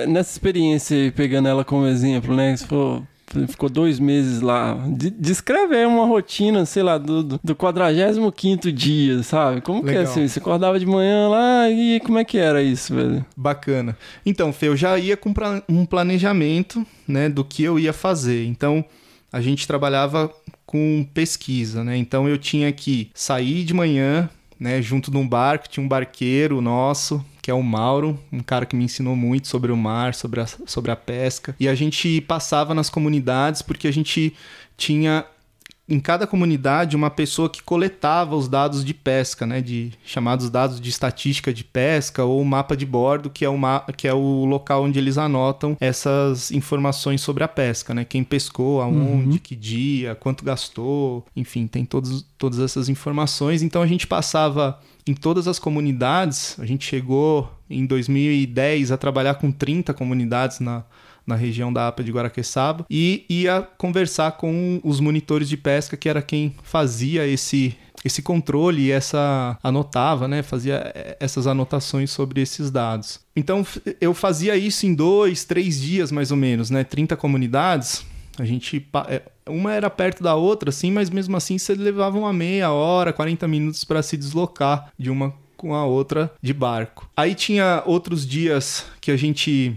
nessa 0.08 0.32
experiência, 0.32 1.12
pegando 1.14 1.46
ela 1.46 1.64
como 1.64 1.86
exemplo, 1.86 2.34
né? 2.34 2.56
Se 2.56 2.66
for 2.66 3.02
ficou 3.48 3.68
dois 3.68 3.98
meses 3.98 4.40
lá. 4.40 4.76
Descreve 5.18 5.76
aí 5.76 5.86
uma 5.86 6.06
rotina, 6.06 6.64
sei 6.64 6.82
lá, 6.82 6.98
do, 6.98 7.22
do 7.22 7.54
45 7.54 8.72
dia, 8.72 9.22
sabe? 9.22 9.60
Como 9.60 9.82
Legal. 9.82 9.94
que 10.04 10.08
é 10.08 10.10
assim? 10.10 10.28
Você 10.28 10.38
acordava 10.38 10.78
de 10.78 10.86
manhã 10.86 11.28
lá 11.28 11.70
e 11.70 12.00
como 12.00 12.18
é 12.18 12.24
que 12.24 12.38
era 12.38 12.62
isso, 12.62 12.94
velho? 12.94 13.24
Bacana. 13.36 13.96
Então, 14.24 14.52
Fê, 14.52 14.68
eu 14.68 14.76
já 14.76 14.98
ia 14.98 15.16
com 15.16 15.32
um 15.68 15.84
planejamento, 15.84 16.86
né, 17.06 17.28
do 17.28 17.44
que 17.44 17.62
eu 17.62 17.78
ia 17.78 17.92
fazer. 17.92 18.44
Então, 18.46 18.84
a 19.32 19.40
gente 19.40 19.66
trabalhava 19.66 20.32
com 20.64 21.06
pesquisa, 21.14 21.84
né? 21.84 21.96
Então, 21.96 22.28
eu 22.28 22.38
tinha 22.38 22.72
que 22.72 23.10
sair 23.14 23.64
de 23.64 23.74
manhã, 23.74 24.28
né, 24.58 24.80
junto 24.80 25.10
de 25.10 25.16
um 25.16 25.26
barco, 25.26 25.68
tinha 25.68 25.84
um 25.84 25.88
barqueiro 25.88 26.60
nosso, 26.60 27.24
que 27.42 27.50
é 27.50 27.54
o 27.54 27.62
Mauro, 27.62 28.18
um 28.32 28.40
cara 28.40 28.66
que 28.66 28.74
me 28.74 28.84
ensinou 28.84 29.14
muito 29.14 29.48
sobre 29.48 29.70
o 29.70 29.76
mar, 29.76 30.14
sobre 30.14 30.40
a, 30.40 30.46
sobre 30.46 30.90
a 30.90 30.96
pesca. 30.96 31.54
E 31.60 31.68
a 31.68 31.74
gente 31.74 32.20
passava 32.22 32.74
nas 32.74 32.90
comunidades 32.90 33.62
porque 33.62 33.86
a 33.86 33.92
gente 33.92 34.34
tinha 34.76 35.24
em 35.88 36.00
cada 36.00 36.26
comunidade 36.26 36.96
uma 36.96 37.10
pessoa 37.10 37.48
que 37.48 37.62
coletava 37.62 38.34
os 38.34 38.48
dados 38.48 38.84
de 38.84 38.92
pesca, 38.92 39.46
né, 39.46 39.60
de 39.60 39.92
chamados 40.04 40.50
dados 40.50 40.80
de 40.80 40.90
estatística 40.90 41.52
de 41.52 41.62
pesca 41.62 42.24
ou 42.24 42.44
mapa 42.44 42.76
de 42.76 42.84
bordo, 42.84 43.30
que 43.30 43.44
é 43.44 43.48
o, 43.48 43.56
que 43.96 44.08
é 44.08 44.12
o 44.12 44.44
local 44.44 44.84
onde 44.84 44.98
eles 44.98 45.16
anotam 45.16 45.76
essas 45.80 46.50
informações 46.50 47.20
sobre 47.20 47.44
a 47.44 47.48
pesca, 47.48 47.94
né, 47.94 48.04
quem 48.04 48.24
pescou, 48.24 48.80
aonde, 48.82 49.36
uhum. 49.36 49.38
que 49.38 49.54
dia, 49.54 50.14
quanto 50.16 50.44
gastou, 50.44 51.24
enfim, 51.36 51.66
tem 51.66 51.84
todos, 51.84 52.24
todas 52.36 52.58
essas 52.58 52.88
informações. 52.88 53.62
Então 53.62 53.80
a 53.80 53.86
gente 53.86 54.06
passava 54.06 54.80
em 55.06 55.14
todas 55.14 55.46
as 55.46 55.58
comunidades, 55.58 56.56
a 56.58 56.66
gente 56.66 56.84
chegou 56.84 57.48
em 57.70 57.86
2010 57.86 58.90
a 58.90 58.96
trabalhar 58.96 59.34
com 59.34 59.52
30 59.52 59.94
comunidades 59.94 60.58
na 60.58 60.84
na 61.26 61.34
região 61.34 61.72
da 61.72 61.88
APA 61.88 62.04
de 62.04 62.12
Guaraqueçaba, 62.12 62.86
e 62.90 63.24
ia 63.28 63.66
conversar 63.76 64.32
com 64.32 64.80
os 64.84 65.00
monitores 65.00 65.48
de 65.48 65.56
pesca, 65.56 65.96
que 65.96 66.08
era 66.08 66.22
quem 66.22 66.54
fazia 66.62 67.26
esse 67.26 67.76
esse 68.04 68.22
controle 68.22 68.82
e 68.82 68.90
essa 68.92 69.58
anotava, 69.60 70.28
né, 70.28 70.40
fazia 70.40 70.92
eh, 70.94 71.16
essas 71.18 71.46
anotações 71.46 72.10
sobre 72.10 72.40
esses 72.40 72.70
dados. 72.70 73.18
Então 73.34 73.66
eu 74.00 74.14
fazia 74.14 74.56
isso 74.56 74.86
em 74.86 74.94
dois, 74.94 75.44
três 75.44 75.80
dias 75.80 76.12
mais 76.12 76.30
ou 76.30 76.36
menos, 76.36 76.70
né, 76.70 76.84
30 76.84 77.16
comunidades. 77.16 78.04
A 78.38 78.44
gente 78.44 78.86
eh, 79.08 79.22
uma 79.48 79.72
era 79.72 79.90
perto 79.90 80.22
da 80.22 80.36
outra, 80.36 80.70
assim, 80.70 80.92
mas 80.92 81.10
mesmo 81.10 81.36
assim 81.36 81.58
você 81.58 81.74
levava 81.74 82.16
uma 82.16 82.32
meia 82.32 82.70
hora, 82.70 83.12
40 83.12 83.48
minutos 83.48 83.82
para 83.82 84.02
se 84.02 84.16
deslocar 84.16 84.92
de 84.96 85.10
uma 85.10 85.34
com 85.56 85.74
a 85.74 85.84
outra 85.84 86.32
de 86.40 86.52
barco. 86.52 87.08
Aí 87.16 87.34
tinha 87.34 87.82
outros 87.86 88.26
dias 88.26 88.84
que 89.00 89.10
a 89.10 89.16
gente 89.16 89.74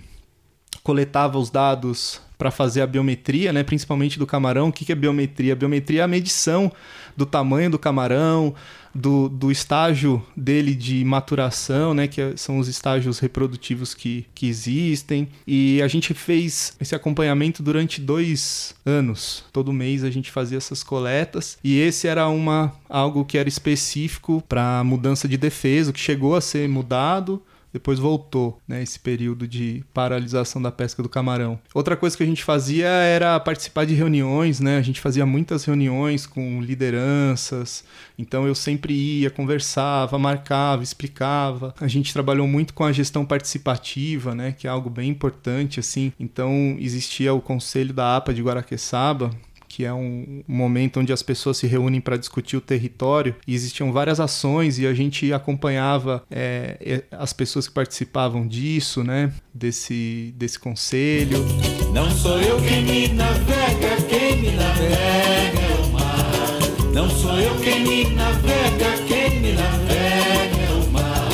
coletava 0.84 1.38
os 1.38 1.50
dados 1.50 2.22
para 2.40 2.52
fazer 2.52 2.82
a 2.82 2.88
biometria, 2.88 3.52
né, 3.52 3.64
principalmente 3.64 4.18
do 4.18 4.26
camarão. 4.26 4.70
O 4.70 4.72
que 4.72 4.90
é 4.90 4.96
biometria? 4.96 5.58
Biometria 5.58 6.02
é 6.02 6.04
a 6.04 6.08
medição 6.08 6.72
do 7.18 7.26
tamanho 7.26 7.70
do 7.70 7.78
camarão, 7.78 8.56
do, 8.96 9.28
do 9.28 9.52
estágio 9.52 10.26
dele 10.38 10.74
de 10.74 11.04
maturação, 11.04 11.94
né, 11.94 12.08
que 12.08 12.38
são 12.38 12.58
os 12.58 12.70
estágios 12.70 13.20
reprodutivos 13.20 13.94
que, 13.94 14.26
que 14.34 14.48
existem. 14.48 15.28
E 15.46 15.82
a 15.82 15.88
gente 15.90 16.14
fez 16.14 16.78
esse 16.80 16.96
acompanhamento 16.96 17.62
durante 17.62 18.00
dois 18.00 18.74
anos. 18.86 19.44
Todo 19.52 19.74
mês 19.74 20.06
a 20.06 20.10
gente 20.10 20.32
fazia 20.32 20.58
essas 20.58 20.82
coletas. 20.82 21.58
E 21.62 21.78
esse 21.78 22.08
era 22.08 22.30
uma, 22.30 22.74
algo 22.88 23.26
que 23.26 23.38
era 23.38 23.50
específico 23.50 24.42
para 24.48 24.82
mudança 24.86 25.28
de 25.28 25.36
defesa, 25.36 25.92
que 25.92 26.00
chegou 26.00 26.38
a 26.38 26.42
ser 26.42 26.70
mudado 26.70 27.44
depois 27.72 28.00
voltou, 28.00 28.60
né, 28.68 28.82
esse 28.82 29.00
período 29.00 29.48
de 29.48 29.84
paralisação 29.94 30.62
da 30.62 30.72
pesca 30.72 31.04
do 31.04 31.10
camarão. 31.10 31.60
Outra 31.74 31.96
coisa 31.96 32.16
que 32.18 32.24
a 32.24 32.26
gente 32.26 32.44
fazia 32.44 32.88
era 32.88 33.40
participar 33.40 33.86
de 33.86 33.94
reuniões, 33.94 34.60
né? 34.60 34.78
A 34.78 34.82
gente 34.82 35.00
fazia 35.00 35.26
muitas 35.26 35.66
reuniões 35.66 36.26
com 36.26 36.62
lideranças. 36.62 37.84
Então 38.18 38.48
eu 38.48 38.56
sempre 38.56 38.94
ia, 38.94 39.30
conversava, 39.30 40.18
marcava, 40.18 40.84
explicava. 40.84 41.74
A 41.80 41.88
gente 41.88 42.14
trabalhou 42.14 42.48
muito 42.48 42.74
com 42.74 42.84
a 42.84 42.92
gestão 42.92 43.26
participativa, 43.26 44.34
né, 44.34 44.52
que 44.52 44.68
é 44.68 44.70
algo 44.70 44.90
bem 44.90 45.10
importante 45.10 45.80
assim. 45.80 46.12
Então 46.20 46.76
existia 46.80 47.34
o 47.34 47.42
conselho 47.42 47.94
da 47.94 48.18
APA 48.18 48.34
de 48.34 48.42
Guaraqueçaba, 48.42 49.32
que 49.80 49.86
é 49.86 49.94
um 49.94 50.44
momento 50.46 51.00
onde 51.00 51.14
as 51.14 51.24
pessoas 51.24 51.56
se 51.56 51.66
reúnem 51.66 52.02
para 52.02 52.18
discutir 52.18 52.58
o 52.58 52.60
território 52.60 53.34
e 53.48 53.56
existiam 53.56 53.94
várias 53.94 54.20
ações 54.20 54.78
e 54.78 54.86
a 54.86 54.94
gente 54.94 55.32
acompanhava 55.32 56.22
é, 56.30 57.06
as 57.10 57.32
pessoas 57.32 57.66
que 57.66 57.74
participavam 57.74 58.46
disso, 58.46 59.06
né? 59.06 59.32
Desse, 59.54 60.34
desse 60.36 60.60
conselho. 60.60 61.46
Não 61.94 62.12
sou 62.12 62.42
eu 62.42 62.58
quem 62.60 62.84
me 62.84 63.08
navega, 63.08 64.02
quem 64.10 64.42
me 64.42 64.52
navega 64.52 65.60
é 65.62 65.82
o 65.82 65.92
mar. 65.94 66.60
Não 66.94 67.10
sou 67.10 67.40
eu 67.40 67.56
quem 67.62 67.82
me 67.82 68.10
navega, 68.16 69.02
quem 69.08 69.40
me 69.40 69.54
navega 69.54 70.58
é 70.60 70.74
o 70.74 70.92
mar. 70.92 71.30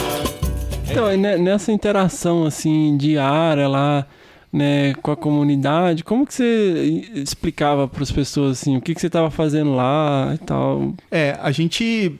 Então, 0.88 1.18
nessa 1.18 1.72
interação 1.72 2.46
assim 2.46 2.96
diária 2.96 3.68
lá 3.68 4.06
né, 4.56 4.94
com 5.02 5.12
a 5.12 5.18
comunidade, 5.18 6.02
como 6.02 6.26
que 6.26 6.34
você 6.34 7.04
explicava 7.14 7.90
para 7.90 8.02
as 8.02 8.12
pessoas 8.12 8.62
assim, 8.62 8.78
o 8.78 8.82
que, 8.82 8.96
que 8.96 9.02
você 9.02 9.08
estava 9.08 9.30
fazendo 9.30 9.76
lá 9.76 10.32
e 10.34 10.38
tal? 10.38 10.94
É, 11.12 11.38
a 11.42 11.52
gente 11.52 12.18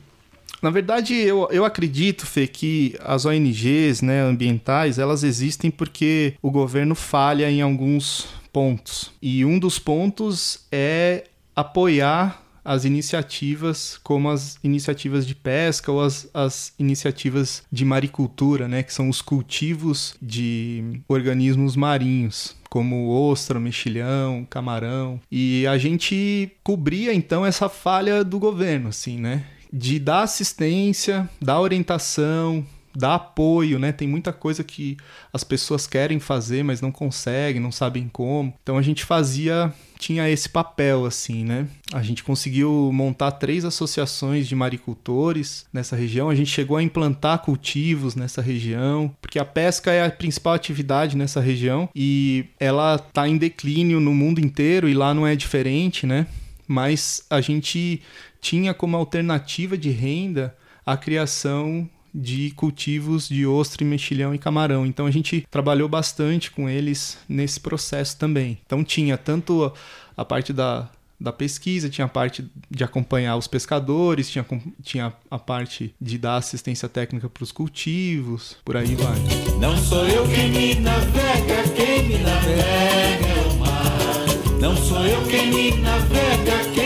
na 0.62 0.70
verdade, 0.70 1.14
eu, 1.14 1.48
eu 1.52 1.64
acredito, 1.64 2.26
Fê, 2.26 2.48
que 2.48 2.96
as 3.04 3.24
ONGs 3.26 4.02
né, 4.02 4.22
ambientais, 4.22 4.98
elas 4.98 5.24
existem 5.24 5.70
porque 5.70 6.34
o 6.42 6.50
governo 6.50 6.96
falha 6.96 7.50
em 7.50 7.62
alguns 7.62 8.28
pontos. 8.52 9.12
E 9.22 9.46
um 9.46 9.60
dos 9.60 9.78
pontos 9.78 10.66
é 10.72 11.26
apoiar 11.56 12.45
as 12.66 12.84
iniciativas 12.84 14.00
como 14.04 14.30
as 14.30 14.58
iniciativas 14.64 15.26
de 15.26 15.36
pesca 15.36 15.92
ou 15.92 16.02
as, 16.02 16.28
as 16.34 16.74
iniciativas 16.80 17.64
de 17.72 17.86
maricultura, 17.86 18.68
né, 18.68 18.82
que 18.82 18.94
são 18.94 19.08
os 19.08 19.22
cultivos 19.22 20.16
de 20.22 21.02
organismos 21.08 21.76
marinhos 21.76 22.56
como 22.70 23.10
ostra, 23.10 23.58
mexilhão, 23.58 24.46
camarão. 24.50 25.22
E 25.32 25.66
a 25.68 25.78
gente 25.78 26.52
cobria 26.62 27.14
então 27.14 27.46
essa 27.46 27.70
falha 27.70 28.22
do 28.22 28.38
governo, 28.38 28.90
assim, 28.90 29.18
né? 29.18 29.46
De 29.72 29.98
dar 29.98 30.24
assistência, 30.24 31.30
dar 31.42 31.62
orientação, 31.62 32.66
dar 32.96 33.16
apoio, 33.16 33.78
né? 33.78 33.92
Tem 33.92 34.08
muita 34.08 34.32
coisa 34.32 34.64
que 34.64 34.98
as 35.34 35.44
pessoas 35.44 35.86
querem 35.86 36.20
fazer, 36.20 36.64
mas 36.64 36.82
não 36.82 36.92
conseguem, 36.92 37.62
não 37.62 37.72
sabem 37.72 38.10
como. 38.12 38.54
Então 38.62 38.78
a 38.78 38.82
gente 38.82 39.04
fazia 39.04 39.74
tinha 39.98 40.30
esse 40.30 40.50
papel 40.50 41.06
assim, 41.06 41.44
né? 41.44 41.68
A 41.94 42.02
gente 42.02 42.24
conseguiu 42.24 42.92
montar 42.94 43.32
três 43.32 43.66
associações 43.66 44.48
de 44.48 44.56
maricultores 44.56 45.66
nessa 45.72 45.96
região. 45.96 46.30
A 46.30 46.36
gente 46.36 46.52
chegou 46.52 46.78
a 46.78 46.84
implantar 46.84 47.40
cultivos 47.40 48.16
nessa 48.16 48.42
região, 48.42 49.16
porque 49.22 49.40
a 49.40 49.46
pesca 49.46 49.92
é 49.92 50.06
a 50.06 50.12
principal 50.12 50.54
atividade 50.54 51.16
nessa 51.18 51.40
região 51.40 51.90
e 51.96 52.46
ela 52.60 52.96
está 52.96 53.28
em 53.28 53.38
declínio 53.38 54.00
no 54.00 54.14
mundo 54.14 54.40
inteiro 54.40 54.88
e 54.88 54.94
lá 54.94 55.14
não 55.14 55.26
é 55.26 55.36
diferente, 55.36 56.06
né? 56.06 56.28
Mas 56.68 57.26
a 57.30 57.42
gente 57.42 58.02
tinha 58.42 58.74
como 58.74 58.98
alternativa 58.98 59.78
de 59.78 59.90
renda 59.92 60.56
a 60.86 60.96
criação 60.96 61.90
de 62.16 62.52
cultivos 62.52 63.28
de 63.28 63.46
ostra, 63.46 63.86
mexilhão 63.86 64.34
e 64.34 64.40
camarão. 64.40 64.86
Então 64.86 65.06
a 65.06 65.12
gente 65.12 65.46
trabalhou 65.52 65.90
bastante 65.90 66.50
com 66.50 66.70
eles 66.70 67.18
nesse 67.28 67.60
processo 67.60 68.18
também. 68.18 68.58
Então 68.66 68.84
tinha 68.84 69.18
tanto 69.18 69.72
a 70.16 70.24
parte 70.24 70.54
da 70.54 70.90
da 71.20 71.32
pesquisa, 71.32 71.90
tinha 71.90 72.06
a 72.06 72.10
parte 72.10 72.46
de 72.70 72.84
acompanhar 72.84 73.38
os 73.38 73.48
pescadores, 73.48 74.30
tinha, 74.30 74.46
tinha 74.84 75.14
a 75.32 75.40
parte 75.40 75.96
de 76.00 76.18
dar 76.18 76.36
assistência 76.36 76.90
técnica 76.90 77.30
para 77.30 77.44
os 77.44 77.54
cultivos, 77.54 78.58
por 78.66 78.76
aí 78.76 78.96
vai. 78.96 79.16
Não 79.60 79.78
sou 79.78 80.06
eu 80.08 80.28
quem 80.28 80.52
me 80.52 80.76
navega, 80.76 81.64
quem 81.74 82.10
me 82.10 82.18
navega 82.18 83.28
é 83.28 83.50
o 83.50 83.58
mar. 83.60 84.60
Não 84.60 84.76
sou 84.76 85.06
eu 85.06 85.26
quem 85.28 85.50
me 85.50 85.72
navega, 85.78 86.70
quem 86.74 86.85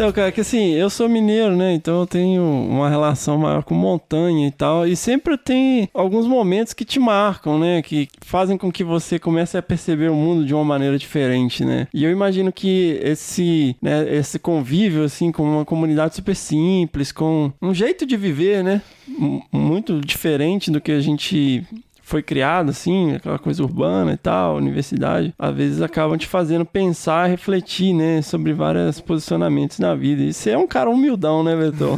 Então, 0.00 0.12
cara, 0.12 0.32
que 0.32 0.40
assim, 0.40 0.70
eu 0.70 0.88
sou 0.88 1.10
mineiro, 1.10 1.54
né? 1.54 1.74
Então 1.74 2.00
eu 2.00 2.06
tenho 2.06 2.42
uma 2.42 2.88
relação 2.88 3.36
maior 3.36 3.62
com 3.62 3.74
montanha 3.74 4.48
e 4.48 4.50
tal. 4.50 4.86
E 4.86 4.96
sempre 4.96 5.36
tem 5.36 5.90
alguns 5.92 6.26
momentos 6.26 6.72
que 6.72 6.86
te 6.86 6.98
marcam, 6.98 7.58
né? 7.58 7.82
Que 7.82 8.08
fazem 8.22 8.56
com 8.56 8.72
que 8.72 8.82
você 8.82 9.18
comece 9.18 9.58
a 9.58 9.62
perceber 9.62 10.10
o 10.10 10.14
mundo 10.14 10.46
de 10.46 10.54
uma 10.54 10.64
maneira 10.64 10.96
diferente, 10.96 11.66
né? 11.66 11.86
E 11.92 12.02
eu 12.02 12.10
imagino 12.10 12.50
que 12.50 12.98
esse, 13.02 13.76
né, 13.82 14.10
esse 14.16 14.38
convívio, 14.38 15.04
assim, 15.04 15.30
com 15.30 15.42
uma 15.42 15.66
comunidade 15.66 16.14
super 16.14 16.34
simples, 16.34 17.12
com 17.12 17.52
um 17.60 17.74
jeito 17.74 18.06
de 18.06 18.16
viver, 18.16 18.64
né? 18.64 18.80
Muito 19.52 20.00
diferente 20.00 20.70
do 20.70 20.80
que 20.80 20.92
a 20.92 21.00
gente 21.00 21.62
foi 22.10 22.24
criado, 22.24 22.70
assim, 22.70 23.14
aquela 23.14 23.38
coisa 23.38 23.62
urbana 23.62 24.14
e 24.14 24.16
tal, 24.16 24.56
universidade, 24.56 25.32
às 25.38 25.54
vezes 25.54 25.80
acabam 25.80 26.18
te 26.18 26.26
fazendo 26.26 26.64
pensar, 26.64 27.28
refletir, 27.28 27.94
né, 27.94 28.20
sobre 28.20 28.52
vários 28.52 29.00
posicionamentos 29.00 29.78
na 29.78 29.94
vida. 29.94 30.20
E 30.20 30.32
você 30.32 30.50
é 30.50 30.58
um 30.58 30.66
cara 30.66 30.90
humildão, 30.90 31.44
né, 31.44 31.54
Betão? 31.54 31.94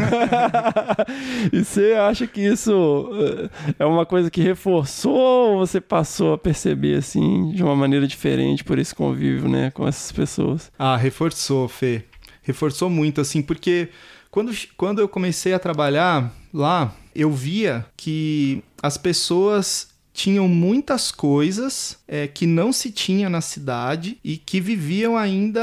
e 1.51 1.65
você 1.65 1.95
acha 1.95 2.27
que 2.27 2.43
isso 2.43 3.11
eh, 3.15 3.75
é 3.79 3.87
uma 3.87 4.05
coisa 4.05 4.31
que 4.31 4.43
reforçou 4.43 5.53
ou 5.53 5.59
você 5.59 5.81
passou 5.81 6.35
a 6.35 6.39
perceber, 6.39 6.99
assim, 6.99 7.51
de 7.53 7.63
uma 7.65 7.75
maneira 7.75 8.07
diferente 8.07 8.63
por 8.63 8.79
esse 8.79 8.95
convívio, 8.95 9.49
né, 9.49 9.71
com 9.71 9.89
essas 9.89 10.13
pessoas? 10.13 10.71
Ah, 10.79 10.95
reforçou, 10.95 11.67
Fê. 11.69 12.05
Reforçou 12.43 12.91
muito, 12.91 13.19
assim, 13.19 13.41
porque 13.41 13.89
quando, 14.31 14.53
quando 14.77 14.99
eu 14.99 15.09
comecei 15.09 15.55
a 15.55 15.59
trabalhar 15.59 16.31
lá, 16.53 16.95
eu 17.15 17.31
via 17.31 17.87
que 17.97 18.63
as 18.83 18.99
pessoas 18.99 19.92
tinham 20.13 20.47
muitas 20.49 21.11
coisas 21.11 21.97
é, 22.07 22.27
que 22.27 22.47
não 22.47 22.73
se 22.73 22.91
tinha 22.91 23.29
na 23.31 23.41
cidade 23.41 24.19
e 24.23 24.37
que 24.37 24.61
viviam 24.61 25.17
ainda 25.17 25.61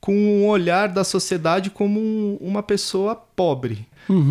com 0.00 0.14
um 0.14 0.46
olhar 0.46 0.88
da 0.88 1.04
sociedade 1.04 1.70
como 1.70 2.00
um- 2.00 2.36
uma 2.40 2.62
pessoa 2.62 3.14
pobre. 3.14 3.86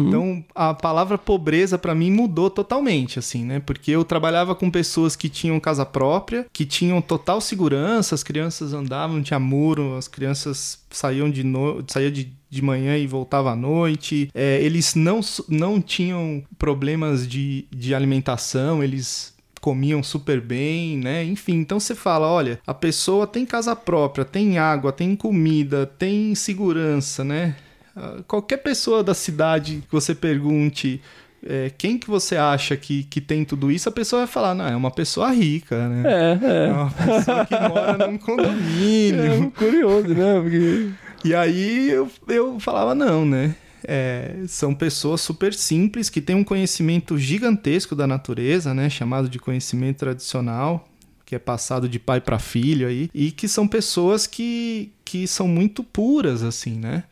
Então, 0.07 0.43
a 0.53 0.74
palavra 0.74 1.17
pobreza 1.17 1.78
pra 1.78 1.95
mim 1.95 2.11
mudou 2.11 2.49
totalmente, 2.49 3.19
assim, 3.19 3.45
né? 3.45 3.59
Porque 3.59 3.91
eu 3.91 4.03
trabalhava 4.03 4.53
com 4.55 4.69
pessoas 4.69 5.15
que 5.15 5.30
tinham 5.30 5.59
casa 5.59 5.86
própria, 5.86 6.45
que 6.51 6.65
tinham 6.65 7.01
total 7.01 7.39
segurança, 7.39 8.15
as 8.15 8.24
crianças 8.24 8.74
andavam, 8.74 9.17
não 9.17 9.24
tinha 9.24 9.39
muro, 9.39 9.95
as 9.95 10.07
crianças 10.07 10.80
saíam 10.89 11.30
de, 11.30 11.43
no... 11.43 11.84
saía 11.88 12.11
de, 12.11 12.32
de 12.49 12.61
manhã 12.61 12.97
e 12.97 13.07
voltava 13.07 13.51
à 13.51 13.55
noite. 13.55 14.30
É, 14.34 14.61
eles 14.61 14.95
não, 14.95 15.22
não 15.47 15.82
tinham 15.82 16.43
problemas 16.57 17.28
de, 17.28 17.65
de 17.72 17.95
alimentação, 17.95 18.84
eles 18.84 19.34
comiam 19.61 20.01
super 20.01 20.41
bem, 20.41 20.97
né? 20.97 21.24
Enfim, 21.24 21.53
então 21.53 21.80
você 21.80 21.93
fala, 21.93 22.28
olha, 22.28 22.59
a 22.65 22.74
pessoa 22.74 23.28
tem 23.28 23.45
casa 23.45 23.76
própria, 23.76 24.26
tem 24.26 24.57
água, 24.57 24.91
tem 24.91 25.15
comida, 25.15 25.86
tem 25.86 26.34
segurança, 26.34 27.24
né? 27.24 27.55
Ah, 27.95 28.17
Qualquer 28.27 28.57
pessoa 28.57 29.03
da 29.03 29.13
cidade 29.13 29.83
que 29.87 29.91
você 29.91 30.13
pergunte 30.15 31.01
é, 31.43 31.71
quem 31.75 31.97
que 31.97 32.07
você 32.07 32.35
acha 32.37 32.77
que, 32.77 33.03
que 33.03 33.19
tem 33.19 33.43
tudo 33.43 33.71
isso, 33.71 33.89
a 33.89 33.91
pessoa 33.91 34.21
vai 34.21 34.27
falar, 34.27 34.53
não, 34.53 34.67
é 34.67 34.75
uma 34.75 34.91
pessoa 34.91 35.31
rica, 35.31 35.89
né? 35.89 36.03
É, 36.05 36.67
É 36.67 36.71
uma 36.71 36.91
pessoa 36.91 37.45
que 37.45 37.59
mora 37.59 38.07
num 38.07 38.17
condomínio. 38.17 39.45
É 39.55 39.57
curioso, 39.57 40.09
né? 40.09 40.39
Porque... 40.39 40.89
E 41.23 41.33
aí 41.33 41.89
eu, 41.89 42.09
eu 42.27 42.59
falava, 42.59 42.93
não, 42.93 43.25
né? 43.25 43.55
É, 43.83 44.35
são 44.47 44.75
pessoas 44.75 45.21
super 45.21 45.53
simples 45.53 46.09
que 46.09 46.21
têm 46.21 46.35
um 46.35 46.43
conhecimento 46.43 47.17
gigantesco 47.17 47.95
da 47.95 48.05
natureza, 48.05 48.73
né? 48.73 48.89
Chamado 48.89 49.27
de 49.27 49.39
conhecimento 49.39 49.97
tradicional, 49.97 50.87
que 51.25 51.33
é 51.33 51.39
passado 51.39 51.89
de 51.89 51.97
pai 51.97 52.21
para 52.21 52.37
filho 52.37 52.87
aí, 52.87 53.09
e 53.13 53.31
que 53.31 53.47
são 53.47 53.67
pessoas 53.67 54.27
que, 54.27 54.91
que 55.03 55.27
são 55.27 55.47
muito 55.47 55.83
puras, 55.83 56.43
assim, 56.43 56.77
né? 56.77 57.03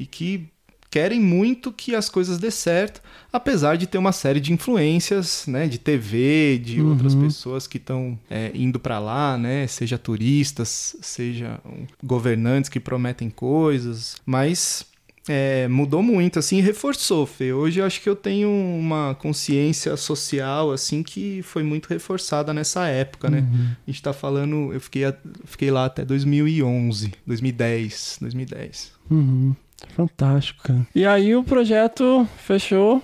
E 0.00 0.06
que 0.06 0.48
querem 0.90 1.20
muito 1.20 1.70
que 1.70 1.94
as 1.94 2.08
coisas 2.08 2.38
dê 2.38 2.50
certo, 2.50 3.00
apesar 3.32 3.76
de 3.76 3.86
ter 3.86 3.96
uma 3.96 4.10
série 4.10 4.40
de 4.40 4.52
influências, 4.52 5.44
né, 5.46 5.68
de 5.68 5.78
TV, 5.78 6.58
de 6.58 6.82
outras 6.82 7.14
pessoas 7.14 7.66
que 7.68 7.76
estão 7.76 8.18
é, 8.28 8.50
indo 8.54 8.80
para 8.80 8.98
lá, 8.98 9.38
né, 9.38 9.68
seja 9.68 9.96
turistas, 9.96 10.96
seja 11.00 11.60
governantes 12.02 12.68
que 12.68 12.80
prometem 12.80 13.30
coisas, 13.30 14.16
mas 14.26 14.84
é, 15.28 15.68
mudou 15.68 16.02
muito, 16.02 16.40
assim, 16.40 16.60
reforçou, 16.60 17.24
Fê. 17.24 17.52
Hoje 17.52 17.78
eu 17.78 17.84
acho 17.84 18.00
que 18.00 18.08
eu 18.08 18.16
tenho 18.16 18.48
uma 18.50 19.14
consciência 19.14 19.96
social, 19.96 20.72
assim, 20.72 21.04
que 21.04 21.40
foi 21.42 21.62
muito 21.62 21.86
reforçada 21.86 22.52
nessa 22.52 22.86
época, 22.88 23.30
né? 23.30 23.46
A 23.86 23.90
gente 23.90 24.02
tá 24.02 24.12
falando, 24.12 24.72
eu 24.72 24.80
fiquei, 24.80 25.02
fiquei 25.44 25.70
lá 25.70 25.84
até 25.84 26.04
2011, 26.04 27.12
2010, 27.24 28.18
2010. 28.20 28.92
Uhum. 29.08 29.54
Fantástico, 29.88 30.62
cara. 30.62 30.86
E 30.94 31.04
aí 31.06 31.34
o 31.34 31.42
projeto 31.44 32.26
fechou, 32.38 33.02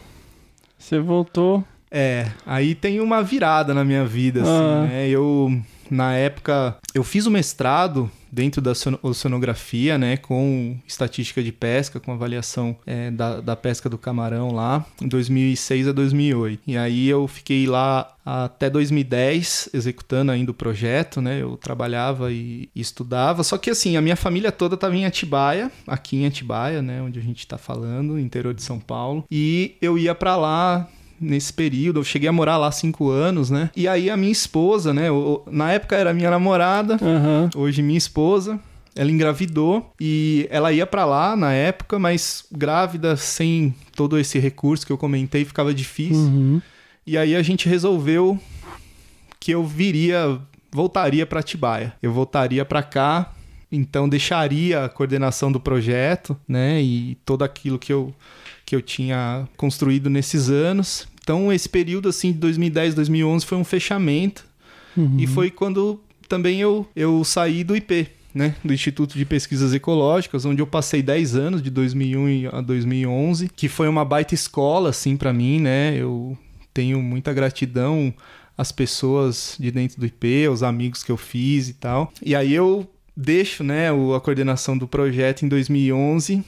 você 0.79 0.99
voltou. 0.99 1.65
É, 1.91 2.27
aí 2.45 2.75
tem 2.75 3.01
uma 3.01 3.23
virada 3.23 3.73
na 3.73 3.85
minha 3.85 4.05
vida, 4.05 4.43
assim, 4.43 4.51
Ah. 4.51 4.83
né? 4.89 5.09
Eu, 5.09 5.61
na 5.91 6.15
época, 6.15 6.77
eu 6.95 7.05
fiz 7.05 7.27
o 7.27 7.31
mestrado 7.31 8.11
dentro 8.31 8.61
da 8.61 8.73
oceano- 8.73 8.99
oceanografia, 9.03 9.99
né? 9.99 10.17
Com 10.17 10.77
estatística 10.87 11.43
de 11.43 11.53
pesca, 11.53 12.01
com 12.01 12.13
avaliação 12.13 12.77
é, 12.87 13.11
da, 13.11 13.41
da 13.41 13.57
pesca 13.57 13.89
do 13.89 13.99
camarão 13.99 14.53
lá, 14.53 14.85
em 15.01 15.09
2006 15.09 15.89
a 15.89 15.93
2008. 15.93 16.63
E 16.67 16.77
aí 16.77 17.09
eu 17.09 17.27
fiquei 17.27 17.67
lá 17.67 18.13
até 18.25 18.69
2010, 18.69 19.71
executando 19.73 20.33
ainda 20.33 20.51
o 20.51 20.55
projeto, 20.55 21.21
né? 21.21 21.41
Eu 21.41 21.57
trabalhava 21.57 22.33
e, 22.33 22.69
e 22.75 22.81
estudava. 22.81 23.45
Só 23.45 23.57
que, 23.57 23.71
assim, 23.71 23.97
a 23.97 24.03
minha 24.03 24.17
família 24.17 24.51
toda 24.51 24.75
estava 24.75 24.97
em 24.97 25.05
Atibaia, 25.05 25.71
aqui 25.87 26.17
em 26.17 26.27
Atibaia, 26.27 26.83
né? 26.83 27.01
Onde 27.01 27.21
a 27.21 27.23
gente 27.23 27.47
tá 27.47 27.57
falando, 27.57 28.19
interior 28.19 28.53
de 28.53 28.63
São 28.63 28.81
Paulo. 28.81 29.25
E 29.31 29.77
eu 29.81 29.97
ia 29.97 30.15
para 30.15 30.37
lá 30.37 30.89
nesse 31.21 31.53
período. 31.53 32.01
Eu 32.01 32.05
cheguei 32.05 32.29
a 32.29 32.33
morar 32.33 32.57
lá 32.57 32.71
cinco 32.73 33.09
anos, 33.11 33.51
né? 33.51 33.71
E 33.77 33.87
aí 33.89 34.09
a 34.11 34.17
minha 34.17 34.33
esposa, 34.33 34.93
né? 34.95 35.11
o- 35.11 35.43
na 35.51 35.73
época 35.73 35.97
era 35.97 36.13
minha 36.13 36.31
namorada, 36.31 36.95
Aham. 37.01 37.51
hoje 37.55 37.83
minha 37.83 37.99
esposa. 37.99 38.59
Ela 38.95 39.11
engravidou 39.11 39.93
e 40.01 40.47
ela 40.51 40.73
ia 40.73 40.87
pra 40.87 41.05
lá 41.05 41.37
na 41.37 41.53
época, 41.53 41.99
mas 41.99 42.45
grávida, 42.51 43.15
sem 43.17 43.75
todo 43.95 44.19
esse 44.19 44.39
recurso 44.39 44.87
que 44.87 44.93
eu 44.93 44.97
comentei, 44.97 45.45
ficava 45.45 45.75
difícil. 45.75 46.17
Uhum. 46.17 46.63
E 47.07 47.19
aí 47.19 47.37
a 47.37 47.43
gente 47.43 47.69
resolveu 47.69 48.39
que 49.39 49.51
eu 49.53 49.65
viria, 49.65 50.39
voltaria 50.73 51.27
para 51.27 51.41
Atibaia. 51.41 51.93
Eu 52.03 52.11
voltaria 52.13 52.65
para 52.65 52.83
cá, 52.83 53.33
então 53.71 54.09
deixaria 54.09 54.85
a 54.87 54.89
coordenação 54.89 55.53
do 55.53 55.61
projeto, 55.61 56.35
né, 56.49 56.81
e 56.83 57.17
todo 57.25 57.43
aquilo 57.45 57.79
que 57.79 57.93
eu 57.93 58.15
que 58.67 58.75
eu 58.75 58.83
tinha 58.83 59.49
construído 59.57 60.11
nesses 60.11 60.51
anos. 60.51 61.07
Então 61.23 61.53
esse 61.53 61.69
período 61.69 62.09
assim 62.09 62.33
de 62.33 62.39
2010, 62.39 62.95
2011 62.95 63.47
foi 63.47 63.57
um 63.57 63.65
fechamento 63.65 64.45
e 65.19 65.27
foi 65.27 65.51
quando 65.51 66.01
também 66.29 66.61
eu 66.61 66.87
eu 66.95 67.23
saí 67.25 67.63
do 67.63 67.77
IP. 67.77 68.09
Né, 68.35 68.55
do 68.63 68.75
Instituto 68.75 69.17
de 69.17 69.25
Pesquisas 69.25 69.73
Ecológicas, 69.73 70.45
onde 70.45 70.61
eu 70.61 70.67
passei 70.67 71.01
10 71.01 71.37
anos, 71.37 71.63
de 71.63 71.71
2001 71.71 72.51
a 72.55 72.61
2011, 72.61 73.49
que 73.49 73.67
foi 73.67 73.89
uma 73.89 74.05
baita 74.05 74.35
escola, 74.35 74.91
assim, 74.91 75.17
para 75.17 75.33
mim, 75.33 75.59
né? 75.59 75.97
Eu 75.97 76.37
tenho 76.75 77.01
muita 77.01 77.33
gratidão 77.33 78.13
às 78.55 78.71
pessoas 78.71 79.57
de 79.59 79.71
dentro 79.71 79.99
do 79.99 80.05
IP, 80.05 80.45
aos 80.45 80.63
amigos 80.63 81.03
que 81.03 81.11
eu 81.11 81.17
fiz 81.17 81.71
e 81.71 81.73
tal. 81.73 82.13
E 82.23 82.35
aí 82.35 82.53
eu 82.53 82.87
deixo, 83.17 83.65
né, 83.65 83.89
a 83.91 84.21
coordenação 84.21 84.77
do 84.77 84.87
projeto 84.87 85.47
em 85.47 85.49
2011 85.49 86.45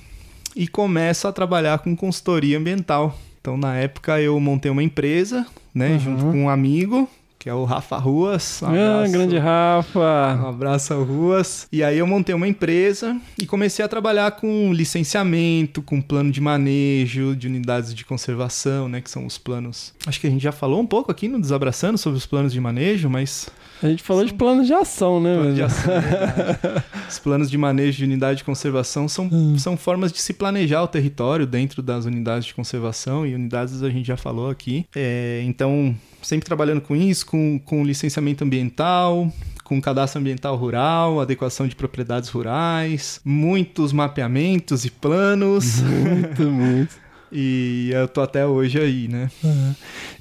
e 0.59 0.67
começo 0.67 1.29
a 1.29 1.33
trabalhar 1.33 1.79
com 1.79 1.95
consultoria 1.95 2.59
ambiental. 2.59 3.17
Então, 3.41 3.57
na 3.57 3.77
época, 3.77 4.21
eu 4.21 4.39
montei 4.41 4.69
uma 4.69 4.83
empresa, 4.83 5.47
né, 5.73 5.97
junto 6.01 6.25
com 6.25 6.43
um 6.43 6.49
amigo, 6.49 7.09
que 7.39 7.49
é 7.49 7.55
o 7.55 7.65
Rafa 7.65 7.97
Ruas. 7.97 8.61
Um 8.63 8.67
Ah, 8.67 9.07
grande 9.09 9.37
Um 9.37 9.41
Rafa. 9.41 10.49
abraço 10.49 10.93
ao 10.93 11.05
Ruas. 11.05 11.69
E 11.71 11.83
aí 11.85 11.99
eu 11.99 12.07
montei 12.07 12.35
uma 12.35 12.49
empresa 12.49 13.17
e 13.41 13.47
comecei 13.47 13.85
a 13.85 13.89
trabalhar 13.89 14.33
com 14.33 14.73
licenciamento, 14.73 15.81
com 15.81 16.01
plano 16.01 16.31
de 16.33 16.41
manejo 16.41 17.37
de 17.37 17.47
unidades 17.47 17.95
de 17.95 18.05
conservação, 18.05 18.89
né? 18.89 19.01
Que 19.01 19.11
são 19.11 19.25
os 19.25 19.39
planos. 19.39 19.95
Acho 20.07 20.21
que 20.21 20.27
a 20.27 20.31
gente 20.31 20.43
já 20.43 20.53
falou 20.53 20.81
um 20.81 20.87
pouco 20.87 21.11
aqui 21.11 21.29
no 21.29 21.41
Desabraçando 21.41 21.97
sobre 21.97 22.17
os 22.19 22.27
planos 22.27 22.53
de 22.53 22.61
manejo, 22.61 23.09
mas. 23.09 23.49
A 23.83 23.89
gente 23.89 24.03
falou 24.03 24.25
de 24.25 24.35
planos 24.35 24.67
de 24.67 24.75
ação, 24.75 25.21
né? 25.21 25.37
Plano 25.37 25.55
de 25.55 25.63
ação, 25.63 25.93
é 25.95 26.01
verdade. 26.01 26.85
os 27.09 27.19
planos 27.21 27.49
de 27.51 27.57
manejo 27.57 27.99
de 27.99 28.05
unidade 28.05 28.39
de 28.39 28.45
conservação 28.45 29.07
são, 29.09 29.31
são 29.57 29.77
formas 29.77 30.11
de 30.13 30.21
se 30.21 30.33
planejar 30.33 30.83
o 30.83 30.89
território 30.89 31.47
dentro 31.47 31.81
das 31.81 32.05
unidades 32.05 32.47
de 32.47 32.55
conservação 32.55 33.25
e 33.25 33.35
unidades 33.35 33.81
a 33.83 33.89
gente 33.91 34.07
já 34.07 34.17
falou 34.17 34.51
aqui. 34.51 34.85
É, 34.97 35.43
então, 35.47 35.95
sempre 36.29 36.45
trabalhando 36.45 36.83
com 36.83 36.95
isso, 36.95 37.25
com, 37.25 37.59
com 37.65 37.83
licenciamento 37.83 38.45
ambiental, 38.45 39.33
com 39.65 39.81
cadastro 39.81 40.21
ambiental 40.21 40.57
rural, 40.57 41.23
adequação 41.23 41.67
de 41.67 41.75
propriedades 41.75 42.29
rurais, 42.29 43.19
muitos 43.25 43.95
mapeamentos 43.95 44.85
e 44.85 44.91
planos. 44.91 45.81
Muito, 45.81 46.43
muito. 46.43 46.95
E 47.31 47.91
eu 47.93 48.09
tô 48.09 48.21
até 48.21 48.47
hoje 48.47 48.81
aí, 48.81 49.09
né? 49.09 49.31
Uhum. 49.43 49.75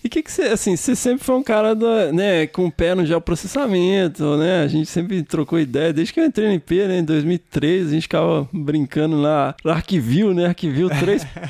E 0.03 0.07
o 0.07 0.09
que 0.09 0.21
que 0.21 0.31
você, 0.31 0.43
assim, 0.43 0.75
você 0.75 0.95
sempre 0.95 1.23
foi 1.23 1.35
um 1.35 1.43
cara, 1.43 1.75
da, 1.75 2.11
né, 2.11 2.47
com 2.47 2.65
o 2.65 2.71
pé 2.71 2.95
no 2.95 3.05
geoprocessamento, 3.05 4.37
né? 4.37 4.63
A 4.63 4.67
gente 4.67 4.89
sempre 4.89 5.23
trocou 5.23 5.59
ideia, 5.59 5.93
desde 5.93 6.13
que 6.13 6.19
eu 6.19 6.25
entrei 6.25 6.47
no 6.47 6.53
IP, 6.53 6.87
né, 6.87 6.99
em 6.99 7.03
2003, 7.03 7.87
a 7.87 7.91
gente 7.91 8.03
ficava 8.03 8.47
brincando 8.53 9.19
lá, 9.19 9.55
Arquivio, 9.65 10.33
né, 10.33 10.47
Arquivio 10.47 10.89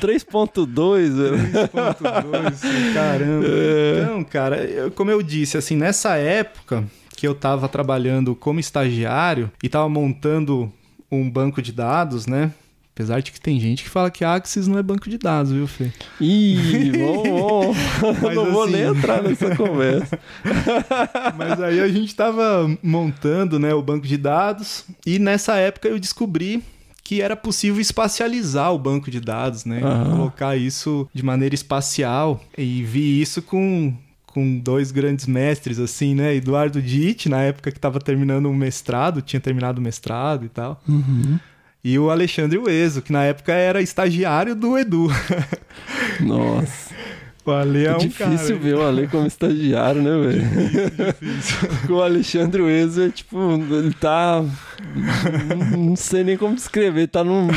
3.2, 0.00 2.94
caramba. 2.94 3.46
É. 3.46 4.02
Então, 4.02 4.24
cara, 4.24 4.56
eu, 4.64 4.90
como 4.90 5.10
eu 5.10 5.22
disse, 5.22 5.56
assim, 5.56 5.76
nessa 5.76 6.16
época 6.16 6.84
que 7.16 7.26
eu 7.26 7.34
tava 7.34 7.68
trabalhando 7.68 8.34
como 8.34 8.60
estagiário 8.60 9.50
e 9.62 9.68
tava 9.68 9.88
montando 9.88 10.72
um 11.10 11.28
banco 11.28 11.60
de 11.60 11.72
dados, 11.72 12.26
né? 12.26 12.52
Apesar 12.98 13.22
de 13.22 13.30
que 13.30 13.40
tem 13.40 13.60
gente 13.60 13.84
que 13.84 13.88
fala 13.88 14.10
que 14.10 14.24
Axis 14.24 14.66
não 14.66 14.76
é 14.76 14.82
banco 14.82 15.08
de 15.08 15.16
dados, 15.16 15.52
viu, 15.52 15.68
Fê? 15.68 15.92
Ih, 16.20 16.90
bom, 16.98 17.22
bom. 17.22 18.34
não 18.34 18.50
vou 18.50 18.66
nem 18.68 18.82
assim- 18.82 18.98
entrar 18.98 19.22
nessa 19.22 19.54
conversa. 19.54 20.18
Mas 21.36 21.60
aí 21.60 21.78
a 21.78 21.86
gente 21.86 22.08
estava 22.08 22.68
montando 22.82 23.56
né, 23.56 23.72
o 23.72 23.80
banco 23.80 24.04
de 24.04 24.16
dados 24.16 24.84
e 25.06 25.20
nessa 25.20 25.54
época 25.54 25.86
eu 25.86 25.96
descobri 25.96 26.60
que 27.04 27.22
era 27.22 27.36
possível 27.36 27.80
espacializar 27.80 28.74
o 28.74 28.78
banco 28.80 29.12
de 29.12 29.20
dados, 29.20 29.64
né? 29.64 29.80
Uhum. 29.80 30.16
Colocar 30.16 30.56
isso 30.56 31.08
de 31.14 31.22
maneira 31.22 31.54
espacial 31.54 32.42
e 32.58 32.82
vi 32.82 33.20
isso 33.22 33.40
com 33.40 33.94
com 34.26 34.58
dois 34.58 34.90
grandes 34.90 35.26
mestres, 35.26 35.78
assim, 35.78 36.16
né? 36.16 36.34
Eduardo 36.34 36.82
Ditt, 36.82 37.28
na 37.28 37.42
época 37.42 37.70
que 37.70 37.78
estava 37.78 38.00
terminando 38.00 38.46
um 38.48 38.54
mestrado, 38.54 39.22
tinha 39.22 39.38
terminado 39.40 39.78
o 39.80 39.82
mestrado 39.82 40.44
e 40.44 40.48
tal. 40.48 40.82
Uhum 40.88 41.38
e 41.82 41.98
o 41.98 42.10
Alexandre 42.10 42.58
Ueso, 42.58 43.02
que 43.02 43.12
na 43.12 43.24
época 43.24 43.52
era 43.52 43.80
estagiário 43.80 44.54
do 44.54 44.76
Edu. 44.76 45.08
Nossa. 46.20 46.88
O 47.48 47.50
Ale 47.50 47.86
é, 47.86 47.94
um 47.94 47.98
difícil 47.98 48.26
cara. 48.26 48.58
ver 48.58 48.74
o 48.74 48.82
Ale 48.82 49.08
como 49.08 49.26
estagiário, 49.26 50.02
né, 50.02 50.10
velho? 50.10 50.42
Difícil, 50.42 51.68
difícil. 51.70 51.96
o 51.96 52.02
Alexandre 52.02 52.60
Ueso 52.60 53.02
é 53.02 53.08
tipo, 53.08 53.38
ele 53.70 53.94
tá. 53.94 54.44
Não 55.74 55.96
sei 55.96 56.24
nem 56.24 56.36
como 56.36 56.54
descrever, 56.54 57.06
tá 57.06 57.24
num, 57.24 57.48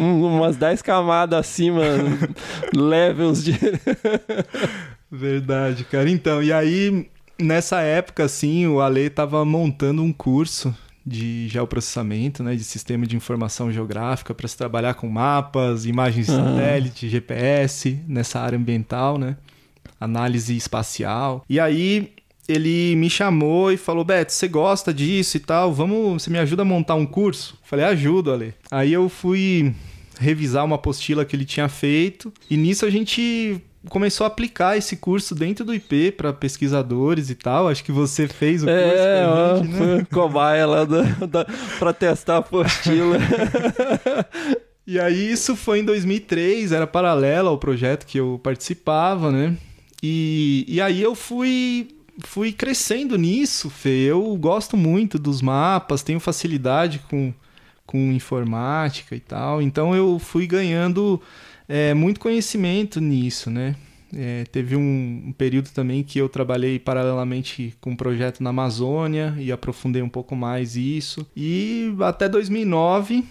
um, 0.00 0.38
umas 0.38 0.56
10 0.56 0.80
camadas 0.80 1.38
acima, 1.38 1.82
levels 2.74 3.44
de. 3.44 3.52
Verdade, 5.12 5.84
cara. 5.84 6.08
Então, 6.08 6.42
e 6.42 6.50
aí, 6.50 7.06
nessa 7.38 7.82
época, 7.82 8.24
assim, 8.24 8.66
o 8.66 8.80
Ale 8.80 9.10
tava 9.10 9.44
montando 9.44 10.02
um 10.02 10.12
curso 10.12 10.74
de 11.06 11.48
geoprocessamento, 11.48 12.42
né, 12.42 12.54
de 12.54 12.64
sistema 12.64 13.06
de 13.06 13.16
informação 13.16 13.70
geográfica 13.70 14.34
para 14.34 14.48
se 14.48 14.56
trabalhar 14.56 14.94
com 14.94 15.08
mapas, 15.08 15.84
imagens 15.84 16.26
de 16.26 16.32
satélite, 16.32 17.08
GPS 17.08 18.00
nessa 18.08 18.40
área 18.40 18.58
ambiental, 18.58 19.18
né, 19.18 19.36
análise 20.00 20.56
espacial. 20.56 21.44
E 21.48 21.60
aí 21.60 22.12
ele 22.48 22.94
me 22.96 23.08
chamou 23.08 23.72
e 23.72 23.76
falou: 23.76 24.04
Beto, 24.04 24.32
você 24.32 24.48
gosta 24.48 24.92
disso 24.92 25.36
e 25.36 25.40
tal? 25.40 25.72
Vamos, 25.72 26.22
você 26.22 26.30
me 26.30 26.38
ajuda 26.38 26.62
a 26.62 26.64
montar 26.64 26.94
um 26.94 27.06
curso? 27.06 27.58
Falei: 27.62 27.84
ajudo, 27.84 28.32
Ale. 28.32 28.54
Aí 28.70 28.92
eu 28.92 29.08
fui 29.08 29.74
revisar 30.18 30.64
uma 30.64 30.76
apostila 30.76 31.24
que 31.24 31.34
ele 31.34 31.44
tinha 31.44 31.68
feito 31.68 32.32
e 32.48 32.56
nisso 32.56 32.86
a 32.86 32.90
gente 32.90 33.60
começou 33.88 34.24
a 34.24 34.28
aplicar 34.28 34.76
esse 34.76 34.96
curso 34.96 35.34
dentro 35.34 35.64
do 35.64 35.74
IP 35.74 36.12
para 36.12 36.32
pesquisadores 36.32 37.30
e 37.30 37.34
tal. 37.34 37.68
Acho 37.68 37.84
que 37.84 37.92
você 37.92 38.26
fez 38.26 38.62
o 38.62 38.66
curso 38.66 38.80
é, 38.80 39.26
pra 39.26 39.56
gente, 39.56 39.80
né? 39.80 40.06
cobaia 40.12 40.66
lá 40.66 40.86
para 41.78 41.92
testar 41.92 42.36
a 42.36 42.38
apostila. 42.38 43.18
e 44.86 44.98
aí 44.98 45.30
isso 45.30 45.54
foi 45.54 45.80
em 45.80 45.84
2003, 45.84 46.72
era 46.72 46.86
paralelo 46.86 47.48
ao 47.48 47.58
projeto 47.58 48.06
que 48.06 48.18
eu 48.18 48.40
participava, 48.42 49.30
né? 49.30 49.56
E, 50.02 50.64
e 50.68 50.80
aí 50.80 51.02
eu 51.02 51.14
fui 51.14 51.88
fui 52.18 52.52
crescendo 52.52 53.18
nisso, 53.18 53.68
Fê. 53.68 54.04
Eu 54.04 54.36
gosto 54.36 54.76
muito 54.76 55.18
dos 55.18 55.42
mapas, 55.42 56.02
tenho 56.02 56.20
facilidade 56.20 57.00
com, 57.10 57.32
com 57.86 58.12
informática 58.12 59.16
e 59.16 59.20
tal. 59.20 59.60
Então 59.60 59.94
eu 59.94 60.18
fui 60.18 60.46
ganhando 60.46 61.20
é, 61.68 61.94
muito 61.94 62.20
conhecimento 62.20 63.00
nisso, 63.00 63.50
né? 63.50 63.74
É, 64.16 64.44
teve 64.44 64.76
um, 64.76 65.24
um, 65.26 65.32
período 65.32 65.70
também 65.70 66.02
que 66.02 66.18
eu 66.18 66.28
trabalhei 66.28 66.78
paralelamente 66.78 67.74
com 67.80 67.90
um 67.90 67.96
projeto 67.96 68.42
na 68.42 68.50
Amazônia 68.50 69.34
e 69.38 69.50
aprofundei 69.50 70.02
um 70.02 70.08
pouco 70.08 70.36
mais 70.36 70.76
isso. 70.76 71.26
E 71.36 71.92
até 72.00 72.28
2009 72.28 73.24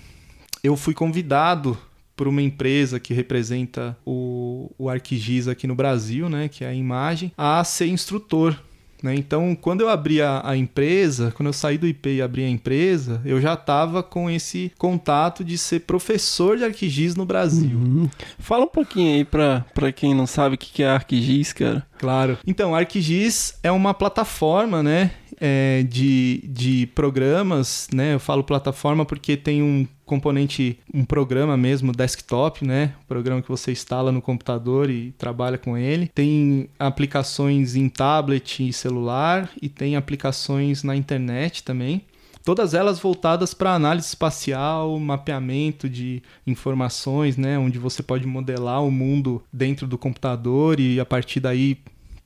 eu 0.62 0.76
fui 0.76 0.94
convidado 0.94 1.78
por 2.16 2.28
uma 2.28 2.42
empresa 2.42 3.00
que 3.00 3.14
representa 3.14 3.98
o, 4.06 4.72
o 4.78 4.90
ArcGIS 4.90 5.48
aqui 5.48 5.66
no 5.66 5.76
Brasil, 5.76 6.30
né, 6.30 6.48
que 6.48 6.64
é 6.64 6.68
a 6.68 6.74
Imagem, 6.74 7.32
a 7.38 7.64
ser 7.64 7.88
instrutor 7.88 8.58
né? 9.04 9.14
Então, 9.14 9.54
quando 9.54 9.82
eu 9.82 9.89
abri 9.89 10.22
a, 10.22 10.41
a, 10.43 10.56
empresa, 10.56 11.34
quando 11.36 11.47
eu 11.47 11.54
saí 11.54 11.78
do 11.78 11.86
IP 11.86 12.10
e 12.10 12.22
abri 12.22 12.45
a 12.45 12.49
empresa, 12.49 13.22
eu 13.26 13.41
já 13.41 13.54
estava 13.54 14.01
com 14.01 14.30
esse 14.30 14.72
contato 14.78 15.43
de 15.43 15.58
ser 15.58 15.82
professor 15.82 16.58
de 16.58 16.64
ArcGIS 16.64 17.16
no 17.16 17.26
Brasil. 17.26 17.78
Uhum. 17.78 18.10
Fala 18.39 18.64
um 18.64 18.70
pouquinho 18.70 19.16
aí 19.16 19.26
para 19.26 19.91
quem 19.93 20.16
não 20.16 20.26
sabe 20.26 20.56
o 20.56 20.58
que 20.58 20.82
é 20.82 20.89
ArcGIS, 20.89 21.51
cara. 21.51 21.86
Claro. 22.04 22.38
Então, 22.45 22.76
ArcGIS 22.76 23.58
é 23.64 23.72
uma 23.72 23.93
plataforma, 23.93 24.84
né, 24.84 25.12
é, 25.39 25.84
de, 25.84 26.43
de 26.49 26.88
programas, 26.88 27.88
né? 27.93 28.14
Eu 28.14 28.20
falo 28.20 28.43
plataforma 28.43 29.06
porque 29.06 29.38
tem 29.38 29.64
um 29.64 29.88
componente, 30.06 30.78
um 30.93 31.06
programa 31.06 31.56
mesmo, 31.56 31.93
desktop, 31.93 32.66
né? 32.66 32.93
programa 33.08 33.41
que 33.41 33.47
você 33.47 33.72
instala 33.72 34.12
no 34.12 34.22
computador 34.22 34.89
e 34.89 35.12
trabalha 35.14 35.58
com 35.58 35.78
ele. 35.78 36.12
Tem 36.14 36.70
aplicações 36.78 37.76
em 37.76 37.88
tablet 37.88 38.68
e 38.68 38.74
celular 38.74 39.49
e 39.62 39.70
tem 39.70 39.95
aplicações 39.95 40.84
na 40.84 40.95
internet 40.95 41.64
também. 41.64 42.04
Todas 42.43 42.74
elas 42.74 42.99
voltadas 42.99 43.54
para 43.54 43.74
análise 43.74 44.08
espacial, 44.08 44.99
mapeamento 44.99 45.88
de 45.88 46.22
informações, 46.45 47.38
né? 47.38 47.58
Onde 47.58 47.80
você 47.80 48.04
pode 48.04 48.28
modelar 48.28 48.84
o 48.84 48.91
mundo 48.91 49.41
dentro 49.51 49.88
do 49.88 49.97
computador 49.97 50.78
e 50.78 50.99
a 50.99 51.06
partir 51.06 51.39
daí 51.39 51.78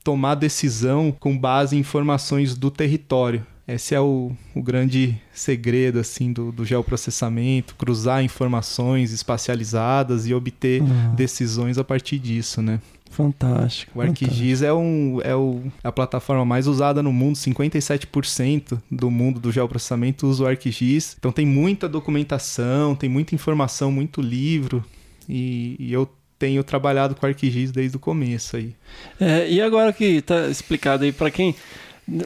tomar 0.08 0.36
decisão 0.36 1.14
com 1.20 1.36
base 1.36 1.76
em 1.76 1.80
informações 1.80 2.54
do 2.54 2.70
território. 2.70 3.44
Esse 3.66 3.94
é 3.94 4.00
o, 4.00 4.32
o 4.54 4.62
grande 4.62 5.20
segredo 5.34 5.98
assim 5.98 6.32
do, 6.32 6.50
do, 6.50 6.64
geoprocessamento, 6.64 7.74
cruzar 7.74 8.24
informações 8.24 9.12
espacializadas 9.12 10.26
e 10.26 10.32
obter 10.32 10.80
uhum. 10.80 11.14
decisões 11.14 11.76
a 11.76 11.84
partir 11.84 12.18
disso, 12.18 12.62
né? 12.62 12.80
Fantástico. 13.10 13.98
O 13.98 14.00
ArcGIS 14.00 14.62
é, 14.62 14.72
um, 14.72 15.20
é 15.22 15.36
o, 15.36 15.60
a 15.84 15.92
plataforma 15.92 16.46
mais 16.46 16.66
usada 16.66 17.02
no 17.02 17.12
mundo, 17.12 17.36
57% 17.36 18.80
do 18.90 19.10
mundo 19.10 19.38
do 19.38 19.52
geoprocessamento 19.52 20.26
usa 20.26 20.44
o 20.44 20.46
ArcGIS. 20.46 21.16
Então 21.18 21.30
tem 21.30 21.44
muita 21.44 21.86
documentação, 21.86 22.94
tem 22.94 23.10
muita 23.10 23.34
informação, 23.34 23.92
muito 23.92 24.22
livro. 24.22 24.82
E, 25.28 25.76
e 25.78 25.92
eu 25.92 26.08
tenho 26.38 26.62
trabalhado 26.62 27.14
com 27.14 27.26
ArcGIS 27.26 27.72
desde 27.72 27.96
o 27.96 28.00
começo 28.00 28.56
aí. 28.56 28.74
É, 29.20 29.48
e 29.50 29.60
agora 29.60 29.92
que 29.92 30.04
está 30.04 30.48
explicado 30.48 31.04
aí 31.04 31.12
para 31.12 31.30
quem 31.30 31.54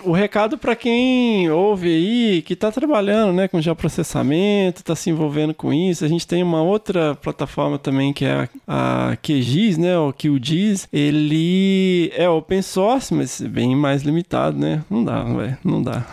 o 0.05 0.13
recado 0.13 0.57
para 0.57 0.77
quem 0.77 1.51
ouve 1.51 1.89
aí, 1.89 2.43
que 2.43 2.53
está 2.53 2.71
trabalhando 2.71 3.33
né, 3.33 3.49
com 3.49 3.61
geoprocessamento, 3.61 4.81
está 4.81 4.95
se 4.95 5.11
envolvendo 5.11 5.53
com 5.53 5.73
isso, 5.73 6.05
a 6.05 6.09
gente 6.09 6.27
tem 6.27 6.43
uma 6.43 6.63
outra 6.63 7.15
plataforma 7.17 7.79
também 7.79 8.13
que 8.13 8.25
é 8.25 8.49
a, 8.67 9.17
QGIS, 9.21 9.79
né, 9.79 9.99
o 9.99 10.13
QGIS, 10.13 10.89
ele 10.93 12.13
é 12.15 12.29
open 12.29 12.63
source, 12.63 13.13
mas 13.13 13.41
bem 13.41 13.75
mais 13.75 14.03
limitado, 14.03 14.59
né? 14.59 14.85
Não 14.89 15.05
dá, 15.05 15.25
velho, 15.25 15.59
não 15.65 15.83
dá. 15.83 16.07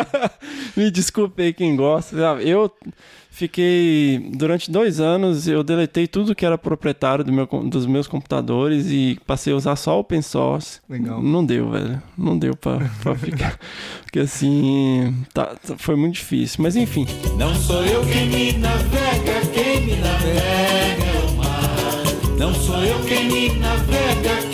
Me 0.76 0.90
desculpe 0.90 1.42
aí 1.42 1.52
quem 1.52 1.76
gosta. 1.76 2.16
Eu 2.16 2.70
Fiquei. 3.30 4.18
Durante 4.34 4.70
dois 4.70 5.00
anos 5.00 5.46
eu 5.46 5.62
deletei 5.62 6.06
tudo 6.06 6.34
que 6.34 6.44
era 6.44 6.58
proprietário 6.58 7.24
do 7.24 7.32
meu, 7.32 7.46
dos 7.46 7.86
meus 7.86 8.06
computadores 8.08 8.88
e 8.90 9.18
passei 9.24 9.52
a 9.52 9.56
usar 9.56 9.76
só 9.76 9.98
open 9.98 10.20
source. 10.20 10.80
Legal. 10.88 11.22
Não 11.22 11.42
deu, 11.46 11.70
velho. 11.70 12.02
Não 12.18 12.36
deu 12.36 12.56
pra 12.56 12.89
ficar. 13.18 13.58
Porque 14.02 14.20
assim. 14.20 15.14
Tá, 15.32 15.54
foi 15.78 15.96
muito 15.96 16.14
difícil. 16.14 16.62
Mas 16.62 16.76
enfim. 16.76 17.06
Não 17.36 17.54
sou 17.54 17.84
eu 17.84 18.04
quem 18.06 18.28
me 18.28 18.52
navega, 18.54 19.40
quem 19.52 19.86
me 19.86 19.96
navega 19.96 21.04
é 21.04 21.26
o 21.28 21.36
mar. 21.36 22.02
Não 22.38 22.54
sou 22.54 22.82
eu 22.84 23.00
quem 23.04 23.24
me 23.26 23.58
navega, 23.58 24.49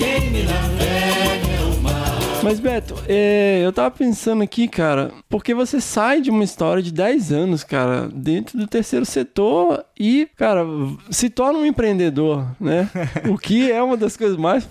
Mas, 2.47 2.61
Beto, 2.61 2.95
é, 3.09 3.61
eu 3.65 3.73
tava 3.73 3.91
pensando 3.91 4.43
aqui, 4.43 4.69
cara, 4.69 5.11
porque 5.29 5.53
você 5.53 5.81
sai 5.81 6.21
de 6.21 6.31
uma 6.31 6.45
história 6.45 6.81
de 6.81 6.93
10 6.93 7.33
anos, 7.33 7.65
cara, 7.65 8.09
dentro 8.13 8.57
do 8.57 8.69
terceiro 8.69 9.05
setor 9.05 9.85
e, 9.99 10.29
cara, 10.37 10.65
se 11.11 11.29
torna 11.29 11.59
um 11.59 11.67
empreendedor, 11.67 12.47
né? 12.61 12.89
o 13.29 13.37
que 13.37 13.71
é 13.71 13.83
uma 13.83 13.97
das 13.97 14.17
coisas 14.17 14.37
mais 14.37 14.69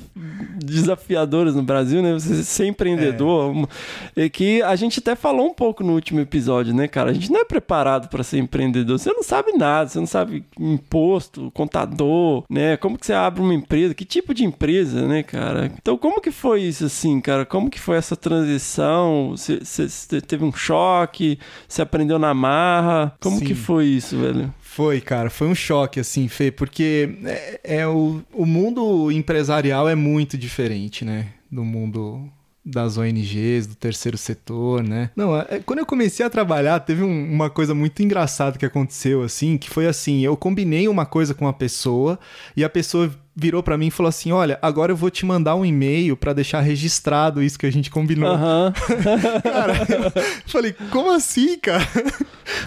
desafiadoras 0.64 1.56
no 1.56 1.64
Brasil, 1.64 2.02
né? 2.02 2.14
Você 2.14 2.44
ser 2.44 2.68
empreendedor. 2.68 3.68
É. 4.16 4.30
que 4.30 4.62
a 4.62 4.76
gente 4.76 5.00
até 5.00 5.16
falou 5.16 5.48
um 5.48 5.54
pouco 5.54 5.84
no 5.84 5.94
último 5.94 6.20
episódio, 6.20 6.74
né, 6.74 6.88
cara? 6.88 7.12
A 7.12 7.14
gente 7.14 7.32
não 7.32 7.42
é 7.42 7.46
preparado 7.46 8.08
para 8.08 8.24
ser 8.24 8.38
empreendedor. 8.38 8.98
Você 8.98 9.12
não 9.12 9.24
sabe 9.24 9.52
nada, 9.54 9.90
você 9.90 10.00
não 10.00 10.08
sabe 10.08 10.46
imposto, 10.60 11.52
contador, 11.52 12.44
né? 12.50 12.78
Como 12.78 12.98
que 12.98 13.06
você 13.06 13.14
abre 13.14 13.42
uma 13.42 13.54
empresa, 13.54 13.94
que 13.94 14.06
tipo 14.06 14.34
de 14.34 14.46
empresa, 14.46 15.08
né, 15.08 15.24
cara? 15.24 15.72
Então, 15.78 15.98
como 15.98 16.22
que 16.22 16.32
foi 16.32 16.62
isso 16.62 16.86
assim, 16.86 17.20
cara? 17.20 17.46
Como 17.46 17.65
que 17.70 17.80
foi 17.80 17.98
essa 17.98 18.16
transição? 18.16 19.32
Você, 19.32 19.60
você 19.64 20.22
teve 20.22 20.44
um 20.44 20.52
choque? 20.52 21.40
Você 21.68 21.82
aprendeu 21.82 22.20
na 22.20 22.34
marra? 22.34 23.16
Como 23.20 23.40
Sim. 23.40 23.46
que 23.46 23.56
foi 23.56 23.86
isso, 23.86 24.18
velho? 24.18 24.54
Foi, 24.62 25.00
cara, 25.00 25.30
foi 25.30 25.48
um 25.48 25.56
choque, 25.56 26.00
assim, 26.00 26.28
Fê, 26.28 26.52
porque 26.52 27.18
é, 27.24 27.60
é 27.64 27.88
o, 27.88 28.22
o 28.34 28.46
mundo 28.46 29.12
empresarial 29.12 29.88
é 29.88 29.96
muito 29.96 30.38
diferente, 30.38 31.06
né? 31.06 31.28
Do 31.50 31.64
mundo 31.64 32.30
das 32.66 32.98
ONGs, 32.98 33.68
do 33.68 33.76
terceiro 33.76 34.18
setor, 34.18 34.84
né? 34.84 35.12
Não, 35.16 35.40
é, 35.40 35.62
quando 35.64 35.80
eu 35.80 35.86
comecei 35.86 36.26
a 36.26 36.30
trabalhar, 36.30 36.80
teve 36.80 37.04
um, 37.04 37.32
uma 37.32 37.50
coisa 37.50 37.76
muito 37.76 38.02
engraçada 38.02 38.58
que 38.58 38.66
aconteceu, 38.66 39.22
assim, 39.22 39.58
que 39.58 39.70
foi 39.70 39.86
assim, 39.86 40.22
eu 40.22 40.36
combinei 40.36 40.88
uma 40.88 41.06
coisa 41.06 41.34
com 41.36 41.46
uma 41.46 41.54
pessoa 41.54 42.20
e 42.58 42.64
a 42.64 42.70
pessoa 42.70 43.12
virou 43.36 43.62
para 43.62 43.78
mim 43.78 43.88
e 43.88 43.92
falou 43.92 44.10
assim: 44.10 44.32
Olha, 44.32 44.58
agora 44.62 44.92
eu 44.92 44.96
vou 44.96 45.10
te 45.10 45.26
mandar 45.26 45.56
um 45.56 45.66
e-mail 45.66 46.16
para 46.16 46.34
deixar 46.34 46.62
registrado 46.62 47.44
isso 47.44 47.60
que 47.60 47.66
a 47.66 47.72
gente 47.72 47.90
combinou. 47.90 48.32
Uhum. 48.32 48.72
cara, 49.44 49.74
eu 49.90 50.12
falei: 50.48 50.74
Como 50.90 51.12
assim, 51.12 51.58
cara? 51.60 51.86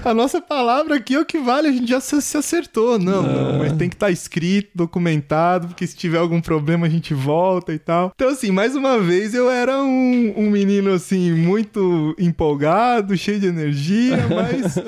A 0.05 0.13
nossa 0.13 0.41
palavra 0.41 0.97
aqui 0.97 1.15
é 1.15 1.21
o 1.21 1.25
que 1.25 1.39
vale, 1.39 1.69
a 1.69 1.73
gente 1.73 1.89
já 1.89 2.01
se 2.01 2.37
acertou. 2.37 2.99
Não, 2.99 3.23
não, 3.23 3.53
não 3.53 3.59
mas 3.59 3.73
tem 3.73 3.89
que 3.89 3.95
estar 3.95 4.07
tá 4.07 4.13
escrito, 4.13 4.71
documentado, 4.75 5.69
porque 5.69 5.87
se 5.87 5.97
tiver 5.97 6.19
algum 6.19 6.41
problema 6.41 6.87
a 6.87 6.91
gente 6.91 7.15
volta 7.15 7.73
e 7.73 7.79
tal. 7.79 8.13
Então, 8.15 8.29
assim, 8.29 8.51
mais 8.51 8.75
uma 8.75 8.99
vez 8.99 9.35
eu 9.35 9.49
era 9.49 9.81
um, 9.81 10.35
um 10.37 10.51
menino, 10.51 10.93
assim, 10.93 11.33
muito 11.33 12.15
empolgado, 12.19 13.17
cheio 13.17 13.41
de 13.41 13.47
energia, 13.47 14.27
mas. 14.29 14.79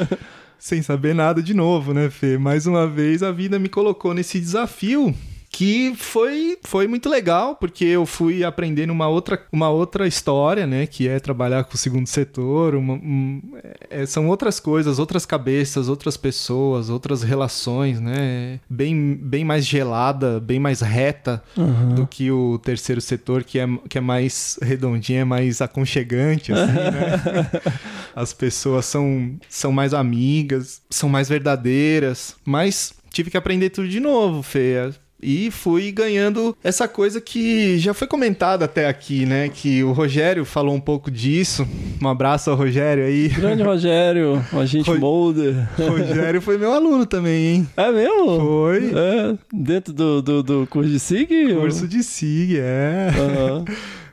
sem 0.59 0.83
saber 0.83 1.15
nada 1.15 1.43
de 1.43 1.55
novo, 1.55 1.95
né, 1.95 2.11
Fê? 2.11 2.37
Mais 2.37 2.67
uma 2.67 2.87
vez 2.87 3.23
a 3.23 3.33
vida 3.33 3.59
me 3.59 3.67
colocou 3.67 4.13
nesse 4.13 4.39
desafio 4.39 5.15
que 5.53 5.93
foi, 5.97 6.57
foi 6.63 6.87
muito 6.87 7.09
legal, 7.09 7.57
porque 7.57 7.85
eu 7.85 8.07
fui 8.07 8.45
aprendendo 8.45 8.93
uma 8.93 9.09
outra, 9.09 9.45
uma 9.53 9.69
outra 9.69 10.07
história, 10.07 10.65
né? 10.65 10.87
Que 10.87 11.09
é 11.09 11.19
trabalhar 11.19 11.65
com 11.65 11.75
o 11.75 11.79
segundo 11.79 12.07
setor, 12.07 12.77
uma, 12.77 12.95
um, 12.95 13.43
é, 13.91 14.07
são 14.07 14.29
outras 14.29 14.61
coisas, 14.61 15.01
outras 15.01 15.27
cabeças, 15.27 15.89
outras 15.89 16.17
pessoas, 16.17 16.89
outras 16.89 17.25
relações, 17.25 18.01
né? 18.01 18.61
Bem, 18.71 19.19
bem 19.21 19.45
mais 19.45 19.67
gelada, 19.67 20.39
bem 20.39 20.61
mais 20.61 20.81
reta 20.81 21.43
uhum. 21.57 21.97
do 21.97 22.07
que 22.07 22.31
o 22.31 22.57
terceiro 22.59 23.01
setor, 23.01 23.43
que 23.43 23.59
é, 23.59 23.67
que 23.89 23.99
é 23.99 24.01
mais 24.01 24.57
redondinho, 24.63 25.21
é 25.21 25.25
mais 25.25 25.61
aconchegante, 25.61 26.53
assim, 26.53 26.73
né? 26.73 27.51
As 28.15 28.33
pessoas 28.33 28.87
são, 28.87 29.37
são 29.49 29.73
mais 29.73 29.93
amigas, 29.93 30.81
são 30.89 31.09
mais 31.09 31.29
verdadeiras, 31.29 32.37
mas 32.45 32.95
tive 33.11 33.31
que 33.31 33.37
aprender 33.37 33.71
tudo 33.71 33.89
de 33.89 33.99
novo, 33.99 34.43
Fê 34.43 34.93
e 35.23 35.51
fui 35.51 35.93
ganhando 35.93 36.57
essa 36.63 36.89
coisa 36.89 37.21
que 37.21 37.79
já 37.79 37.93
foi 37.95 38.07
comentada 38.07 38.65
até 38.65 38.89
aqui, 38.89 39.27
né? 39.27 39.49
Que 39.49 39.83
o 39.85 39.93
Rogério 39.93 40.45
falou 40.45 40.75
um 40.75 40.81
pouco 40.81 41.11
disso. 41.11 41.67
Um 42.03 42.09
abraço 42.09 42.51
ao 42.51 42.57
Rogério 42.57 43.05
aí. 43.05 43.29
Grande 43.29 43.63
Rogério, 43.63 44.45
o 44.53 44.59
agente 44.59 44.91
Ro... 44.91 44.99
Molder. 44.99 45.69
Rogério 45.77 46.41
foi 46.41 46.59
meu 46.59 46.73
aluno 46.73 47.07
também, 47.07 47.47
hein? 47.47 47.69
É 47.77 47.91
mesmo? 47.91 48.41
Foi. 48.41 48.93
É, 48.95 49.39
dentro 49.53 49.93
do, 49.93 50.23
do, 50.23 50.43
do 50.43 50.67
curso 50.67 50.91
de 50.91 50.99
SIG? 50.99 51.55
Curso 51.55 51.83
ou... 51.83 51.89
de 51.89 52.03
SIG, 52.03 52.59
é. 52.59 53.11
Uhum. 53.19 53.65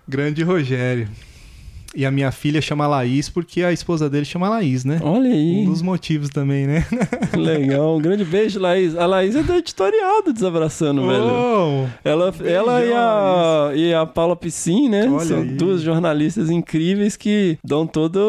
Grande 0.08 0.43
Rogério. 0.43 1.08
E 1.95 2.05
a 2.05 2.11
minha 2.11 2.31
filha 2.31 2.61
chama 2.61 2.88
Laís 2.88 3.29
porque 3.29 3.63
a 3.63 3.71
esposa 3.71 4.09
dele 4.09 4.25
chama 4.25 4.49
Laís, 4.49 4.85
né? 4.85 4.99
Olha 5.01 5.31
aí. 5.31 5.61
Um 5.61 5.65
dos 5.65 5.81
motivos 5.81 6.29
também, 6.29 6.67
né? 6.67 6.85
Legal. 7.35 7.97
Um 7.97 8.01
grande 8.01 8.23
beijo, 8.23 8.59
Laís. 8.59 8.95
A 8.95 9.05
Laís 9.05 9.35
é 9.35 9.43
do 9.43 9.53
editorial 9.53 10.21
do 10.23 10.33
Desabraçando, 10.33 11.01
oh, 11.03 11.07
velho. 11.07 11.91
Ela, 12.03 12.33
ela 12.45 12.85
e, 12.85 12.93
a, 12.93 13.71
e 13.75 13.93
a 13.93 14.05
Paula 14.05 14.35
Piscin, 14.35 14.89
né? 14.89 15.09
Olha 15.09 15.25
São 15.25 15.41
aí. 15.41 15.47
duas 15.49 15.81
jornalistas 15.81 16.49
incríveis 16.49 17.15
que 17.15 17.57
dão 17.63 17.88
todas 17.88 18.21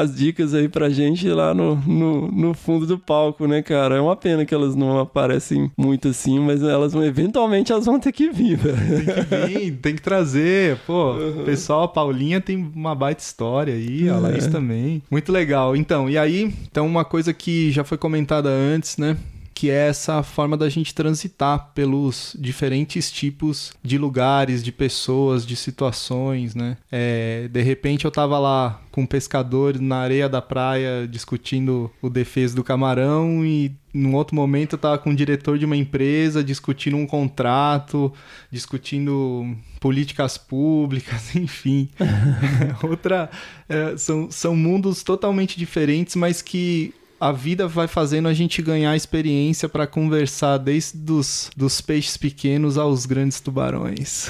as 0.00 0.14
dicas 0.14 0.54
aí 0.54 0.68
pra 0.68 0.88
gente 0.90 1.28
lá 1.28 1.54
no, 1.54 1.76
no, 1.76 2.30
no, 2.30 2.54
fundo 2.54 2.86
do 2.86 2.98
palco, 2.98 3.46
né, 3.46 3.62
cara? 3.62 3.96
É 3.96 4.00
uma 4.00 4.16
pena 4.16 4.44
que 4.44 4.54
elas 4.54 4.74
não 4.74 4.98
aparecem 4.98 5.70
muito 5.76 6.08
assim, 6.08 6.38
mas 6.38 6.62
elas 6.62 6.94
eventualmente 6.94 7.72
elas 7.72 7.86
vão 7.86 7.98
ter 7.98 8.12
que 8.12 8.30
vir, 8.30 8.56
velho. 8.56 8.76
Tem 8.76 9.24
que 9.24 9.46
vir, 9.46 9.72
tem 9.76 9.94
que 9.96 10.02
trazer. 10.02 10.78
Pô, 10.86 11.12
uhum. 11.18 11.44
pessoal, 11.44 11.84
a 11.84 11.88
Paulinha 11.88 12.40
tem 12.40 12.49
uma 12.56 12.94
baita 12.94 13.22
história 13.22 13.74
aí, 13.74 14.08
a 14.08 14.16
Laís 14.18 14.46
é. 14.46 14.50
também. 14.50 15.02
Muito 15.10 15.30
legal. 15.32 15.76
Então, 15.76 16.08
e 16.08 16.16
aí, 16.16 16.54
então 16.70 16.86
uma 16.86 17.04
coisa 17.04 17.32
que 17.32 17.70
já 17.70 17.84
foi 17.84 17.98
comentada 17.98 18.48
antes, 18.48 18.96
né? 18.96 19.16
Que 19.60 19.68
é 19.68 19.88
essa 19.88 20.22
forma 20.22 20.56
da 20.56 20.70
gente 20.70 20.94
transitar 20.94 21.72
pelos 21.74 22.34
diferentes 22.40 23.12
tipos 23.12 23.74
de 23.82 23.98
lugares, 23.98 24.64
de 24.64 24.72
pessoas, 24.72 25.44
de 25.44 25.54
situações, 25.54 26.54
né? 26.54 26.78
É, 26.90 27.46
de 27.46 27.60
repente 27.60 28.06
eu 28.06 28.10
tava 28.10 28.38
lá 28.38 28.80
com 28.90 29.02
um 29.02 29.06
pescador 29.06 29.78
na 29.78 29.98
areia 29.98 30.30
da 30.30 30.40
praia 30.40 31.06
discutindo 31.06 31.90
o 32.00 32.08
defeso 32.08 32.56
do 32.56 32.64
camarão 32.64 33.44
e 33.44 33.76
num 33.92 34.14
outro 34.14 34.34
momento 34.34 34.76
eu 34.76 34.78
tava 34.78 34.96
com 34.96 35.10
o 35.10 35.14
diretor 35.14 35.58
de 35.58 35.66
uma 35.66 35.76
empresa 35.76 36.42
discutindo 36.42 36.96
um 36.96 37.06
contrato, 37.06 38.10
discutindo 38.50 39.54
políticas 39.78 40.38
públicas, 40.38 41.36
enfim. 41.36 41.90
Outra. 42.82 43.28
É, 43.68 43.94
são, 43.98 44.30
são 44.30 44.56
mundos 44.56 45.02
totalmente 45.02 45.58
diferentes, 45.58 46.16
mas 46.16 46.40
que 46.40 46.94
a 47.20 47.32
vida 47.32 47.68
vai 47.68 47.86
fazendo 47.86 48.28
a 48.28 48.32
gente 48.32 48.62
ganhar 48.62 48.96
experiência 48.96 49.68
para 49.68 49.86
conversar 49.86 50.56
desde 50.56 51.12
os 51.12 51.50
dos 51.56 51.80
peixes 51.80 52.16
pequenos 52.16 52.78
aos 52.78 53.04
grandes 53.04 53.40
tubarões. 53.40 54.28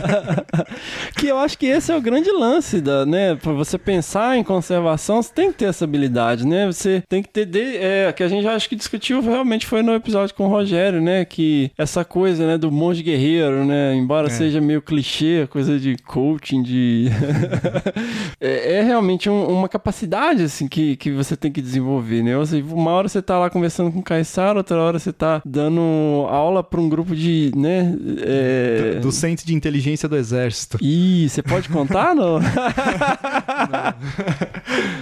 que 1.16 1.26
eu 1.26 1.38
acho 1.38 1.58
que 1.58 1.66
esse 1.66 1.90
é 1.90 1.96
o 1.96 2.00
grande 2.00 2.30
lance 2.30 2.80
da, 2.80 3.04
né, 3.04 3.34
para 3.34 3.52
você 3.52 3.76
pensar 3.76 4.36
em 4.36 4.44
conservação, 4.44 5.20
você 5.22 5.32
tem 5.32 5.50
que 5.50 5.58
ter 5.58 5.64
essa 5.66 5.84
habilidade, 5.84 6.46
né? 6.46 6.66
Você 6.66 7.02
tem 7.08 7.22
que 7.22 7.28
ter 7.28 7.44
de, 7.44 7.76
é, 7.76 8.12
que 8.12 8.22
a 8.22 8.28
gente 8.28 8.46
acho 8.46 8.68
que 8.68 8.76
discutiu 8.76 9.20
realmente 9.20 9.66
foi 9.66 9.82
no 9.82 9.92
episódio 9.94 10.34
com 10.34 10.46
o 10.46 10.48
Rogério, 10.48 11.00
né, 11.00 11.24
que 11.24 11.70
essa 11.76 12.04
coisa, 12.04 12.46
né, 12.46 12.56
do 12.56 12.70
monge 12.70 13.02
guerreiro, 13.02 13.64
né, 13.64 13.94
embora 13.94 14.28
é. 14.28 14.30
seja 14.30 14.60
meio 14.60 14.80
clichê, 14.80 15.48
coisa 15.50 15.78
de 15.78 15.96
coaching, 16.06 16.62
de 16.62 17.08
é, 18.40 18.74
é, 18.74 18.82
realmente 18.82 19.28
um, 19.28 19.46
uma 19.48 19.68
capacidade 19.68 20.44
assim 20.44 20.68
que, 20.68 20.96
que 20.96 21.10
você 21.10 21.36
tem 21.36 21.50
que 21.50 21.60
desenvolver 21.60 21.79
desenvolver, 21.80 22.22
né? 22.22 22.36
Ou 22.36 22.46
seja, 22.46 22.64
uma 22.72 22.92
hora 22.92 23.08
você 23.08 23.22
tá 23.22 23.38
lá 23.38 23.50
conversando 23.50 23.90
com 23.90 24.00
o 24.00 24.02
Caissara, 24.02 24.58
outra 24.58 24.78
hora 24.78 24.98
você 24.98 25.12
tá 25.12 25.42
dando 25.44 25.80
aula 26.28 26.62
para 26.62 26.80
um 26.80 26.88
grupo 26.88 27.14
de, 27.14 27.52
né? 27.56 27.96
É... 28.18 28.94
Do, 28.94 29.08
do, 29.08 29.12
Centro 29.12 29.46
de 29.46 29.54
Inteligência 29.54 30.08
do 30.08 30.16
Exército. 30.16 30.78
Ih, 30.80 31.28
você 31.28 31.42
pode 31.42 31.68
contar, 31.68 32.14
não? 32.14 32.40
não. 32.40 32.48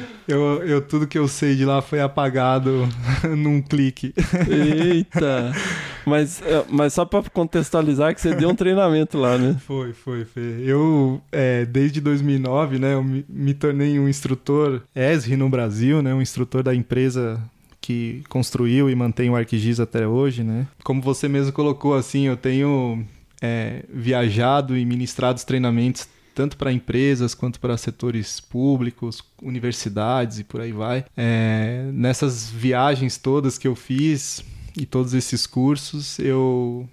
Eu, 0.29 0.63
eu, 0.63 0.83
tudo 0.83 1.07
que 1.07 1.19
eu 1.19 1.27
sei 1.27 1.57
de 1.57 1.65
lá 1.65 1.81
foi 1.81 2.01
apagado 2.01 2.87
num 3.35 3.63
clique. 3.63 4.13
Eita! 4.47 5.53
Mas, 6.05 6.41
é, 6.41 6.65
mas 6.71 6.95
só 6.95 7.05
para 7.05 7.29
contextualizar 7.29 8.15
que 8.15 8.21
você 8.23 8.35
deu 8.35 8.49
um 8.49 8.55
treinamento 8.55 9.19
lá, 9.19 9.37
né? 9.37 9.59
Foi, 9.67 9.93
foi, 9.93 10.25
foi. 10.25 10.63
Eu, 10.65 11.21
é, 11.31 11.67
desde 11.67 12.01
2009, 12.01 12.79
né, 12.79 12.95
eu 12.95 13.05
me, 13.05 13.27
me 13.29 13.53
tornei 13.53 13.99
um 13.99 14.09
instrutor 14.09 14.81
ESRI 14.97 15.37
no 15.37 15.51
Brasil, 15.51 16.01
né, 16.01 16.15
um 16.15 16.23
instrutor 16.23 16.63
da 16.63 16.75
empresa 16.75 17.39
que 17.79 18.23
construiu 18.31 18.89
e 18.89 18.95
mantém 18.95 19.29
o 19.29 19.37
ArcGIS 19.37 19.81
até 19.81 20.09
hoje, 20.09 20.43
né? 20.43 20.67
Como 20.83 21.03
você 21.03 21.29
mesmo 21.29 21.53
colocou, 21.53 21.95
assim, 21.95 22.23
eu 22.23 22.39
tenho 22.39 23.05
é, 23.43 23.85
viajado 23.93 24.79
e 24.79 24.87
ministrado 24.87 25.37
os 25.37 25.45
treinamentos 25.45 26.09
tanto 26.39 26.57
para 26.57 26.73
empresas 26.73 27.35
quanto 27.35 27.59
para 27.59 27.77
setores 27.77 28.39
públicos, 28.39 29.25
universidades 29.43 30.39
e 30.39 30.45
por 30.45 30.61
aí 30.61 30.71
vai. 30.71 31.05
É, 31.17 31.91
nessas 31.93 32.49
viagens 32.49 33.19
todas 33.19 33.59
que 33.59 33.67
eu 33.67 33.75
fiz 33.75 34.45
e 34.77 34.87
todos 34.87 35.15
esses 35.15 35.49
cursos, 35.49 36.17
eu 36.21 36.89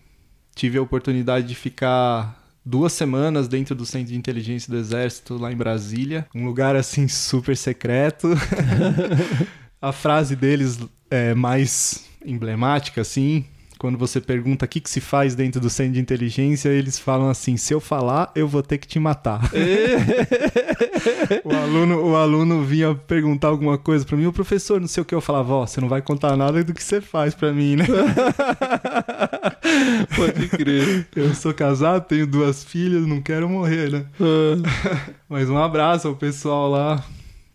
tive 0.55 0.79
a 0.79 0.81
oportunidade 0.81 1.45
de 1.45 1.53
ficar 1.53 2.43
duas 2.65 2.91
semanas 2.91 3.47
dentro 3.47 3.75
do 3.75 3.85
Centro 3.85 4.13
de 4.13 4.17
Inteligência 4.17 4.71
do 4.71 4.79
Exército, 4.79 5.37
lá 5.37 5.51
em 5.51 5.55
Brasília. 5.55 6.25
Um 6.33 6.43
lugar 6.43 6.75
assim 6.75 7.07
super 7.07 7.55
secreto. 7.55 8.29
a 9.79 9.91
frase 9.91 10.35
deles 10.35 10.79
é 11.07 11.35
mais 11.35 12.03
emblemática, 12.25 13.01
assim, 13.01 13.45
quando 13.77 13.97
você 13.97 14.21
pergunta 14.21 14.65
o 14.65 14.67
que, 14.67 14.79
que 14.79 14.89
se 14.89 15.01
faz 15.01 15.35
dentro 15.35 15.59
do 15.59 15.69
centro 15.69 15.93
de 15.93 15.99
inteligência, 15.99 16.69
eles 16.69 16.97
falam 16.97 17.29
assim: 17.29 17.57
se 17.57 17.73
eu 17.73 17.79
falar, 17.79 18.31
eu 18.35 18.47
vou 18.47 18.63
ter 18.63 18.77
que 18.77 18.87
te 18.87 18.99
matar. 18.99 19.41
o, 21.43 21.53
aluno, 21.53 22.11
o 22.11 22.15
aluno 22.15 22.63
vinha 22.63 22.95
perguntar 22.95 23.49
alguma 23.49 23.77
coisa 23.77 24.05
para 24.05 24.17
mim, 24.17 24.25
o 24.25 24.33
professor, 24.33 24.79
não 24.79 24.87
sei 24.87 25.01
o 25.01 25.05
que, 25.05 25.13
eu 25.13 25.21
falava: 25.21 25.53
ó, 25.53 25.65
você 25.65 25.81
não 25.81 25.89
vai 25.89 26.01
contar 26.01 26.37
nada 26.37 26.63
do 26.63 26.73
que 26.73 26.83
você 26.83 27.01
faz 27.01 27.35
para 27.35 27.51
mim, 27.51 27.75
né? 27.75 27.85
Pode 30.15 30.47
crer. 30.49 31.07
Eu 31.15 31.33
sou 31.33 31.53
casado, 31.53 32.07
tenho 32.07 32.25
duas 32.25 32.63
filhas, 32.63 33.05
não 33.05 33.21
quero 33.21 33.49
morrer, 33.49 33.91
né? 33.91 34.05
Mas 35.29 35.49
um 35.49 35.57
abraço 35.57 36.07
ao 36.07 36.15
pessoal 36.15 36.69
lá. 36.69 37.03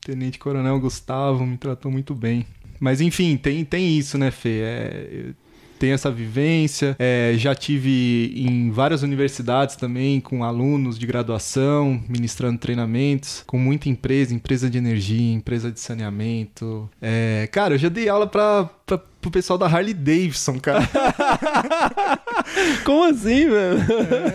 Tenente 0.01 0.39
Coronel 0.39 0.79
Gustavo 0.81 1.47
me 1.47 1.57
tratou 1.57 1.91
muito 1.91 2.15
bem. 2.15 2.47
Mas 2.79 3.01
enfim, 3.01 3.37
tem, 3.37 3.65
tem 3.65 3.99
isso, 3.99 4.17
né, 4.17 4.31
Fê? 4.31 4.61
É, 4.63 5.33
tem 5.81 5.93
essa 5.93 6.11
vivência. 6.11 6.95
É, 6.99 7.33
já 7.37 7.55
tive 7.55 8.35
em 8.37 8.71
várias 8.71 9.03
universidades 9.03 9.77
também, 9.77 10.21
com 10.21 10.45
alunos 10.45 10.99
de 10.99 11.07
graduação, 11.07 12.01
ministrando 12.07 12.59
treinamentos, 12.59 13.43
com 13.47 13.59
muita 13.59 13.89
empresa, 13.89 14.35
empresa 14.35 14.69
de 14.69 14.77
energia, 14.77 15.33
empresa 15.33 15.73
de 15.73 15.81
saneamento. 15.81 16.89
É, 17.01 17.49
cara, 17.51 17.75
eu 17.75 17.79
já 17.79 17.89
dei 17.89 18.11
aula 18.11 18.27
para 18.27 18.69
pro 18.99 19.31
pessoal 19.31 19.59
da 19.59 19.67
Harley 19.67 19.95
Davidson, 19.95 20.59
cara. 20.59 20.89
Como 22.85 23.05
assim, 23.05 23.49
velho? 23.49 23.81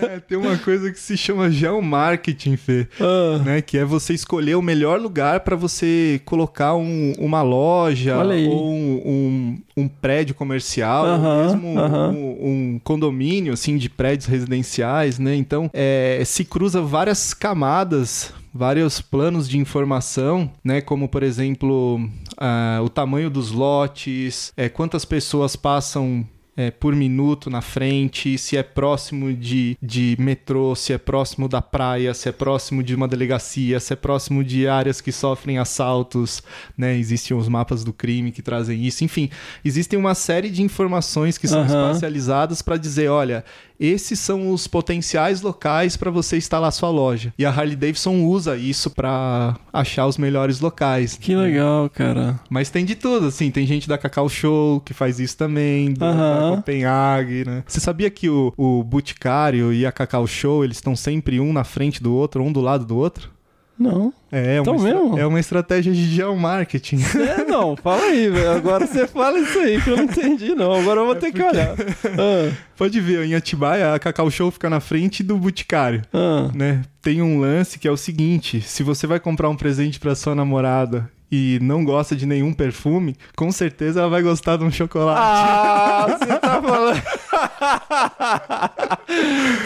É, 0.03 0.19
tem 0.19 0.37
uma 0.37 0.57
coisa 0.57 0.91
que 0.91 0.99
se 0.99 1.17
chama 1.17 1.49
geomarketing, 1.49 2.55
Fê. 2.55 2.87
Ah. 2.99 3.39
Né, 3.43 3.61
que 3.61 3.77
é 3.77 3.85
você 3.85 4.13
escolher 4.13 4.55
o 4.55 4.61
melhor 4.61 4.99
lugar 4.99 5.39
para 5.41 5.55
você 5.55 6.21
colocar 6.25 6.75
um, 6.75 7.13
uma 7.17 7.41
loja 7.41 8.17
ou 8.17 8.69
um, 8.69 9.01
um, 9.05 9.57
um, 9.77 9.87
prédio 9.87 10.35
comercial, 10.35 11.05
uh 11.05 11.19
-huh, 11.19 11.45
mesmo 11.45 11.73
uh 11.73 11.89
-huh. 11.89 12.37
um, 12.41 12.79
condomínio 12.83 13.53
assim 13.53 13.77
de 13.77 13.89
prédios 13.89 14.27
residenciais, 14.27 15.19
né? 15.19 15.35
Então, 15.35 15.69
é, 15.73 16.21
se 16.25 16.45
cruza 16.45 16.81
várias 16.81 17.33
camadas 17.33 18.33
vários 18.55 19.01
planos 19.01 19.49
de 19.49 19.57
informação, 19.57 20.49
né? 20.63 20.79
Como, 20.79 21.09
por 21.09 21.23
exemplo, 21.23 21.97
uh, 21.97 22.81
o 22.81 22.87
tamanho 22.87 23.29
dos 23.29 23.51
lotes, 23.51 24.53
é, 24.55 24.69
quantas 24.69 25.03
pessoas 25.03 25.57
passam 25.57 26.25
é, 26.57 26.71
por 26.71 26.95
minuto 26.95 27.49
na 27.49 27.61
frente, 27.61 28.37
se 28.37 28.55
é 28.55 28.63
próximo 28.63 29.33
de, 29.33 29.77
de 29.81 30.15
metrô, 30.17 30.73
se 30.73 30.93
é 30.93 30.97
próximo 30.97 31.49
da 31.49 31.61
praia, 31.61 32.13
se 32.13 32.29
é 32.29 32.31
próximo 32.31 32.81
de 32.81 32.95
uma 32.95 33.07
delegacia, 33.07 33.77
se 33.79 33.91
é 33.91 33.95
próximo 33.95 34.41
de 34.41 34.67
áreas 34.67 35.01
que 35.01 35.11
sofrem 35.11 35.57
assaltos, 35.57 36.41
né? 36.77 36.97
Existem 36.97 37.35
os 37.35 37.49
mapas 37.49 37.83
do 37.83 37.91
crime 37.91 38.31
que 38.31 38.41
trazem 38.41 38.85
isso. 38.85 39.03
Enfim, 39.03 39.29
existem 39.65 39.99
uma 39.99 40.15
série 40.15 40.49
de 40.49 40.63
informações 40.63 41.37
que 41.37 41.47
são 41.47 41.59
uhum. 41.59 41.65
espacializadas 41.65 42.61
para 42.61 42.77
dizer, 42.77 43.09
olha, 43.09 43.43
esses 43.79 44.19
são 44.19 44.51
os 44.51 44.67
potenciais 44.67 45.41
locais 45.41 45.95
para 45.97 46.11
você 46.11 46.37
instalar 46.37 46.71
sua 46.71 46.89
loja. 46.89 47.33
E 47.37 47.45
a 47.45 47.49
Harley 47.49 47.75
Davidson 47.75 48.23
usa 48.23 48.55
isso 48.55 48.89
para 48.89 49.55
achar 49.71 50.07
os 50.07 50.17
melhores 50.17 50.59
locais. 50.59 51.17
Que 51.19 51.35
legal, 51.35 51.89
cara. 51.89 52.39
Mas 52.49 52.69
tem 52.69 52.85
de 52.85 52.95
tudo, 52.95 53.27
assim, 53.27 53.51
tem 53.51 53.65
gente 53.65 53.87
da 53.87 53.97
Cacau 53.97 54.29
Show 54.29 54.79
que 54.81 54.93
faz 54.93 55.19
isso 55.19 55.37
também, 55.37 55.93
da, 55.93 56.11
uhum. 56.11 56.55
Copenhague, 56.57 57.45
né? 57.45 57.63
Você 57.67 57.79
sabia 57.79 58.09
que 58.09 58.29
o, 58.29 58.53
o 58.57 58.83
Boticário 58.83 59.73
e 59.73 59.85
a 59.85 59.91
Cacau 59.91 60.25
Show, 60.27 60.63
eles 60.63 60.77
estão 60.77 60.95
sempre 60.95 61.39
um 61.39 61.51
na 61.53 61.63
frente 61.63 62.01
do 62.01 62.13
outro, 62.13 62.43
um 62.43 62.51
do 62.51 62.61
lado 62.61 62.85
do 62.85 62.95
outro? 62.95 63.34
Não. 63.77 64.13
É, 64.31 64.57
então 64.57 64.75
uma 64.75 64.83
mesmo? 64.83 65.19
é 65.19 65.25
uma 65.25 65.39
estratégia 65.39 65.93
de 65.93 66.05
geomarketing. 66.07 66.99
É, 67.25 67.43
não, 67.43 67.75
fala 67.75 68.03
aí, 68.03 68.29
velho. 68.29 68.51
Agora 68.51 68.85
você 68.85 69.07
fala 69.07 69.39
isso 69.39 69.57
aí 69.59 69.81
que 69.81 69.89
eu 69.89 69.97
não 69.97 70.03
entendi, 70.03 70.53
não. 70.53 70.71
Agora 70.71 71.01
eu 71.01 71.05
vou 71.05 71.15
é 71.15 71.19
ter 71.19 71.31
porque... 71.31 71.43
que 71.43 71.49
olhar. 71.49 71.75
Ah. 72.17 72.51
Pode 72.77 72.99
ver, 72.99 73.25
em 73.25 73.35
Atibaia, 73.35 73.93
a 73.93 73.99
Cacau 73.99 74.29
Show 74.29 74.51
fica 74.51 74.69
na 74.69 74.79
frente 74.79 75.23
do 75.23 75.37
Boticário. 75.37 76.01
Ah. 76.13 76.49
Né? 76.53 76.83
Tem 77.01 77.21
um 77.21 77.39
lance 77.39 77.79
que 77.79 77.87
é 77.87 77.91
o 77.91 77.97
seguinte: 77.97 78.61
se 78.61 78.83
você 78.83 79.07
vai 79.07 79.19
comprar 79.19 79.49
um 79.49 79.55
presente 79.55 79.99
para 79.99 80.15
sua 80.15 80.35
namorada 80.35 81.09
e 81.31 81.59
não 81.61 81.83
gosta 81.83 82.15
de 82.15 82.25
nenhum 82.25 82.53
perfume, 82.53 83.15
com 83.35 83.51
certeza 83.51 83.99
ela 83.99 84.09
vai 84.09 84.21
gostar 84.21 84.57
de 84.57 84.63
um 84.63 84.71
chocolate. 84.71 85.19
Ah, 85.21 86.05
você 86.17 86.39
tá 86.39 86.61
falando. 86.61 87.01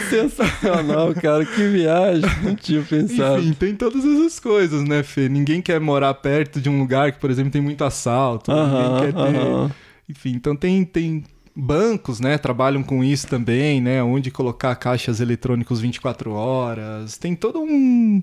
Sensacional, 0.10 1.14
cara. 1.16 1.46
Que 1.46 1.68
viagem. 1.68 2.30
Não 2.44 2.56
tinha 2.56 2.82
pensado. 2.82 3.40
Enfim, 3.40 3.54
tem 3.54 3.76
todas 3.76 4.04
essas 4.06 4.40
coisas, 4.40 4.84
né, 4.84 5.04
Fê? 5.04 5.28
Ninguém 5.28 5.62
quer 5.62 5.80
morar 5.80 6.14
perto 6.14 6.62
de 6.62 6.70
um 6.70 6.80
lugar 6.80 7.12
que, 7.12 7.20
por 7.20 7.30
exemplo, 7.30 7.52
tem 7.52 7.62
muito 7.62 7.84
assalto. 7.84 8.52
Uh 8.52 8.56
-huh, 8.56 8.94
ninguém 8.94 9.00
quer 9.00 9.14
ter. 9.14 9.40
Uh 9.40 9.68
-huh. 9.68 9.72
Enfim, 10.10 10.32
então 10.32 10.56
tem, 10.56 10.84
tem 10.84 11.24
bancos, 11.56 12.20
né, 12.20 12.38
trabalham 12.38 12.82
com 12.82 13.04
isso 13.04 13.28
também, 13.28 13.80
né, 13.82 14.02
onde 14.02 14.32
colocar 14.32 14.76
caixas 14.76 15.20
eletrônicos 15.20 15.80
24 15.80 16.32
horas. 16.32 17.18
Tem 17.18 17.36
todo 17.36 17.60
um 17.60 18.22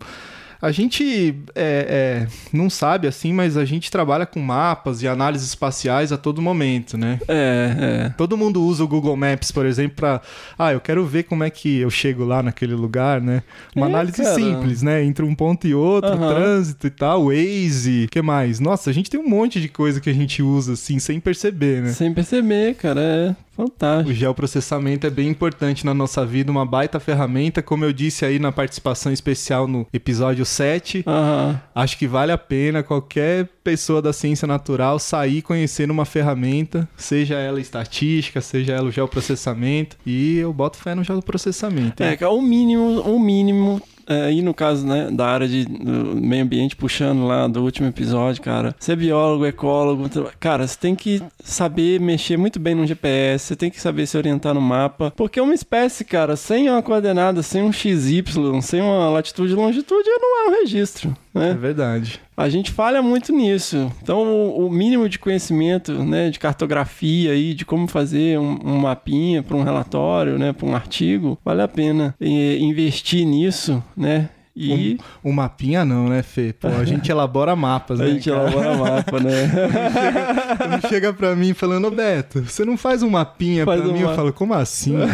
a 0.61 0.73
gente 0.73 1.35
é, 1.55 2.24
é, 2.24 2.28
não 2.53 2.70
sabe 2.70 3.07
assim, 3.07 3.33
mas 3.33 3.57
a 3.57 3.65
gente 3.65 3.91
trabalha 3.91 4.27
com 4.27 4.41
mapas 4.41 5.03
e 5.03 5.09
análises 5.09 5.49
espaciais 5.49 6.12
a 6.12 6.16
todo 6.16 6.41
momento, 6.41 6.97
né? 6.97 7.19
É, 7.28 8.07
é. 8.07 8.09
Todo 8.16 8.37
mundo 8.37 8.62
usa 8.62 8.83
o 8.85 8.89
Google 8.89 9.16
Maps, 9.16 9.51
por 9.51 9.66
exemplo, 9.66 9.97
para 9.97 10.20
ah, 10.59 10.73
eu 10.73 10.81
quero 10.81 11.05
ver 11.05 11.24
como 11.24 11.45
é 11.45 11.51
que 11.51 11.78
eu 11.78 11.91
chego 11.91 12.24
lá 12.24 12.43
naquele 12.43 12.74
lugar, 12.74 13.20
né? 13.20 13.43
Uma 13.74 13.87
é, 13.87 13.89
análise 13.91 14.23
cara. 14.23 14.35
simples, 14.35 14.83
né? 14.83 15.05
Entre 15.05 15.24
um 15.24 15.35
ponto 15.35 15.66
e 15.66 15.74
outro, 15.74 16.11
uhum. 16.11 16.28
trânsito 16.28 16.87
e 16.87 16.91
tal, 16.91 17.27
Waze, 17.27 18.09
que 18.11 18.23
mais? 18.23 18.61
Nossa, 18.61 18.91
a 18.91 18.93
gente 18.93 19.11
tem 19.11 19.20
um 19.20 19.28
monte 19.28 19.61
de 19.61 19.69
coisa 19.69 20.01
que 20.01 20.11
a 20.11 20.15
gente 20.15 20.43
usa 20.43 20.73
assim 20.73 20.99
sem 20.99 21.20
perceber, 21.20 21.83
né? 21.83 21.91
Sem 21.91 22.12
perceber, 22.12 22.74
cara, 22.74 23.01
é. 23.01 23.37
Fantástico. 23.57 24.11
O 24.11 24.15
geoprocessamento 24.15 25.07
é 25.07 25.11
bem 25.11 25.28
importante 25.28 25.87
na 25.87 25.95
nossa 25.95 26.24
vida, 26.27 26.51
uma 26.51 26.66
baita 26.66 27.01
ferramenta, 27.01 27.62
como 27.62 27.85
eu 27.85 27.93
disse 27.93 28.24
aí 28.24 28.39
na 28.39 28.53
participação 28.53 29.12
especial 29.12 29.66
no 29.66 29.87
episódio 29.93 30.45
7. 30.45 31.05
Uhum. 31.07 31.59
Acho 31.74 31.99
que 31.99 32.07
vale 32.07 32.33
a 32.33 32.39
pena 32.39 32.83
qualquer 32.83 33.49
pessoa 33.65 34.03
da 34.03 34.12
ciência 34.12 34.47
natural 34.47 34.99
sair 34.99 35.43
conhecendo 35.43 35.91
uma 35.91 36.05
ferramenta, 36.05 36.89
seja 36.97 37.37
ela 37.37 37.61
estatística, 37.61 38.41
seja 38.41 38.74
ela 38.74 38.89
o 38.89 38.93
geoprocessamento, 38.93 39.97
e 40.05 40.39
eu 40.39 40.53
boto 40.53 40.77
fé 40.77 40.95
no 40.95 41.03
geoprocessamento. 41.03 42.03
É, 42.03 42.16
é 42.20 42.28
o 42.28 42.43
mínimo, 42.43 43.01
o 43.01 43.19
mínimo 43.19 43.81
é, 44.09 44.33
e 44.33 44.43
no 44.43 44.55
caso, 44.55 44.87
né, 44.87 45.09
da 45.11 45.27
área 45.27 45.49
de 45.49 45.66
meio 45.69 46.45
ambiente, 46.45 46.77
puxando 46.77 47.27
lá 47.27 47.47
do 47.49 47.62
último 47.62 47.89
episódio, 47.89 48.43
cara, 48.43 48.74
ser 48.78 48.97
biólogo, 48.97 49.47
ecólogo, 49.47 50.09
cara, 50.39 50.66
você 50.66 50.78
tem 50.78 50.95
que 50.95 51.23
saber 51.43 52.01
mexer 52.01 52.37
muito 52.37 52.59
bem 52.59 52.74
no 52.74 52.87
GPS, 52.87 53.47
você 53.47 53.57
tem 53.57 53.70
que 53.70 53.81
saber 53.81 54.07
se 54.07 54.16
orientar 54.16 54.55
no 54.55 54.61
mapa, 54.61 55.12
porque 55.16 55.41
uma 55.41 55.55
espécie, 55.55 56.05
cara, 56.05 56.37
sem 56.37 56.70
uma 56.70 56.83
coordenada, 56.83 57.43
sem 57.43 57.62
um 57.62 57.73
XY, 57.73 58.24
sem 58.62 58.81
uma 58.81 59.09
latitude 59.09 59.53
e 59.53 59.57
longitude, 59.57 60.09
não 60.09 60.47
é 60.47 60.49
um 60.49 60.61
registro. 60.61 61.16
Né? 61.35 61.51
É 61.51 61.55
verdade. 61.55 62.26
A 62.36 62.48
gente 62.50 62.70
falha 62.70 63.00
muito 63.00 63.32
nisso. 63.32 63.90
Então, 64.02 64.54
o, 64.54 64.70
mínimo 64.70 65.08
de 65.08 65.18
conhecimento, 65.18 66.04
né, 66.04 66.28
de 66.28 66.38
cartografia 66.38 67.34
e 67.34 67.54
de 67.54 67.64
como 67.64 67.88
fazer 67.88 68.38
um, 68.38 68.58
um 68.62 68.78
mapinha 68.78 69.42
para 69.42 69.56
um 69.56 69.62
relatório, 69.62 70.38
né, 70.38 70.52
para 70.52 70.66
um 70.66 70.74
artigo, 70.74 71.38
vale 71.42 71.62
a 71.62 71.68
pena 71.68 72.14
e, 72.20 72.58
investir 72.58 73.24
nisso, 73.26 73.82
né? 73.96 74.28
E... 74.57 74.99
Um, 75.23 75.31
um, 75.31 75.33
mapinha 75.33 75.85
não, 75.85 76.09
né, 76.09 76.23
Fê? 76.23 76.55
Pô, 76.55 76.69
a 76.69 76.85
gente 76.85 77.11
elabora 77.11 77.55
mapas, 77.55 77.99
né? 78.01 78.07
A 78.07 78.09
gente 78.09 78.31
cara? 78.31 78.51
elabora 78.51 78.74
mapa, 78.77 79.20
né? 79.20 79.51
Quando 80.57 80.81
chega, 80.81 80.89
chega 80.89 81.12
pra 81.12 81.37
mim 81.37 81.53
falando, 81.53 81.89
ô 81.89 81.91
Beto, 81.91 82.43
você 82.43 82.65
não 82.65 82.78
faz 82.78 83.03
um 83.03 83.11
mapinha 83.11 83.66
faz 83.66 83.83
pra 83.83 83.91
um 83.91 83.93
mim? 83.93 84.03
Ma... 84.03 84.11
Eu 84.11 84.16
falo, 84.16 84.33
como 84.33 84.55
assim? 84.55 84.95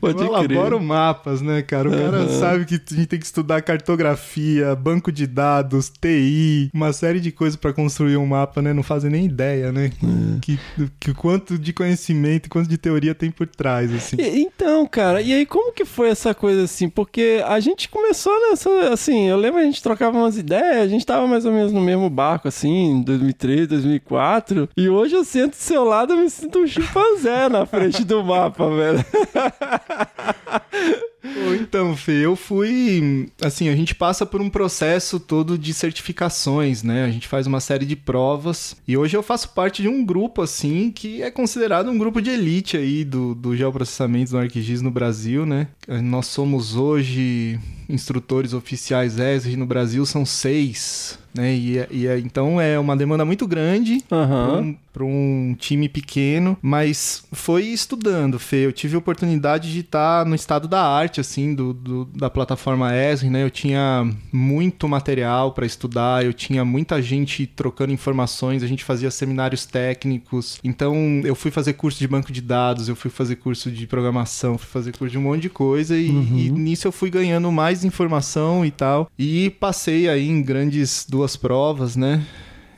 Pode 0.00 0.22
eu 0.22 0.26
elaboro 0.26 0.78
mapas, 0.80 1.40
né, 1.40 1.62
cara? 1.62 1.88
O 1.88 1.92
cara 1.92 2.18
uhum. 2.18 2.40
sabe 2.40 2.66
que 2.66 2.74
a 2.74 2.94
gente 2.94 3.06
tem 3.06 3.18
que 3.18 3.24
estudar 3.24 3.62
cartografia, 3.62 4.74
banco 4.74 5.10
de 5.10 5.26
dados, 5.26 5.88
TI, 5.88 6.70
uma 6.74 6.92
série 6.92 7.20
de 7.20 7.32
coisas 7.32 7.56
para 7.56 7.72
construir 7.72 8.18
um 8.18 8.26
mapa, 8.26 8.60
né? 8.60 8.74
Não 8.74 8.82
fazem 8.82 9.10
nem 9.10 9.24
ideia, 9.24 9.72
né? 9.72 9.90
Uhum. 10.02 10.38
Que, 10.42 10.58
que 11.00 11.14
quanto 11.14 11.58
de 11.58 11.72
conhecimento, 11.72 12.50
quanto 12.50 12.68
de 12.68 12.76
teoria 12.76 13.14
tem 13.14 13.30
por 13.30 13.46
trás, 13.46 13.90
assim. 13.92 14.16
E, 14.18 14.42
então, 14.42 14.86
cara, 14.86 15.22
e 15.22 15.32
aí 15.32 15.46
como 15.46 15.72
que 15.72 15.86
foi 15.86 16.10
essa 16.10 16.34
coisa 16.34 16.64
assim? 16.64 16.88
Porque 16.88 17.13
a 17.46 17.60
gente 17.60 17.88
começou 17.88 18.32
nessa, 18.48 18.92
assim, 18.92 19.28
eu 19.28 19.36
lembro 19.36 19.60
a 19.60 19.64
gente 19.64 19.82
trocava 19.82 20.18
umas 20.18 20.36
ideias, 20.36 20.82
a 20.82 20.88
gente 20.88 21.06
tava 21.06 21.26
mais 21.26 21.44
ou 21.44 21.52
menos 21.52 21.72
no 21.72 21.80
mesmo 21.80 22.08
barco, 22.10 22.48
assim, 22.48 22.92
em 22.92 23.02
2003, 23.02 23.68
2004, 23.68 24.68
e 24.76 24.88
hoje 24.88 25.14
eu 25.14 25.24
sento 25.24 25.50
do 25.50 25.56
seu 25.56 25.84
lado 25.84 26.14
e 26.14 26.16
me 26.16 26.30
sinto 26.30 26.60
um 26.60 26.66
chimpanzé 26.66 27.48
na 27.48 27.66
frente 27.66 28.04
do 28.04 28.24
mapa, 28.24 28.68
velho. 28.68 29.04
então, 31.60 31.96
Fê, 31.96 32.24
eu 32.24 32.36
fui. 32.36 33.28
Assim, 33.40 33.68
a 33.68 33.76
gente 33.76 33.94
passa 33.94 34.26
por 34.26 34.40
um 34.40 34.50
processo 34.50 35.18
todo 35.18 35.56
de 35.56 35.72
certificações, 35.72 36.82
né? 36.82 37.04
A 37.04 37.10
gente 37.10 37.26
faz 37.26 37.46
uma 37.46 37.60
série 37.60 37.86
de 37.86 37.96
provas. 37.96 38.76
E 38.86 38.96
hoje 38.96 39.16
eu 39.16 39.22
faço 39.22 39.48
parte 39.50 39.82
de 39.82 39.88
um 39.88 40.04
grupo, 40.04 40.42
assim, 40.42 40.90
que 40.90 41.22
é 41.22 41.30
considerado 41.30 41.90
um 41.90 41.98
grupo 41.98 42.20
de 42.20 42.30
elite 42.30 42.76
aí 42.76 43.04
do, 43.04 43.34
do 43.34 43.56
geoprocessamento 43.56 44.32
do 44.32 44.38
ArcGIS 44.38 44.82
no 44.82 44.90
Brasil, 44.90 45.46
né? 45.46 45.68
Nós 46.02 46.26
somos 46.26 46.76
hoje 46.76 47.58
instrutores 47.88 48.52
oficiais 48.52 49.18
ESRI 49.18 49.56
no 49.56 49.66
Brasil, 49.66 50.04
são 50.06 50.24
seis 50.24 51.18
né? 51.34 51.52
E, 51.54 51.86
e 51.90 52.06
é- 52.06 52.18
então 52.18 52.60
é 52.60 52.78
uma 52.78 52.96
demanda 52.96 53.24
muito 53.24 53.46
grande 53.46 54.02
Aham. 54.10 54.74
para 54.92 55.04
um 55.04 55.56
time 55.58 55.88
pequeno, 55.88 56.56
mas 56.62 57.24
foi 57.32 57.64
estudando, 57.64 58.38
Fê. 58.38 58.64
Eu 58.66 58.72
tive 58.72 58.94
a 58.94 58.98
oportunidade 58.98 59.72
de 59.72 59.80
estar 59.80 60.24
no 60.24 60.34
estado 60.34 60.68
da 60.68 60.82
arte, 60.82 61.20
assim, 61.20 61.54
do, 61.54 61.72
do- 61.74 62.04
da 62.14 62.30
plataforma 62.30 62.94
Esri, 62.94 63.28
né? 63.28 63.42
Eu 63.42 63.50
tinha 63.50 64.08
muito 64.32 64.88
material 64.88 65.52
para 65.52 65.66
estudar, 65.66 66.24
eu 66.24 66.32
tinha 66.32 66.64
muita 66.64 67.02
gente 67.02 67.46
trocando 67.46 67.92
informações, 67.92 68.62
a 68.62 68.66
gente 68.66 68.84
fazia 68.84 69.10
seminários 69.10 69.66
técnicos. 69.66 70.58
Então, 70.62 70.94
eu 71.24 71.34
fui 71.34 71.50
fazer 71.50 71.72
curso 71.74 71.98
de 71.98 72.06
banco 72.06 72.32
de 72.32 72.40
dados, 72.40 72.88
eu 72.88 72.94
fui 72.96 73.10
fazer 73.10 73.36
curso 73.36 73.70
de 73.70 73.86
programação, 73.86 74.56
fui 74.56 74.68
fazer 74.68 74.96
curso 74.96 75.10
de 75.12 75.18
um 75.18 75.22
monte 75.22 75.42
de 75.42 75.50
coisa 75.50 75.96
e, 75.96 76.06
e 76.08 76.50
nisso 76.50 76.86
eu 76.86 76.92
fui 76.92 77.10
ganhando 77.10 77.50
mais 77.50 77.84
informação 77.84 78.64
e 78.64 78.70
tal. 78.70 79.10
E 79.18 79.50
passei 79.58 80.08
aí 80.08 80.28
em 80.28 80.42
grandes 80.42 81.06
duas 81.08 81.23
provas, 81.36 81.96
né? 81.96 82.22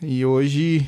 E 0.02 0.24
hoje 0.24 0.86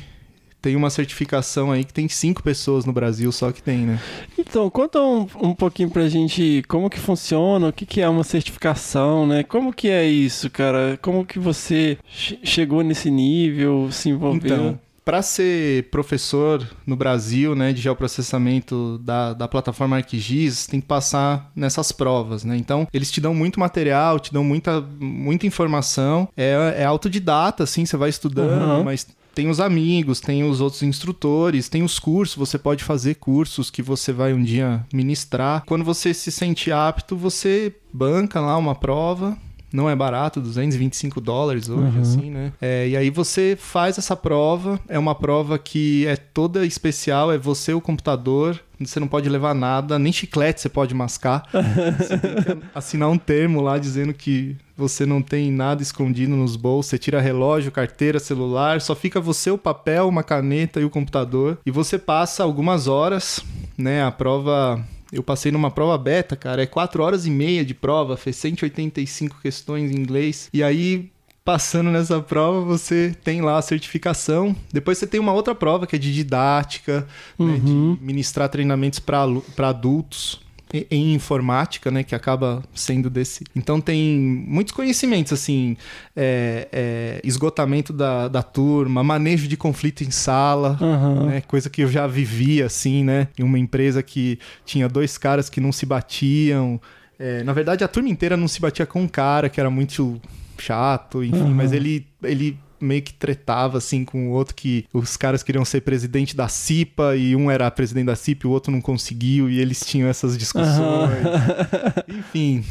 tem 0.61 0.75
uma 0.75 0.89
certificação 0.89 1.71
aí 1.71 1.83
que 1.85 1.93
tem 1.93 2.07
cinco 2.09 2.43
pessoas 2.43 2.83
no 2.85 2.91
Brasil 2.91 3.31
só 3.31 3.51
que 3.51 3.63
tem, 3.63 3.79
né? 3.79 3.99
Então, 4.37 4.69
conta 4.69 5.01
um, 5.01 5.25
um 5.41 5.53
pouquinho 5.53 5.89
pra 5.89 6.07
gente 6.09 6.63
como 6.67 6.89
que 6.89 6.99
funciona, 6.99 7.69
o 7.69 7.73
que, 7.73 7.85
que 7.85 8.01
é 8.01 8.09
uma 8.09 8.23
certificação, 8.25 9.25
né? 9.25 9.43
Como 9.43 9.71
que 9.73 9.87
é 9.89 10.05
isso, 10.05 10.49
cara? 10.49 10.97
Como 11.01 11.25
que 11.25 11.39
você 11.39 11.97
che- 12.09 12.39
chegou 12.43 12.83
nesse 12.83 13.09
nível, 13.09 13.89
se 13.91 14.09
envolveu? 14.09 14.37
Então, 14.53 14.79
para 15.09 15.23
ser 15.23 15.89
professor 15.89 16.63
no 16.85 16.95
Brasil, 16.95 17.55
né, 17.55 17.73
de 17.73 17.81
geoprocessamento 17.81 18.99
da, 18.99 19.33
da 19.33 19.47
plataforma 19.47 19.95
ArcGIS, 19.95 20.67
tem 20.67 20.79
que 20.79 20.85
passar 20.85 21.51
nessas 21.55 21.91
provas, 21.91 22.43
né? 22.43 22.55
Então, 22.55 22.87
eles 22.93 23.09
te 23.09 23.19
dão 23.19 23.33
muito 23.33 23.59
material, 23.59 24.19
te 24.19 24.31
dão 24.31 24.43
muita, 24.43 24.79
muita 24.99 25.47
informação. 25.47 26.29
É, 26.37 26.75
é 26.77 26.85
autodidata, 26.85 27.63
assim, 27.63 27.87
você 27.87 27.97
vai 27.97 28.09
estudando, 28.11 28.77
Uhum. 28.77 28.83
mas 28.83 29.07
tem 29.33 29.49
os 29.49 29.59
amigos, 29.59 30.19
tem 30.19 30.43
os 30.43 30.61
outros 30.61 30.83
instrutores, 30.83 31.69
tem 31.69 31.81
os 31.81 31.97
cursos, 31.97 32.35
você 32.35 32.59
pode 32.59 32.83
fazer 32.83 33.15
cursos 33.15 33.71
que 33.71 33.81
você 33.81 34.13
vai 34.13 34.31
um 34.31 34.43
dia 34.43 34.85
ministrar. 34.93 35.63
Quando 35.65 35.83
você 35.83 36.13
se 36.13 36.31
sente 36.31 36.71
apto, 36.71 37.15
você 37.15 37.73
banca 37.91 38.39
lá 38.39 38.55
uma 38.57 38.75
prova. 38.75 39.35
Não 39.71 39.89
é 39.89 39.95
barato, 39.95 40.41
225 40.41 41.21
dólares 41.21 41.69
hoje, 41.69 41.95
Uhum. 41.95 42.01
assim, 42.01 42.29
né? 42.31 42.51
É, 42.59 42.87
e 42.87 42.97
aí 42.97 43.09
você 43.09 43.55
faz 43.59 43.97
essa 43.97 44.15
prova. 44.15 44.79
É 44.87 44.97
uma 44.97 45.13
prova 45.13 45.59
que 45.59 46.07
é 46.07 46.15
toda 46.15 46.65
especial, 46.65 47.31
é 47.31 47.37
você 47.37 47.73
o 47.73 47.81
computador. 47.81 48.59
Você 48.79 48.99
não 48.99 49.07
pode 49.09 49.27
levar 49.27 49.53
nada, 49.53 49.99
nem 49.99 50.11
chiclete 50.13 50.61
você 50.61 50.69
pode 50.69 50.93
mascar. 50.95 51.43
Você 51.99 52.17
tem 52.17 52.35
que 52.35 52.63
assinar 52.73 53.09
um 53.09 53.17
termo 53.17 53.59
lá 53.61 53.77
dizendo 53.77 54.13
que 54.13 54.55
você 54.77 55.05
não 55.05 55.21
tem 55.21 55.51
nada 55.51 55.81
escondido 55.83 56.33
nos 56.33 56.55
bolsos. 56.55 56.89
Você 56.91 56.97
tira 56.97 57.19
relógio, 57.19 57.73
carteira, 57.73 58.19
celular, 58.19 58.79
só 58.79 58.95
fica 58.95 59.19
você, 59.19 59.51
o 59.51 59.57
papel, 59.57 60.07
uma 60.07 60.23
caneta 60.23 60.79
e 60.79 60.85
o 60.85 60.89
computador. 60.89 61.57
E 61.65 61.71
você 61.71 61.97
passa 61.99 62.41
algumas 62.41 62.87
horas, 62.87 63.43
né? 63.77 64.01
A 64.01 64.11
prova. 64.11 64.81
Eu 65.11 65.23
passei 65.23 65.51
numa 65.51 65.71
prova 65.71 65.97
beta, 65.97 66.35
cara. 66.35 66.63
É 66.63 66.65
4 66.65 67.01
horas 67.01 67.25
e 67.25 67.31
meia 67.31 67.65
de 67.65 67.73
prova, 67.73 68.15
fez 68.15 68.35
185 68.35 69.41
questões 69.41 69.91
em 69.91 69.95
inglês. 69.95 70.49
E 70.53 70.63
aí 70.63 71.11
passando 71.43 71.89
nessa 71.89 72.21
prova, 72.21 72.61
você 72.61 73.15
tem 73.23 73.41
lá 73.41 73.57
a 73.57 73.61
certificação. 73.61 74.55
Depois 74.71 74.99
você 74.99 75.07
tem 75.07 75.19
uma 75.19 75.33
outra 75.33 75.55
prova 75.55 75.87
que 75.87 75.95
é 75.95 75.99
de 75.99 76.13
didática, 76.13 77.07
né, 77.39 77.57
de 77.57 77.97
ministrar 77.99 78.49
treinamentos 78.49 78.99
para 78.99 79.67
adultos 79.67 80.41
em 80.91 81.13
informática, 81.13 81.89
né, 81.89 82.03
que 82.03 82.13
acaba 82.13 82.63
sendo 82.73 83.09
desse. 83.09 83.43
Então 83.55 83.81
tem 83.81 84.19
muitos 84.19 84.73
conhecimentos 84.73 85.33
assim, 85.33 85.75
é, 86.15 86.67
é, 86.71 87.21
esgotamento 87.23 87.91
da, 87.91 88.27
da 88.27 88.43
turma, 88.43 89.03
manejo 89.03 89.47
de 89.47 89.57
conflito 89.57 90.03
em 90.03 90.11
sala, 90.11 90.77
Aham. 90.81 91.25
né, 91.25 91.41
coisa 91.41 91.69
que 91.69 91.81
eu 91.81 91.87
já 91.89 92.05
vivi 92.05 92.61
assim, 92.61 93.03
né, 93.03 93.27
em 93.37 93.43
uma 93.43 93.57
empresa 93.57 94.03
que 94.03 94.37
tinha 94.65 94.87
dois 94.87 95.17
caras 95.17 95.49
que 95.49 95.59
não 95.59 95.71
se 95.71 95.85
batiam. 95.85 96.79
É, 97.17 97.43
na 97.43 97.51
verdade, 97.51 97.83
a 97.83 97.87
turma 97.87 98.07
inteira 98.09 98.37
não 98.37 98.47
se 98.47 98.61
batia 98.61 98.85
com 98.85 99.01
um 99.01 99.07
cara 99.07 99.49
que 99.49 99.59
era 99.59 99.69
muito 99.69 100.21
chato, 100.57 101.23
enfim, 101.23 101.41
Uhum. 101.43 101.53
mas 101.53 101.71
ele, 101.73 102.05
ele 102.23 102.57
meio 102.81 103.01
que 103.01 103.13
tretava 103.13 103.77
assim 103.77 104.03
com 104.03 104.29
o 104.29 104.31
outro 104.31 104.55
que 104.55 104.85
os 104.93 105.17
caras 105.17 105.43
queriam 105.43 105.65
ser 105.65 105.81
presidente 105.81 106.35
da 106.35 106.47
CIPA 106.47 107.15
e 107.15 107.35
um 107.35 107.49
era 107.49 107.69
presidente 107.69 108.07
da 108.07 108.15
CIPA 108.15 108.47
e 108.47 108.49
o 108.49 108.51
outro 108.51 108.71
não 108.71 108.81
conseguiu 108.81 109.49
e 109.49 109.59
eles 109.59 109.81
tinham 109.81 110.07
essas 110.07 110.37
discussões. 110.37 111.23
Enfim, 112.07 112.63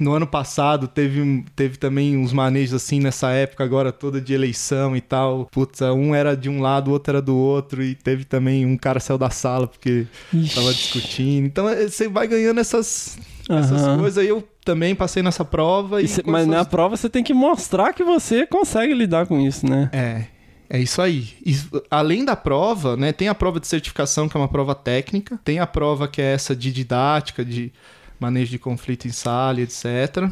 no 0.00 0.12
ano 0.12 0.26
passado 0.26 0.86
teve, 0.88 1.44
teve 1.54 1.76
também 1.76 2.16
uns 2.16 2.32
manejos 2.32 2.74
assim 2.74 3.00
nessa 3.00 3.30
época 3.30 3.64
agora 3.64 3.92
toda 3.92 4.20
de 4.20 4.34
eleição 4.34 4.96
e 4.96 5.00
tal. 5.00 5.46
Putz, 5.50 5.80
um 5.82 6.14
era 6.14 6.36
de 6.36 6.48
um 6.48 6.60
lado, 6.60 6.88
o 6.88 6.92
outro 6.92 7.12
era 7.12 7.22
do 7.22 7.36
outro 7.36 7.82
e 7.82 7.94
teve 7.94 8.24
também 8.24 8.66
um 8.66 8.76
cara 8.76 9.00
saiu 9.00 9.18
da 9.18 9.30
sala 9.30 9.66
porque 9.66 10.06
tava 10.54 10.72
discutindo. 10.72 11.46
Então 11.46 11.68
é, 11.68 11.88
você 11.88 12.08
vai 12.08 12.26
ganhando 12.26 12.60
essas, 12.60 13.18
essas 13.48 13.98
coisas. 13.98 14.18
Aí 14.18 14.28
eu 14.28 14.46
também 14.66 14.94
passei 14.94 15.22
nessa 15.22 15.44
prova. 15.44 16.02
E 16.02 16.04
E 16.04 16.08
cê- 16.08 16.22
mas 16.26 16.46
na 16.46 16.64
prova 16.64 16.96
você 16.96 17.08
tem 17.08 17.22
que 17.24 17.32
mostrar 17.32 17.94
que 17.94 18.04
você 18.04 18.46
consegue 18.46 18.92
lidar 18.92 19.26
com 19.26 19.40
isso, 19.40 19.64
né? 19.66 19.88
É, 19.92 20.24
é 20.68 20.78
isso 20.78 21.00
aí. 21.00 21.28
Isso- 21.44 21.70
além 21.90 22.24
da 22.24 22.36
prova, 22.36 22.96
né, 22.96 23.12
tem 23.12 23.28
a 23.28 23.34
prova 23.34 23.58
de 23.60 23.66
certificação, 23.66 24.28
que 24.28 24.36
é 24.36 24.40
uma 24.40 24.48
prova 24.48 24.74
técnica, 24.74 25.38
tem 25.44 25.58
a 25.60 25.66
prova 25.66 26.06
que 26.08 26.20
é 26.20 26.34
essa 26.34 26.54
de 26.54 26.70
didática, 26.72 27.44
de 27.44 27.72
manejo 28.20 28.50
de 28.50 28.58
conflito 28.58 29.06
em 29.06 29.12
sala, 29.12 29.60
e 29.60 29.62
etc. 29.62 30.28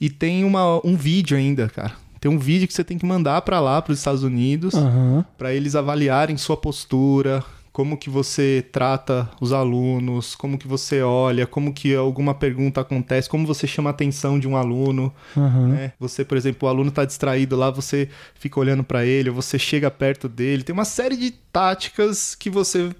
E 0.00 0.10
tem 0.10 0.44
uma, 0.44 0.80
um 0.84 0.96
vídeo 0.96 1.36
ainda, 1.36 1.68
cara. 1.68 1.92
Tem 2.20 2.30
um 2.30 2.38
vídeo 2.38 2.66
que 2.66 2.72
você 2.74 2.82
tem 2.82 2.96
que 2.98 3.04
mandar 3.06 3.42
pra 3.42 3.60
lá, 3.60 3.80
pros 3.82 3.98
Estados 3.98 4.22
Unidos, 4.22 4.74
Aham. 4.74 5.24
pra 5.36 5.52
eles 5.52 5.76
avaliarem 5.76 6.36
sua 6.38 6.56
postura, 6.56 7.44
como 7.74 7.96
que 7.98 8.08
você 8.08 8.64
trata 8.70 9.28
os 9.40 9.52
alunos, 9.52 10.36
como 10.36 10.56
que 10.56 10.68
você 10.68 11.02
olha, 11.02 11.44
como 11.44 11.74
que 11.74 11.92
alguma 11.92 12.32
pergunta 12.32 12.80
acontece, 12.80 13.28
como 13.28 13.44
você 13.44 13.66
chama 13.66 13.90
a 13.90 13.92
atenção 13.92 14.38
de 14.38 14.46
um 14.46 14.56
aluno 14.56 15.12
Aham. 15.36 15.70
né? 15.70 15.92
Você, 15.98 16.24
por 16.24 16.36
exemplo, 16.38 16.68
o 16.68 16.70
aluno 16.70 16.92
tá 16.92 17.04
distraído 17.04 17.56
lá, 17.56 17.72
você 17.72 18.08
fica 18.36 18.60
olhando 18.60 18.84
para 18.84 19.04
ele, 19.04 19.28
você 19.28 19.58
chega 19.58 19.90
perto 19.90 20.28
dele. 20.28 20.62
Tem 20.62 20.72
uma 20.72 20.84
série 20.84 21.16
de 21.16 21.32
táticas 21.32 22.36
que 22.36 22.48
você 22.48 22.94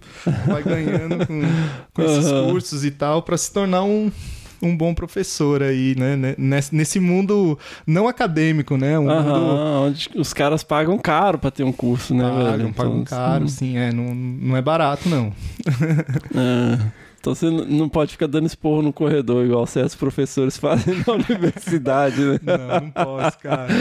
vai 0.44 0.64
ganhando 0.64 1.24
com, 1.24 1.40
com 1.94 2.02
esses 2.02 2.26
Aham. 2.26 2.50
cursos 2.50 2.84
e 2.84 2.90
tal 2.90 3.22
para 3.22 3.36
se 3.36 3.52
tornar 3.52 3.84
um, 3.84 4.10
um 4.66 4.76
bom 4.76 4.94
professor 4.94 5.62
aí, 5.62 5.94
né? 5.96 6.16
né? 6.16 6.34
Nesse, 6.38 6.74
nesse 6.74 7.00
mundo 7.00 7.58
não 7.86 8.08
acadêmico, 8.08 8.76
né? 8.76 8.98
Um 8.98 9.04
mundo 9.04 9.84
onde 9.86 10.10
os 10.16 10.32
caras 10.32 10.62
pagam 10.62 10.98
caro 10.98 11.38
pra 11.38 11.50
ter 11.50 11.64
um 11.64 11.72
curso, 11.72 12.14
né, 12.14 12.24
pagam, 12.24 12.44
velho? 12.44 12.72
pagam 12.74 13.00
Então, 13.00 13.04
caro, 13.04 13.48
sim, 13.48 13.76
é, 13.76 13.92
não, 13.92 14.14
não 14.14 14.56
é 14.56 14.62
barato, 14.62 15.08
não. 15.08 15.32
É. 16.34 17.03
Então 17.24 17.34
você 17.34 17.48
não 17.48 17.88
pode 17.88 18.12
ficar 18.12 18.26
dando 18.26 18.46
esporro 18.46 18.82
no 18.82 18.92
corredor, 18.92 19.46
igual 19.46 19.66
certos 19.66 19.94
professores 19.94 20.58
fazem 20.60 21.02
na 21.06 21.14
universidade, 21.14 22.20
né? 22.20 22.38
Não, 22.42 22.80
não 22.82 22.90
posso, 22.90 23.38
cara. 23.38 23.72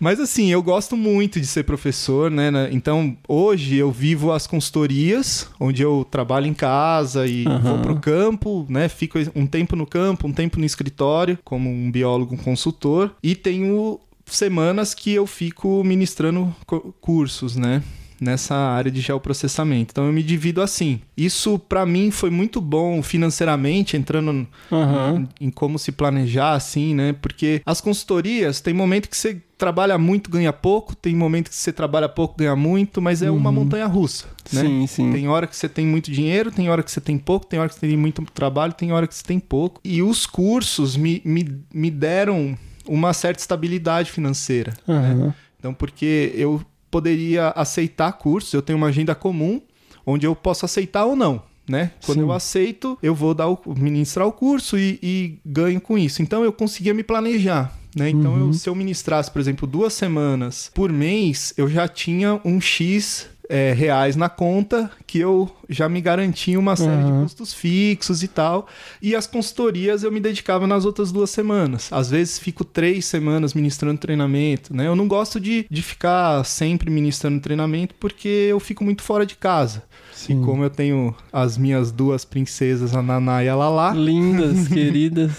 Mas 0.00 0.18
assim, 0.18 0.50
eu 0.50 0.60
gosto 0.60 0.96
muito 0.96 1.40
de 1.40 1.46
ser 1.46 1.62
professor, 1.62 2.28
né? 2.28 2.50
né? 2.50 2.68
Então, 2.72 3.16
hoje 3.28 3.76
eu 3.76 3.92
vivo 3.92 4.32
as 4.32 4.48
consultorias, 4.48 5.48
onde 5.60 5.80
eu 5.80 6.04
trabalho 6.10 6.46
em 6.48 6.54
casa 6.54 7.24
e 7.24 7.46
Aham. 7.46 7.60
vou 7.60 7.78
pro 7.78 8.00
campo, 8.00 8.66
né? 8.68 8.88
Fico 8.88 9.16
um 9.32 9.46
tempo 9.46 9.76
no 9.76 9.86
campo, 9.86 10.26
um 10.26 10.32
tempo 10.32 10.58
no 10.58 10.66
escritório, 10.66 11.38
como 11.44 11.70
um 11.70 11.92
biólogo 11.92 12.36
consultor. 12.38 13.12
E 13.22 13.36
tenho 13.36 14.00
semanas 14.26 14.92
que 14.92 15.14
eu 15.14 15.24
fico 15.24 15.84
ministrando 15.84 16.52
cursos, 17.00 17.54
né? 17.54 17.80
Nessa 18.20 18.54
área 18.54 18.90
de 18.90 19.00
geoprocessamento. 19.00 19.92
Então 19.92 20.06
eu 20.06 20.12
me 20.12 20.22
divido 20.22 20.60
assim. 20.60 21.00
Isso 21.16 21.58
pra 21.58 21.86
mim 21.86 22.10
foi 22.10 22.30
muito 22.30 22.60
bom 22.60 23.02
financeiramente, 23.02 23.96
entrando 23.96 24.46
Aham. 24.72 25.28
em 25.40 25.50
como 25.50 25.78
se 25.78 25.92
planejar, 25.92 26.52
assim, 26.52 26.94
né? 26.94 27.12
Porque 27.12 27.62
as 27.64 27.80
consultorias, 27.80 28.60
tem 28.60 28.74
momento 28.74 29.08
que 29.08 29.16
você 29.16 29.40
trabalha 29.56 29.98
muito, 29.98 30.30
ganha 30.30 30.52
pouco, 30.52 30.94
tem 30.94 31.14
momento 31.14 31.48
que 31.50 31.56
você 31.56 31.72
trabalha 31.72 32.08
pouco, 32.08 32.36
ganha 32.38 32.54
muito, 32.54 33.02
mas 33.02 33.22
é 33.22 33.30
uma 33.30 33.50
montanha 33.50 33.86
russa, 33.86 34.26
né? 34.52 34.62
Sim, 34.62 34.86
sim. 34.86 35.12
Tem 35.12 35.28
hora 35.28 35.46
que 35.48 35.56
você 35.56 35.68
tem 35.68 35.84
muito 35.84 36.10
dinheiro, 36.10 36.52
tem 36.52 36.70
hora 36.70 36.82
que 36.82 36.90
você 36.90 37.00
tem 37.00 37.18
pouco, 37.18 37.44
tem 37.46 37.58
hora 37.58 37.68
que 37.68 37.74
você 37.74 37.88
tem 37.88 37.96
muito 37.96 38.22
trabalho, 38.32 38.72
tem 38.72 38.92
hora 38.92 39.06
que 39.06 39.14
você 39.14 39.24
tem 39.24 39.40
pouco. 39.40 39.80
E 39.84 40.00
os 40.00 40.26
cursos 40.26 40.96
me, 40.96 41.20
me, 41.24 41.60
me 41.74 41.90
deram 41.90 42.56
uma 42.86 43.12
certa 43.12 43.40
estabilidade 43.40 44.10
financeira. 44.10 44.72
Aham. 44.88 45.34
Então, 45.58 45.74
porque 45.74 46.32
eu 46.36 46.62
poderia 46.90 47.48
aceitar 47.50 48.12
cursos, 48.12 48.52
eu 48.52 48.62
tenho 48.62 48.76
uma 48.78 48.88
agenda 48.88 49.14
comum, 49.14 49.60
onde 50.06 50.26
eu 50.26 50.34
posso 50.34 50.64
aceitar 50.64 51.04
ou 51.04 51.14
não, 51.14 51.42
né? 51.68 51.90
Quando 52.04 52.18
Sim. 52.18 52.24
eu 52.24 52.32
aceito, 52.32 52.98
eu 53.02 53.14
vou 53.14 53.34
dar 53.34 53.48
o, 53.48 53.58
ministrar 53.76 54.26
o 54.26 54.32
curso 54.32 54.78
e, 54.78 54.98
e 55.02 55.38
ganho 55.44 55.80
com 55.80 55.98
isso. 55.98 56.22
Então, 56.22 56.42
eu 56.44 56.52
conseguia 56.52 56.94
me 56.94 57.02
planejar. 57.02 57.76
Né? 57.96 58.10
Então, 58.10 58.38
eu- 58.38 58.52
se 58.52 58.68
eu 58.68 58.74
ministrasse, 58.74 59.30
por 59.30 59.40
exemplo, 59.40 59.66
duas 59.66 59.92
semanas 59.92 60.70
por 60.74 60.92
mês, 60.92 61.52
eu 61.56 61.68
já 61.68 61.88
tinha 61.88 62.40
um 62.44 62.60
X 62.60 63.26
é, 63.48 63.72
reais 63.72 64.14
na 64.14 64.28
conta, 64.28 64.90
que 65.06 65.18
eu 65.18 65.50
já 65.68 65.88
me 65.88 66.00
garantia 66.00 66.58
uma 66.58 66.76
série 66.76 67.02
de 67.02 67.10
custos 67.22 67.54
fixos 67.54 68.22
e 68.22 68.28
tal. 68.28 68.68
E 69.00 69.14
as 69.16 69.26
consultorias 69.26 70.02
eu 70.02 70.12
me 70.12 70.20
dedicava 70.20 70.66
nas 70.66 70.84
outras 70.84 71.10
duas 71.10 71.30
semanas. 71.30 71.88
Às 71.92 72.10
vezes 72.10 72.38
fico 72.38 72.64
três 72.64 73.06
semanas 73.06 73.54
ministrando 73.54 73.98
treinamento, 73.98 74.74
né? 74.74 74.86
Eu 74.86 74.94
não 74.94 75.08
gosto 75.08 75.40
de, 75.40 75.66
de 75.70 75.82
ficar 75.82 76.44
sempre 76.44 76.90
ministrando 76.90 77.40
treinamento 77.40 77.94
porque 77.94 78.28
eu 78.28 78.60
fico 78.60 78.84
muito 78.84 79.02
fora 79.02 79.24
de 79.24 79.36
casa. 79.36 79.82
E 80.28 80.34
como 80.34 80.64
eu 80.64 80.70
tenho 80.70 81.14
as 81.32 81.56
minhas 81.56 81.92
duas 81.92 82.24
princesas, 82.24 82.94
a 82.94 83.00
Naná 83.00 83.44
e 83.44 83.48
a 83.48 83.54
Lalá, 83.54 83.92
Lindas, 83.94 84.66
queridas. 84.68 85.32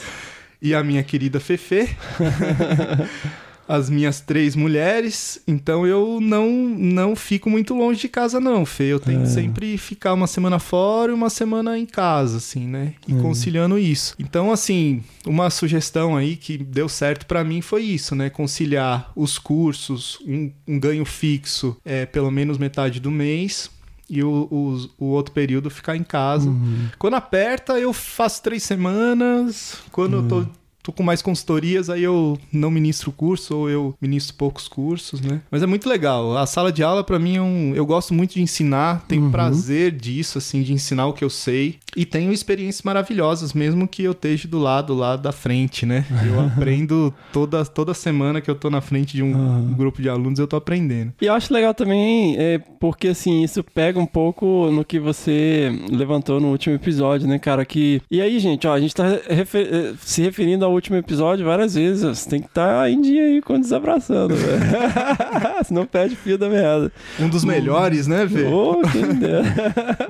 e 0.61 0.73
a 0.73 0.83
minha 0.83 1.03
querida 1.03 1.39
Fefe. 1.39 1.89
As 3.71 3.87
minhas 3.87 4.19
três 4.19 4.55
mulheres, 4.55 5.39
então 5.47 5.85
eu 5.85 6.19
não 6.19 6.49
não 6.49 7.15
fico 7.15 7.51
muito 7.51 7.75
longe 7.75 8.01
de 8.01 8.09
casa, 8.09 8.39
não, 8.39 8.65
Fê. 8.65 8.85
Eu 8.85 8.99
tenho 8.99 9.21
que 9.21 9.29
sempre 9.29 9.77
ficar 9.77 10.13
uma 10.15 10.25
semana 10.25 10.57
fora 10.57 11.11
e 11.11 11.15
uma 11.15 11.29
semana 11.29 11.77
em 11.77 11.85
casa, 11.85 12.37
assim, 12.37 12.65
né? 12.67 12.95
E 13.07 13.13
conciliando 13.21 13.77
isso. 13.77 14.15
Então, 14.17 14.51
assim, 14.51 15.03
uma 15.23 15.51
sugestão 15.51 16.17
aí 16.17 16.35
que 16.35 16.57
deu 16.57 16.89
certo 16.89 17.27
pra 17.27 17.43
mim 17.43 17.61
foi 17.61 17.83
isso, 17.83 18.15
né? 18.15 18.27
Conciliar 18.29 19.11
os 19.15 19.37
cursos, 19.37 20.17
um, 20.25 20.51
um 20.67 20.79
ganho 20.79 21.05
fixo, 21.05 21.77
é, 21.85 22.07
pelo 22.07 22.31
menos 22.31 22.57
metade 22.57 22.99
do 22.99 23.11
mês, 23.11 23.69
e 24.09 24.23
o, 24.23 24.47
o, 24.49 24.89
o 24.97 25.05
outro 25.09 25.31
período 25.31 25.69
ficar 25.69 25.95
em 25.95 26.03
casa. 26.03 26.49
Quando 26.97 27.13
aperta, 27.13 27.79
eu 27.79 27.93
faço 27.93 28.41
três 28.41 28.63
semanas. 28.63 29.77
Quando 29.91 30.15
eu 30.17 30.27
tô, 30.27 30.45
tô 30.89 30.91
com 30.91 31.03
mais 31.03 31.21
consultorias, 31.21 31.89
aí 31.89 32.03
eu 32.03 32.37
não 32.51 32.71
ministro 32.71 33.11
curso 33.11 33.55
ou 33.55 33.69
eu 33.69 33.95
ministro 34.01 34.35
poucos 34.35 34.67
cursos, 34.67 35.21
né? 35.21 35.41
Mas 35.51 35.61
é 35.63 35.65
muito 35.65 35.87
legal. 35.87 36.35
A 36.37 36.45
sala 36.45 36.71
de 36.71 36.83
aula, 36.83 37.03
pra 37.03 37.19
mim, 37.19 37.35
é 37.37 37.41
um... 37.41 37.73
eu 37.75 37.85
gosto 37.85 38.13
muito 38.13 38.33
de 38.33 38.41
ensinar, 38.41 39.05
tenho 39.07 39.29
prazer 39.29 39.91
disso, 39.91 40.37
assim, 40.37 40.61
de 40.63 40.73
ensinar 40.73 41.07
o 41.07 41.13
que 41.13 41.23
eu 41.23 41.29
sei. 41.29 41.77
E 41.95 42.05
tenho 42.05 42.31
experiências 42.31 42.81
maravilhosas, 42.83 43.53
mesmo 43.53 43.87
que 43.87 44.03
eu 44.03 44.11
esteja 44.11 44.47
do 44.47 44.59
lado 44.59 44.93
lá 44.93 45.15
da 45.15 45.31
frente, 45.31 45.85
né? 45.85 46.05
Eu 46.25 46.39
aprendo 46.47 47.13
toda, 47.31 47.63
toda 47.65 47.93
semana 47.93 48.41
que 48.41 48.49
eu 48.49 48.55
tô 48.55 48.69
na 48.69 48.81
frente 48.81 49.15
de 49.15 49.23
um 49.23 49.73
grupo 49.73 50.01
de 50.01 50.09
alunos, 50.09 50.39
eu 50.39 50.47
tô 50.47 50.55
aprendendo. 50.55 51.13
E 51.21 51.25
eu 51.25 51.33
acho 51.33 51.53
legal 51.53 51.73
também, 51.73 52.35
é, 52.37 52.59
porque 52.79 53.09
assim, 53.09 53.43
isso 53.43 53.63
pega 53.63 53.99
um 53.99 54.05
pouco 54.05 54.69
no 54.71 54.83
que 54.83 54.99
você 54.99 55.71
levantou 55.91 56.39
no 56.39 56.47
último 56.49 56.75
episódio, 56.75 57.27
né, 57.27 57.37
cara? 57.37 57.63
Que... 57.65 58.01
E 58.09 58.21
aí, 58.21 58.39
gente, 58.39 58.65
ó, 58.67 58.73
a 58.73 58.79
gente 58.79 58.95
tá 58.95 59.19
refer- 59.29 59.67
eh, 59.71 59.93
se 60.01 60.21
referindo 60.21 60.65
ao 60.65 60.71
último 60.79 60.97
episódio 60.97 61.45
várias 61.45 61.75
vezes. 61.75 62.03
Você 62.03 62.29
tem 62.29 62.41
que 62.41 62.47
estar 62.47 62.89
em 62.89 63.01
dia 63.01 63.23
aí 63.23 63.41
quando 63.41 63.61
desabraçando, 63.61 64.35
velho. 64.35 64.61
Senão 65.63 65.85
perde 65.85 66.15
fio 66.15 66.37
da 66.37 66.49
merda. 66.49 66.91
Um 67.19 67.29
dos 67.29 67.43
melhores, 67.43 68.07
né, 68.07 68.25
Vê? 68.25 68.45
Ô, 68.45 68.81
quem 68.91 69.13
dera. 69.15 69.43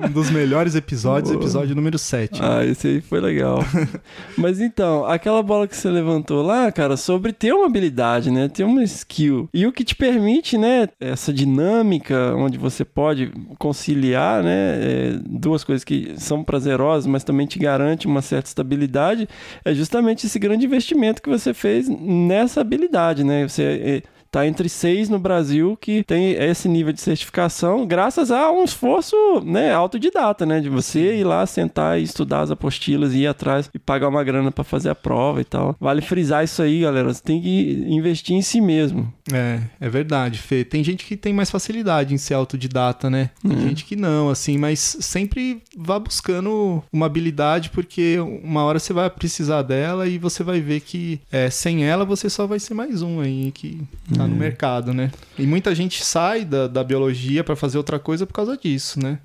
Um 0.02 0.10
dos 0.10 0.30
melhores 0.30 0.74
episódios, 0.74 1.30
Boa. 1.30 1.42
episódio 1.42 1.74
número 1.74 1.98
7. 1.98 2.40
Ah, 2.42 2.64
esse 2.64 2.88
aí 2.88 3.00
foi 3.00 3.20
legal. 3.20 3.62
Mas 4.36 4.60
então, 4.60 5.04
aquela 5.04 5.42
bola 5.42 5.68
que 5.68 5.76
você 5.76 5.90
levantou 5.90 6.42
lá, 6.42 6.72
cara, 6.72 6.96
sobre 6.96 7.32
ter 7.32 7.52
uma 7.52 7.66
habilidade, 7.66 8.30
né? 8.30 8.48
Ter 8.48 8.64
uma 8.64 8.82
skill. 8.82 9.48
E 9.52 9.66
o 9.66 9.72
que 9.72 9.84
te 9.84 9.94
permite, 9.94 10.56
né? 10.56 10.88
Essa 10.98 11.32
dinâmica 11.32 12.34
onde 12.36 12.58
você 12.58 12.84
pode 12.84 13.30
conciliar, 13.58 14.42
né? 14.42 14.70
é, 14.80 15.20
duas 15.24 15.64
coisas 15.64 15.84
que 15.84 16.14
são 16.16 16.42
prazerosas, 16.42 17.06
mas 17.06 17.24
também 17.24 17.46
te 17.46 17.58
garante 17.58 18.06
uma 18.06 18.22
certa 18.22 18.48
estabilidade, 18.48 19.28
é 19.64 19.74
justamente 19.74 20.26
esse 20.26 20.38
grande 20.38 20.49
investimento 20.54 21.22
que 21.22 21.28
você 21.28 21.52
fez 21.54 21.88
nessa 21.88 22.60
habilidade, 22.60 23.24
né? 23.24 23.46
Você. 23.46 24.02
É, 24.30 24.40
Tá 24.40 24.46
entre 24.46 24.68
seis 24.68 25.08
no 25.08 25.18
Brasil 25.18 25.76
que 25.80 26.04
tem 26.04 26.32
esse 26.32 26.68
nível 26.68 26.92
de 26.92 27.00
certificação, 27.00 27.84
graças 27.86 28.30
a 28.30 28.50
um 28.52 28.62
esforço 28.62 29.16
né, 29.44 29.72
autodidata, 29.72 30.46
né? 30.46 30.60
De 30.60 30.68
você 30.68 31.16
ir 31.16 31.24
lá, 31.24 31.44
sentar 31.46 31.98
e 31.98 32.04
estudar 32.04 32.42
as 32.42 32.50
apostilas, 32.50 33.12
ir 33.12 33.26
atrás 33.26 33.68
e 33.74 33.78
pagar 33.78 34.08
uma 34.08 34.22
grana 34.22 34.52
pra 34.52 34.62
fazer 34.62 34.88
a 34.90 34.94
prova 34.94 35.40
e 35.40 35.44
tal. 35.44 35.74
Vale 35.80 36.00
frisar 36.00 36.44
isso 36.44 36.62
aí, 36.62 36.82
galera. 36.82 37.12
Você 37.12 37.22
tem 37.22 37.42
que 37.42 37.84
investir 37.88 38.36
em 38.36 38.42
si 38.42 38.60
mesmo. 38.60 39.12
É, 39.32 39.60
é 39.80 39.88
verdade, 39.88 40.38
Fê. 40.38 40.64
Tem 40.64 40.82
gente 40.84 41.04
que 41.04 41.16
tem 41.16 41.32
mais 41.32 41.50
facilidade 41.50 42.14
em 42.14 42.18
ser 42.18 42.34
autodidata, 42.34 43.10
né? 43.10 43.30
Tem 43.42 43.50
Uhum. 43.50 43.60
gente 43.68 43.84
que 43.84 43.96
não, 43.96 44.28
assim, 44.30 44.56
mas 44.56 44.96
sempre 45.00 45.60
vá 45.76 45.98
buscando 45.98 46.82
uma 46.92 47.06
habilidade, 47.06 47.70
porque 47.70 48.18
uma 48.44 48.62
hora 48.64 48.78
você 48.78 48.92
vai 48.92 49.10
precisar 49.10 49.62
dela 49.62 50.06
e 50.06 50.18
você 50.18 50.42
vai 50.44 50.60
ver 50.60 50.80
que 50.80 51.20
é, 51.32 51.50
sem 51.50 51.84
ela 51.84 52.04
você 52.04 52.30
só 52.30 52.46
vai 52.46 52.58
ser 52.60 52.74
mais 52.74 53.02
um 53.02 53.20
aí 53.20 53.50
que 53.52 53.80
tá 54.20 54.24
Uhum. 54.26 54.30
no 54.30 54.36
mercado, 54.36 54.92
né? 54.94 55.10
E 55.38 55.46
muita 55.46 55.74
gente 55.74 56.04
sai 56.04 56.44
da, 56.44 56.66
da 56.68 56.82
biologia 56.84 57.42
pra 57.44 57.56
fazer 57.56 57.78
outra 57.78 57.98
coisa 57.98 58.26
por 58.26 58.32
causa 58.34 58.56
disso, 58.56 59.00
né? 59.00 59.18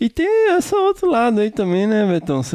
E 0.00 0.08
tem 0.08 0.26
esse 0.56 0.74
outro 0.74 1.10
lado 1.10 1.40
aí 1.40 1.50
também, 1.50 1.86
né, 1.86 2.06
Betão? 2.06 2.40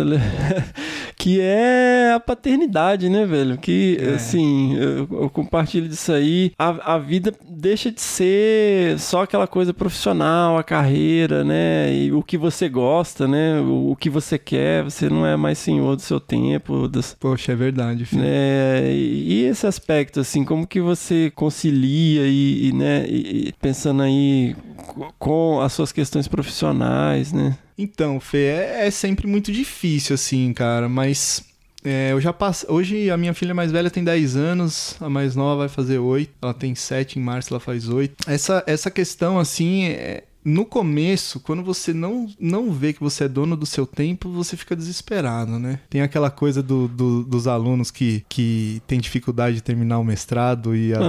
Que 1.16 1.40
é 1.40 2.12
a 2.14 2.20
paternidade, 2.20 3.08
né, 3.08 3.26
velho? 3.26 3.58
Que, 3.58 3.98
É. 4.02 4.16
assim, 4.16 4.76
eu, 4.76 5.08
eu 5.22 5.30
compartilho 5.30 5.88
disso 5.88 6.12
aí. 6.12 6.52
A, 6.58 6.96
a 6.96 6.98
vida 6.98 7.34
deixa 7.48 7.90
de 7.92 8.02
ser 8.02 9.00
só 9.00 9.22
aquela 9.24 9.48
coisa 9.48 9.74
profissional, 9.74 10.58
a 10.58 10.64
carreira, 10.64 11.44
né? 11.44 11.94
E 11.94 12.12
o 12.12 12.22
que 12.22 12.38
você 12.38 12.68
gosta, 12.68 13.28
né? 13.28 13.60
O, 13.62 13.92
o 13.92 13.96
que 13.96 14.10
você 14.10 14.38
quer. 14.38 14.84
Você 14.84 15.08
não 15.10 15.26
é 15.26 15.38
mais 15.38 15.58
senhor 15.60 15.96
do 15.96 16.02
seu 16.02 16.20
tempo, 16.20 16.88
das, 16.90 17.16
Poxa, 17.18 17.54
é 17.54 17.56
verdade, 17.56 18.06
Fê. 18.06 18.18
né? 18.18 18.92
E 18.92 19.24
e 19.34 19.44
esse 19.46 19.66
aspecto, 19.66 20.20
assim, 20.20 20.44
como 20.44 20.68
que 20.68 20.82
você 20.82 21.32
concilia 21.34 22.24
e, 22.26 22.68
e, 22.70 22.74
né, 22.74 23.06
e- 23.08 23.54
pensando 23.62 24.02
aí 24.04 24.56
co- 24.88 25.14
com 25.18 25.62
as 25.62 25.72
suas 25.74 25.92
questões 25.92 26.28
profissionais, 26.28 26.93
né? 27.34 27.57
Então, 27.78 28.20
Fê, 28.20 28.45
é, 28.45 28.88
é 28.88 28.91
sempre 28.91 29.28
muito 29.28 29.52
difícil, 29.52 30.14
assim, 30.14 30.53
cara, 30.53 30.88
mas 30.88 31.44
é, 31.84 32.11
eu 32.11 32.22
já 32.22 32.32
passo. 32.32 32.65
Hoje 32.72 33.10
a 33.10 33.18
minha 33.18 33.34
filha 33.34 33.53
mais 33.53 33.72
velha 33.72 33.90
tem 33.90 34.03
10 34.03 34.36
anos, 34.36 34.95
a 35.02 35.10
mais 35.10 35.36
nova 35.36 35.60
vai 35.60 35.70
fazer 35.70 35.98
8. 35.98 36.32
Ela 36.41 36.53
tem 36.53 36.74
7 36.74 37.20
em 37.20 37.22
março, 37.22 37.53
ela 37.53 37.60
faz 37.60 37.90
8. 37.90 38.30
Essa, 38.30 38.64
essa 38.65 38.90
questão, 38.90 39.38
assim, 39.38 39.86
é. 39.86 40.24
No 40.45 40.65
começo, 40.65 41.40
quando 41.40 41.64
você 41.64 41.94
não, 41.94 42.28
não 42.40 42.72
vê 42.72 42.91
que 42.94 42.99
você 43.02 43.26
é 43.26 43.28
dono 43.28 43.56
do 43.56 43.65
seu 43.65 43.86
tempo, 43.86 44.30
você 44.30 44.57
fica 44.57 44.76
desesperado, 44.76 45.57
né? 45.60 45.80
Tem 45.90 46.02
aquela 46.02 46.30
coisa 46.30 46.61
do, 46.61 46.88
do- 46.88 47.24
dos 47.24 47.48
alunos 47.48 47.90
que, 47.91 48.26
que 48.28 48.82
tem 48.86 48.99
dificuldade 48.99 49.56
de 49.57 49.64
terminar 49.64 49.99
o 49.99 50.03
mestrado 50.03 50.76
e 50.76 50.94
a, 50.94 50.99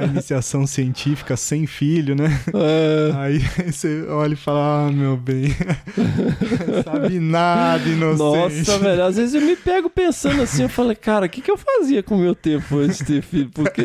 a 0.00 0.04
iniciação 0.06 0.66
científica 0.66 1.36
sem 1.36 1.66
filho, 1.66 2.14
né? 2.14 2.40
É, 2.54 3.12
Aí 3.16 3.38
você 3.72 4.02
olha 4.08 4.32
e 4.34 4.36
fala, 4.36 4.86
ah, 4.88 4.92
meu 4.92 5.16
bem, 5.16 5.54
sabe 6.84 7.18
nada, 7.20 7.88
inocente. 7.88 8.68
Nossa, 8.68 8.78
velho, 8.78 9.04
às 9.04 9.16
vezes 9.16 9.34
eu 9.34 9.40
me 9.42 9.56
pego 9.56 9.88
pensando 9.90 10.42
assim, 10.42 10.62
eu 10.62 10.68
falo, 10.68 10.94
cara, 10.96 11.26
o 11.26 11.28
que, 11.28 11.40
que 11.40 11.50
eu 11.50 11.56
fazia 11.58 12.02
com 12.02 12.16
o 12.16 12.18
meu 12.18 12.34
tempo 12.34 12.78
antes 12.78 12.98
de 12.98 13.04
ter 13.04 13.22
filho? 13.22 13.50
Porque 13.52 13.82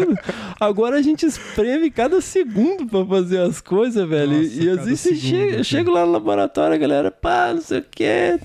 agora 0.59 0.97
a 0.97 1.01
gente 1.01 1.25
espreme 1.25 1.89
cada 1.91 2.19
segundo 2.21 2.85
pra 2.85 3.05
fazer 3.05 3.39
as 3.39 3.61
coisas, 3.61 4.07
velho. 4.07 4.41
Nossa, 4.41 4.54
e 4.57 4.69
às 4.69 4.75
cada 4.77 4.83
vezes 4.87 4.99
você 5.01 5.09
segundo, 5.15 5.29
chega, 5.29 5.45
cara. 5.47 5.59
eu 5.59 5.63
chego 5.63 5.91
lá 5.91 6.05
no 6.05 6.11
laboratório, 6.11 6.75
a 6.75 6.77
galera, 6.77 7.11
pá, 7.11 7.51
não 7.53 7.61
sei 7.61 7.79
o 7.79 7.85
que, 7.89 8.39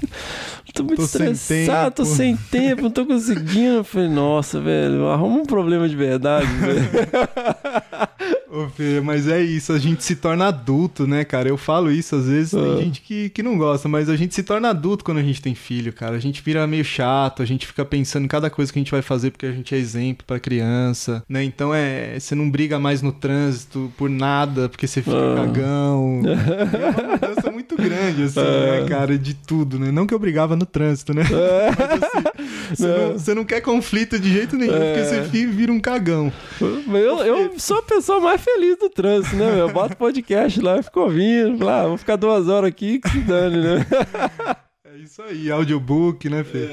tô 0.74 0.84
muito 0.84 0.96
Tô 0.98 1.02
estressado, 1.04 1.94
tô 1.96 2.04
sem 2.04 2.36
tempo, 2.36 2.82
não 2.82 2.90
tô 2.90 3.04
conseguindo. 3.06 3.76
Eu 3.78 3.84
falei, 3.84 4.08
nossa, 4.08 4.60
velho, 4.60 5.08
arruma 5.08 5.38
um 5.40 5.46
problema 5.46 5.88
de 5.88 5.96
verdade, 5.96 6.46
velho. 6.46 6.80
Ô, 8.52 8.68
Fê, 8.68 9.00
mas 9.00 9.28
é 9.28 9.40
isso, 9.40 9.72
a 9.72 9.78
gente 9.78 10.02
se 10.02 10.16
torna 10.16 10.48
adulto, 10.48 11.06
né, 11.06 11.24
cara? 11.24 11.48
Eu 11.48 11.56
falo 11.56 11.90
isso, 11.90 12.16
às 12.16 12.26
vezes 12.26 12.50
tem 12.50 12.60
Ah. 12.72 12.76
gente 12.82 13.00
que, 13.00 13.28
que 13.30 13.42
não 13.44 13.56
gosta, 13.56 13.88
mas 13.88 14.08
a 14.08 14.16
gente 14.16 14.34
se 14.34 14.42
torna 14.42 14.70
adulto 14.70 15.04
quando 15.04 15.18
a 15.18 15.22
gente 15.22 15.40
tem 15.40 15.54
filho, 15.54 15.92
cara. 15.92 16.16
A 16.16 16.18
gente 16.18 16.42
vira 16.42 16.66
meio 16.66 16.84
chato, 16.84 17.42
a 17.42 17.46
gente 17.46 17.64
fica 17.66 17.84
pensando 17.84 18.24
em 18.24 18.28
cada 18.28 18.50
coisa 18.50 18.72
que 18.72 18.78
a 18.78 18.82
gente 18.82 18.90
vai 18.90 19.02
fazer 19.02 19.30
porque 19.30 19.46
a 19.46 19.52
gente 19.52 19.72
é 19.74 19.78
exemplo 19.78 20.24
pra 20.26 20.40
criança, 20.40 21.22
né? 21.28 21.44
Então 21.44 21.72
é, 21.72 22.18
você 22.18 22.34
não 22.34 22.50
briga 22.50 22.76
mais 22.78 23.02
no 23.02 23.12
trânsito 23.12 23.90
por 23.96 24.10
nada, 24.10 24.68
porque 24.68 24.86
você 24.86 25.00
fica 25.00 25.16
Ah. 25.16 25.36
cagão. 25.46 25.99
E 26.22 26.28
é 26.30 26.90
uma 26.90 27.12
mudança 27.12 27.50
muito 27.50 27.76
grande, 27.76 28.24
assim, 28.24 28.40
né, 28.40 28.86
cara? 28.88 29.18
De 29.18 29.34
tudo, 29.34 29.78
né? 29.78 29.90
Não 29.90 30.06
que 30.06 30.14
eu 30.14 30.18
brigava 30.18 30.56
no 30.56 30.66
trânsito, 30.66 31.14
né? 31.14 31.22
Mas 31.78 32.02
assim, 32.02 32.28
você 32.74 32.86
não, 32.86 33.12
você 33.12 33.34
não 33.34 33.44
quer 33.44 33.60
conflito 33.60 34.18
de 34.18 34.32
jeito 34.32 34.56
nenhum, 34.56 34.72
porque 34.72 35.04
você 35.04 35.20
vira 35.46 35.72
um 35.72 35.80
cagão. 35.80 36.32
Eu, 36.60 37.18
eu 37.18 37.58
sou 37.58 37.78
a 37.78 37.82
pessoa 37.82 38.20
mais 38.20 38.40
feliz 38.40 38.78
do 38.78 38.88
trânsito, 38.88 39.36
né, 39.36 39.50
meu? 39.50 39.68
Eu 39.68 39.72
boto 39.72 39.96
podcast 39.96 40.60
lá, 40.60 40.82
fico 40.82 41.00
ouvindo, 41.00 41.64
lá, 41.64 41.86
vou 41.86 41.98
ficar 41.98 42.16
duas 42.16 42.48
horas 42.48 42.68
aqui, 42.68 42.98
que 42.98 43.08
se 43.08 43.18
dane, 43.20 43.56
né? 43.60 43.86
É 44.92 44.98
isso 44.98 45.22
aí, 45.22 45.48
audiobook, 45.50 46.28
né, 46.28 46.42
Fê? 46.42 46.68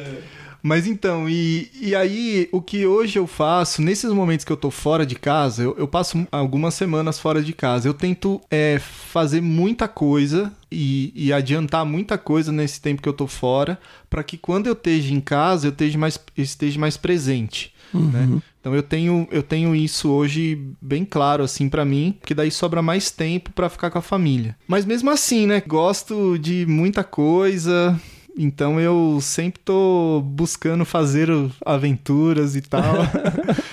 Mas 0.67 0.85
então, 0.85 1.29
e, 1.29 1.71
e 1.79 1.95
aí, 1.95 2.49
o 2.51 2.61
que 2.61 2.85
hoje 2.85 3.17
eu 3.17 3.25
faço, 3.25 3.81
nesses 3.81 4.11
momentos 4.11 4.43
que 4.43 4.51
eu 4.51 4.57
tô 4.57 4.69
fora 4.69 5.05
de 5.05 5.15
casa, 5.15 5.63
eu, 5.63 5.73
eu 5.77 5.87
passo 5.87 6.27
algumas 6.29 6.73
semanas 6.73 7.17
fora 7.17 7.41
de 7.41 7.53
casa. 7.53 7.87
Eu 7.87 7.93
tento 7.93 8.41
é, 8.51 8.77
fazer 8.77 9.39
muita 9.39 9.87
coisa 9.87 10.51
e, 10.69 11.13
e 11.15 11.31
adiantar 11.31 11.85
muita 11.85 12.17
coisa 12.17 12.51
nesse 12.51 12.81
tempo 12.81 13.01
que 13.01 13.07
eu 13.07 13.13
tô 13.13 13.27
fora, 13.27 13.79
para 14.09 14.21
que 14.23 14.37
quando 14.37 14.67
eu 14.67 14.73
esteja 14.73 15.13
em 15.13 15.21
casa, 15.21 15.67
eu 15.67 15.71
esteja 15.71 15.97
mais, 15.97 16.19
esteja 16.37 16.77
mais 16.77 16.97
presente. 16.97 17.73
né? 17.93 18.41
Então 18.59 18.75
eu 18.75 18.83
tenho, 18.83 19.25
eu 19.31 19.41
tenho 19.41 19.73
isso 19.73 20.09
hoje 20.09 20.61
bem 20.81 21.05
claro 21.05 21.45
assim 21.45 21.69
pra 21.69 21.85
mim, 21.85 22.17
porque 22.19 22.33
daí 22.33 22.51
sobra 22.51 22.81
mais 22.81 23.09
tempo 23.09 23.53
pra 23.53 23.69
ficar 23.69 23.89
com 23.89 23.99
a 23.99 24.01
família. 24.01 24.57
Mas 24.67 24.83
mesmo 24.83 25.09
assim, 25.09 25.47
né, 25.47 25.63
gosto 25.65 26.37
de 26.37 26.65
muita 26.67 27.05
coisa, 27.05 27.97
então 28.37 28.79
eu 28.79 29.19
sempre 29.21 29.59
tô 29.63 30.21
buscando 30.25 30.85
fazer 30.85 31.29
aventuras 31.65 32.55
e 32.55 32.61
tal. 32.61 32.83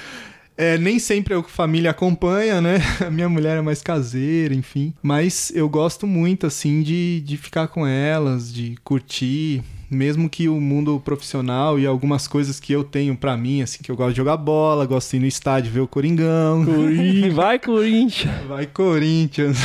É, 0.57 0.79
nem 0.79 1.01
sempre 1.01 1.35
a 1.35 1.43
família 1.43 1.91
acompanha, 1.91 2.61
né? 2.61 2.77
A 3.05 3.11
minha 3.11 3.29
mulher 3.29 3.59
é 3.59 3.61
mais 3.61 3.83
caseira, 3.83 4.55
enfim. 4.55 4.95
Mas 5.03 5.51
eu 5.53 5.69
gosto 5.69 6.07
muito, 6.07 6.47
assim, 6.47 6.81
de, 6.81 7.21
de 7.23 7.37
ficar 7.37 7.67
com 7.67 7.85
elas, 7.85 8.55
de 8.55 8.77
curtir. 8.85 9.65
Mesmo 9.91 10.31
que 10.31 10.49
o 10.49 10.61
mundo 10.61 11.03
profissional 11.05 11.77
e 11.77 11.85
algumas 11.85 12.29
coisas 12.29 12.61
que 12.61 12.73
eu 12.73 12.85
tenho 12.85 13.17
pra 13.17 13.37
mim, 13.37 13.63
assim, 13.63 13.79
que 13.83 13.91
eu 13.91 13.97
gosto 13.97 14.11
de 14.13 14.17
jogar 14.19 14.37
bola, 14.37 14.87
gosto 14.87 15.11
de 15.11 15.17
ir 15.17 15.21
no 15.21 15.27
estádio 15.27 15.73
ver 15.73 15.81
o 15.81 15.89
Coringão. 15.89 16.65
Corin- 16.65 17.31
Vai, 17.35 17.59
Corinthians. 17.59 18.47
Vai 18.47 18.67
Corinthians. 18.67 19.59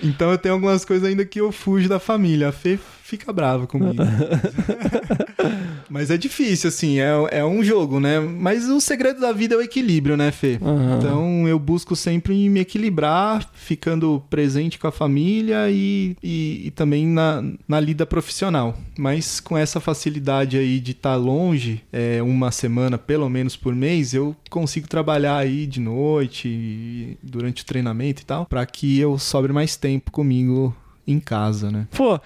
então 0.00 0.30
eu 0.30 0.38
tenho 0.38 0.54
algumas 0.54 0.84
coisas 0.84 1.08
ainda 1.08 1.24
que 1.24 1.40
eu 1.40 1.50
fujo 1.50 1.88
da 1.88 1.98
família. 1.98 2.50
A 2.50 2.52
Fê 2.52 2.78
fica 3.04 3.30
brava 3.34 3.66
comigo. 3.66 4.02
Mas 5.90 6.10
é 6.10 6.16
difícil, 6.16 6.68
assim, 6.68 6.98
é, 6.98 7.12
é 7.30 7.44
um 7.44 7.62
jogo, 7.62 8.00
né? 8.00 8.18
Mas 8.18 8.66
o 8.66 8.80
segredo 8.80 9.20
da 9.20 9.30
vida 9.30 9.54
é 9.54 9.58
o 9.58 9.60
equilíbrio, 9.60 10.16
né, 10.16 10.32
Fê? 10.32 10.58
Aham. 10.60 10.96
Então 10.98 11.46
eu 11.46 11.58
busco 11.58 11.94
sempre 11.94 12.48
me 12.48 12.60
equilibrar, 12.60 13.46
ficando 13.52 14.24
presente 14.30 14.78
com 14.78 14.86
a 14.86 14.92
família 14.92 15.68
e, 15.68 16.16
e, 16.22 16.62
e 16.66 16.70
também 16.70 17.06
na, 17.06 17.44
na 17.68 17.78
lida 17.78 18.06
profissional. 18.06 18.74
Mas 18.98 19.38
com 19.38 19.56
essa 19.56 19.80
facilidade 19.80 20.56
aí 20.56 20.80
de 20.80 20.92
estar 20.92 21.16
longe, 21.16 21.82
é, 21.92 22.22
uma 22.22 22.50
semana 22.50 22.96
pelo 22.96 23.28
menos 23.28 23.54
por 23.54 23.74
mês, 23.74 24.14
eu 24.14 24.34
consigo 24.48 24.88
trabalhar 24.88 25.36
aí 25.36 25.66
de 25.66 25.78
noite, 25.78 27.18
durante 27.22 27.62
o 27.62 27.66
treinamento 27.66 28.22
e 28.22 28.24
tal, 28.24 28.46
para 28.46 28.64
que 28.64 28.98
eu 28.98 29.18
sobre 29.18 29.52
mais 29.52 29.76
tempo 29.76 30.10
comigo 30.10 30.74
em 31.06 31.20
casa, 31.20 31.70
né? 31.70 31.86
Pô, 31.94 32.18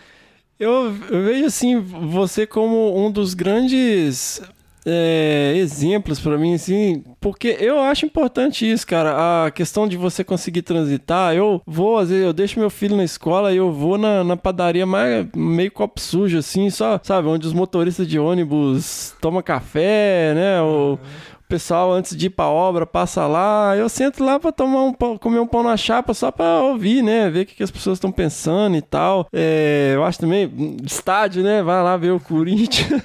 eu, 0.59 0.93
vejo 0.93 1.47
assim 1.47 1.79
você 1.81 2.47
como 2.47 2.99
um 2.99 3.11
dos 3.11 3.35
grandes 3.35 4.43
é, 4.91 5.53
exemplos 5.57 6.19
pra 6.19 6.39
mim, 6.39 6.55
assim, 6.55 7.05
porque 7.21 7.57
eu 7.61 7.79
acho 7.81 8.07
importante 8.07 8.71
isso, 8.71 8.87
cara. 8.87 9.47
A 9.47 9.51
questão 9.51 9.87
de 9.87 9.97
você 9.97 10.25
conseguir 10.25 10.63
transitar. 10.63 11.35
Eu 11.35 11.61
vou, 11.67 11.99
às 11.99 12.09
vezes, 12.09 12.25
eu 12.25 12.33
deixo 12.33 12.59
meu 12.59 12.71
filho 12.71 12.97
na 12.97 13.05
escola 13.05 13.53
e 13.53 13.57
eu 13.59 13.71
vou 13.71 13.99
na, 13.99 14.25
na 14.25 14.37
padaria 14.37 14.87
mais, 14.87 15.27
meio 15.37 15.71
copo 15.71 16.01
sujo, 16.01 16.39
assim, 16.39 16.71
só, 16.71 16.99
sabe, 17.03 17.29
onde 17.29 17.47
os 17.47 17.53
motoristas 17.53 18.09
de 18.09 18.19
ônibus 18.19 19.15
tomam 19.21 19.43
café, 19.43 20.33
né? 20.35 20.63
O, 20.63 20.95
o 20.95 21.38
pessoal, 21.49 21.93
antes 21.93 22.17
de 22.17 22.27
ir 22.27 22.31
pra 22.31 22.47
obra, 22.47 22.87
passa 22.87 23.27
lá. 23.27 23.75
Eu 23.77 23.89
sento 23.89 24.23
lá 24.23 24.39
pra 24.39 24.53
tomar 24.53 24.83
um 24.83 24.93
pão, 24.93 25.17
comer 25.17 25.41
um 25.41 25.47
pão 25.47 25.63
na 25.63 25.77
chapa 25.77 26.13
só 26.13 26.31
pra 26.31 26.61
ouvir, 26.61 27.03
né? 27.03 27.31
Ver 27.31 27.43
o 27.43 27.47
que, 27.47 27.55
que 27.57 27.63
as 27.63 27.71
pessoas 27.71 27.97
estão 27.97 28.13
pensando 28.13 28.77
e 28.77 28.83
tal. 28.83 29.27
É, 29.33 29.93
eu 29.95 30.05
acho 30.05 30.19
também, 30.19 30.77
estádio, 30.85 31.43
né? 31.43 31.63
Vai 31.63 31.83
lá 31.83 31.97
ver 31.97 32.11
o 32.11 32.21
Corinthians. 32.21 33.03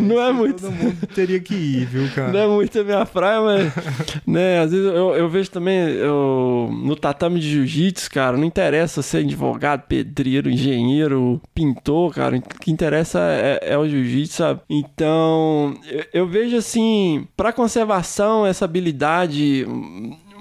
não 0.00 0.20
é 0.20 0.32
muito. 0.32 0.62
Todo 0.62 0.72
mundo 0.72 1.06
teria 1.14 1.40
que 1.40 1.54
ir, 1.54 1.86
viu, 1.86 2.10
cara? 2.14 2.32
Não 2.32 2.40
é 2.40 2.46
muito 2.46 2.80
a 2.80 2.84
minha 2.84 3.06
praia, 3.06 3.40
mas. 3.40 3.72
né, 4.26 4.60
às 4.60 4.72
vezes 4.72 4.86
eu, 4.86 5.14
eu 5.14 5.28
vejo 5.28 5.50
também 5.50 5.78
eu, 5.90 6.68
no 6.72 6.96
tatame 6.96 7.38
de 7.38 7.48
jiu-jitsu, 7.48 8.10
cara, 8.10 8.36
não 8.36 8.44
interessa 8.44 9.02
ser 9.02 9.18
advogado, 9.18 9.82
pedreiro, 9.82 10.50
engenheiro, 10.50 11.40
pintor, 11.54 12.12
cara. 12.14 12.36
O 12.36 12.40
que 12.40 12.70
interessa 12.70 13.20
é, 13.20 13.60
é 13.62 13.78
o 13.78 13.88
jiu-jitsu, 13.88 14.36
sabe? 14.36 14.60
Então, 14.68 15.74
eu, 15.88 16.04
eu 16.12 16.26
vejo 16.26 16.56
assim, 16.56 17.26
pra 17.44 17.52
conservação, 17.52 18.46
essa 18.46 18.64
habilidade. 18.64 19.66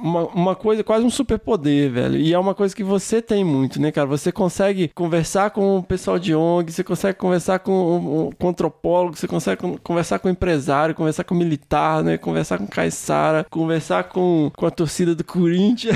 Uma, 0.03 0.25
uma 0.27 0.55
coisa, 0.55 0.84
quase 0.84 1.05
um 1.05 1.09
superpoder, 1.09 1.89
velho. 1.89 2.17
E 2.17 2.34
é 2.34 2.38
uma 2.38 2.53
coisa 2.53 2.75
que 2.75 2.84
você 2.84 3.21
tem 3.21 3.41
muito, 3.43 3.80
né, 3.80 3.89
cara? 3.89 4.05
Você 4.07 4.34
consegue 4.34 4.89
conversar 4.93 5.51
com 5.51 5.77
o 5.77 5.84
pessoal 5.84 6.19
de 6.19 6.35
ONG, 6.35 6.73
você 6.73 6.84
consegue 6.84 7.17
conversar 7.17 7.59
com, 7.59 8.34
o 8.38 8.47
antropólogo, 8.47 9.15
você 9.15 9.27
consegue 9.27 9.61
con- 9.61 9.77
conversar 9.81 10.19
com 10.19 10.30
empresário, 10.30 10.93
conversar 10.93 11.23
com 11.23 11.34
militar, 11.34 12.03
né? 12.03 12.17
Conversar 12.17 12.57
com 12.57 12.67
Caissara, 12.67 13.45
conversar 13.49 14.03
com, 14.05 14.51
com 14.57 14.65
a 14.65 14.71
torcida 14.71 15.15
do 15.15 15.23
Corinthians. 15.23 15.95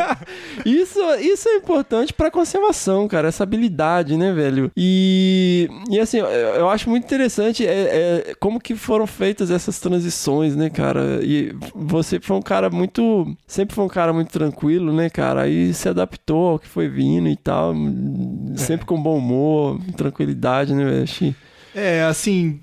isso, 0.64 0.98
isso 1.20 1.48
é 1.48 1.56
importante 1.56 2.12
pra 2.12 2.30
conservação, 2.30 3.06
cara. 3.08 3.28
Essa 3.28 3.42
habilidade, 3.42 4.16
né, 4.16 4.32
velho? 4.32 4.70
E, 4.76 5.68
e 5.90 6.00
assim, 6.00 6.18
eu, 6.18 6.26
eu 6.26 6.68
acho 6.70 6.88
muito 6.88 7.04
interessante 7.04 7.66
é, 7.66 8.28
é, 8.30 8.34
como 8.40 8.60
que 8.60 8.74
foram 8.74 9.06
feitas 9.06 9.50
essas 9.50 9.78
transições, 9.78 10.56
né, 10.56 10.70
cara? 10.70 11.20
E 11.22 11.54
você 11.74 12.18
foi 12.20 12.36
um 12.36 12.42
cara 12.42 12.70
muito. 12.70 13.33
Sempre 13.46 13.74
foi 13.74 13.84
um 13.84 13.88
cara 13.88 14.12
muito 14.12 14.30
tranquilo, 14.30 14.92
né, 14.92 15.08
cara? 15.10 15.42
Aí 15.42 15.72
se 15.74 15.88
adaptou 15.88 16.50
ao 16.50 16.58
que 16.58 16.68
foi 16.68 16.88
vindo 16.88 17.28
e 17.28 17.36
tal. 17.36 17.74
Sempre 18.56 18.86
com 18.86 19.00
bom 19.02 19.18
humor, 19.18 19.80
tranquilidade, 19.96 20.74
né, 20.74 20.84
velho? 20.84 21.34
É, 21.74 22.02
assim, 22.04 22.60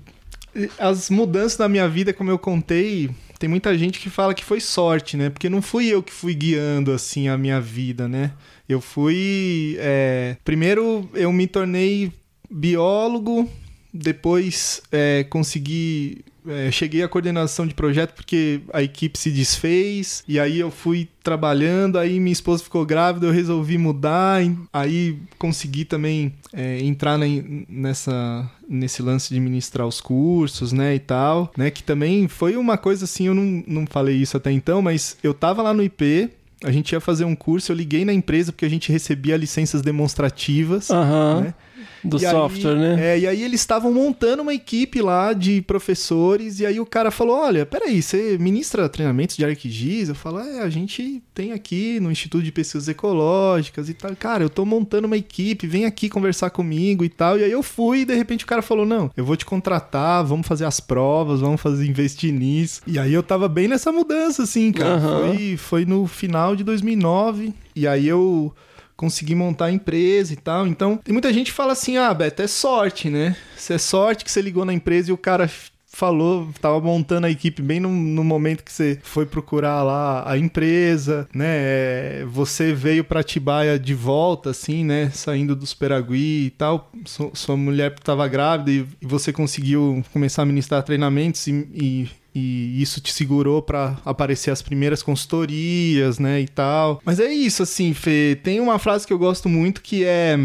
as 0.78 1.10
mudanças 1.10 1.58
na 1.58 1.68
minha 1.68 1.88
vida, 1.88 2.12
como 2.12 2.30
eu 2.30 2.38
contei, 2.38 3.10
tem 3.38 3.48
muita 3.48 3.76
gente 3.76 3.98
que 3.98 4.08
fala 4.08 4.34
que 4.34 4.44
foi 4.44 4.60
sorte, 4.60 5.16
né? 5.16 5.28
Porque 5.30 5.48
não 5.48 5.60
fui 5.60 5.86
eu 5.88 6.02
que 6.02 6.12
fui 6.12 6.34
guiando, 6.34 6.92
assim, 6.92 7.28
a 7.28 7.36
minha 7.36 7.60
vida, 7.60 8.06
né? 8.08 8.32
Eu 8.68 8.80
fui. 8.80 9.76
é, 9.80 10.36
Primeiro, 10.44 11.08
eu 11.14 11.32
me 11.32 11.46
tornei 11.46 12.12
biólogo, 12.50 13.48
depois 13.92 14.82
é, 14.90 15.24
consegui. 15.24 16.24
é, 16.46 16.70
cheguei 16.72 17.02
à 17.02 17.08
coordenação 17.08 17.66
de 17.66 17.74
projeto 17.74 18.14
porque 18.14 18.60
a 18.72 18.82
equipe 18.82 19.16
se 19.18 19.30
desfez, 19.30 20.24
e 20.26 20.40
aí 20.40 20.58
eu 20.58 20.70
fui 20.72 21.08
trabalhando, 21.22 21.98
aí 21.98 22.18
minha 22.18 22.32
esposa 22.32 22.64
ficou 22.64 22.84
grávida, 22.84 23.26
eu 23.26 23.32
resolvi 23.32 23.78
mudar, 23.78 24.40
aí 24.72 25.16
consegui 25.38 25.84
também 25.84 26.32
é, 26.52 26.80
entrar 26.80 27.16
na- 27.16 27.26
nessa, 27.68 28.50
nesse 28.68 29.02
lance 29.02 29.32
de 29.32 29.38
ministrar 29.38 29.86
os 29.86 30.00
cursos, 30.00 30.72
né, 30.72 30.94
e 30.94 30.98
tal, 30.98 31.52
né, 31.56 31.70
que 31.70 31.82
também 31.82 32.26
foi 32.26 32.56
uma 32.56 32.76
coisa 32.76 33.04
assim, 33.04 33.26
eu 33.28 33.34
não, 33.34 33.62
não 33.66 33.86
falei 33.86 34.16
isso 34.16 34.36
até 34.36 34.50
então, 34.50 34.82
mas 34.82 35.16
eu 35.22 35.32
tava 35.32 35.62
lá 35.62 35.72
no 35.72 35.82
IP, 35.82 36.28
a 36.64 36.70
gente 36.72 36.92
ia 36.92 37.00
fazer 37.00 37.24
um 37.24 37.34
curso, 37.36 37.72
eu 37.72 37.76
liguei 37.76 38.04
na 38.04 38.12
empresa 38.12 38.52
porque 38.52 38.64
a 38.64 38.70
gente 38.70 38.90
recebia 38.92 39.36
licenças 39.36 39.82
demonstrativas, 39.82 40.90
Aham. 40.90 41.40
né? 41.42 41.54
Do 42.04 42.20
E 42.20 42.26
aí- 42.26 42.32
software, 42.32 42.74
né? 42.76 42.96
É, 43.14 43.18
e 43.20 43.26
aí 43.28 43.42
eles 43.42 43.60
estavam 43.60 43.92
montando 43.92 44.42
uma 44.42 44.52
equipe 44.52 45.00
lá 45.00 45.32
de 45.32 45.62
professores, 45.62 46.58
e 46.58 46.66
aí 46.66 46.80
o 46.80 46.86
cara 46.86 47.10
falou: 47.12 47.36
Olha, 47.36 47.64
peraí, 47.64 48.02
você 48.02 48.36
ministra 48.38 48.88
treinamentos 48.88 49.36
de 49.36 49.44
ArcGIS? 49.44 50.08
Eu 50.08 50.14
falo: 50.14 50.40
É, 50.40 50.60
a 50.62 50.68
gente 50.68 51.22
tem 51.32 51.52
aqui 51.52 52.00
no 52.00 52.10
Instituto 52.10 52.42
de 52.42 52.50
Pesquisas 52.50 52.88
Ecológicas 52.88 53.88
e 53.88 53.94
tal. 53.94 54.14
Cara, 54.16 54.42
eu 54.42 54.50
tô 54.50 54.64
montando 54.64 55.06
uma 55.06 55.16
equipe, 55.16 55.66
vem 55.66 55.84
aqui 55.84 56.08
conversar 56.08 56.50
comigo 56.50 57.04
e 57.04 57.08
tal. 57.08 57.38
E 57.38 57.44
aí 57.44 57.52
eu 57.52 57.62
fui, 57.62 58.00
e 58.00 58.04
de 58.04 58.14
repente 58.14 58.44
o 58.44 58.48
cara 58.48 58.62
falou: 58.62 58.84
Não, 58.84 59.10
eu 59.16 59.24
vou 59.24 59.36
te 59.36 59.44
contratar, 59.44 60.24
vamos 60.24 60.46
fazer 60.46 60.64
as 60.64 60.80
provas, 60.80 61.40
vamos 61.40 61.60
fazer 61.60 61.86
investir 61.86 62.32
nisso. 62.32 62.80
E 62.86 62.98
aí 62.98 63.12
eu 63.12 63.22
tava 63.22 63.48
bem 63.48 63.68
nessa 63.68 63.92
mudança, 63.92 64.42
assim, 64.42 64.72
cara. 64.72 64.94
Aham. 64.96 65.34
Foi, 65.34 65.56
foi 65.56 65.84
no 65.86 66.06
final 66.06 66.56
de 66.56 66.64
2009, 66.64 67.52
e 67.76 67.86
aí 67.86 68.08
eu 68.08 68.52
consegui 68.96 69.34
montar 69.34 69.66
a 69.66 69.72
empresa 69.72 70.32
e 70.32 70.36
tal. 70.36 70.66
Então, 70.66 70.96
tem 70.96 71.12
muita 71.12 71.32
gente 71.32 71.46
que 71.50 71.56
fala 71.56 71.72
assim: 71.72 71.96
ah, 71.96 72.12
Beto, 72.14 72.42
é 72.42 72.46
sorte, 72.46 73.08
né? 73.10 73.36
Isso 73.56 73.72
é 73.72 73.78
sorte 73.78 74.24
que 74.24 74.30
você 74.30 74.40
ligou 74.42 74.64
na 74.64 74.72
empresa 74.72 75.10
e 75.10 75.12
o 75.12 75.18
cara 75.18 75.50
falou, 75.94 76.48
tava 76.58 76.80
montando 76.80 77.26
a 77.26 77.30
equipe 77.30 77.60
bem 77.60 77.78
no, 77.78 77.90
no 77.90 78.24
momento 78.24 78.64
que 78.64 78.72
você 78.72 78.98
foi 79.02 79.26
procurar 79.26 79.82
lá 79.82 80.24
a 80.26 80.38
empresa, 80.38 81.28
né? 81.34 81.46
É, 81.48 82.24
Você 82.30 82.72
veio 82.72 83.04
pra 83.04 83.20
Atibaia 83.20 83.78
de 83.78 83.92
volta, 83.92 84.48
assim, 84.50 84.84
né? 84.84 85.10
Saindo 85.10 85.54
dos 85.54 85.74
Peragui 85.74 86.46
e 86.46 86.50
tal. 86.50 86.90
Su- 87.04 87.30
Sua 87.34 87.58
mulher 87.58 87.94
tava 87.98 88.26
grávida 88.26 88.70
e 88.70 88.86
e 89.02 89.06
você 89.06 89.32
conseguiu 89.34 90.02
começar 90.14 90.42
a 90.42 90.46
ministrar 90.46 90.82
treinamentos 90.82 91.46
e- 91.46 91.68
e 91.74 92.08
e 92.34 92.80
isso 92.80 93.00
te 93.00 93.12
segurou 93.12 93.60
pra 93.62 93.96
aparecer 94.04 94.50
as 94.50 94.62
primeiras 94.62 95.02
consultorias, 95.02 96.18
né, 96.18 96.40
e 96.40 96.48
tal. 96.48 97.00
Mas 97.04 97.20
é 97.20 97.32
isso, 97.32 97.62
assim, 97.62 97.92
Fê. 97.92 98.38
Tem 98.42 98.60
uma 98.60 98.78
frase 98.78 99.06
que 99.06 99.12
eu 99.12 99.18
gosto 99.18 99.48
muito 99.48 99.82
que 99.82 100.04
é. 100.04 100.36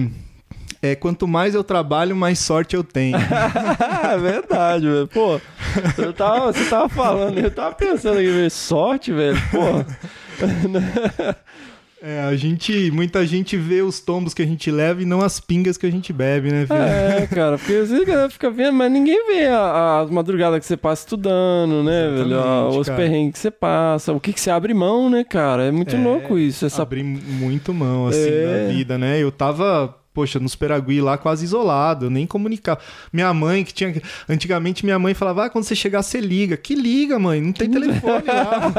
É 0.79 0.93
quanto 0.95 1.27
mais 1.27 1.55
eu 1.55 1.63
trabalho, 1.63 2.15
mais 2.15 2.37
sorte 2.37 2.75
eu 2.75 2.83
tenho. 2.83 3.17
É 4.07 4.17
verdade, 4.17 4.85
velho. 4.87 5.07
Pô, 5.07 5.41
eu 5.97 6.13
tava, 6.13 6.53
você 6.53 6.63
tava 6.65 6.87
falando, 6.87 7.37
eu 7.37 7.51
tava 7.51 7.75
pensando 7.75 8.19
aqui, 8.19 8.27
velho, 8.29 8.51
sorte, 8.51 9.11
velho. 9.11 9.37
Pô. 9.51 9.83
É, 12.01 12.21
a 12.21 12.35
gente. 12.35 12.91
Muita 12.91 13.25
gente 13.25 13.57
vê 13.57 13.81
os 13.81 13.99
tombos 13.99 14.33
que 14.33 14.41
a 14.43 14.45
gente 14.45 14.69
leva 14.69 15.01
e 15.01 15.05
não 15.05 15.19
as 15.21 15.39
pingas 15.39 15.77
que 15.77 15.85
a 15.87 15.91
gente 15.91 16.13
bebe, 16.13 16.51
né, 16.51 16.65
Fê? 16.67 16.73
É, 16.75 17.25
cara, 17.33 17.57
porque 17.57 17.73
às 17.73 17.89
vezes 17.89 18.03
a 18.03 18.05
galera 18.05 18.29
fica 18.29 18.51
vendo, 18.51 18.73
mas 18.73 18.91
ninguém 18.91 19.25
vê 19.25 19.47
a- 19.47 20.01
as 20.01 20.09
madrugadas 20.11 20.59
que 20.59 20.65
você 20.67 20.77
passa 20.77 21.01
estudando, 21.03 21.83
né, 21.83 22.09
velho? 22.15 22.39
A- 22.39 22.69
Os 22.69 22.85
cara. 22.87 22.99
perrengues 23.01 23.33
que 23.33 23.39
você 23.39 23.49
passa, 23.49 24.13
o 24.13 24.19
que, 24.19 24.31
que 24.31 24.39
você 24.39 24.51
abre 24.51 24.73
mão, 24.75 25.09
né, 25.09 25.23
cara? 25.23 25.63
É 25.63 25.71
muito 25.71 25.95
É, 25.95 25.99
louco 25.99 26.37
isso. 26.37 26.67
Essa... 26.67 26.83
Abrir 26.83 27.03
muito 27.03 27.73
mão, 27.73 28.07
assim, 28.07 28.29
É. 28.29 28.67
da 28.67 28.73
vida, 28.73 28.97
né? 28.97 29.17
Eu 29.19 29.31
tava 29.31 29.95
poxa, 30.17 30.39
nos 30.39 30.55
Peragui 30.55 30.99
lá 30.99 31.15
quase 31.15 31.45
isolado, 31.45 32.09
nem 32.09 32.25
comunicava. 32.25 32.79
Minha 33.13 33.31
mãe, 33.35 33.63
que 33.63 33.71
tinha. 33.71 34.01
Antigamente 34.27 34.83
minha 34.83 34.97
mãe 34.97 35.13
falava, 35.13 35.45
ah, 35.45 35.49
quando 35.51 35.63
você 35.63 35.75
chegar, 35.75 36.01
você 36.01 36.19
liga. 36.19 36.57
Que 36.57 36.73
liga, 36.73 37.19
mãe? 37.19 37.39
Não 37.39 37.51
tem 37.53 37.69
telefone 37.69 38.23
lá. 38.25 38.71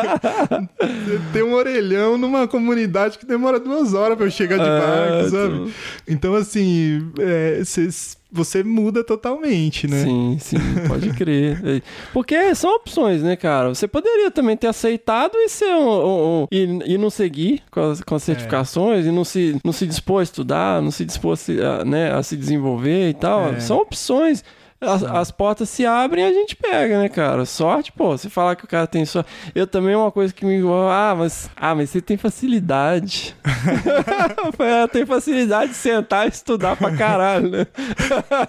tem 1.32 1.44
um 1.44 1.52
orelhão 1.54 2.18
numa 2.18 2.48
comunidade 2.48 3.18
que 3.18 3.24
demora 3.24 3.60
duas 3.60 3.94
horas 3.94 4.16
pra 4.16 4.26
eu 4.26 4.30
chegar 4.32 4.56
de 4.58 4.64
barco, 4.64 5.30
sabe? 5.30 5.54
então- 5.54 5.70
Então, 6.08 6.34
assim, 6.34 7.08
é, 7.20 7.62
cês- 7.64 8.17
você 8.30 8.62
muda 8.62 9.02
totalmente, 9.02 9.86
né? 9.86 10.02
Sim, 10.04 10.36
sim, 10.40 10.56
pode 10.86 11.10
crer. 11.14 11.60
É, 11.64 11.82
Porque 12.12 12.54
são 12.54 12.74
opções, 12.76 13.22
né, 13.22 13.36
cara? 13.36 13.68
Você 13.70 13.88
poderia 13.88 14.30
também 14.30 14.56
ter 14.56 14.66
aceitado 14.66 15.32
e 15.36 15.48
ser 15.48 15.74
um, 15.74 15.88
um- 15.88 16.42
um- 16.42 16.46
e, 16.52 16.94
e 16.94 16.98
não 16.98 17.08
seguir 17.10 17.62
com 17.70 17.80
as, 17.80 18.02
com 18.02 18.14
as 18.14 18.22
certificações 18.22 19.06
e 19.06 19.10
não 19.10 19.24
se, 19.24 19.58
não 19.64 19.72
se 19.72 19.86
dispor 19.86 20.20
a 20.20 20.22
estudar, 20.22 20.82
não 20.82 20.90
se 20.90 21.04
dispor 21.04 21.32
a 21.32 21.36
se, 21.36 21.60
a, 21.62 21.84
né, 21.84 22.12
a 22.12 22.22
se 22.22 22.36
desenvolver 22.36 23.10
e 23.10 23.14
tal. 23.14 23.54
É. 23.54 23.60
São 23.60 23.78
opções. 23.78 24.44
As, 24.80 25.02
as 25.02 25.30
portas 25.32 25.68
se 25.68 25.84
abrem 25.84 26.24
e 26.24 26.28
a 26.28 26.32
gente 26.32 26.54
pega, 26.54 27.00
né, 27.00 27.08
cara? 27.08 27.44
Sorte, 27.44 27.90
pô, 27.90 28.16
você 28.16 28.30
falar 28.30 28.54
que 28.54 28.64
o 28.64 28.68
cara 28.68 28.86
tem 28.86 29.04
sorte. 29.04 29.28
Eu 29.52 29.66
também, 29.66 29.96
uma 29.96 30.12
coisa 30.12 30.32
que 30.32 30.44
me. 30.46 30.62
Ah, 30.90 31.14
mas, 31.18 31.50
ah, 31.56 31.74
mas 31.74 31.90
você 31.90 32.00
tem 32.00 32.16
facilidade. 32.16 33.34
Ah, 33.42 34.86
tem 34.92 35.04
facilidade 35.04 35.72
de 35.72 35.76
sentar 35.76 36.26
e 36.26 36.30
estudar 36.30 36.76
pra 36.76 36.94
caralho, 36.96 37.50
né? 37.50 37.66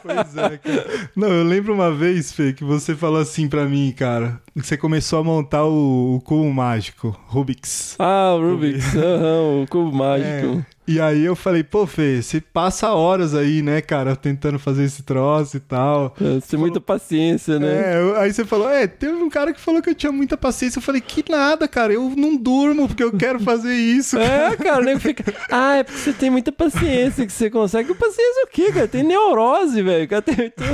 Pois 0.04 0.38
é, 0.38 0.58
cara. 0.58 1.10
Não, 1.16 1.30
eu 1.30 1.44
lembro 1.44 1.74
uma 1.74 1.92
vez, 1.92 2.32
Fê, 2.32 2.54
que 2.54 2.64
você 2.64 2.96
falou 2.96 3.20
assim 3.20 3.48
pra 3.50 3.66
mim, 3.66 3.92
cara. 3.98 4.40
Que 4.60 4.68
você 4.68 4.78
começou 4.78 5.20
a 5.20 5.24
montar 5.24 5.64
o, 5.66 6.16
o 6.16 6.22
cubo 6.22 6.52
mágico, 6.52 7.18
Rubik's. 7.28 7.96
Ah, 7.98 8.36
o 8.38 8.52
Rubik's, 8.52 8.96
aham, 8.96 9.64
o 9.64 9.68
cubo 9.68 9.92
mágico. 9.96 10.66
É. 10.76 10.80
E 10.90 11.00
aí 11.00 11.24
eu 11.24 11.36
falei, 11.36 11.64
pô, 11.64 11.86
Fê, 11.86 12.20
você 12.20 12.42
passa 12.42 12.92
horas 12.96 13.36
aí, 13.36 13.62
né, 13.62 13.80
cara, 13.80 14.16
tentando 14.16 14.58
fazer 14.58 14.86
esse 14.86 15.04
troço 15.04 15.58
e 15.58 15.60
tal. 15.60 16.16
É, 16.20 16.40
Você 16.40 16.48
tem 16.50 16.60
muita 16.60 16.82
paciência, 16.82 17.60
né? 17.60 17.68
É, 17.94 18.18
aí 18.18 18.34
você 18.34 18.44
falou, 18.44 18.68
é, 18.68 18.88
teve 18.88 19.14
um 19.14 19.30
cara 19.30 19.54
que 19.54 19.62
falou 19.62 19.84
que 19.84 19.92
eu 19.92 19.94
tinha 19.94 20.12
muita 20.12 20.36
paciência. 20.36 20.80
Eu 20.80 20.82
falei, 20.82 21.00
que 21.00 21.24
nada, 21.30 21.68
cara, 21.68 21.94
eu 21.94 22.12
não 22.18 22.36
durmo 22.36 22.88
porque 22.88 23.04
eu 23.04 23.12
quero 23.16 23.40
fazer 23.40 23.76
isso. 23.76 24.18
É, 24.18 24.56
cara, 24.58 24.82
o 24.82 24.84
nego 24.84 25.00
fica. 25.00 25.32
Ah, 25.52 25.76
é 25.76 25.84
porque 25.84 26.00
você 26.00 26.12
tem 26.12 26.32
muita 26.32 26.52
paciência 26.52 27.24
que 27.24 27.32
você 27.34 27.52
consegue. 27.52 27.94
Paciência 27.94 28.46
o 28.46 28.48
quê, 28.48 28.72
cara? 28.72 28.88
Tem 28.88 29.04
neurose, 29.04 29.84
velho. 29.84 30.06
O 30.06 30.08
cara 30.08 30.22
tem, 30.24 30.36
tem 30.36 30.68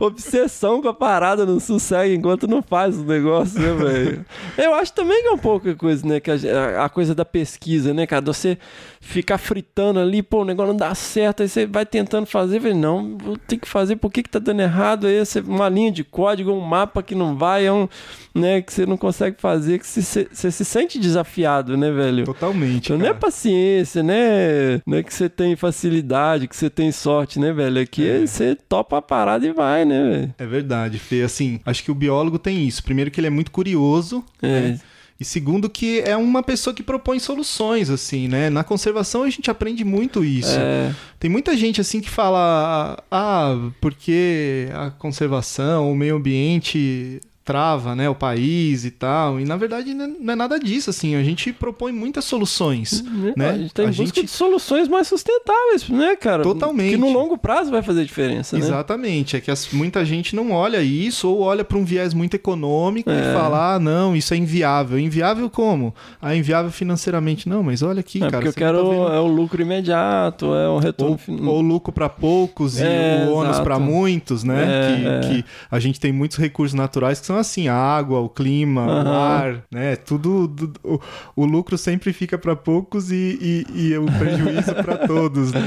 obsessão 0.00 0.82
com 0.82 0.88
a 0.88 0.94
parada, 0.94 1.46
não 1.46 1.60
sossega 1.60 2.12
enquanto 2.12 2.48
não 2.48 2.60
faz 2.60 2.81
o 2.90 3.04
negócio, 3.04 3.60
né, 3.60 3.72
velho? 3.74 4.24
Eu 4.58 4.74
acho 4.74 4.92
também 4.92 5.22
que 5.22 5.28
é 5.28 5.32
um 5.32 5.38
pouco 5.38 5.68
a 5.70 5.74
coisa, 5.74 6.06
né? 6.06 6.20
Que 6.20 6.30
a, 6.30 6.84
a 6.84 6.88
coisa 6.88 7.14
da 7.14 7.24
pesquisa, 7.24 7.92
né, 7.94 8.06
cara? 8.06 8.24
Você 8.24 8.58
ficar 9.00 9.38
fritando 9.38 9.98
ali, 9.98 10.22
pô, 10.22 10.42
o 10.42 10.44
negócio 10.44 10.72
não 10.72 10.76
dá 10.78 10.94
certo, 10.94 11.42
aí 11.42 11.48
você 11.48 11.66
vai 11.66 11.84
tentando 11.84 12.24
fazer, 12.26 12.60
velho, 12.60 12.76
não, 12.76 13.16
vou 13.18 13.36
ter 13.36 13.56
que 13.56 13.68
fazer, 13.68 13.96
por 13.96 14.12
que 14.12 14.22
que 14.22 14.30
tá 14.30 14.38
dando 14.38 14.60
errado? 14.60 15.06
Aí 15.08 15.18
você, 15.24 15.40
uma 15.40 15.68
linha 15.68 15.90
de 15.90 16.04
código, 16.04 16.52
um 16.52 16.60
mapa 16.60 17.02
que 17.02 17.14
não 17.14 17.36
vai, 17.36 17.66
é 17.66 17.72
um, 17.72 17.88
né, 18.32 18.62
que 18.62 18.72
você 18.72 18.86
não 18.86 18.96
consegue 18.96 19.36
fazer, 19.40 19.80
que 19.80 19.86
você, 19.86 20.28
você- 20.32 20.50
se 20.52 20.64
sente 20.64 21.00
desafiado, 21.00 21.76
né, 21.76 21.90
velho? 21.90 22.24
Totalmente. 22.24 22.86
Então 22.86 22.98
não 22.98 23.04
é 23.06 23.08
cara. 23.08 23.18
paciência, 23.20 24.02
né? 24.04 24.80
Não 24.86 24.98
é 24.98 25.02
que 25.02 25.12
você 25.12 25.28
tem 25.28 25.56
facilidade, 25.56 26.46
que 26.46 26.54
você 26.56 26.70
tem 26.70 26.92
sorte, 26.92 27.40
né, 27.40 27.52
velho? 27.52 27.80
Aqui 27.80 28.08
É. 28.08 28.24
você 28.26 28.54
topa 28.68 28.98
a 28.98 29.02
parada 29.02 29.44
e 29.44 29.52
vai, 29.52 29.84
né, 29.84 30.02
velho? 30.10 30.34
É 30.38 30.46
verdade, 30.46 30.98
Fê. 31.00 31.22
Assim, 31.22 31.60
acho 31.66 31.82
que 31.82 31.90
o 31.90 31.94
biólogo 31.94 32.38
tem 32.38 32.61
isso. 32.66 32.82
Primeiro 32.82 33.10
que 33.10 33.20
ele 33.20 33.26
é 33.26 33.30
muito 33.30 33.50
curioso, 33.50 34.24
É. 34.40 34.48
né? 34.72 34.80
E 35.20 35.24
segundo 35.24 35.70
que 35.70 36.00
é 36.00 36.16
uma 36.16 36.42
pessoa 36.42 36.74
que 36.74 36.82
propõe 36.82 37.20
soluções, 37.20 37.88
assim, 37.90 38.26
né? 38.26 38.50
Na 38.50 38.64
conservação 38.64 39.22
a 39.22 39.30
gente 39.30 39.48
aprende 39.50 39.84
muito 39.84 40.24
isso. 40.24 40.58
É, 40.58 40.92
Tem 41.20 41.30
muita 41.30 41.56
gente, 41.56 41.80
assim, 41.80 42.00
que 42.00 42.10
fala... 42.10 42.98
Ah, 43.08 43.56
porque 43.80 44.66
a 44.74 44.90
conservação, 44.90 45.92
o 45.92 45.94
meio 45.94 46.16
ambiente 46.16 47.20
trava, 47.52 47.94
né? 47.94 48.08
O 48.08 48.14
país 48.14 48.84
e 48.84 48.90
tal. 48.90 49.38
E, 49.38 49.44
na 49.44 49.56
verdade, 49.56 49.92
não 49.94 50.04
é- 50.06 50.32
é 50.32 50.36
nada 50.36 50.58
disso, 50.58 50.88
assim. 50.90 51.14
A 51.14 51.22
gente 51.22 51.52
propõe 51.52 51.92
muitas 51.92 52.24
soluções, 52.24 53.02
né? 53.36 53.50
A 53.50 53.58
gente 53.58 53.74
tá 53.74 53.82
em 53.82 53.86
A 53.86 53.88
busca 53.88 54.04
gente- 54.04 54.22
de 54.24 54.30
soluções 54.30 54.88
mais 54.88 55.06
sustentáveis, 55.08 55.88
né, 55.88 56.16
cara? 56.16 56.42
Totalmente. 56.42 56.90
Que 56.92 56.96
no 56.96 57.12
longo 57.12 57.36
prazo 57.36 57.70
vai 57.70 57.82
fazer 57.82 58.04
diferença, 58.04 58.56
né? 58.56 58.64
Exatamente, 58.64 59.36
é 59.36 59.40
que 59.40 59.50
as- 59.50 59.68
muita 59.72 60.04
gente 60.04 60.34
não 60.34 60.50
olha 60.52 60.82
isso 60.82 61.28
ou 61.28 61.40
olha 61.40 61.64
para 61.64 61.76
um 61.78 61.84
viés 61.84 62.14
muito 62.14 62.34
econômico 62.34 63.10
É. 63.10 63.14
e 63.30 63.34
fala, 63.34 63.74
ah, 63.74 63.78
não, 63.78 64.16
isso 64.16 64.32
é 64.32 64.36
inviável. 64.36 64.98
Inviável 64.98 65.50
como? 65.50 65.94
Ah, 66.20 66.34
inviável 66.34 66.70
financeiramente. 66.70 67.48
Não, 67.48 67.62
mas 67.62 67.82
olha 67.82 68.00
aqui, 68.00 68.18
É 68.18 68.30
cara. 68.30 68.44
porque 68.44 68.62
eu 68.62 68.72
não 68.72 68.82
quero 68.82 69.06
tá 69.08 69.14
é 69.14 69.18
o 69.20 69.26
lucro 69.26 69.60
imediato, 69.62 70.54
é 70.54 70.68
o 70.68 70.78
retorno 70.78 71.18
ou, 71.50 71.60
lucro 71.60 71.92
para 71.92 72.08
poucos 72.08 72.78
e 72.78 72.82
É, 72.84 73.26
o 73.28 73.34
ônus 73.34 73.60
para 73.60 73.78
muitos, 73.78 74.42
né? 74.44 74.62
É, 74.62 74.96
que, 74.96 75.06
é. 75.06 75.20
que 75.42 75.44
a 75.70 75.78
gente 75.78 75.98
tem 76.00 76.12
muitos 76.12 76.38
recursos 76.38 76.74
naturais 76.74 77.20
que 77.20 77.26
são 77.26 77.36
assim, 77.42 77.68
a 77.68 77.74
água, 77.76 78.18
o 78.20 78.28
clima, 78.28 78.86
o 78.86 78.90
Aham. 78.90 79.10
ar, 79.10 79.64
né? 79.70 79.94
Tudo, 79.96 80.48
du- 80.48 80.72
o, 80.82 80.98
o 81.36 81.44
lucro 81.44 81.76
sempre 81.78 82.12
fica 82.12 82.38
para 82.38 82.56
poucos 82.56 83.12
e, 83.12 83.38
e, 83.70 83.88
e 83.90 83.98
o 83.98 84.06
prejuízo 84.06 84.74
para 84.76 84.96
todos, 85.06 85.52
né? 85.52 85.60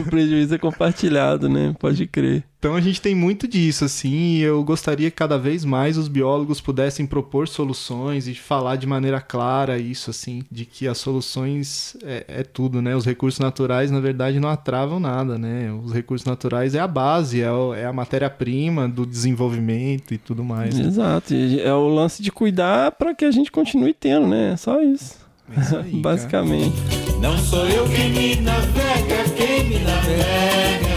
o 0.00 0.04
prejuízo 0.08 0.54
é 0.54 0.58
compartilhado, 0.58 1.48
né? 1.48 1.74
Pode 1.78 2.06
crer. 2.06 2.44
Então 2.62 2.76
a 2.76 2.80
gente 2.80 3.00
tem 3.00 3.12
muito 3.12 3.48
disso, 3.48 3.84
assim, 3.84 4.36
e 4.36 4.40
eu 4.42 4.62
gostaria 4.62 5.10
que 5.10 5.16
cada 5.16 5.36
vez 5.36 5.64
mais 5.64 5.98
os 5.98 6.06
biólogos 6.06 6.60
pudessem 6.60 7.04
propor 7.04 7.48
soluções 7.48 8.28
e 8.28 8.36
falar 8.36 8.76
de 8.76 8.86
maneira 8.86 9.20
clara 9.20 9.78
isso, 9.80 10.10
assim, 10.10 10.44
de 10.48 10.64
que 10.64 10.86
as 10.86 10.96
soluções 10.98 11.96
é, 12.04 12.24
é 12.28 12.42
tudo, 12.44 12.80
né? 12.80 12.94
Os 12.94 13.04
recursos 13.04 13.40
naturais, 13.40 13.90
na 13.90 13.98
verdade, 13.98 14.38
não 14.38 14.48
atravam 14.48 15.00
nada, 15.00 15.36
né? 15.36 15.72
Os 15.84 15.92
recursos 15.92 16.24
naturais 16.24 16.76
é 16.76 16.78
a 16.78 16.86
base, 16.86 17.42
é, 17.42 17.50
o- 17.50 17.74
é 17.74 17.84
a 17.84 17.92
matéria-prima 17.92 18.88
do 18.88 19.04
desenvolvimento 19.04 20.14
e 20.14 20.18
tudo 20.18 20.44
mais. 20.44 20.72
né? 20.78 20.86
Exato. 20.86 21.34
E 21.34 21.58
É 21.60 21.74
o 21.74 21.88
lance 21.88 22.22
de 22.22 22.30
cuidar 22.30 22.92
para 22.92 23.12
que 23.12 23.24
a 23.24 23.32
gente 23.32 23.50
continue 23.50 23.92
tendo, 23.92 24.28
né? 24.28 24.56
Só 24.56 24.80
isso. 24.80 25.16
É 25.56 25.60
isso 25.60 25.76
aí, 25.78 25.90
cara. 26.00 26.02
Basicamente. 26.02 26.76
Não 27.20 27.36
sou 27.38 27.66
eu 27.66 27.88
quem 27.88 28.08
me 28.12 28.36
navega, 28.36 29.24
quem 29.36 29.64
me 29.68 29.78
navega 29.80 30.22
é. 30.24 30.91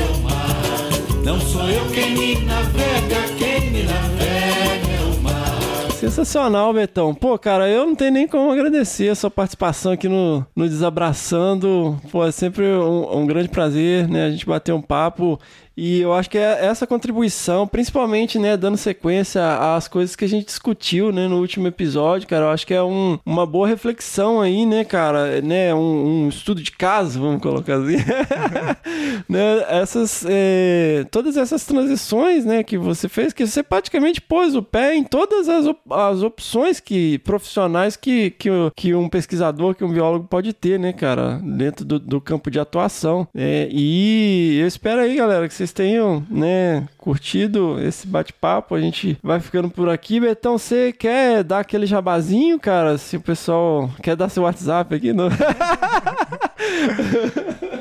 Não 1.25 1.39
sou 1.39 1.67
eu 1.67 1.83
quem 1.87 2.15
me 2.15 2.35
navega, 2.45 3.33
quem 3.35 3.71
me 3.71 3.81
navega 3.81 4.91
é 4.91 5.01
o 5.11 5.23
mar. 5.23 5.91
Sensacional, 5.93 6.71
Betão. 6.71 7.15
Pô, 7.15 7.35
cara, 7.39 7.67
eu 7.67 7.83
não 7.83 7.95
tenho 7.95 8.11
nem 8.11 8.27
como 8.27 8.51
agradecer 8.51 9.09
a 9.09 9.15
sua 9.15 9.31
participação 9.31 9.93
aqui 9.93 10.07
no, 10.07 10.45
no 10.55 10.69
Desabraçando. 10.69 11.99
Pô, 12.11 12.23
é 12.23 12.31
sempre 12.31 12.63
um, 12.65 13.21
um 13.21 13.25
grande 13.25 13.49
prazer, 13.49 14.07
né? 14.07 14.25
A 14.25 14.29
gente 14.29 14.45
bater 14.45 14.71
um 14.71 14.81
papo. 14.83 15.39
E 15.77 15.99
eu 16.01 16.13
acho 16.13 16.29
que 16.29 16.37
é 16.37 16.65
essa 16.65 16.87
contribuição, 16.87 17.67
principalmente, 17.67 18.39
né, 18.39 18.55
dando 18.55 18.77
sequência 18.77 19.41
às 19.75 19.87
coisas 19.87 20.15
que 20.15 20.23
a 20.25 20.27
gente 20.29 20.45
discutiu, 20.45 21.11
né, 21.11 21.27
no 21.27 21.39
último 21.39 21.67
episódio, 21.67 22.27
cara, 22.27 22.45
eu 22.45 22.49
acho 22.49 22.65
que 22.65 22.73
é 22.73 22.81
um- 22.81 23.19
uma 23.25 23.45
boa 23.45 23.67
reflexão 23.67 24.39
aí, 24.41 24.65
né, 24.65 24.83
cara, 24.85 25.41
né, 25.41 25.73
um, 25.73 26.25
um 26.25 26.29
estudo 26.29 26.61
de 26.61 26.71
caso, 26.71 27.19
vamos 27.19 27.41
colocar 27.41 27.75
assim, 27.75 27.97
né, 29.27 29.65
essas, 29.69 30.25
é, 30.27 31.05
todas 31.11 31.37
essas 31.37 31.65
transições, 31.65 32.45
né, 32.45 32.63
que 32.63 32.77
você 32.77 33.07
fez, 33.09 33.33
que 33.33 33.45
você 33.45 33.61
praticamente 33.63 34.21
pôs 34.21 34.55
o 34.55 34.61
pé 34.63 34.95
em 34.95 35.03
todas 35.03 35.49
as, 35.49 35.65
op- 35.65 35.81
as 35.91 36.21
opções 36.21 36.79
que, 36.79 37.17
profissionais 37.19 37.95
que, 37.95 38.31
que, 38.31 38.49
que 38.75 38.95
um 38.95 39.09
pesquisador, 39.09 39.75
que 39.75 39.83
um 39.83 39.91
biólogo 39.91 40.27
pode 40.27 40.53
ter, 40.53 40.79
né, 40.79 40.93
cara, 40.93 41.39
dentro 41.43 41.83
do, 41.85 41.99
do 41.99 42.21
campo 42.21 42.49
de 42.49 42.59
atuação. 42.59 43.27
É, 43.35 43.67
e 43.71 44.57
eu 44.59 44.67
espero 44.67 45.01
aí, 45.01 45.15
galera, 45.15 45.47
que 45.47 45.53
vocês 45.53 45.64
tenham, 45.71 46.25
né, 46.29 46.87
curtido 46.97 47.79
esse 47.81 48.07
bate-papo. 48.07 48.75
A 48.75 48.81
gente 48.81 49.17
vai 49.21 49.39
ficando 49.39 49.69
por 49.69 49.89
aqui. 49.89 50.19
Betão, 50.19 50.57
você 50.57 50.91
quer 50.91 51.43
dar 51.43 51.59
aquele 51.59 51.85
jabazinho, 51.85 52.59
cara? 52.59 52.97
Se 52.97 53.17
o 53.17 53.21
pessoal 53.21 53.89
quer 54.01 54.15
dar 54.15 54.29
seu 54.29 54.43
WhatsApp 54.43 54.95
aqui, 54.95 55.13
não? 55.13 55.29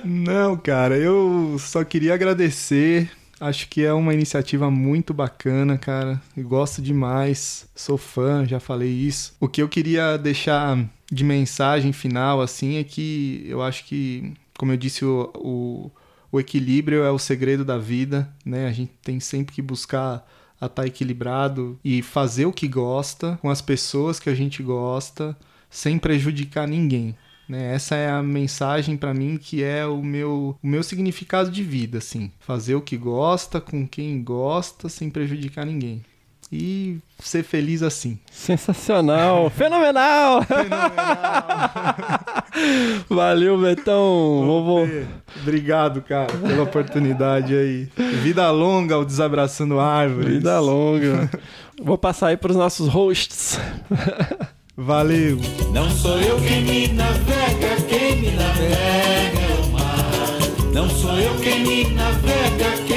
Não, 0.05 0.57
cara, 0.57 0.99
eu 0.99 1.57
só 1.59 1.83
queria 1.83 2.13
agradecer. 2.13 3.11
Acho 3.41 3.69
que 3.69 3.85
é 3.85 3.93
uma 3.93 4.15
iniciativa 4.15 4.71
muito 4.71 5.13
bacana, 5.13 5.77
cara. 5.79 6.21
Eu 6.37 6.47
gosto 6.47 6.81
demais. 6.81 7.67
Sou 7.75 7.97
fã, 7.97 8.45
já 8.47 8.61
falei 8.61 8.91
isso. 8.91 9.35
O 9.41 9.49
que 9.49 9.63
eu 9.63 9.69
queria 9.69 10.17
deixar 10.17 10.79
de 11.11 11.25
mensagem 11.25 11.93
final, 11.93 12.41
assim, 12.41 12.77
é 12.77 12.85
que 12.85 13.45
eu 13.49 13.63
acho 13.63 13.85
que, 13.87 14.33
como 14.59 14.73
eu 14.73 14.77
disse, 14.77 15.05
o, 15.05 15.31
o, 15.35 15.91
o 16.35 16.41
equilíbrio 16.41 17.05
é 17.05 17.13
o 17.13 17.19
segredo 17.19 17.65
da 17.65 17.79
vida, 17.79 18.29
né? 18.45 18.67
A 18.67 18.73
gente 18.73 18.91
tem 19.01 19.21
sempre 19.21 19.55
que 19.55 19.63
buscar 19.63 20.29
a 20.61 20.67
estar 20.67 20.85
equilibrado 20.85 21.79
e 21.85 22.03
fazer 22.03 22.45
o 22.45 22.53
que 22.53 22.67
gosta 22.67 23.39
com 23.41 23.49
as 23.49 23.63
pessoas 23.63 24.19
que 24.19 24.29
a 24.29 24.35
gente 24.35 24.61
gosta, 24.61 25.37
sem 25.71 25.97
prejudicar 25.97 26.67
ninguém. 26.67 27.15
Né? 27.49 27.73
Essa 27.73 27.95
é 27.95 28.11
a 28.11 28.21
mensagem 28.21 28.97
pra 28.97 29.15
mim 29.15 29.37
que 29.37 29.63
é 29.63 29.87
o 29.87 30.03
meu, 30.03 30.59
o 30.61 30.67
meu 30.67 30.83
significado 30.83 31.53
de 31.53 31.63
vida, 31.63 31.99
assim. 31.99 32.33
Fazer 32.41 32.75
o 32.75 32.83
que 32.83 32.97
gosta, 32.97 33.61
com 33.61 33.87
quem 33.87 34.21
gosta, 34.21 34.89
sem 34.89 35.11
prejudicar 35.11 35.65
ninguém. 35.65 36.05
E 36.57 36.99
ser 37.19 37.43
feliz 37.43 37.83
assim. 37.83 38.17
Sensacional, 38.31 39.51
fenomenal. 39.57 40.41
Valeu, 43.11 43.59
Betão. 43.59 44.45
Vovô. 44.47 44.87
Obrigado, 45.43 46.01
cara, 46.03 46.33
pela 46.33 46.63
oportunidade 46.63 47.57
aí. 47.57 47.89
Vida 48.23 48.49
longa 48.53 48.95
ao 48.95 49.05
Desabraçando 49.05 49.81
Árvores. 49.81 50.35
Vida 50.35 50.61
longa. 50.61 51.29
Vou 51.83 51.99
passar 51.99 52.29
aí 52.29 52.37
para 52.37 52.53
os 52.53 52.57
nossos 52.57 52.87
hosts. 52.87 53.59
Valeu. 54.77 55.41
Não 55.73 55.91
sou 55.91 56.21
eu 56.21 56.39
quem 56.41 56.63
me 56.63 56.87
navega, 56.89 57.83
quem 57.89 58.21
me 58.21 58.31
navega 58.31 59.41
é 59.41 59.61
o 59.61 59.67
mar. 59.73 60.39
Não 60.73 60.89
sou 60.89 61.19
eu 61.19 61.35
quem 61.41 61.67
me 61.67 61.91
navega, 61.91 62.77
quem 62.87 62.94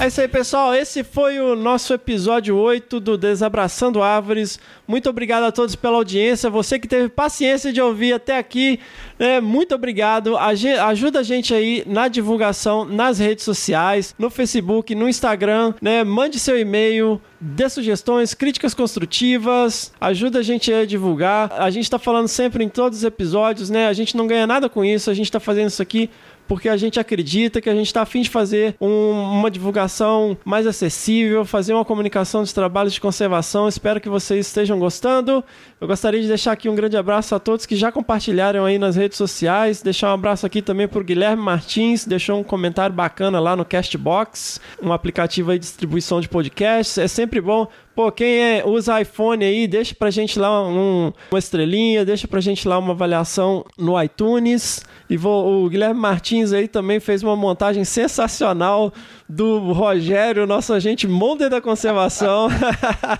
É 0.00 0.06
isso 0.06 0.20
aí, 0.20 0.28
pessoal. 0.28 0.72
Esse 0.76 1.02
foi 1.02 1.40
o 1.40 1.56
nosso 1.56 1.92
episódio 1.92 2.56
8 2.56 3.00
do 3.00 3.18
Desabraçando 3.18 4.00
Árvores. 4.00 4.60
Muito 4.86 5.10
obrigado 5.10 5.42
a 5.42 5.50
todos 5.50 5.74
pela 5.74 5.96
audiência. 5.96 6.48
Você 6.48 6.78
que 6.78 6.86
teve 6.86 7.08
paciência 7.08 7.72
de 7.72 7.80
ouvir 7.80 8.12
até 8.12 8.38
aqui, 8.38 8.78
né? 9.18 9.40
muito 9.40 9.74
obrigado. 9.74 10.36
Ajuda 10.36 11.18
a 11.18 11.22
gente 11.24 11.52
aí 11.52 11.82
na 11.84 12.06
divulgação 12.06 12.84
nas 12.84 13.18
redes 13.18 13.44
sociais, 13.44 14.14
no 14.16 14.30
Facebook, 14.30 14.94
no 14.94 15.08
Instagram. 15.08 15.74
Né? 15.82 16.04
Mande 16.04 16.38
seu 16.38 16.56
e-mail, 16.56 17.20
dê 17.40 17.68
sugestões, 17.68 18.34
críticas 18.34 18.74
construtivas. 18.74 19.92
Ajuda 20.00 20.38
a 20.38 20.42
gente 20.42 20.72
a 20.72 20.86
divulgar. 20.86 21.52
A 21.58 21.70
gente 21.70 21.84
está 21.84 21.98
falando 21.98 22.28
sempre 22.28 22.62
em 22.62 22.68
todos 22.68 22.98
os 22.98 23.04
episódios, 23.04 23.68
né? 23.68 23.88
A 23.88 23.92
gente 23.92 24.16
não 24.16 24.28
ganha 24.28 24.46
nada 24.46 24.68
com 24.68 24.84
isso. 24.84 25.10
A 25.10 25.14
gente 25.14 25.26
está 25.26 25.40
fazendo 25.40 25.66
isso 25.66 25.82
aqui 25.82 26.08
porque 26.48 26.68
a 26.68 26.76
gente 26.76 26.98
acredita 26.98 27.60
que 27.60 27.68
a 27.68 27.74
gente 27.74 27.86
está 27.86 28.02
afim 28.02 28.22
de 28.22 28.30
fazer 28.30 28.74
um- 28.80 29.12
uma 29.12 29.50
divulgação 29.50 30.36
mais 30.44 30.66
acessível, 30.66 31.44
fazer 31.44 31.74
uma 31.74 31.84
comunicação 31.84 32.40
dos 32.40 32.52
trabalhos 32.52 32.92
de 32.94 33.00
conservação. 33.00 33.68
Espero 33.68 34.00
que 34.00 34.08
vocês 34.08 34.46
estejam 34.46 34.78
gostando. 34.78 35.44
Eu 35.80 35.86
gostaria 35.86 36.20
de 36.20 36.26
deixar 36.26 36.52
aqui 36.52 36.68
um 36.68 36.74
grande 36.74 36.96
abraço 36.96 37.34
a 37.34 37.38
todos 37.38 37.66
que 37.66 37.76
já 37.76 37.92
compartilharam 37.92 38.64
aí 38.64 38.78
nas 38.78 38.96
redes 38.96 39.18
sociais. 39.18 39.82
Deixar 39.82 40.10
um 40.10 40.14
abraço 40.14 40.46
aqui 40.46 40.62
também 40.62 40.88
para 40.88 41.00
o 41.00 41.04
Guilherme 41.04 41.42
Martins, 41.42 42.04
deixou 42.04 42.40
um 42.40 42.42
comentário 42.42 42.94
bacana 42.96 43.38
lá 43.38 43.54
no 43.54 43.64
Castbox, 43.64 44.60
um 44.82 44.92
aplicativo 44.92 45.50
aí 45.50 45.58
de 45.58 45.64
distribuição 45.66 46.20
de 46.20 46.28
podcasts. 46.28 46.96
É 46.98 47.06
sempre 47.06 47.40
bom 47.40 47.68
Pô, 47.98 48.12
quem 48.12 48.28
é- 48.38 48.62
usa 48.64 49.00
iPhone 49.00 49.44
aí, 49.44 49.66
deixa 49.66 49.92
pra 49.92 50.08
gente 50.08 50.38
lá 50.38 50.64
um- 50.68 51.12
uma 51.32 51.38
estrelinha, 51.40 52.04
deixa 52.04 52.28
pra 52.28 52.40
gente 52.40 52.68
lá 52.68 52.78
uma 52.78 52.92
avaliação 52.92 53.64
no 53.76 54.00
iTunes. 54.00 54.84
E 55.10 55.16
vou- 55.16 55.64
o 55.64 55.68
Guilherme 55.68 55.98
Martins 56.00 56.52
aí 56.52 56.68
também 56.68 57.00
fez 57.00 57.24
uma 57.24 57.34
montagem 57.34 57.82
sensacional 57.84 58.92
do 59.28 59.72
Rogério, 59.72 60.46
nosso 60.46 60.72
agente 60.72 61.06
molder 61.06 61.50
da 61.50 61.60
conservação. 61.60 62.48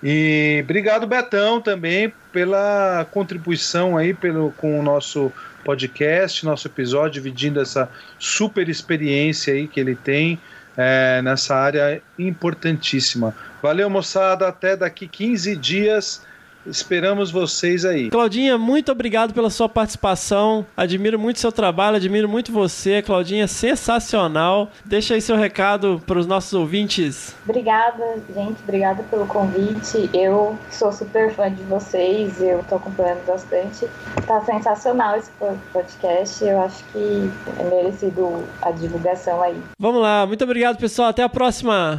E 0.01 0.59
obrigado, 0.63 1.07
Betão, 1.07 1.59
também 1.59 2.13
pela 2.31 3.05
contribuição 3.11 3.97
aí 3.97 4.13
pelo, 4.13 4.51
com 4.51 4.79
o 4.79 4.83
nosso 4.83 5.31
podcast, 5.63 6.45
nosso 6.45 6.67
episódio, 6.67 7.13
dividindo 7.13 7.59
essa 7.59 7.89
super 8.19 8.69
experiência 8.69 9.53
aí 9.53 9.67
que 9.67 9.79
ele 9.79 9.95
tem 9.95 10.39
é, 10.77 11.21
nessa 11.23 11.55
área 11.55 12.01
importantíssima. 12.17 13.35
Valeu, 13.61 13.89
moçada. 13.89 14.47
Até 14.47 14.77
daqui 14.77 15.07
15 15.07 15.55
dias. 15.55 16.21
Esperamos 16.67 17.31
vocês 17.31 17.85
aí. 17.85 18.09
Claudinha, 18.09 18.57
muito 18.57 18.91
obrigado 18.91 19.33
pela 19.33 19.49
sua 19.49 19.69
participação. 19.69 20.65
Admiro 20.75 21.17
muito 21.17 21.39
seu 21.39 21.51
trabalho, 21.51 21.95
admiro 21.97 22.27
muito 22.27 22.51
você. 22.51 23.01
Claudinha, 23.01 23.47
sensacional. 23.47 24.69
Deixa 24.85 25.13
aí 25.13 25.21
seu 25.21 25.35
recado 25.35 26.01
para 26.05 26.19
os 26.19 26.27
nossos 26.27 26.53
ouvintes. 26.53 27.35
Obrigada, 27.47 28.03
gente. 28.35 28.57
Obrigada 28.63 29.03
pelo 29.03 29.25
convite. 29.27 30.09
Eu 30.13 30.57
sou 30.69 30.91
super 30.91 31.33
fã 31.33 31.51
de 31.51 31.63
vocês. 31.63 32.41
Eu 32.41 32.63
tô 32.67 32.75
acompanhando 32.75 33.25
bastante. 33.25 33.87
Tá 34.25 34.41
sensacional 34.45 35.17
esse 35.17 35.29
po- 35.39 35.57
podcast. 35.71 36.43
Eu 36.43 36.61
acho 36.61 36.83
que 36.91 37.29
é 37.59 37.63
merecido 37.63 38.43
a 38.61 38.71
divulgação 38.71 39.41
aí. 39.41 39.57
Vamos 39.79 40.01
lá, 40.01 40.25
muito 40.25 40.43
obrigado, 40.43 40.77
pessoal. 40.77 41.09
Até 41.09 41.23
a 41.23 41.29
próxima. 41.29 41.97